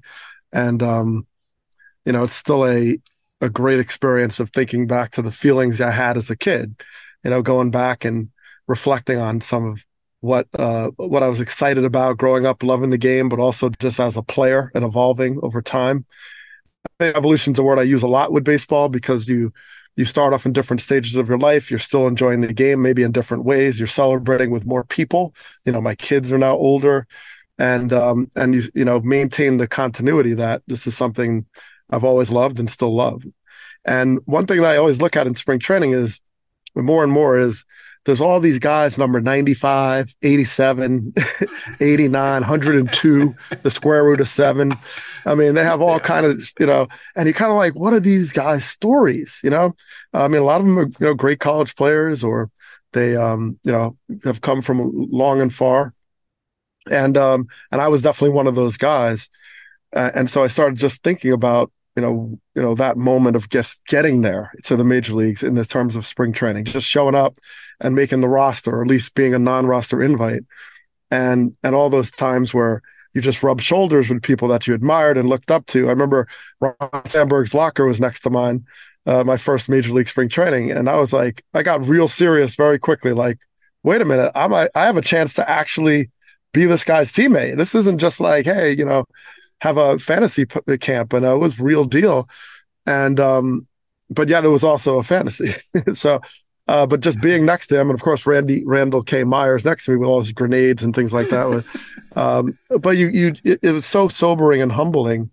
and 0.53 0.84
um, 0.84 1.25
you 2.05 2.11
know 2.11 2.23
it's 2.23 2.36
still 2.36 2.67
a 2.67 2.99
a 3.41 3.49
great 3.49 3.80
experience 3.80 4.39
of 4.39 4.51
thinking 4.51 4.86
back 4.86 5.11
to 5.11 5.21
the 5.23 5.32
feelings 5.32 5.82
I 5.82 5.91
had 5.91 6.15
as 6.17 6.30
a 6.30 6.38
kid. 6.38 6.84
You 7.23 7.32
know, 7.32 7.41
going 7.41 7.71
back 7.71 8.05
and 8.05 8.30
reflecting 8.67 9.17
on 9.17 9.41
some 9.41 9.65
of 9.65 9.84
what 10.22 10.47
uh, 10.57 10.91
what 10.97 11.24
I 11.24 11.28
was 11.28 11.41
excited 11.41 11.86
about 11.86 12.17
growing 12.17 12.45
up, 12.45 12.63
loving 12.63 12.89
the 12.89 12.97
game, 12.97 13.30
but 13.30 13.39
also 13.39 13.70
just 13.70 13.99
as 13.99 14.17
a 14.17 14.22
player 14.24 14.72
and 14.76 14.84
evolving 14.84 15.39
over 15.41 15.61
time. 15.61 16.05
Evolution 16.99 17.53
is 17.53 17.59
a 17.59 17.63
word 17.63 17.80
I 17.80 17.84
use 17.84 18.03
a 18.03 18.07
lot 18.07 18.32
with 18.32 18.43
baseball 18.43 18.89
because 18.89 19.28
you 19.28 19.53
you 19.95 20.05
start 20.05 20.34
off 20.34 20.45
in 20.45 20.53
different 20.53 20.82
stages 20.82 21.15
of 21.15 21.28
your 21.28 21.38
life. 21.38 21.70
You're 21.70 21.80
still 21.80 22.07
enjoying 22.07 22.41
the 22.41 22.53
game, 22.53 22.82
maybe 22.82 23.03
in 23.03 23.11
different 23.11 23.45
ways. 23.45 23.80
You're 23.80 23.88
celebrating 23.88 24.51
with 24.51 24.65
more 24.65 24.84
people. 24.84 25.34
You 25.65 25.72
know, 25.72 25.82
my 25.82 25.95
kids 25.95 26.32
are 26.32 26.38
now 26.38 26.55
older, 26.55 27.07
and 27.57 27.91
um, 27.93 28.32
and 28.36 28.55
you 28.55 28.63
you 28.74 28.86
know 28.86 28.99
maintain 29.01 29.57
the 29.57 29.67
continuity 29.67 30.34
that 30.36 30.63
this 30.67 30.88
is 30.88 30.95
something 30.95 31.45
I've 31.89 32.03
always 32.03 32.30
loved 32.30 32.59
and 32.59 32.70
still 32.70 32.93
love. 32.93 33.24
And 33.86 34.20
one 34.26 34.45
thing 34.45 34.61
that 34.61 34.72
I 34.72 34.78
always 34.78 35.01
look 35.01 35.15
at 35.15 35.28
in 35.28 35.36
spring 35.36 35.59
training 35.59 35.91
is 35.91 36.20
more 36.76 37.03
and 37.03 37.11
more 37.11 37.38
is 37.39 37.65
there's 38.06 38.22
all 38.22 38.39
these 38.39 38.60
guys 38.60 38.97
number 38.97 39.20
95 39.20 40.16
87 40.22 41.14
89 41.80 42.41
102 42.41 43.36
the 43.62 43.72
square 43.72 44.04
root 44.04 44.22
of 44.22 44.28
seven. 44.28 44.74
I 45.26 45.36
mean 45.36 45.54
they 45.54 45.64
have 45.64 45.82
all 45.82 45.97
yeah. 45.97 46.00
kind 46.00 46.26
of 46.26 46.41
you 46.60 46.66
know 46.66 46.88
and 47.16 47.28
you 47.28 47.34
kind 47.34 47.52
of 47.52 47.58
like 47.58 47.76
what 47.76 47.93
are 47.93 48.00
these 48.00 48.32
guys 48.32 48.66
stories 48.66 49.39
you 49.43 49.50
know? 49.50 49.74
I 50.14 50.28
mean 50.28 50.41
a 50.41 50.45
lot 50.45 50.62
of 50.62 50.68
them 50.68 50.80
are 50.80 50.88
you 50.88 51.06
know 51.08 51.14
great 51.14 51.39
college 51.39 51.76
players 51.76 52.24
or 52.24 52.50
they 52.93 53.16
um 53.16 53.60
you 53.64 53.72
know 53.72 53.97
have 54.24 54.41
come 54.41 54.62
from 54.62 54.91
long 54.93 55.41
and 55.41 55.54
far. 55.54 55.93
And 56.89 57.18
um 57.18 57.47
and 57.72 57.82
i 57.82 57.88
was 57.88 58.02
definitely 58.02 58.36
one 58.36 58.47
of 58.47 58.56
those 58.56 58.78
guys. 58.78 59.30
Uh, 59.95 60.12
and 60.14 60.30
so 60.30 60.43
i 60.43 60.47
started 60.47 60.78
just 60.78 61.04
thinking 61.04 61.32
about 61.32 61.72
you 61.95 62.02
know, 62.02 62.39
you 62.56 62.62
know 62.62 62.76
that 62.76 62.97
moment 62.97 63.36
of 63.36 63.50
just 63.50 63.84
getting 63.86 64.22
there 64.22 64.54
to 64.64 64.78
the 64.78 64.86
major 64.86 65.14
leagues 65.14 65.43
in 65.43 65.56
the 65.56 65.66
terms 65.66 65.97
of 65.97 66.06
spring 66.06 66.32
training, 66.32 66.64
just 66.64 66.88
showing 66.88 67.16
up 67.16 67.38
and 67.80 67.95
making 67.95 68.21
the 68.21 68.27
roster, 68.27 68.71
or 68.71 68.82
at 68.82 68.88
least 68.88 69.15
being 69.15 69.34
a 69.34 69.39
non-roster 69.39 70.01
invite, 70.01 70.43
and 71.11 71.55
and 71.63 71.75
all 71.75 71.89
those 71.89 72.11
times 72.11 72.53
where 72.53 72.82
you 73.13 73.21
just 73.21 73.41
rub 73.41 73.61
shoulders 73.61 74.09
with 74.09 74.21
people 74.21 74.47
that 74.49 74.67
you 74.67 74.73
admired 74.73 75.17
and 75.17 75.27
looked 75.27 75.49
up 75.49 75.65
to. 75.67 75.88
I 75.88 75.89
remember 75.89 76.27
Ryne 76.59 76.75
Sandberg's 77.05 77.53
locker 77.53 77.86
was 77.86 77.99
next 77.99 78.19
to 78.21 78.30
mine, 78.30 78.65
uh, 79.05 79.23
my 79.23 79.38
first 79.38 79.69
major 79.69 79.93
league 79.93 80.09
spring 80.09 80.30
training, 80.30 80.71
and 80.71 80.89
I 80.89 80.95
was 80.95 81.11
like, 81.11 81.43
I 81.53 81.63
got 81.63 81.88
real 81.88 82.07
serious 82.07 82.55
very 82.55 82.80
quickly. 82.80 83.13
Like, 83.13 83.39
wait 83.84 84.01
a 84.01 84.05
minute, 84.05 84.32
I'm 84.36 84.53
I 84.53 84.69
have 84.75 84.97
a 84.97 85.01
chance 85.01 85.34
to 85.36 85.49
actually 85.49 86.11
be 86.53 86.65
this 86.65 86.84
guy's 86.84 87.11
teammate. 87.11 87.57
This 87.57 87.75
isn't 87.75 87.99
just 87.99 88.19
like, 88.19 88.45
hey, 88.45 88.71
you 88.71 88.86
know, 88.86 89.05
have 89.61 89.77
a 89.77 89.99
fantasy 89.99 90.45
p- 90.45 90.59
uh, 90.67 90.77
camp, 90.77 91.13
and 91.13 91.25
uh, 91.25 91.36
it 91.36 91.39
was 91.39 91.59
real 91.59 91.86
deal. 91.86 92.27
And 92.86 93.19
um, 93.19 93.67
but 94.09 94.30
yet 94.30 94.45
it 94.45 94.49
was 94.49 94.63
also 94.63 94.97
a 94.97 95.03
fantasy. 95.03 95.51
so, 95.93 96.21
uh, 96.70 96.86
but 96.86 96.99
just 96.99 97.20
being 97.20 97.47
next 97.47 97.65
to 97.65 97.80
him, 97.80 97.89
and 97.89 97.97
of 97.97 98.03
course 98.03 98.28
Randy 98.28 98.63
Randall 98.63 99.01
K. 99.01 99.24
Myers 99.24 99.65
next 99.65 99.86
to 99.86 99.91
me 99.91 99.97
with 99.97 100.07
all 100.07 100.20
his 100.20 100.32
grenades 100.32 100.84
and 100.84 100.93
things 100.93 101.11
like 101.11 101.30
that. 101.30 101.65
um, 102.15 102.59
but 102.80 102.95
you 102.95 103.07
you 103.07 103.34
it, 103.43 103.59
it, 103.63 103.72
was 103.72 103.88
so 103.88 104.07
sobering 104.07 104.61
and 104.61 104.72
humbling, 104.72 105.32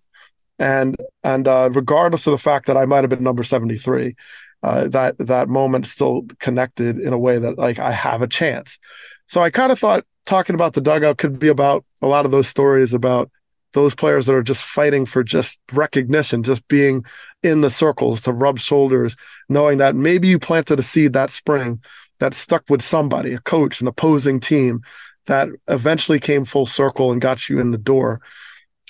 and 0.58 0.96
and 1.22 1.46
uh, 1.46 1.68
regardless 1.70 2.26
of 2.26 2.30
the 2.30 2.38
fact 2.38 2.66
that 2.66 2.78
I 2.78 2.86
might 2.86 3.04
have 3.04 3.10
been 3.10 3.22
number 3.22 3.44
seventy 3.44 3.76
three. 3.76 4.16
Uh, 4.62 4.88
that 4.88 5.16
that 5.18 5.48
moment 5.48 5.86
still 5.86 6.22
connected 6.40 6.98
in 6.98 7.12
a 7.12 7.18
way 7.18 7.38
that 7.38 7.58
like 7.58 7.78
I 7.78 7.92
have 7.92 8.22
a 8.22 8.26
chance. 8.26 8.78
So 9.26 9.42
I 9.42 9.50
kind 9.50 9.70
of 9.70 9.78
thought 9.78 10.04
talking 10.24 10.54
about 10.54 10.72
the 10.72 10.80
dugout 10.80 11.18
could 11.18 11.38
be 11.38 11.48
about 11.48 11.84
a 12.00 12.06
lot 12.06 12.24
of 12.24 12.30
those 12.30 12.48
stories 12.48 12.94
about 12.94 13.30
those 13.74 13.94
players 13.94 14.24
that 14.24 14.34
are 14.34 14.42
just 14.42 14.64
fighting 14.64 15.04
for 15.04 15.22
just 15.22 15.60
recognition, 15.74 16.42
just 16.42 16.66
being 16.66 17.04
in 17.42 17.60
the 17.60 17.70
circles 17.70 18.22
to 18.22 18.32
rub 18.32 18.58
shoulders, 18.58 19.16
knowing 19.48 19.78
that 19.78 19.94
maybe 19.94 20.28
you 20.28 20.38
planted 20.38 20.78
a 20.78 20.82
seed 20.82 21.12
that 21.12 21.30
spring 21.30 21.80
that 22.18 22.34
stuck 22.34 22.64
with 22.68 22.82
somebody, 22.82 23.34
a 23.34 23.38
coach, 23.40 23.80
an 23.80 23.86
opposing 23.86 24.40
team 24.40 24.80
that 25.26 25.48
eventually 25.68 26.18
came 26.18 26.44
full 26.44 26.66
circle 26.66 27.12
and 27.12 27.20
got 27.20 27.48
you 27.48 27.60
in 27.60 27.70
the 27.70 27.78
door. 27.78 28.20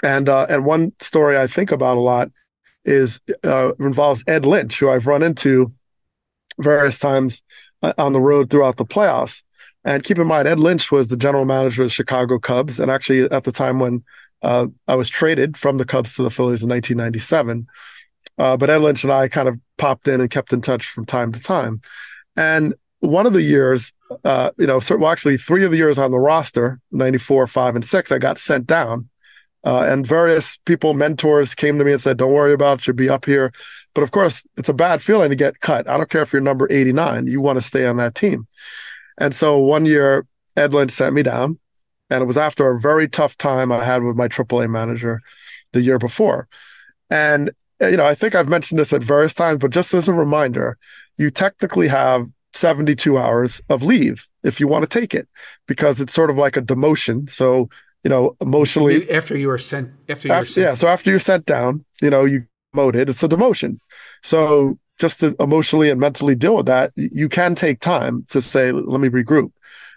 And 0.03 0.29
uh, 0.29 0.47
and 0.49 0.65
one 0.65 0.93
story 1.01 1.39
I 1.39 1.47
think 1.47 1.73
about 1.73 1.97
a 1.97 2.01
lot 2.01 2.31
is 2.85 3.21
uh, 3.43 3.73
involves 3.81 4.23
Ed 4.27 4.45
Lynch, 4.45 4.79
who 4.79 4.91
I've 4.91 5.07
run 5.07 5.23
into 5.23 5.73
various 6.59 6.99
times 6.99 7.43
uh, 7.83 7.95
on 7.99 8.13
the 8.13 8.21
road 8.21 8.51
throughout 8.51 8.77
the 8.77 8.85
playoffs. 8.85 9.43
And 9.85 10.03
keep 10.03 10.19
in 10.19 10.27
mind, 10.27 10.49
Ed 10.49 10.61
Lynch 10.61 10.91
was 10.91 11.09
the 11.09 11.17
general 11.17 11.45
manager 11.45 11.83
of 11.83 11.87
the 11.87 11.93
Chicago 11.93 12.39
Cubs, 12.39 12.79
and 12.79 12.91
actually 12.91 13.23
at 13.31 13.45
the 13.45 13.53
time 13.53 13.79
when 13.79 14.05
uh, 14.43 14.67
I 14.87 14.95
was 14.95 15.09
traded 15.09 15.57
from 15.57 15.79
the 15.79 15.85
Cubs 15.85 16.15
to 16.17 16.23
the 16.23 16.31
Phillies 16.31 16.63
in 16.63 16.69
1997. 16.69 17.67
Uh, 18.39 18.57
but 18.57 18.71
Ed 18.71 18.79
Lynch 18.79 19.05
and 19.05 19.13
I 19.13 19.29
kind 19.29 19.49
of 19.49 19.59
popped 19.79 20.09
in 20.09 20.21
and 20.21 20.31
kept 20.31 20.53
in 20.53 20.61
touch 20.61 20.87
from 20.87 21.05
time 21.05 21.33
to 21.33 21.41
time. 21.41 21.81
And 22.37 22.75
one 23.01 23.27
of 23.27 23.33
the 23.33 23.43
years, 23.43 23.93
uh, 24.25 24.51
you 24.59 24.67
know, 24.67 24.81
well, 24.91 25.11
actually, 25.11 25.37
three 25.37 25.65
of 25.65 25.71
the 25.71 25.77
years 25.77 25.99
on 25.99 26.11
the 26.11 26.19
roster 26.19 26.81
94, 26.93 27.47
5, 27.47 27.77
and 27.77 27.85
6, 27.85 28.13
I 28.13 28.19
got 28.19 28.39
sent 28.39 28.67
down. 28.67 29.09
Uh, 29.65 29.85
and 29.89 30.07
various 30.07 30.59
people, 30.59 30.95
mentors 30.95 31.55
came 31.55 31.77
to 31.79 31.85
me 31.85 31.93
and 31.93 32.01
said, 32.01 32.17
Don't 32.17 32.33
worry 32.33 32.53
about 32.53 32.79
it, 32.79 32.87
you'll 32.87 32.97
be 32.97 33.09
up 33.09 33.25
here. 33.25 33.53
But 33.95 34.03
of 34.03 34.13
course, 34.13 34.45
it's 34.57 34.69
a 34.69 34.75
bad 34.75 35.03
feeling 35.03 35.31
to 35.31 35.37
get 35.37 35.61
cut. 35.61 35.89
I 35.89 35.97
don't 35.97 36.09
care 36.09 36.23
if 36.23 36.33
you're 36.33 36.41
number 36.41 36.69
89, 36.71 37.27
you 37.27 37.41
want 37.41 37.59
to 37.59 37.65
stay 37.65 37.87
on 37.87 37.97
that 37.97 38.15
team. 38.15 38.47
And 39.19 39.35
so 39.35 39.59
one 39.59 39.85
year, 39.85 40.27
Ed 40.57 40.73
Lynch 40.73 40.93
sent 40.93 41.15
me 41.15 41.23
down 41.23 41.59
and 42.11 42.23
it 42.23 42.27
was 42.27 42.39
after 42.39 42.71
a 42.71 42.79
very 42.79 43.09
tough 43.09 43.37
time 43.37 43.73
I 43.73 43.85
had 43.85 44.03
with 44.03 44.17
my 44.17 44.29
AAA 44.29 44.71
manager 44.71 45.23
the 45.73 45.83
year 45.83 45.99
before. 45.99 46.49
And, 47.11 47.51
you 47.81 47.97
know, 47.97 48.07
I 48.07 48.15
think 48.15 48.35
I've 48.35 48.49
mentioned 48.49 48.79
this 48.79 48.93
at 48.93 49.03
various 49.03 49.35
times, 49.35 49.59
but 49.59 49.71
just 49.71 49.93
as 49.95 50.09
a 50.09 50.13
reminder, 50.13 50.79
you 51.19 51.31
technically 51.31 51.89
have 51.89 52.27
72 52.53 53.19
hours 53.19 53.61
of 53.69 53.83
leave 53.83 54.27
if 54.43 54.61
you 54.61 54.69
want 54.69 54.83
to 54.83 54.89
take 54.89 55.15
it 55.15 55.29
because 55.67 56.01
it's 56.01 56.15
sort 56.15 56.31
of 56.31 56.37
like 56.37 56.57
a 56.57 56.63
demotion. 56.63 57.29
So, 57.29 57.69
you 58.03 58.11
know, 58.11 58.37
emotionally. 58.41 59.11
After 59.11 59.37
you 59.37 59.49
were 59.49 59.59
sent, 59.59 59.91
after 60.09 60.29
you 60.29 60.35
after, 60.35 60.43
were 60.43 60.47
sent. 60.47 60.65
Yeah. 60.65 60.75
So 60.75 60.89
after 60.89 61.11
you're 61.11 61.19
sent 61.19 61.47
down, 61.47 61.85
you 62.01 62.11
know, 62.11 62.25
you 62.25 62.47
demoted, 62.73 63.09
it's 63.09 63.23
a 63.23 63.29
demotion. 63.29 63.79
So 64.23 64.79
just 64.99 65.21
to 65.21 65.37
emotionally 65.41 65.91
and 65.91 66.01
mentally 66.01 66.35
deal 66.35 66.57
with 66.57 66.67
that, 66.67 66.93
you 66.97 67.29
can 67.29 67.55
take 67.55 67.81
time 67.81 68.25
to 68.31 68.41
say, 68.41 68.73
let 68.73 69.01
me 69.01 69.09
regroup. 69.09 69.53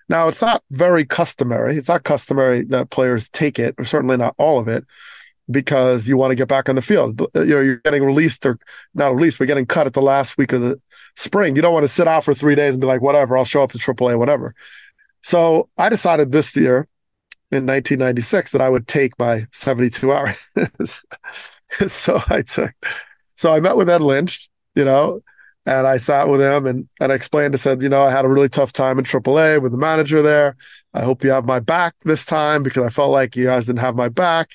Now, 0.09 0.27
it's 0.27 0.41
not 0.41 0.63
very 0.71 1.05
customary. 1.05 1.77
It's 1.77 1.87
not 1.87 2.03
customary 2.03 2.63
that 2.65 2.89
players 2.89 3.29
take 3.29 3.59
it, 3.59 3.75
or 3.77 3.85
certainly 3.85 4.17
not 4.17 4.33
all 4.37 4.59
of 4.59 4.67
it. 4.67 4.83
Because 5.49 6.07
you 6.07 6.17
want 6.17 6.31
to 6.31 6.35
get 6.35 6.47
back 6.47 6.69
on 6.69 6.75
the 6.75 6.81
field. 6.81 7.19
You 7.35 7.45
know, 7.45 7.61
you're 7.61 7.75
getting 7.77 8.03
released 8.03 8.45
or 8.45 8.59
not 8.93 9.15
released, 9.15 9.39
but 9.39 9.47
getting 9.47 9.65
cut 9.65 9.87
at 9.87 9.93
the 9.93 10.01
last 10.01 10.37
week 10.37 10.53
of 10.53 10.61
the 10.61 10.79
spring. 11.15 11.55
You 11.55 11.61
don't 11.61 11.73
want 11.73 11.83
to 11.83 11.91
sit 11.91 12.07
out 12.07 12.23
for 12.23 12.33
three 12.33 12.55
days 12.55 12.73
and 12.73 12.81
be 12.81 12.87
like, 12.87 13.01
whatever, 13.01 13.37
I'll 13.37 13.45
show 13.45 13.63
up 13.63 13.71
to 13.71 13.77
AAA, 13.77 14.17
whatever. 14.17 14.53
So 15.23 15.69
I 15.77 15.89
decided 15.89 16.31
this 16.31 16.55
year 16.55 16.87
in 17.51 17.65
1996 17.65 18.51
that 18.51 18.61
I 18.61 18.69
would 18.69 18.87
take 18.87 19.17
my 19.17 19.47
72 19.51 20.11
hours. 20.11 20.35
so 21.87 22.21
I 22.27 22.41
took, 22.43 22.71
so 23.35 23.53
I 23.53 23.59
met 23.59 23.75
with 23.75 23.89
Ed 23.89 24.01
Lynch, 24.01 24.49
you 24.75 24.85
know, 24.85 25.21
and 25.65 25.85
I 25.85 25.97
sat 25.97 26.27
with 26.27 26.41
him 26.41 26.65
and, 26.65 26.87
and 26.99 27.11
I 27.11 27.15
explained, 27.15 27.53
I 27.53 27.57
said, 27.57 27.81
you 27.81 27.89
know, 27.89 28.03
I 28.03 28.11
had 28.11 28.25
a 28.25 28.29
really 28.29 28.49
tough 28.49 28.71
time 28.71 28.97
in 28.97 29.05
AAA 29.05 29.61
with 29.61 29.71
the 29.71 29.77
manager 29.77 30.21
there. 30.21 30.55
I 30.93 31.01
hope 31.01 31.23
you 31.23 31.31
have 31.31 31.45
my 31.45 31.59
back 31.59 31.95
this 32.03 32.25
time 32.25 32.63
because 32.63 32.83
I 32.83 32.89
felt 32.89 33.11
like 33.11 33.35
you 33.35 33.45
guys 33.45 33.65
didn't 33.65 33.79
have 33.79 33.95
my 33.95 34.09
back. 34.09 34.51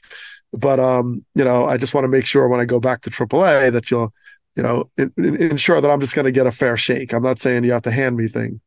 But, 0.56 0.78
um, 0.78 1.24
you 1.34 1.44
know, 1.44 1.66
I 1.66 1.76
just 1.76 1.94
want 1.94 2.04
to 2.04 2.08
make 2.08 2.26
sure 2.26 2.46
when 2.48 2.60
I 2.60 2.64
go 2.64 2.78
back 2.78 3.02
to 3.02 3.10
AAA 3.10 3.72
that 3.72 3.90
you'll, 3.90 4.12
you 4.56 4.62
know, 4.62 4.88
in, 4.96 5.12
in, 5.16 5.36
ensure 5.36 5.80
that 5.80 5.90
I'm 5.90 6.00
just 6.00 6.14
going 6.14 6.26
to 6.26 6.32
get 6.32 6.46
a 6.46 6.52
fair 6.52 6.76
shake. 6.76 7.12
I'm 7.12 7.22
not 7.22 7.40
saying 7.40 7.64
you 7.64 7.72
have 7.72 7.82
to 7.82 7.90
hand 7.90 8.16
me 8.16 8.28
thing. 8.28 8.60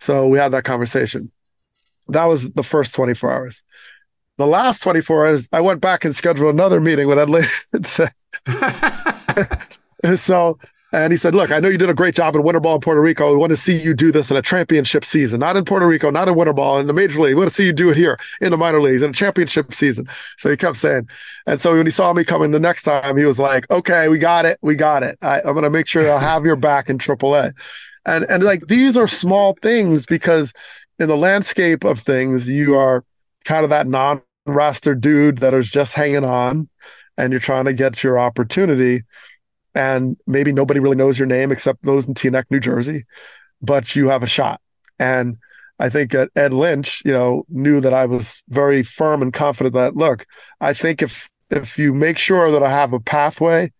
So 0.00 0.26
we 0.28 0.38
had 0.38 0.52
that 0.52 0.64
conversation. 0.64 1.30
That 2.08 2.24
was 2.24 2.50
the 2.50 2.62
first 2.62 2.94
24 2.94 3.32
hours. 3.32 3.62
The 4.36 4.46
last 4.46 4.82
24 4.82 5.26
hours, 5.26 5.48
I 5.52 5.60
went 5.60 5.80
back 5.80 6.04
and 6.04 6.14
scheduled 6.14 6.52
another 6.52 6.80
meeting 6.80 7.08
with 7.08 7.18
Ed 7.18 7.30
so 10.18 10.58
and 10.92 11.12
he 11.12 11.16
said, 11.16 11.34
Look, 11.34 11.50
I 11.50 11.60
know 11.60 11.68
you 11.68 11.78
did 11.78 11.90
a 11.90 11.94
great 11.94 12.14
job 12.14 12.34
in 12.34 12.42
winter 12.42 12.60
ball 12.60 12.76
in 12.76 12.80
Puerto 12.80 13.00
Rico. 13.00 13.30
We 13.30 13.36
want 13.36 13.50
to 13.50 13.56
see 13.56 13.80
you 13.80 13.94
do 13.94 14.10
this 14.10 14.30
in 14.30 14.36
a 14.36 14.42
championship 14.42 15.04
season, 15.04 15.40
not 15.40 15.56
in 15.56 15.64
Puerto 15.64 15.86
Rico, 15.86 16.10
not 16.10 16.28
in 16.28 16.34
winter 16.34 16.52
ball, 16.52 16.78
in 16.78 16.86
the 16.86 16.92
major 16.92 17.20
league. 17.20 17.34
We 17.34 17.40
want 17.40 17.50
to 17.50 17.54
see 17.54 17.66
you 17.66 17.72
do 17.72 17.90
it 17.90 17.96
here 17.96 18.18
in 18.40 18.50
the 18.50 18.56
minor 18.56 18.80
leagues 18.80 19.02
in 19.02 19.10
a 19.10 19.14
championship 19.14 19.72
season. 19.72 20.08
So 20.38 20.50
he 20.50 20.56
kept 20.56 20.76
saying, 20.76 21.08
and 21.46 21.60
so 21.60 21.76
when 21.76 21.86
he 21.86 21.92
saw 21.92 22.12
me 22.12 22.24
coming 22.24 22.50
the 22.50 22.60
next 22.60 22.82
time, 22.82 23.16
he 23.16 23.24
was 23.24 23.38
like, 23.38 23.70
Okay, 23.70 24.08
we 24.08 24.18
got 24.18 24.46
it. 24.46 24.58
We 24.62 24.74
got 24.74 25.02
it. 25.02 25.18
I, 25.22 25.38
am 25.40 25.52
going 25.52 25.62
to 25.62 25.70
make 25.70 25.86
sure 25.86 26.10
I'll 26.10 26.18
have 26.18 26.44
your 26.44 26.56
back 26.56 26.90
in 26.90 26.98
AAA. 26.98 27.52
And, 28.06 28.24
and 28.24 28.42
like 28.42 28.66
these 28.66 28.96
are 28.96 29.06
small 29.06 29.56
things 29.62 30.06
because 30.06 30.52
in 30.98 31.08
the 31.08 31.16
landscape 31.16 31.84
of 31.84 32.00
things, 32.00 32.48
you 32.48 32.76
are 32.76 33.04
kind 33.44 33.64
of 33.64 33.70
that 33.70 33.86
non 33.86 34.22
roster 34.46 34.94
dude 34.94 35.38
that 35.38 35.54
is 35.54 35.70
just 35.70 35.94
hanging 35.94 36.24
on 36.24 36.68
and 37.16 37.32
you're 37.32 37.40
trying 37.40 37.66
to 37.66 37.72
get 37.72 38.02
your 38.02 38.18
opportunity 38.18 39.02
and 39.74 40.16
maybe 40.26 40.52
nobody 40.52 40.80
really 40.80 40.96
knows 40.96 41.18
your 41.18 41.26
name 41.26 41.52
except 41.52 41.82
those 41.84 42.08
in 42.08 42.14
Teaneck, 42.14 42.44
New 42.50 42.60
Jersey, 42.60 43.04
but 43.62 43.94
you 43.94 44.08
have 44.08 44.22
a 44.22 44.26
shot. 44.28 44.60
And 44.98 45.38
I 45.78 45.88
think 45.88 46.14
Ed 46.14 46.52
Lynch, 46.52 47.02
you 47.04 47.12
know, 47.12 47.44
knew 47.48 47.80
that 47.80 47.94
I 47.94 48.06
was 48.06 48.42
very 48.48 48.82
firm 48.82 49.22
and 49.22 49.32
confident 49.32 49.74
that 49.74 49.96
look, 49.96 50.26
I 50.60 50.72
think 50.74 51.02
if 51.02 51.30
if 51.50 51.78
you 51.78 51.94
make 51.94 52.18
sure 52.18 52.50
that 52.50 52.62
I 52.62 52.70
have 52.70 52.92
a 52.92 53.00
pathway, 53.00 53.72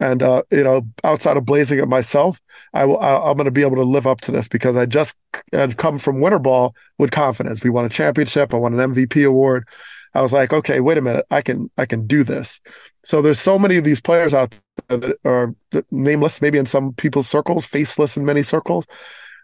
and 0.00 0.22
uh, 0.22 0.42
you 0.50 0.62
know, 0.62 0.82
outside 1.04 1.36
of 1.36 1.44
blazing 1.44 1.78
it 1.78 1.88
myself, 1.88 2.40
I 2.72 2.84
will. 2.84 2.98
I, 3.00 3.30
am 3.30 3.36
going 3.36 3.46
to 3.46 3.50
be 3.50 3.62
able 3.62 3.76
to 3.76 3.82
live 3.82 4.06
up 4.06 4.20
to 4.22 4.32
this 4.32 4.48
because 4.48 4.76
I 4.76 4.86
just 4.86 5.16
had 5.52 5.76
come 5.76 5.98
from 5.98 6.20
winter 6.20 6.38
ball 6.38 6.74
with 6.98 7.10
confidence. 7.10 7.64
We 7.64 7.70
won 7.70 7.84
a 7.84 7.88
championship. 7.88 8.54
I 8.54 8.58
won 8.58 8.78
an 8.78 8.94
MVP 8.94 9.26
award. 9.26 9.66
I 10.14 10.22
was 10.22 10.32
like, 10.32 10.52
okay, 10.52 10.80
wait 10.80 10.98
a 10.98 11.02
minute, 11.02 11.26
I 11.30 11.42
can 11.42 11.70
I 11.76 11.86
can 11.86 12.06
do 12.06 12.24
this. 12.24 12.60
So 13.04 13.20
there's 13.22 13.40
so 13.40 13.58
many 13.58 13.76
of 13.76 13.84
these 13.84 14.00
players 14.00 14.34
out 14.34 14.58
that 14.88 15.18
are 15.24 15.54
nameless, 15.90 16.40
maybe 16.42 16.58
in 16.58 16.66
some 16.66 16.92
people's 16.94 17.28
circles, 17.28 17.66
faceless 17.66 18.16
in 18.16 18.24
many 18.24 18.42
circles, 18.42 18.86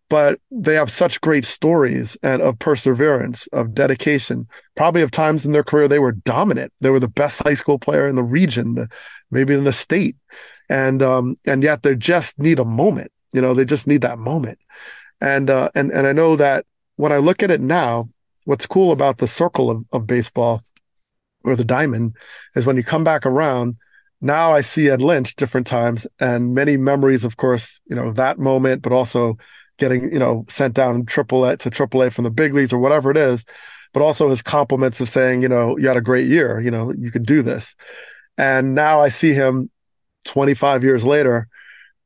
but 0.09 0.39
they 0.51 0.75
have 0.75 0.91
such 0.91 1.21
great 1.21 1.45
stories 1.45 2.17
and 2.23 2.43
of 2.43 2.59
perseverance, 2.59 3.47
of 3.49 3.75
dedication. 3.75 4.47
Probably 4.77 5.03
of 5.03 5.11
times 5.11 5.47
in 5.47 5.53
their 5.53 5.65
career 5.65 5.89
they 5.89 5.99
were 5.99 6.13
dominant. 6.13 6.73
They 6.81 6.91
were 6.91 7.01
the 7.01 7.09
best 7.09 7.43
high 7.43 7.55
school 7.55 7.79
player 7.79 8.07
in 8.07 8.17
the 8.17 8.23
region, 8.23 8.75
the, 8.75 8.89
maybe 9.31 9.55
in 9.55 9.65
the 9.65 9.73
state, 9.73 10.17
and 10.69 11.03
um, 11.03 11.37
and 11.47 11.63
yet 11.63 11.83
they 11.83 11.97
just 11.97 12.39
need 12.39 12.59
a 12.59 12.65
moment. 12.65 13.13
You 13.33 13.41
know, 13.41 13.55
they 13.55 13.65
just 13.65 13.87
need 13.87 14.03
that 14.03 14.19
moment. 14.19 14.59
And 15.21 15.51
uh, 15.51 15.71
and 15.75 15.91
and 15.91 16.07
I 16.07 16.13
know 16.13 16.37
that 16.37 16.67
when 16.97 17.13
I 17.13 17.19
look 17.19 17.43
at 17.43 17.51
it 17.51 17.61
now, 17.61 18.09
what's 18.45 18.67
cool 18.67 18.93
about 18.93 19.19
the 19.19 19.29
circle 19.29 19.71
of, 19.71 19.85
of 19.93 20.07
baseball 20.07 20.63
or 21.45 21.57
the 21.57 21.65
diamond 21.65 22.17
is 22.55 22.67
when 22.67 22.77
you 22.77 22.85
come 22.85 23.05
back 23.05 23.27
around 23.27 23.77
now 24.25 24.53
i 24.53 24.61
see 24.61 24.89
ed 24.89 25.01
lynch 25.01 25.37
different 25.37 25.67
times 25.67 26.07
and 26.19 26.55
many 26.55 26.77
memories 26.77 27.25
of 27.25 27.37
course 27.37 27.81
you 27.87 27.95
know 27.95 28.13
that 28.13 28.39
moment 28.39 28.83
but 28.83 28.93
also 28.93 29.37
getting 29.79 30.13
you 30.13 30.19
know 30.19 30.45
sent 30.49 30.75
down 30.75 31.05
triple 31.05 31.45
a 31.45 31.57
to 31.57 31.71
triple 31.71 32.03
a 32.03 32.11
from 32.11 32.25
the 32.25 32.31
big 32.31 32.55
leagues 32.55 32.73
or 32.73 32.79
whatever 32.79 33.11
it 33.11 33.17
is 33.17 33.45
but 33.93 34.03
also 34.03 34.29
his 34.29 34.43
compliments 34.43 35.01
of 35.01 35.09
saying 35.09 35.43
you 35.43 35.49
know 35.49 35.77
you 35.79 35.87
had 35.87 35.97
a 35.97 36.01
great 36.01 36.27
year 36.27 36.61
you 36.61 36.71
know 36.71 36.93
you 36.93 37.11
could 37.11 37.27
do 37.27 37.43
this. 37.43 37.77
And 38.37 38.75
now 38.75 39.01
i 39.01 39.09
see 39.09 39.33
him 39.33 39.71
25 40.25 40.83
years 40.83 41.05
later 41.05 41.47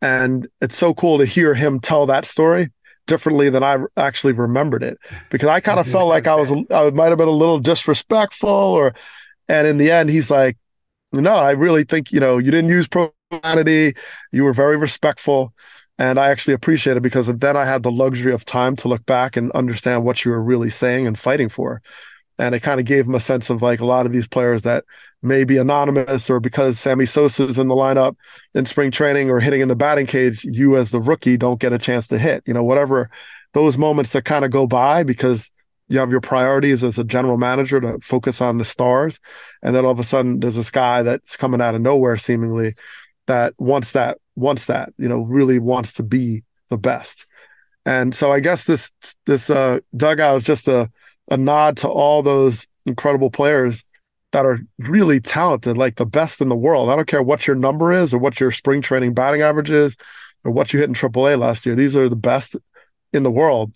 and 0.03 0.47
it's 0.61 0.77
so 0.77 0.93
cool 0.95 1.19
to 1.19 1.25
hear 1.25 1.55
him 1.55 1.81
tell 1.81 2.07
that 2.07 2.25
story 2.25 2.71
differently 3.07 3.49
than 3.49 3.63
I 3.63 3.79
actually 3.97 4.35
remembered 4.35 4.83
it 4.83 4.99
because 5.31 5.49
I 5.49 5.61
kind 5.61 5.81
of 5.81 5.89
felt 5.95 6.09
like 6.09 6.27
I 6.27 6.35
was 6.35 6.53
I 6.71 6.91
might 6.91 7.09
have 7.09 7.19
been 7.19 7.27
a 7.27 7.33
little 7.33 7.59
disrespectful 7.59 8.49
or 8.51 8.95
and 9.49 9.67
in 9.67 9.79
the 9.79 9.91
end, 9.91 10.11
he's 10.11 10.31
like, 10.31 10.59
no, 11.13 11.35
I 11.35 11.53
really 11.53 11.85
think, 11.85 12.13
you 12.13 12.21
know, 12.21 12.39
you 12.39 12.51
didn't 12.51 12.71
use 12.71 12.89
profanity. 12.89 13.95
You 14.33 14.45
were 14.45 14.53
very 14.53 14.77
respectful. 14.77 15.53
And 15.99 16.19
I 16.19 16.29
actually 16.29 16.55
appreciate 16.55 16.97
it 16.97 17.03
because 17.03 17.27
then 17.27 17.57
I 17.57 17.65
had 17.65 17.83
the 17.83 17.91
luxury 17.91 18.33
of 18.33 18.45
time 18.45 18.77
to 18.77 18.89
look 18.89 19.05
back 19.05 19.37
and 19.37 19.51
understand 19.53 20.05
what 20.05 20.25
you 20.25 20.31
were 20.31 20.43
really 20.43 20.71
saying 20.71 21.07
and 21.07 21.19
fighting 21.19 21.49
for. 21.49 21.83
And 22.39 22.55
it 22.55 22.61
kind 22.61 22.79
of 22.79 22.87
gave 22.87 23.07
him 23.07 23.17
a 23.17 23.21
sense 23.21 23.51
of 23.51 23.63
like 23.63 23.81
a 23.81 23.85
lot 23.85 24.07
of 24.07 24.13
these 24.13 24.29
players 24.29 24.63
that 24.63 24.85
may 25.23 25.43
be 25.43 25.57
anonymous 25.57 26.31
or 26.31 26.39
because 26.39 26.79
Sammy 26.79 27.05
Sosa's 27.05 27.59
in 27.59 27.67
the 27.67 27.75
lineup 27.75 28.15
in 28.55 28.65
spring 28.65 28.93
training 28.93 29.29
or 29.29 29.41
hitting 29.41 29.61
in 29.61 29.67
the 29.67 29.75
batting 29.75 30.07
cage, 30.07 30.45
you 30.45 30.77
as 30.77 30.93
the 30.93 31.01
rookie 31.01 31.37
don't 31.37 31.59
get 31.59 31.73
a 31.73 31.79
chance 31.79 32.07
to 32.09 32.19
hit. 32.19 32.45
You 32.47 32.55
know, 32.55 32.63
whatever 32.63 33.11
those 33.55 33.77
moments 33.77 34.13
that 34.13 34.25
kind 34.25 34.45
of 34.45 34.53
go 34.53 34.69
by 34.69 35.03
because 35.03 35.51
you 35.89 35.99
have 35.99 36.11
your 36.11 36.21
priorities 36.21 36.85
as 36.85 36.99
a 36.99 37.05
general 37.05 37.37
manager 37.37 37.81
to 37.81 37.99
focus 38.01 38.41
on 38.41 38.59
the 38.59 38.65
stars 38.65 39.19
and 39.63 39.75
then 39.75 39.85
all 39.85 39.93
of 39.93 39.99
a 39.99 40.05
sudden 40.05 40.41
there's 40.41 40.55
this 40.55 40.71
guy 40.71 41.03
that's 41.03 41.37
coming 41.37 41.61
out 41.61 41.75
of 41.75 41.81
nowhere 41.81 42.17
seemingly 42.17 42.75
that 43.27 43.55
wants 43.59 43.93
that 43.93 44.19
wants 44.35 44.67
that 44.67 44.93
you 44.99 45.09
know 45.09 45.23
really 45.23 45.59
wants 45.59 45.93
to 45.95 46.03
be 46.03 46.43
the 46.71 46.79
best. 46.79 47.27
And 47.87 48.15
so 48.15 48.33
i 48.33 48.41
guess 48.41 48.65
this 48.65 48.91
this 49.27 49.49
uh, 49.49 49.81
dugout 49.97 50.39
is 50.39 50.45
just 50.45 50.69
a, 50.69 50.91
a 51.31 51.37
nod 51.37 51.77
to 51.79 51.89
all 51.89 52.23
those 52.23 52.67
incredible 52.87 53.31
players 53.31 53.85
that 54.33 54.45
are 54.45 54.59
really 54.79 55.21
talented 55.21 55.79
like 55.79 55.97
the 55.97 56.07
best 56.07 56.41
in 56.41 56.49
the 56.49 56.57
world. 56.57 56.91
I 56.91 56.97
don't 56.97 57.09
care 57.09 57.23
what 57.23 57.47
your 57.47 57.57
number 57.57 57.93
is 57.93 58.13
or 58.13 58.19
what 58.19 58.41
your 58.41 58.51
spring 58.51 58.83
training 58.83 59.15
batting 59.15 59.41
average 59.41 59.71
is 59.71 59.97
or 60.45 60.51
what 60.51 60.73
you 60.73 60.81
hit 60.81 60.89
in 60.89 60.95
aaa 60.95 61.39
last 61.39 61.65
year. 61.65 61.75
These 61.75 61.97
are 61.97 62.09
the 62.09 62.17
best 62.17 62.57
in 63.13 63.23
the 63.23 63.31
world. 63.31 63.73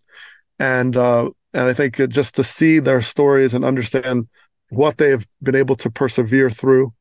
And 0.59 0.95
uh, 0.95 1.31
and 1.55 1.68
I 1.68 1.72
think 1.72 1.96
just 2.09 2.34
to 2.36 2.44
see 2.44 2.78
their 2.78 3.03
stories 3.03 3.55
and 3.55 3.64
understand 3.64 4.28
what 4.70 4.98
they've 4.98 5.26
been 5.42 5.55
able 5.55 5.76
to 5.76 5.90
persevere 5.90 6.50
through, 6.50 6.92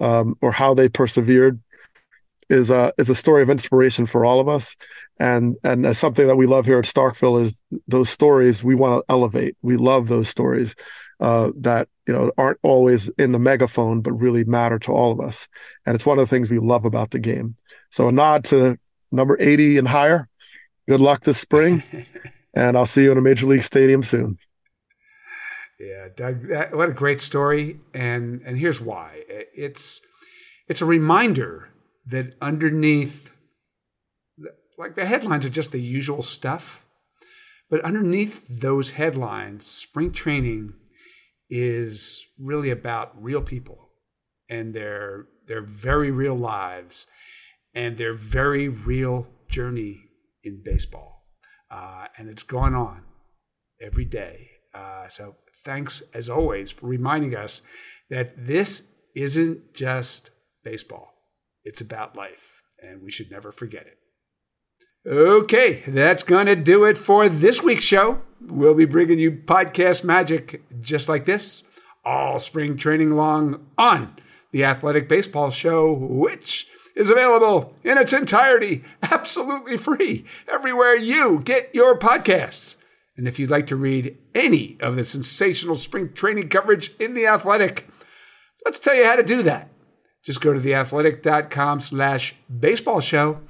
um, 0.00 0.36
or 0.40 0.52
how 0.52 0.74
they 0.74 0.88
persevered, 0.88 1.60
is 2.48 2.68
a 2.68 2.92
is 2.98 3.08
a 3.08 3.14
story 3.14 3.42
of 3.42 3.50
inspiration 3.50 4.06
for 4.06 4.24
all 4.24 4.40
of 4.40 4.48
us. 4.48 4.76
And 5.18 5.56
and 5.62 5.86
as 5.86 5.98
something 5.98 6.26
that 6.26 6.36
we 6.36 6.46
love 6.46 6.66
here 6.66 6.78
at 6.78 6.84
Starkville 6.84 7.42
is 7.42 7.62
those 7.86 8.10
stories 8.10 8.64
we 8.64 8.74
want 8.74 9.00
to 9.00 9.12
elevate. 9.12 9.56
We 9.62 9.76
love 9.76 10.08
those 10.08 10.28
stories 10.28 10.74
uh, 11.20 11.52
that 11.56 11.88
you 12.06 12.12
know 12.12 12.32
aren't 12.36 12.58
always 12.62 13.08
in 13.10 13.30
the 13.32 13.38
megaphone, 13.38 14.00
but 14.00 14.12
really 14.12 14.44
matter 14.44 14.78
to 14.80 14.92
all 14.92 15.12
of 15.12 15.20
us. 15.20 15.46
And 15.86 15.94
it's 15.94 16.06
one 16.06 16.18
of 16.18 16.28
the 16.28 16.34
things 16.34 16.50
we 16.50 16.58
love 16.58 16.84
about 16.84 17.12
the 17.12 17.20
game. 17.20 17.54
So 17.90 18.08
a 18.08 18.12
nod 18.12 18.44
to 18.46 18.76
number 19.12 19.36
80 19.40 19.78
and 19.78 19.88
higher. 19.88 20.28
Good 20.88 21.00
luck 21.00 21.22
this 21.22 21.38
spring. 21.38 21.82
and 22.54 22.76
I'll 22.76 22.86
see 22.86 23.04
you 23.04 23.12
in 23.12 23.18
a 23.18 23.22
major 23.22 23.46
league 23.46 23.62
stadium 23.62 24.02
soon. 24.02 24.38
Yeah, 25.78 26.08
Doug, 26.14 26.42
that, 26.48 26.76
what 26.76 26.90
a 26.90 26.92
great 26.92 27.20
story, 27.20 27.80
and 27.94 28.42
and 28.44 28.58
here's 28.58 28.80
why. 28.80 29.22
It's 29.54 30.00
it's 30.68 30.82
a 30.82 30.86
reminder 30.86 31.70
that 32.06 32.34
underneath, 32.40 33.30
like 34.76 34.94
the 34.94 35.06
headlines 35.06 35.46
are 35.46 35.50
just 35.50 35.72
the 35.72 35.80
usual 35.80 36.22
stuff, 36.22 36.84
but 37.70 37.80
underneath 37.80 38.46
those 38.46 38.90
headlines, 38.90 39.64
spring 39.64 40.12
training 40.12 40.74
is 41.48 42.24
really 42.38 42.70
about 42.70 43.20
real 43.20 43.42
people 43.42 43.88
and 44.50 44.74
their 44.74 45.28
their 45.46 45.62
very 45.62 46.10
real 46.10 46.36
lives 46.36 47.06
and 47.74 47.96
their 47.96 48.12
very 48.12 48.68
real 48.68 49.26
journey 49.48 50.02
in 50.44 50.62
baseball 50.62 51.09
uh, 51.70 52.06
and 52.16 52.28
it's 52.28 52.42
going 52.42 52.74
on 52.74 53.02
every 53.80 54.04
day. 54.04 54.50
Uh, 54.74 55.08
so 55.08 55.36
thanks 55.64 56.02
as 56.14 56.28
always 56.28 56.70
for 56.70 56.86
reminding 56.86 57.34
us 57.34 57.62
that 58.08 58.46
this 58.46 58.92
isn't 59.14 59.74
just 59.74 60.30
baseball; 60.64 61.14
it's 61.64 61.80
about 61.80 62.16
life, 62.16 62.62
and 62.82 63.02
we 63.02 63.10
should 63.10 63.30
never 63.30 63.52
forget 63.52 63.86
it. 63.86 63.98
Okay, 65.08 65.82
that's 65.86 66.22
going 66.22 66.46
to 66.46 66.56
do 66.56 66.84
it 66.84 66.98
for 66.98 67.28
this 67.28 67.62
week's 67.62 67.84
show. 67.84 68.20
We'll 68.40 68.74
be 68.74 68.84
bringing 68.84 69.18
you 69.18 69.32
podcast 69.32 70.04
magic 70.04 70.62
just 70.80 71.08
like 71.08 71.24
this 71.24 71.64
all 72.04 72.38
spring 72.38 72.76
training 72.76 73.12
long 73.12 73.66
on 73.76 74.16
The 74.52 74.64
Athletic 74.64 75.08
Baseball 75.08 75.50
Show, 75.50 75.92
which 75.92 76.68
is 76.94 77.10
available 77.10 77.74
in 77.84 77.98
its 77.98 78.12
entirety, 78.12 78.84
absolutely 79.02 79.76
free, 79.76 80.24
everywhere 80.48 80.94
you 80.94 81.40
get 81.40 81.74
your 81.74 81.98
podcasts. 81.98 82.76
And 83.16 83.28
if 83.28 83.38
you'd 83.38 83.50
like 83.50 83.66
to 83.66 83.76
read 83.76 84.16
any 84.34 84.78
of 84.80 84.96
the 84.96 85.04
sensational 85.04 85.76
spring 85.76 86.12
training 86.12 86.48
coverage 86.48 86.92
in 86.98 87.14
The 87.14 87.26
Athletic, 87.26 87.86
let's 88.64 88.78
tell 88.78 88.94
you 88.94 89.04
how 89.04 89.16
to 89.16 89.22
do 89.22 89.42
that. 89.42 89.68
Just 90.24 90.40
go 90.40 90.52
to 90.52 90.60
theathletic.com 90.60 91.80
slash 91.80 92.34
baseball 92.58 93.00
show. 93.00 93.40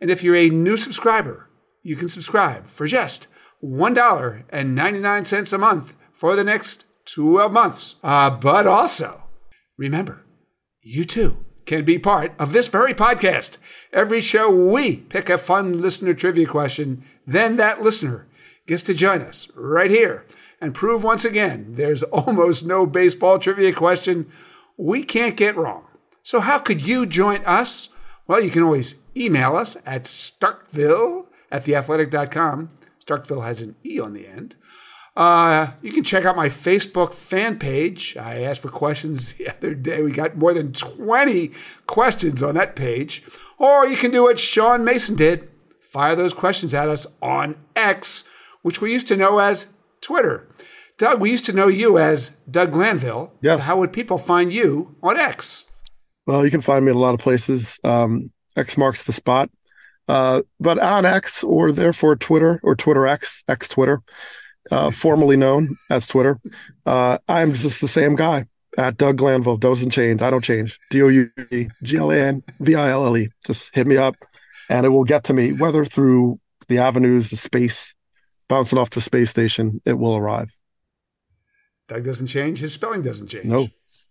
And 0.00 0.10
if 0.10 0.22
you're 0.22 0.36
a 0.36 0.50
new 0.50 0.76
subscriber, 0.76 1.48
you 1.82 1.96
can 1.96 2.08
subscribe 2.08 2.66
for 2.66 2.86
just 2.86 3.28
$1.99 3.62 5.52
a 5.52 5.58
month 5.58 5.94
for 6.12 6.36
the 6.36 6.44
next 6.44 6.84
12 7.06 7.52
months. 7.52 7.96
Uh, 8.02 8.30
but 8.30 8.66
also, 8.66 9.22
remember, 9.76 10.24
you 10.82 11.04
too 11.04 11.43
can 11.66 11.84
be 11.84 11.98
part 11.98 12.32
of 12.38 12.52
this 12.52 12.68
very 12.68 12.94
podcast. 12.94 13.58
Every 13.92 14.20
show, 14.20 14.50
we 14.50 14.96
pick 14.96 15.30
a 15.30 15.38
fun 15.38 15.80
listener 15.80 16.14
trivia 16.14 16.46
question. 16.46 17.02
Then 17.26 17.56
that 17.56 17.82
listener 17.82 18.26
gets 18.66 18.82
to 18.84 18.94
join 18.94 19.22
us 19.22 19.48
right 19.54 19.90
here 19.90 20.24
and 20.60 20.74
prove 20.74 21.04
once 21.04 21.24
again 21.24 21.74
there's 21.74 22.02
almost 22.04 22.66
no 22.66 22.86
baseball 22.86 23.38
trivia 23.38 23.72
question 23.72 24.30
we 24.76 25.04
can't 25.04 25.36
get 25.36 25.56
wrong. 25.56 25.84
So, 26.22 26.40
how 26.40 26.58
could 26.58 26.86
you 26.86 27.06
join 27.06 27.44
us? 27.44 27.90
Well, 28.26 28.42
you 28.42 28.50
can 28.50 28.62
always 28.62 28.96
email 29.16 29.56
us 29.56 29.76
at 29.84 30.04
starkville 30.04 31.26
at 31.50 31.64
theathletic.com. 31.64 32.70
Starkville 33.04 33.44
has 33.44 33.60
an 33.60 33.76
E 33.84 34.00
on 34.00 34.14
the 34.14 34.26
end. 34.26 34.56
Uh, 35.16 35.72
you 35.80 35.92
can 35.92 36.02
check 36.02 36.24
out 36.24 36.36
my 36.36 36.48
Facebook 36.48 37.14
fan 37.14 37.58
page. 37.58 38.16
I 38.16 38.42
asked 38.42 38.60
for 38.60 38.68
questions 38.68 39.32
the 39.34 39.48
other 39.48 39.74
day. 39.74 40.02
We 40.02 40.12
got 40.12 40.36
more 40.36 40.52
than 40.54 40.72
20 40.72 41.52
questions 41.86 42.42
on 42.42 42.54
that 42.56 42.76
page. 42.76 43.22
Or 43.58 43.86
you 43.86 43.96
can 43.96 44.10
do 44.10 44.24
what 44.24 44.38
Sean 44.38 44.84
Mason 44.84 45.14
did 45.14 45.48
fire 45.80 46.16
those 46.16 46.34
questions 46.34 46.74
at 46.74 46.88
us 46.88 47.06
on 47.22 47.54
X, 47.76 48.24
which 48.62 48.80
we 48.80 48.92
used 48.92 49.06
to 49.06 49.16
know 49.16 49.38
as 49.38 49.72
Twitter. 50.00 50.48
Doug, 50.98 51.20
we 51.20 51.30
used 51.30 51.44
to 51.46 51.52
know 51.52 51.68
you 51.68 51.98
as 51.98 52.30
Doug 52.50 52.72
Glanville. 52.72 53.32
Yes. 53.40 53.58
So 53.60 53.64
how 53.64 53.78
would 53.78 53.92
people 53.92 54.18
find 54.18 54.52
you 54.52 54.96
on 55.02 55.16
X? 55.16 55.70
Well, 56.26 56.44
you 56.44 56.50
can 56.50 56.60
find 56.60 56.84
me 56.84 56.90
in 56.90 56.96
a 56.96 57.00
lot 57.00 57.14
of 57.14 57.20
places. 57.20 57.78
Um, 57.84 58.32
X 58.56 58.76
marks 58.76 59.04
the 59.04 59.12
spot. 59.12 59.50
Uh, 60.06 60.42
but 60.60 60.78
on 60.78 61.06
X 61.06 61.42
or 61.44 61.72
therefore 61.72 62.16
Twitter 62.16 62.60
or 62.62 62.74
Twitter 62.76 63.06
X, 63.06 63.42
X 63.48 63.68
Twitter, 63.68 64.02
uh, 64.70 64.90
formerly 64.90 65.36
known 65.36 65.76
as 65.90 66.06
Twitter, 66.06 66.40
uh, 66.86 67.18
I'm 67.28 67.52
just 67.52 67.80
the 67.80 67.88
same 67.88 68.16
guy 68.16 68.46
at 68.76 68.96
Doug 68.96 69.18
Glanville. 69.18 69.56
Doesn't 69.56 69.90
change. 69.90 70.22
I 70.22 70.30
don't 70.30 70.44
change. 70.44 70.78
D 70.90 71.02
O 71.02 71.08
U 71.08 71.30
G 71.82 71.96
L 71.96 72.10
A 72.10 72.18
N 72.18 72.42
V 72.60 72.74
I 72.74 72.90
L 72.90 73.06
L 73.06 73.16
E. 73.16 73.28
Just 73.46 73.74
hit 73.74 73.86
me 73.86 73.96
up 73.96 74.16
and 74.68 74.86
it 74.86 74.90
will 74.90 75.04
get 75.04 75.24
to 75.24 75.32
me, 75.32 75.52
whether 75.52 75.84
through 75.84 76.40
the 76.68 76.78
avenues, 76.78 77.30
the 77.30 77.36
space, 77.36 77.94
bouncing 78.48 78.78
off 78.78 78.90
the 78.90 79.00
space 79.00 79.30
station, 79.30 79.80
it 79.84 79.94
will 79.94 80.16
arrive. 80.16 80.50
Doug 81.88 82.04
doesn't 82.04 82.28
change. 82.28 82.60
His 82.60 82.72
spelling 82.72 83.02
doesn't 83.02 83.28
change. 83.28 83.44
No. 83.44 83.68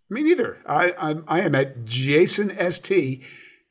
Me 0.09 0.21
neither. 0.21 0.59
I, 0.67 0.91
I'm, 0.99 1.23
I 1.27 1.41
am 1.41 1.55
at 1.55 1.85
Jayson 1.85 2.51
S.T. 2.51 3.23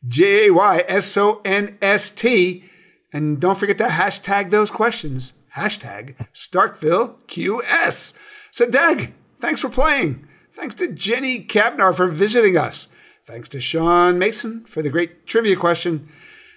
J 0.04 0.46
A 0.46 0.52
Y 0.52 0.84
S 0.88 1.16
O 1.16 1.40
N 1.44 1.78
S 1.80 2.10
T. 2.10 2.64
And 3.12 3.40
don't 3.40 3.58
forget 3.58 3.78
to 3.78 3.84
hashtag 3.84 4.50
those 4.50 4.70
questions. 4.70 5.34
Hashtag 5.56 6.16
Starkville 6.32 7.16
QS. 7.26 8.16
So, 8.50 8.68
Doug, 8.68 9.08
thanks 9.40 9.60
for 9.60 9.68
playing. 9.68 10.26
Thanks 10.52 10.74
to 10.76 10.88
Jenny 10.88 11.44
Cavnar 11.44 11.94
for 11.94 12.06
visiting 12.06 12.56
us. 12.56 12.88
Thanks 13.24 13.48
to 13.50 13.60
Sean 13.60 14.18
Mason 14.18 14.64
for 14.64 14.82
the 14.82 14.90
great 14.90 15.26
trivia 15.26 15.56
question. 15.56 16.08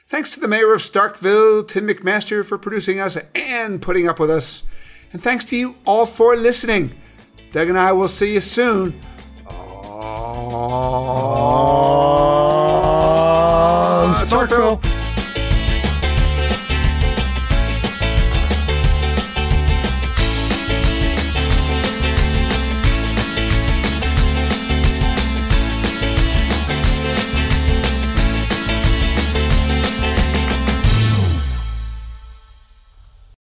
Thanks 0.07 0.33
to 0.33 0.39
the 0.39 0.47
mayor 0.47 0.73
of 0.73 0.81
Starkville, 0.81 1.67
Tim 1.67 1.87
McMaster, 1.87 2.45
for 2.45 2.57
producing 2.57 2.99
us 2.99 3.17
and 3.33 3.81
putting 3.81 4.07
up 4.07 4.19
with 4.19 4.29
us. 4.29 4.63
And 5.11 5.21
thanks 5.21 5.43
to 5.45 5.55
you 5.55 5.75
all 5.85 6.05
for 6.05 6.35
listening. 6.35 6.93
Doug 7.51 7.69
and 7.69 7.77
I 7.77 7.91
will 7.91 8.07
see 8.07 8.33
you 8.33 8.41
soon. 8.41 8.99
Oh, 9.47 9.85
Starkville. 14.25 14.94